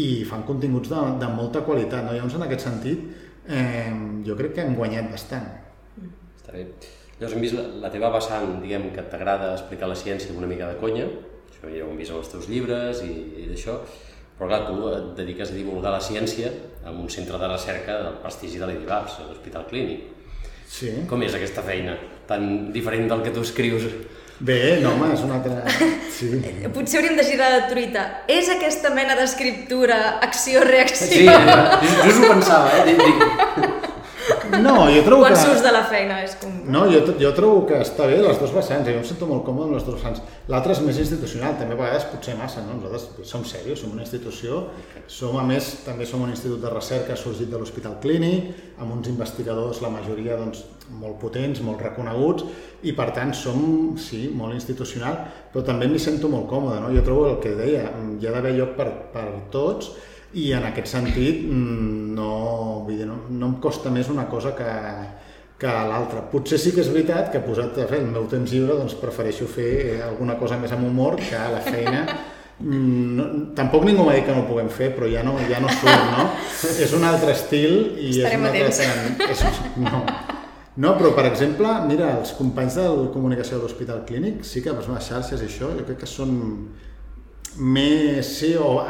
i 0.00 0.24
fan 0.26 0.42
continguts 0.48 0.90
de, 0.90 1.04
de 1.20 1.30
molta 1.36 1.62
qualitat, 1.68 2.02
no? 2.06 2.16
Llavors, 2.16 2.40
en 2.40 2.48
aquest 2.48 2.66
sentit, 2.66 3.06
eh, 3.46 3.92
jo 4.26 4.36
crec 4.40 4.56
que 4.56 4.64
hem 4.64 4.74
guanyat 4.78 5.12
bastant. 5.12 5.48
Està 6.40 6.56
bé. 6.56 6.68
Llavors 7.24 7.38
hem 7.38 7.44
vist 7.46 7.54
la, 7.56 7.62
la 7.86 7.90
teva 7.92 8.10
vessant, 8.12 8.58
diguem, 8.60 8.90
que 8.92 9.02
t'agrada 9.08 9.54
explicar 9.54 9.88
la 9.88 9.96
ciència 9.96 10.28
amb 10.28 10.42
una 10.42 10.48
mica 10.50 10.66
de 10.68 10.76
conya, 10.76 11.06
això 11.48 11.70
ja 11.72 11.86
ho 11.86 11.88
hem 11.88 12.00
vist 12.00 12.12
en 12.12 12.18
els 12.20 12.32
teus 12.34 12.48
llibres 12.52 13.00
i, 13.06 13.14
i 13.40 13.46
d'això, 13.48 13.78
però 14.36 14.50
clar, 14.50 14.58
tu 14.66 14.90
et 14.92 15.06
dediques 15.22 15.52
a 15.52 15.56
divulgar 15.56 15.94
la 15.94 16.02
ciència 16.04 16.50
en 16.84 16.98
un 17.00 17.08
centre 17.08 17.40
de 17.40 17.48
recerca 17.48 17.96
del 18.02 18.18
prestigi 18.20 18.60
de 18.60 18.68
l'Edivars, 18.68 19.16
a 19.22 19.28
l'Hospital 19.30 19.64
Clínic. 19.70 20.10
Sí. 20.68 20.90
Com 21.08 21.24
és 21.24 21.36
aquesta 21.38 21.64
feina, 21.64 21.96
tan 22.28 22.68
diferent 22.74 23.08
del 23.08 23.24
que 23.24 23.32
tu 23.32 23.44
escrius? 23.46 23.88
Bé, 24.44 24.82
no, 24.82 24.92
home, 24.98 25.12
és 25.14 25.24
una 25.24 25.38
altra... 25.38 25.62
Sí. 26.12 26.28
Potser 26.74 27.00
hauríem 27.00 27.16
de 27.16 27.24
girar 27.24 27.52
de 27.54 27.62
truita. 27.70 28.04
És 28.28 28.50
aquesta 28.52 28.92
mena 28.92 29.16
d'escriptura 29.16 30.18
acció-reacció? 30.26 31.08
Sí, 31.14 31.24
jo, 31.24 31.96
jo 32.04 32.18
ho 32.18 32.32
pensava, 32.34 32.74
eh? 32.82 32.84
Dic, 32.90 33.00
dic, 33.00 33.83
No, 34.62 34.74
jo 34.92 35.02
trobo 35.06 35.24
Quan 35.24 35.34
que... 35.34 35.40
surts 35.40 35.62
de 35.64 35.72
la 35.74 35.82
feina 35.90 36.20
és 36.24 36.36
com... 36.40 36.52
No, 36.70 36.84
jo, 36.90 37.00
jo 37.20 37.32
trobo 37.36 37.64
que 37.68 37.80
està 37.82 38.06
bé 38.10 38.20
les 38.22 38.38
dues 38.40 38.54
vessants, 38.54 38.86
jo 38.88 39.00
em 39.00 39.06
sento 39.08 39.28
molt 39.30 39.44
còmode 39.46 39.68
amb 39.68 39.76
les 39.78 39.86
dues 39.86 39.98
vessants. 39.98 40.22
L'altre 40.52 40.76
és 40.76 40.82
més 40.84 41.00
institucional, 41.02 41.56
també 41.60 41.76
a 41.76 41.80
vegades 41.80 42.06
potser 42.12 42.36
massa, 42.38 42.62
no? 42.66 42.78
Nosaltres 42.78 43.28
som 43.30 43.44
serios, 43.48 43.82
som 43.82 43.94
una 43.96 44.04
institució, 44.04 44.64
som 45.10 45.38
a 45.40 45.44
més, 45.46 45.70
també 45.86 46.06
som 46.08 46.22
un 46.24 46.32
institut 46.32 46.62
de 46.62 46.72
recerca 46.72 47.18
sorgit 47.18 47.50
de 47.52 47.60
l'Hospital 47.60 47.98
Clínic, 48.02 48.54
amb 48.78 48.94
uns 48.96 49.10
investigadors, 49.12 49.82
la 49.84 49.92
majoria 49.92 50.38
doncs, 50.40 50.64
molt 51.00 51.16
potents, 51.20 51.62
molt 51.64 51.80
reconeguts, 51.80 52.44
i 52.84 52.92
per 52.96 53.10
tant 53.16 53.32
som, 53.36 53.94
sí, 54.00 54.26
molt 54.36 54.56
institucional, 54.56 55.22
però 55.52 55.64
també 55.64 55.88
m'hi 55.88 56.00
sento 56.02 56.28
molt 56.32 56.48
còmode, 56.50 56.80
no? 56.84 56.90
Jo 56.94 57.04
trobo 57.06 57.30
el 57.30 57.38
que 57.42 57.54
deia, 57.56 57.86
hi 58.20 58.26
ha 58.26 58.34
d'haver 58.34 58.56
lloc 58.58 58.74
per, 58.76 58.90
per 59.14 59.28
tots, 59.54 59.94
i 60.34 60.50
en 60.56 60.66
aquest 60.66 60.90
sentit 60.90 61.44
mm, 61.46 62.14
no, 62.16 62.30
vull 62.86 62.98
dir, 62.98 63.06
no, 63.06 63.20
no 63.30 63.52
em 63.52 63.58
costa 63.62 63.92
més 63.94 64.10
una 64.10 64.26
cosa 64.30 64.54
que, 64.58 64.70
que 65.60 65.74
l'altra. 65.90 66.24
Potser 66.30 66.58
sí 66.60 66.74
que 66.74 66.82
és 66.82 66.90
veritat 66.90 67.30
que 67.32 67.42
posat 67.44 67.78
a 67.78 67.88
fer 67.90 68.00
el 68.02 68.10
meu 68.10 68.26
temps 68.30 68.50
lliure 68.50 68.78
doncs 68.80 68.96
prefereixo 68.98 69.46
fer 69.50 70.00
alguna 70.08 70.38
cosa 70.40 70.58
més 70.60 70.74
amb 70.74 70.88
humor 70.88 71.20
que 71.22 71.38
a 71.38 71.50
la 71.54 71.62
feina 71.64 72.04
mm, 72.58 73.04
no, 73.18 73.28
tampoc 73.58 73.86
ningú 73.86 74.06
m'ha 74.06 74.16
dit 74.18 74.26
que 74.26 74.34
no 74.34 74.42
ho 74.42 74.48
puguem 74.50 74.70
fer, 74.74 74.90
però 74.96 75.10
ja 75.10 75.22
no, 75.26 75.36
ja 75.50 75.62
no 75.62 75.70
surt, 75.70 76.08
no? 76.16 76.28
és 76.74 76.94
un 76.98 77.06
altre 77.06 77.34
estil 77.36 77.76
i 77.98 78.16
Estarem 78.16 78.48
és 78.50 78.80
un 78.82 78.94
altre... 78.94 79.28
És, 79.30 79.44
no. 79.84 80.00
no, 80.82 80.96
però 80.98 81.14
per 81.14 81.28
exemple, 81.30 81.76
mira, 81.86 82.16
els 82.18 82.34
companys 82.38 82.80
de 82.80 82.88
la 82.90 83.12
comunicació 83.14 83.60
de 83.60 83.68
l'Hospital 83.68 84.02
Clínic 84.08 84.42
sí 84.48 84.64
que 84.64 84.74
amb 84.74 84.82
les 84.82 85.12
xarxes 85.12 85.46
i 85.46 85.46
això, 85.46 85.70
jo 85.78 85.86
crec 85.86 86.02
que 86.02 86.10
són 86.10 86.34
més, 87.58 88.30
sí, 88.38 88.54
o 88.58 88.80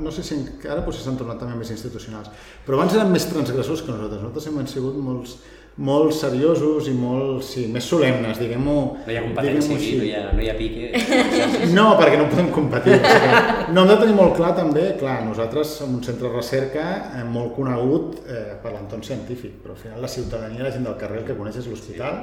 no 0.00 0.12
sé 0.14 0.24
si 0.24 0.38
ara 0.64 0.84
potser 0.84 1.04
s'han 1.04 1.18
tornat 1.20 1.40
també 1.42 1.58
més 1.58 1.72
institucionals, 1.74 2.30
però 2.64 2.78
abans 2.78 2.96
eren 2.96 3.12
més 3.12 3.26
transgressors 3.28 3.84
que 3.84 3.92
nosaltres, 3.92 4.22
nosaltres 4.22 4.48
hem 4.48 4.70
sigut 4.70 4.96
molts, 5.00 5.36
molt 5.74 6.12
seriosos 6.14 6.86
i 6.86 6.92
molt, 6.94 7.42
sí, 7.42 7.64
més 7.72 7.86
solemnes, 7.90 8.38
diguem-ho 8.38 8.74
No 8.94 9.10
hi 9.10 9.16
ha 9.18 9.24
competència 9.24 9.74
aquí, 9.74 9.90
no 9.98 10.06
hi 10.06 10.12
ha, 10.14 10.22
no 10.30 10.42
hi 10.44 10.50
ha 10.52 10.54
pique. 10.54 10.90
No, 11.74 11.86
perquè 11.98 12.18
no 12.20 12.28
podem 12.30 12.52
competir. 12.54 12.94
O 12.94 13.10
sigui, 13.10 13.40
no 13.74 13.82
hem 13.82 13.90
de 13.90 13.96
tenir 14.04 14.14
molt 14.14 14.36
clar 14.38 14.52
també, 14.54 14.84
clar, 15.00 15.16
nosaltres 15.26 15.74
som 15.80 15.96
un 15.96 16.04
centre 16.06 16.28
de 16.28 16.34
recerca 16.36 16.84
eh, 17.18 17.24
molt 17.26 17.56
conegut 17.58 18.20
eh, 18.22 18.54
per 18.62 18.70
l'entorn 18.76 19.02
científic, 19.06 19.58
però 19.64 19.74
al 19.74 19.82
final 19.82 20.04
la 20.06 20.12
ciutadania, 20.14 20.62
la 20.62 20.74
gent 20.74 20.86
del 20.86 20.98
carrer, 21.00 21.24
el 21.24 21.26
que 21.26 21.38
coneix 21.40 21.58
és 21.58 21.66
l'hospital, 21.70 22.22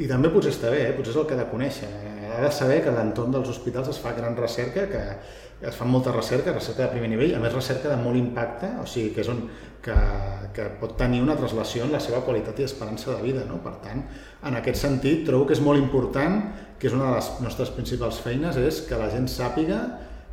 i 0.00 0.08
també 0.08 0.30
potser 0.32 0.52
està 0.54 0.70
bé, 0.72 0.86
eh? 0.88 0.96
potser 0.96 1.12
és 1.12 1.20
el 1.20 1.26
que 1.28 1.36
ha 1.36 1.42
de 1.42 1.48
conèixer. 1.50 1.88
Ha 2.32 2.40
de 2.40 2.50
saber 2.54 2.80
que 2.84 2.88
a 2.88 2.96
l'entorn 2.96 3.34
dels 3.34 3.50
hospitals 3.52 3.90
es 3.92 3.98
fa 4.00 4.14
gran 4.16 4.36
recerca, 4.38 4.86
que 4.88 5.02
es 5.68 5.76
fa 5.76 5.84
molta 5.84 6.14
recerca, 6.14 6.54
recerca 6.54 6.86
de 6.86 6.94
primer 6.94 7.10
nivell, 7.12 7.34
a 7.36 7.40
més 7.42 7.52
recerca 7.52 7.90
de 7.92 7.98
molt 8.00 8.16
impacte, 8.18 8.70
o 8.80 8.86
sigui, 8.88 9.12
que 9.14 9.20
és 9.22 9.28
on 9.30 9.42
que, 9.84 9.96
que 10.54 10.68
pot 10.80 10.94
tenir 10.98 11.20
una 11.22 11.36
translació 11.36 11.84
en 11.84 11.92
la 11.92 12.00
seva 12.00 12.22
qualitat 12.24 12.62
i 12.62 12.66
esperança 12.66 13.12
de 13.12 13.20
vida. 13.22 13.44
No? 13.48 13.58
Per 13.62 13.74
tant, 13.84 14.04
en 14.48 14.56
aquest 14.58 14.80
sentit, 14.80 15.26
trobo 15.28 15.46
que 15.50 15.58
és 15.58 15.62
molt 15.62 15.82
important, 15.82 16.40
que 16.80 16.88
és 16.88 16.96
una 16.96 17.10
de 17.10 17.18
les 17.18 17.28
nostres 17.44 17.74
principals 17.74 18.22
feines, 18.24 18.56
és 18.56 18.80
que 18.88 18.98
la 18.98 19.10
gent 19.12 19.28
sàpiga 19.30 19.82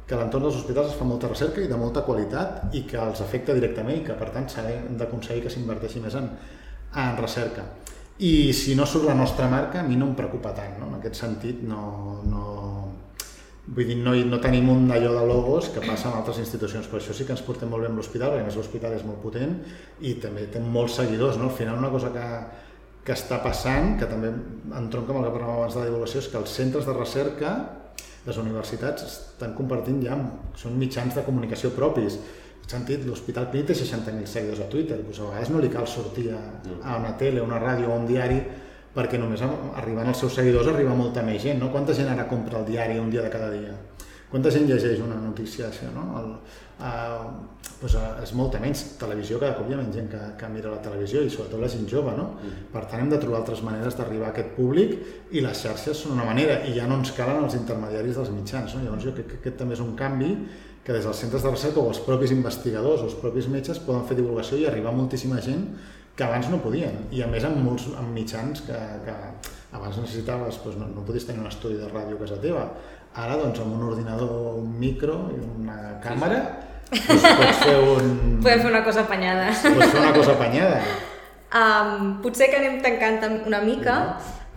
que 0.10 0.16
a 0.16 0.22
l'entorn 0.24 0.48
dels 0.48 0.58
hospitals 0.58 0.96
es 0.96 0.98
fa 0.98 1.06
molta 1.06 1.30
recerca 1.30 1.62
i 1.62 1.68
de 1.70 1.78
molta 1.78 2.02
qualitat 2.08 2.74
i 2.74 2.82
que 2.90 2.98
els 2.98 3.20
afecta 3.22 3.54
directament 3.54 4.00
i 4.00 4.08
que 4.08 4.16
per 4.18 4.32
tant 4.34 4.48
s'ha 4.50 4.64
d'aconseguir 4.98 5.44
que 5.44 5.52
s'inverteixi 5.54 6.02
més 6.02 6.16
en, 6.18 6.32
en 6.98 7.20
recerca 7.20 7.68
i 8.20 8.52
si 8.52 8.76
no 8.76 8.86
surt 8.86 9.08
la 9.08 9.16
nostra 9.16 9.48
marca 9.48 9.80
a 9.80 9.88
mi 9.88 9.96
no 9.96 10.10
em 10.10 10.16
preocupa 10.16 10.52
tant, 10.56 10.76
no? 10.80 10.90
en 10.90 10.98
aquest 10.98 11.22
sentit 11.22 11.62
no, 11.64 12.20
no, 12.28 12.46
vull 13.70 13.88
dir, 13.88 13.96
no, 14.04 14.16
no 14.28 14.40
tenim 14.44 14.68
un 14.74 14.90
allò 14.92 15.14
de 15.16 15.26
logos 15.30 15.70
que 15.72 15.84
passa 15.86 16.10
en 16.10 16.18
altres 16.20 16.42
institucions, 16.44 16.90
per 16.92 17.00
això 17.00 17.16
sí 17.16 17.28
que 17.28 17.32
ens 17.36 17.46
portem 17.48 17.72
molt 17.72 17.86
bé 17.86 17.92
amb 17.92 18.02
l'hospital, 18.02 18.34
perquè 18.34 18.50
més 18.50 18.58
l'hospital 18.60 18.98
és 18.98 19.06
molt 19.08 19.22
potent 19.24 19.56
i 20.04 20.18
també 20.20 20.50
té 20.52 20.60
molts 20.60 21.00
seguidors, 21.00 21.40
no? 21.40 21.48
al 21.48 21.56
final 21.56 21.80
una 21.80 21.92
cosa 21.94 22.12
que, 22.16 22.26
que 23.08 23.16
està 23.16 23.40
passant, 23.44 23.96
que 24.02 24.10
també 24.10 24.34
entronca 24.34 25.16
amb 25.16 25.22
el 25.22 25.30
que 25.30 25.36
parlàvem 25.38 25.62
abans 25.62 25.78
de 25.78 25.84
la 25.84 25.88
divulgació, 25.88 26.20
és 26.20 26.28
que 26.34 26.42
els 26.42 26.58
centres 26.60 26.90
de 26.90 26.98
recerca, 26.98 27.56
les 28.28 28.38
universitats, 28.44 29.08
estan 29.08 29.56
compartint 29.56 30.04
ja, 30.04 30.20
són 30.60 30.76
mitjans 30.76 31.16
de 31.16 31.24
comunicació 31.24 31.72
propis, 31.72 32.20
sentit, 32.70 33.06
l'Hospital 33.08 33.50
Clínic 33.50 33.72
té 33.72 33.78
60.000 33.78 34.30
seguidors 34.30 34.64
a 34.64 34.70
Twitter, 34.72 35.00
doncs 35.02 35.20
a 35.20 35.30
vegades 35.30 35.54
no 35.54 35.62
li 35.64 35.72
cal 35.74 35.88
sortir 35.90 36.30
a, 36.36 36.42
a 36.84 36.98
una 37.02 37.16
tele, 37.18 37.42
a 37.42 37.48
una 37.48 37.62
ràdio 37.62 37.90
o 37.90 37.96
a 37.96 38.02
un 38.02 38.10
diari 38.10 38.40
perquè 38.94 39.20
només 39.22 39.42
arribant 39.44 40.10
als 40.10 40.22
seus 40.24 40.36
seguidors 40.38 40.70
arriba 40.72 40.98
molta 40.98 41.24
més 41.26 41.42
gent, 41.44 41.62
no? 41.62 41.72
Quanta 41.74 41.96
gent 41.98 42.10
ara 42.14 42.28
compra 42.30 42.62
el 42.62 42.68
diari 42.70 43.00
un 43.02 43.10
dia 43.14 43.26
de 43.26 43.32
cada 43.34 43.50
dia? 43.54 43.74
Quanta 44.30 44.52
gent 44.54 44.68
llegeix 44.70 45.00
una 45.02 45.18
notícia 45.18 45.68
això, 45.70 45.90
no? 45.96 46.04
El, 46.20 46.28
uh, 46.86 47.30
doncs, 47.82 47.96
uh, 47.98 48.20
és 48.22 48.34
molta 48.38 48.62
menys. 48.62 48.84
Televisió, 49.02 49.40
cada 49.42 49.58
cop 49.58 49.70
hi 49.70 49.74
ha 49.74 49.80
menys 49.80 49.96
gent 49.98 50.10
que, 50.12 50.22
que 50.38 50.50
mira 50.54 50.70
la 50.74 50.82
televisió 50.86 51.24
i 51.26 51.32
sobretot 51.34 51.62
la 51.64 51.72
gent 51.74 51.88
jove, 51.90 52.14
no? 52.18 52.28
Mm. 52.38 52.70
Per 52.76 52.84
tant, 52.86 53.02
hem 53.02 53.10
de 53.10 53.20
trobar 53.24 53.42
altres 53.42 53.64
maneres 53.66 53.98
d'arribar 53.98 54.30
a 54.30 54.34
aquest 54.36 54.54
públic 54.58 54.96
i 55.34 55.42
les 55.46 55.66
xarxes 55.66 56.06
són 56.06 56.14
una 56.20 56.30
manera 56.30 56.60
i 56.70 56.76
ja 56.78 56.86
no 56.90 57.00
ens 57.02 57.16
calen 57.18 57.42
els 57.48 57.58
intermediaris 57.58 58.22
dels 58.22 58.34
mitjans, 58.36 58.78
no? 58.78 58.86
Llavors 58.86 59.10
jo 59.10 59.16
crec 59.18 59.32
que 59.34 59.40
aquest 59.42 59.62
també 59.64 59.80
és 59.80 59.86
un 59.86 59.96
canvi 59.98 60.34
que 60.86 60.94
des 60.94 61.06
dels 61.06 61.26
centres 61.26 61.44
de 61.46 61.50
recerca 61.54 61.82
o 61.82 61.90
els 61.90 62.00
propis 62.06 62.32
investigadors 62.34 63.02
o 63.02 63.10
els 63.10 63.18
propis 63.22 63.50
metges 63.50 63.82
poden 63.86 64.06
fer 64.10 64.18
divulgació 64.18 64.58
i 64.62 64.70
arribar 64.70 64.94
a 64.94 64.98
moltíssima 64.98 65.42
gent 65.42 65.66
que 66.16 66.26
abans 66.26 66.50
no 66.52 66.60
podien. 66.62 67.06
I 67.16 67.22
a 67.24 67.28
més 67.32 67.46
amb 67.48 67.62
molts 67.64 67.86
amb 67.98 68.14
mitjans 68.14 68.62
que, 68.68 68.78
que 69.06 69.18
abans 69.78 70.00
necessitaves, 70.02 70.58
doncs 70.64 70.80
no, 70.82 70.88
no 70.96 71.06
podies 71.08 71.28
tenir 71.28 71.44
un 71.44 71.48
estudi 71.48 71.78
de 71.80 71.88
ràdio 71.92 72.18
a 72.18 72.24
casa 72.24 72.40
teva. 72.44 72.66
Ara, 73.18 73.38
doncs, 73.40 73.60
amb 73.64 73.76
un 73.76 73.86
ordinador, 73.90 74.34
un 74.62 74.74
micro 74.80 75.16
i 75.34 75.40
una 75.42 75.78
càmera, 76.04 76.42
doncs 76.92 77.24
pots 77.26 77.62
fer 77.64 77.78
un... 77.82 78.12
Podem 78.44 78.66
fer 78.66 78.70
una 78.70 78.84
cosa 78.86 79.06
apanyada. 79.08 79.48
Pots 79.54 79.94
fer 79.94 80.04
una 80.04 80.14
cosa 80.16 80.36
apanyada. 80.38 80.82
Um, 81.50 82.20
potser 82.22 82.52
que 82.52 82.60
anem 82.60 82.78
tancant 82.86 83.42
una 83.50 83.64
mica. 83.66 83.96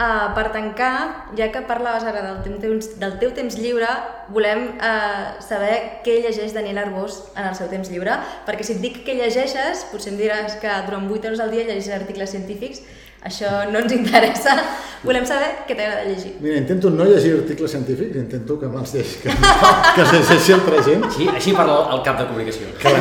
Uh, 0.03 0.33
per 0.35 0.49
tancar, 0.51 1.29
ja 1.39 1.47
que 1.53 1.61
parlaves 1.69 2.03
ara 2.09 2.23
del 2.25 2.39
teu, 2.43 2.55
temps, 2.59 2.87
del 2.99 3.13
teu 3.21 3.31
temps 3.37 3.55
lliure, 3.61 3.91
volem 4.35 4.65
uh, 4.81 5.37
saber 5.45 6.01
què 6.03 6.17
llegeix 6.25 6.55
Daniel 6.57 6.81
Arbós 6.83 7.21
en 7.37 7.51
el 7.51 7.55
seu 7.55 7.69
temps 7.71 7.91
lliure, 7.93 8.17
perquè 8.49 8.67
si 8.67 8.75
et 8.75 8.81
dic 8.83 9.03
què 9.07 9.15
llegeixes, 9.21 9.85
potser 9.93 10.15
em 10.15 10.19
diràs 10.19 10.57
que 10.65 10.73
durant 10.89 11.07
8 11.07 11.31
hores 11.31 11.45
al 11.45 11.53
dia 11.55 11.69
llegeixes 11.69 11.95
articles 12.01 12.35
científics, 12.35 12.83
això 13.25 13.51
no 13.71 13.83
ens 13.83 13.95
interessa. 13.95 14.57
Volem 15.03 15.25
saber 15.27 15.49
què 15.67 15.75
t'agrada 15.75 16.05
llegir. 16.07 16.37
Mira, 16.41 16.61
intento 16.61 16.91
no 16.91 17.07
llegir 17.09 17.33
articles 17.41 17.73
científics, 17.75 18.19
intento 18.21 18.59
que 18.61 18.69
me'ls 18.71 18.93
llegeixi, 18.95 19.23
que, 19.25 19.35
que 19.97 20.05
els 20.05 20.13
llegeixi 20.15 20.55
altra 20.55 20.85
gent. 20.87 21.09
Així, 21.09 21.27
així 21.33 21.57
parla 21.57 21.81
el 21.97 22.05
cap 22.07 22.21
de 22.21 22.29
comunicació. 22.29 22.71
Clar. 22.83 23.01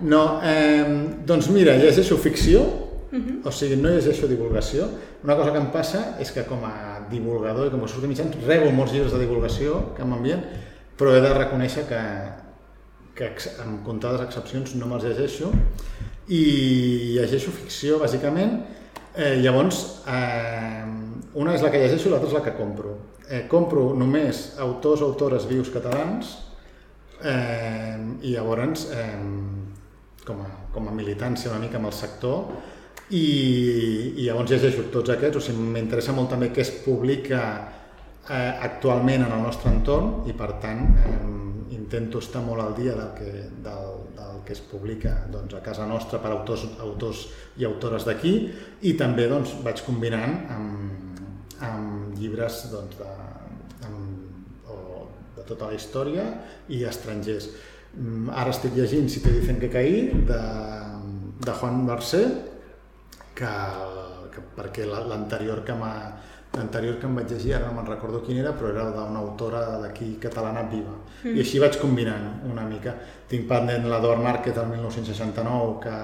No, 0.00 0.22
eh, 0.46 0.84
doncs 1.26 1.50
mira, 1.54 1.74
llegeixo 1.80 2.16
ficció, 2.18 2.62
Uh 3.10 3.18
-huh. 3.18 3.48
O 3.48 3.50
sigui, 3.50 3.76
no 3.76 3.88
llegeixo 3.88 4.28
divulgació. 4.28 4.88
Una 5.24 5.34
cosa 5.34 5.50
que 5.50 5.58
em 5.58 5.70
passa 5.72 6.16
és 6.20 6.30
que 6.30 6.44
com 6.44 6.64
a 6.64 7.00
divulgador 7.10 7.66
i 7.66 7.70
com 7.70 7.82
a 7.84 7.88
surt 7.88 8.02
de 8.02 8.08
mitjans 8.08 8.36
rebo 8.46 8.70
molts 8.70 8.92
llibres 8.92 9.12
de 9.12 9.18
divulgació 9.18 9.94
que 9.96 10.04
m'envien, 10.04 10.40
però 10.96 11.16
he 11.16 11.20
de 11.20 11.32
reconèixer 11.34 11.88
que, 11.88 12.02
que 13.14 13.32
amb 13.64 13.84
comptades 13.84 14.20
excepcions 14.20 14.74
no 14.76 14.86
me'ls 14.86 15.04
llegeixo 15.04 15.50
i 16.28 17.16
llegeixo 17.18 17.50
ficció, 17.50 17.98
bàsicament. 17.98 18.62
Eh, 19.14 19.36
llavors, 19.42 20.02
eh, 20.06 20.84
una 21.34 21.54
és 21.54 21.62
la 21.62 21.70
que 21.70 21.80
llegeixo 21.82 22.08
i 22.08 22.12
l'altra 22.12 22.30
és 22.30 22.36
la 22.36 22.44
que 22.44 22.54
compro. 22.58 22.96
Eh, 23.28 23.44
compro 23.50 23.90
només 23.94 24.54
autors 24.58 25.02
o 25.02 25.10
autores 25.10 25.46
vius 25.50 25.70
catalans 25.70 26.36
eh, 27.22 27.98
i 28.22 28.34
llavors, 28.34 28.86
eh, 28.94 29.18
com, 30.26 30.42
a, 30.42 30.50
com 30.74 30.88
a 30.88 30.94
militància 30.94 31.50
una 31.50 31.62
mica 31.62 31.78
amb 31.78 31.90
el 31.90 31.96
sector, 31.96 32.52
i, 33.10 33.26
i 34.14 34.26
llavors 34.28 34.50
llegeixo 34.52 34.86
tots 34.94 35.10
aquests, 35.10 35.40
o 35.40 35.42
sigui, 35.42 35.66
m'interessa 35.74 36.14
molt 36.14 36.30
també 36.30 36.52
què 36.54 36.62
es 36.62 36.70
publica 36.84 37.42
eh, 38.28 38.52
actualment 38.62 39.26
en 39.26 39.34
el 39.34 39.42
nostre 39.42 39.72
entorn 39.72 40.30
i 40.30 40.36
per 40.38 40.52
tant 40.62 40.86
eh, 41.02 41.18
intento 41.74 42.22
estar 42.22 42.42
molt 42.46 42.62
al 42.62 42.76
dia 42.78 42.94
del 42.94 43.10
que, 43.18 43.32
del, 43.64 43.99
que 44.46 44.54
es 44.56 44.60
publica 44.64 45.14
doncs, 45.32 45.54
a 45.54 45.62
casa 45.64 45.86
nostra 45.88 46.20
per 46.22 46.32
autors, 46.34 46.66
autors 46.82 47.26
i 47.60 47.66
autores 47.68 48.06
d'aquí 48.08 48.34
i 48.88 48.94
també 48.98 49.28
doncs, 49.30 49.56
vaig 49.64 49.82
combinant 49.86 50.36
amb, 50.54 51.20
amb 51.66 52.18
llibres 52.18 52.62
doncs, 52.72 52.98
de, 53.00 53.10
amb, 53.88 54.70
o, 54.70 55.04
de 55.36 55.46
tota 55.48 55.70
la 55.70 55.78
història 55.78 56.26
i 56.68 56.84
estrangers. 56.88 57.50
Mm, 57.96 58.30
ara 58.30 58.52
estic 58.54 58.76
llegint 58.76 59.08
Si 59.10 59.18
te 59.22 59.32
dicen 59.34 59.58
que 59.58 59.70
caí 59.70 60.10
de, 60.28 60.42
de 61.42 61.54
Juan 61.58 61.86
Barcé 61.88 62.22
que, 63.34 63.54
que 64.30 64.44
perquè 64.54 64.86
l'anterior 64.86 65.64
que 65.66 65.74
m'ha 65.74 65.94
l'anterior 66.52 66.98
que 66.98 67.06
em 67.06 67.14
vaig 67.14 67.30
llegir, 67.30 67.54
ara 67.54 67.68
no 67.68 67.76
me'n 67.76 67.86
recordo 67.86 68.20
quin 68.26 68.40
era, 68.42 68.52
però 68.56 68.72
era 68.72 68.88
d'una 68.90 69.20
autora 69.22 69.62
d'aquí 69.84 70.16
catalana 70.22 70.64
viva. 70.70 70.96
Mm. 71.22 71.36
I 71.36 71.44
així 71.44 71.60
vaig 71.62 71.78
combinant 71.78 72.42
una 72.50 72.64
mica. 72.66 72.96
Tinc 73.30 73.46
pendent 73.50 73.86
l'Eduard 73.86 74.22
Márquez 74.24 74.56
del 74.56 74.66
1969, 74.72 75.78
que 75.84 75.96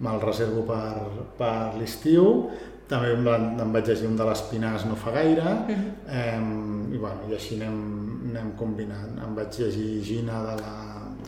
me'l 0.00 0.22
reservo 0.24 0.64
per, 0.68 0.94
per 1.36 1.74
l'estiu, 1.76 2.48
també 2.88 3.12
em, 3.12 3.28
em 3.60 3.74
vaig 3.76 3.92
llegir 3.92 4.08
un 4.08 4.16
de 4.18 4.26
les 4.26 4.40
Pinars 4.48 4.86
no 4.88 4.96
fa 4.96 5.12
gaire, 5.18 5.44
mm 5.44 5.74
-hmm. 5.74 5.90
eh, 6.08 6.94
i, 6.94 6.98
bueno, 6.98 7.28
i 7.28 7.34
així 7.34 7.60
anem, 7.60 7.76
anem 8.30 8.52
combinant. 8.56 9.20
Em 9.26 9.34
vaig 9.34 9.52
llegir 9.58 10.02
Gina 10.02 10.42
de 10.48 10.56
la 10.62 10.74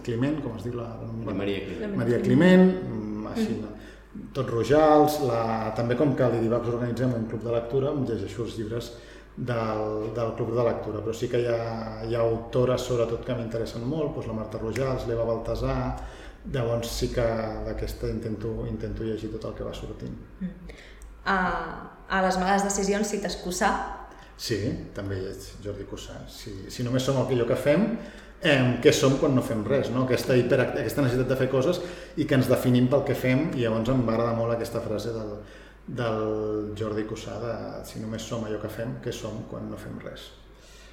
Climent, 0.03 0.41
com 0.43 0.57
es 0.57 0.65
diu 0.65 0.75
la... 0.75 0.89
la 1.27 1.35
Maria 1.35 1.61
Climent. 1.67 1.97
Maria 1.97 2.19
Climent, 2.21 2.67
mm, 2.89 3.27
així, 3.27 3.53
mm 3.53 3.63
-hmm 3.63 3.82
tots 4.33 4.51
rojals, 4.51 5.21
la, 5.29 5.73
també 5.77 5.97
com 5.99 6.15
que 6.17 6.25
a 6.25 6.31
l'Idivaps 6.33 6.71
organitzem 6.73 7.15
un 7.17 7.27
club 7.31 7.45
de 7.45 7.55
lectura, 7.55 7.93
em 7.93 8.07
llegeixo 8.09 8.47
els 8.47 8.57
llibres 8.59 8.93
del, 9.37 10.13
del 10.17 10.33
club 10.37 10.53
de 10.57 10.65
lectura, 10.67 11.01
però 11.05 11.15
sí 11.17 11.29
que 11.33 11.41
hi 11.41 11.49
ha, 11.49 11.61
hi 12.09 12.17
ha 12.17 12.25
autores 12.25 12.85
sobretot 12.89 13.25
que 13.27 13.37
m'interessen 13.37 13.85
molt, 13.89 14.13
doncs 14.17 14.29
la 14.29 14.37
Marta 14.37 14.61
Rojals, 14.61 15.07
l'Eva 15.09 15.25
Baltasar, 15.29 15.79
llavors 16.53 16.91
sí 16.91 17.09
que 17.15 17.25
d'aquesta 17.69 18.11
intento, 18.11 18.67
intento 18.69 19.07
llegir 19.07 19.31
tot 19.37 19.51
el 19.51 19.57
que 19.59 19.67
va 19.67 19.75
sortint. 19.77 20.15
Mm. 20.41 20.79
A, 21.33 21.39
a 22.09 22.23
les 22.25 22.39
males 22.41 22.65
decisions 22.67 23.13
cites 23.15 23.39
Cussà. 23.45 23.71
Sí, 24.43 24.59
també 24.97 25.21
lleig 25.21 25.45
Jordi 25.63 25.87
Cussà. 25.87 26.19
Si, 26.29 26.55
si 26.73 26.83
només 26.83 27.05
som 27.07 27.21
el 27.21 27.29
que 27.29 27.37
allò 27.37 27.47
que 27.53 27.61
fem, 27.61 27.87
eh, 28.43 28.59
què 28.83 28.93
som 28.95 29.17
quan 29.21 29.35
no 29.37 29.45
fem 29.47 29.65
res, 29.67 29.91
no? 29.95 30.05
Aquesta, 30.07 30.37
hiper, 30.39 30.61
aquesta 30.67 31.05
necessitat 31.05 31.31
de 31.31 31.39
fer 31.39 31.49
coses 31.53 31.81
i 32.17 32.27
que 32.27 32.39
ens 32.39 32.51
definim 32.51 32.89
pel 32.93 33.07
que 33.09 33.17
fem 33.19 33.51
i 33.55 33.65
llavors 33.65 33.93
em 33.95 34.05
va 34.07 34.17
agradar 34.17 34.37
molt 34.39 34.57
aquesta 34.57 34.83
frase 34.85 35.15
del, 35.15 35.33
del 35.87 36.23
Jordi 36.79 37.07
Cussà 37.09 37.39
de 37.43 37.57
si 37.89 38.03
només 38.03 38.27
som 38.27 38.45
allò 38.47 38.61
que 38.63 38.71
fem, 38.73 38.99
què 39.05 39.15
som 39.15 39.45
quan 39.51 39.71
no 39.71 39.81
fem 39.81 39.99
res. 40.05 40.31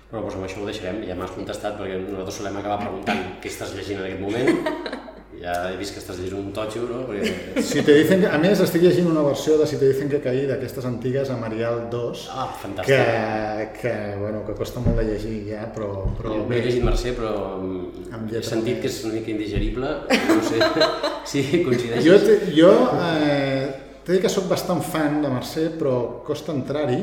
Bueno, 0.10 0.26
doncs 0.26 0.40
amb 0.40 0.48
això 0.48 0.64
ho 0.64 0.66
deixarem, 0.66 1.04
ja 1.06 1.18
m'has 1.18 1.36
contestat 1.36 1.78
perquè 1.78 2.00
nosaltres 2.02 2.42
solem 2.42 2.58
acabar 2.58 2.82
preguntant 2.82 3.28
què 3.44 3.52
estàs 3.52 3.76
llegint 3.78 4.02
en 4.02 4.08
aquest 4.08 4.24
moment 4.24 5.06
ja 5.38 5.54
he 5.70 5.76
vist 5.78 5.94
que 5.94 6.02
estàs 6.02 6.18
llegint 6.18 6.40
un 6.42 6.50
totxo, 6.56 6.82
no? 6.90 7.04
Perquè... 7.08 7.62
Si 7.64 7.84
te 7.86 7.94
dicen 7.96 8.24
que, 8.24 8.30
a 8.34 8.40
més, 8.42 8.60
estic 8.64 8.82
llegint 8.84 9.10
una 9.12 9.22
versió 9.24 9.60
de 9.60 9.68
Si 9.70 9.78
te 9.78 9.92
dicen 9.92 10.10
que 10.10 10.20
caí 10.24 10.46
d'aquestes 10.50 10.88
antigues 10.90 11.30
a 11.30 11.38
Marial 11.38 11.86
2, 11.92 12.24
ah, 12.34 12.48
fantàstic. 12.62 12.90
que, 12.90 13.68
que, 13.78 13.94
bueno, 14.20 14.42
que 14.48 14.56
costa 14.58 14.82
molt 14.84 14.98
de 15.00 15.06
llegir 15.12 15.36
ja, 15.52 15.68
però... 15.76 15.92
però 16.18 16.34
jo 16.34 16.48
bé, 16.50 16.60
he 16.60 16.66
llegit 16.66 16.86
Mercè, 16.86 17.14
però 17.18 17.34
he 17.60 18.42
sentit 18.46 18.82
que 18.82 18.90
és 18.90 18.98
una 19.06 19.20
mica 19.20 19.32
indigerible, 19.36 19.94
no 20.10 20.40
sé 20.50 20.64
si 21.32 21.46
coincideixes. 21.68 22.08
Jo, 22.08 22.18
te, 22.26 22.40
jo 22.58 22.74
eh, 23.06 23.70
t'he 24.04 24.18
dit 24.18 24.26
que 24.26 24.34
sóc 24.34 24.50
bastant 24.50 24.82
fan 24.84 25.22
de 25.22 25.32
Mercè, 25.36 25.70
però 25.78 26.24
costa 26.26 26.56
entrar-hi, 26.58 27.00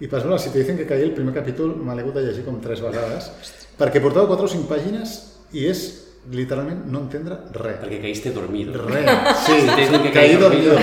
i 0.00 0.06
per 0.06 0.20
exemple, 0.20 0.38
si 0.40 0.52
te 0.52 0.60
dicen 0.60 0.78
que 0.78 0.86
caí 0.88 1.02
el 1.04 1.16
primer 1.16 1.34
capítol 1.36 1.74
me 1.80 1.96
l'he 1.96 2.04
hagut 2.04 2.20
de 2.20 2.28
llegir 2.28 2.44
com 2.44 2.60
tres 2.60 2.84
vegades, 2.84 3.32
perquè 3.80 4.04
portava 4.04 4.28
4 4.30 4.46
o 4.46 4.54
5 4.54 4.68
pàgines 4.68 5.16
i 5.56 5.66
és 5.72 6.09
literalment 6.28 6.84
no 6.92 7.04
entendre 7.06 7.38
res. 7.56 7.78
Perquè 7.80 8.00
caíste 8.02 8.32
dormido. 8.36 8.74
Res, 8.84 9.08
sí, 9.46 9.56
que 10.04 10.12
caí 10.12 10.36
dormido. 10.36 10.76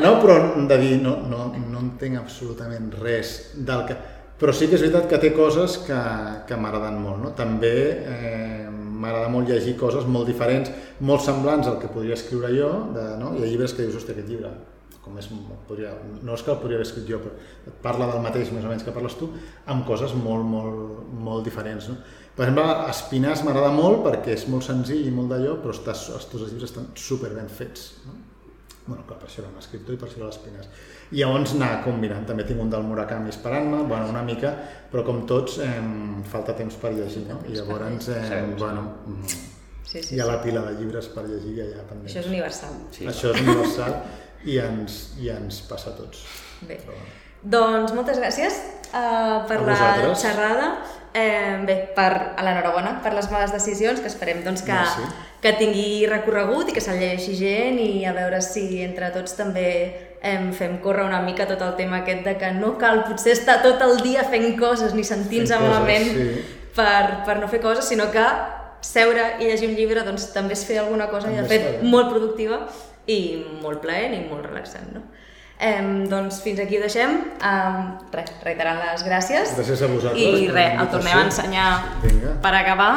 No, 0.00 0.16
però 0.22 0.38
de 0.56 0.78
dir, 0.80 0.96
no, 1.02 1.18
no, 1.28 1.50
no 1.60 1.84
entenc 1.84 2.20
absolutament 2.22 2.90
res 3.00 3.52
del 3.56 3.84
que... 3.88 3.98
Però 4.40 4.54
sí 4.56 4.70
que 4.70 4.78
és 4.78 4.80
veritat 4.80 5.04
que 5.10 5.18
té 5.20 5.34
coses 5.36 5.76
que, 5.84 6.00
que 6.48 6.56
m'agraden 6.56 6.96
molt, 7.02 7.20
no? 7.20 7.34
També 7.36 7.74
eh, 8.08 8.70
m'agrada 8.72 9.28
molt 9.32 9.50
llegir 9.52 9.74
coses 9.76 10.06
molt 10.08 10.30
diferents, 10.30 10.72
molt 11.04 11.24
semblants 11.26 11.68
al 11.68 11.76
que 11.82 11.90
podria 11.92 12.16
escriure 12.16 12.48
jo, 12.54 12.70
de, 12.96 13.04
no? 13.20 13.34
Hi 13.36 13.44
ha 13.44 13.50
llibres 13.50 13.76
que 13.76 13.84
dius, 13.84 13.98
hòstia, 14.00 14.16
aquest 14.16 14.32
llibre, 14.32 14.54
com 15.04 15.16
és, 15.20 15.28
podria, 15.68 15.92
no 16.24 16.36
és 16.36 16.44
que 16.44 16.52
el 16.54 16.58
podria 16.60 16.80
haver 16.80 16.88
escrit 16.88 17.08
jo, 17.08 17.20
però 17.20 17.76
parla 17.84 18.08
del 18.14 18.24
mateix 18.24 18.48
més 18.54 18.64
o 18.64 18.72
menys 18.72 18.84
que 18.86 18.96
parles 18.96 19.16
tu, 19.20 19.30
amb 19.72 19.84
coses 19.88 20.16
molt, 20.16 20.48
molt, 20.48 21.04
molt 21.28 21.44
diferents, 21.44 21.88
no? 21.92 22.00
Per 22.36 22.46
exemple, 22.46 22.66
Espinàs 22.88 23.44
m'agrada 23.44 23.70
molt 23.74 24.04
perquè 24.06 24.34
és 24.38 24.46
molt 24.48 24.64
senzill 24.64 25.06
i 25.06 25.14
molt 25.14 25.34
d'allò, 25.34 25.58
però 25.60 25.74
està, 25.76 25.92
els 25.92 26.28
teus 26.30 26.46
llibres 26.46 26.70
estan 26.70 26.90
super 26.96 27.34
ben 27.36 27.50
fets. 27.52 27.92
No? 28.06 28.18
bueno, 28.90 29.04
clar, 29.06 29.20
per 29.20 29.28
això 29.28 29.42
era 29.44 29.50
un 29.52 29.58
escriptor 29.60 29.94
i 29.94 29.98
per 30.00 30.08
això 30.08 30.18
era 30.18 30.28
l'Espinàs. 30.30 30.68
I 31.10 31.20
llavors 31.20 31.54
anar 31.54 31.70
combinant, 31.84 32.24
també 32.26 32.46
tinc 32.48 32.62
un 32.62 32.72
del 32.72 32.82
Murakami 32.86 33.30
esperant-me, 33.32 33.84
bueno, 33.90 34.08
una 34.10 34.22
mica, 34.26 34.50
però 34.90 35.04
com 35.06 35.22
tots, 35.30 35.60
eh, 35.62 35.76
falta 36.32 36.56
temps 36.58 36.78
per 36.80 36.92
llegir, 36.96 37.26
no? 37.28 37.38
I 37.46 37.54
llavors, 37.58 38.08
eh, 38.16 38.42
bueno, 38.58 38.86
sí, 39.84 40.02
sí, 40.02 40.16
hi 40.16 40.20
ha 40.20 40.26
la 40.26 40.40
pila 40.42 40.64
de 40.66 40.74
llibres 40.80 41.10
per 41.14 41.26
llegir 41.28 41.54
ja, 41.60 41.68
ja 41.76 41.86
pendents. 41.86 42.10
Això 42.10 42.24
és 42.24 42.32
universal. 42.32 42.76
Sí. 42.96 43.06
Això 43.12 43.34
és 43.34 43.46
universal 43.46 43.96
i 44.50 44.58
ens, 44.64 45.00
i 45.22 45.32
ens 45.34 45.62
passa 45.70 45.94
a 45.94 45.98
tots. 46.00 46.26
Bé. 46.66 46.80
Però... 46.86 46.98
Doncs 47.40 47.94
moltes 47.96 48.18
gràcies 48.20 48.58
uh, 48.92 49.46
per 49.48 49.60
la 49.66 50.14
xerrada. 50.14 50.72
Eh, 51.12 51.58
bé, 51.66 51.74
per, 51.90 52.34
a 52.38 52.42
l'enhorabona 52.46 53.00
per 53.02 53.10
les 53.16 53.26
males 53.32 53.50
decisions, 53.50 53.98
que 53.98 54.06
esperem 54.06 54.44
doncs, 54.44 54.62
que, 54.62 54.76
sí. 54.92 55.08
que 55.42 55.52
tingui 55.58 56.06
recorregut 56.06 56.70
i 56.70 56.76
que 56.76 56.82
se'l 56.84 57.00
llegeixi 57.02 57.34
gent 57.34 57.80
i 57.82 58.04
a 58.06 58.12
veure 58.14 58.38
si 58.46 58.78
entre 58.84 59.08
tots 59.10 59.34
també 59.34 59.72
eh, 60.22 60.36
fem 60.54 60.76
córrer 60.84 61.08
una 61.08 61.18
mica 61.26 61.48
tot 61.50 61.64
el 61.66 61.74
tema 61.80 62.04
aquest 62.04 62.22
de 62.28 62.36
que 62.38 62.52
no 62.54 62.76
cal 62.78 63.02
potser 63.08 63.34
estar 63.34 63.58
tot 63.64 63.82
el 63.82 63.98
dia 64.04 64.22
fent 64.30 64.54
coses 64.60 64.94
ni 64.94 65.02
sentint-se 65.02 65.58
malament 65.58 66.06
sí. 66.12 66.28
per, 66.78 67.24
per 67.26 67.40
no 67.42 67.50
fer 67.50 67.58
coses, 67.64 67.90
sinó 67.90 68.06
que 68.14 68.26
seure 68.86 69.32
i 69.40 69.50
llegir 69.50 69.66
un 69.66 69.74
llibre 69.80 70.06
doncs, 70.06 70.30
també 70.36 70.54
és 70.54 70.62
fer 70.68 70.78
alguna 70.84 71.10
cosa 71.10 71.26
també 71.26 71.42
i 71.42 71.42
de 71.42 71.50
fet 71.50 71.82
molt 71.82 72.14
productiva 72.14 72.62
i 73.10 73.20
molt 73.64 73.82
plaent 73.82 74.14
i 74.14 74.22
molt 74.30 74.46
relaxant. 74.46 74.94
No? 74.94 75.02
Eh, 75.60 75.80
doncs 76.08 76.40
fins 76.40 76.60
aquí 76.62 76.78
ho 76.78 76.80
deixem. 76.80 77.18
Eh, 77.36 77.80
res, 78.14 78.32
reiterant 78.46 78.80
les 78.80 79.04
gràcies. 79.04 79.52
Gràcies 79.58 79.82
a 79.84 79.90
vosaltres. 79.92 80.40
I 80.40 80.48
res, 80.48 80.78
el 80.80 80.90
tornem 80.94 81.18
a 81.18 81.24
ensenyar 81.28 81.68
Vinga. 82.04 82.34
per 82.40 82.54
acabar. 82.62 82.92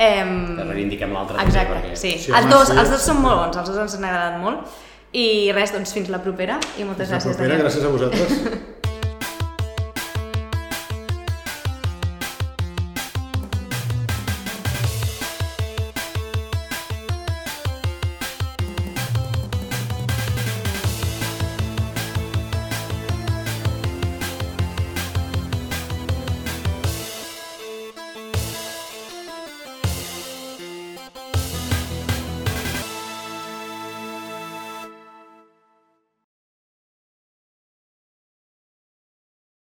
Eh, 0.00 0.24
que 0.24 0.64
reivindiquem 0.64 1.12
l'altre. 1.12 1.36
Exacte, 1.44 1.76
perquè... 1.76 1.96
sí. 2.00 2.14
sí 2.24 2.32
els, 2.32 2.48
dos, 2.48 2.70
sí. 2.72 2.78
els 2.80 2.94
dos 2.94 3.04
són 3.04 3.20
molt 3.20 3.42
bons, 3.42 3.60
els 3.60 3.68
dos 3.68 3.82
ens 3.84 3.98
han 3.98 4.08
agradat 4.08 4.40
molt. 4.40 4.80
I 5.12 5.26
res, 5.52 5.74
doncs 5.74 5.92
fins 5.92 6.08
la 6.08 6.22
propera 6.24 6.56
i 6.78 6.88
moltes 6.88 7.10
fins 7.10 7.18
gràcies. 7.18 7.36
La 7.36 7.42
propera, 7.42 7.62
gràcies 7.66 7.84
a 7.84 7.96
vosaltres. 7.98 8.86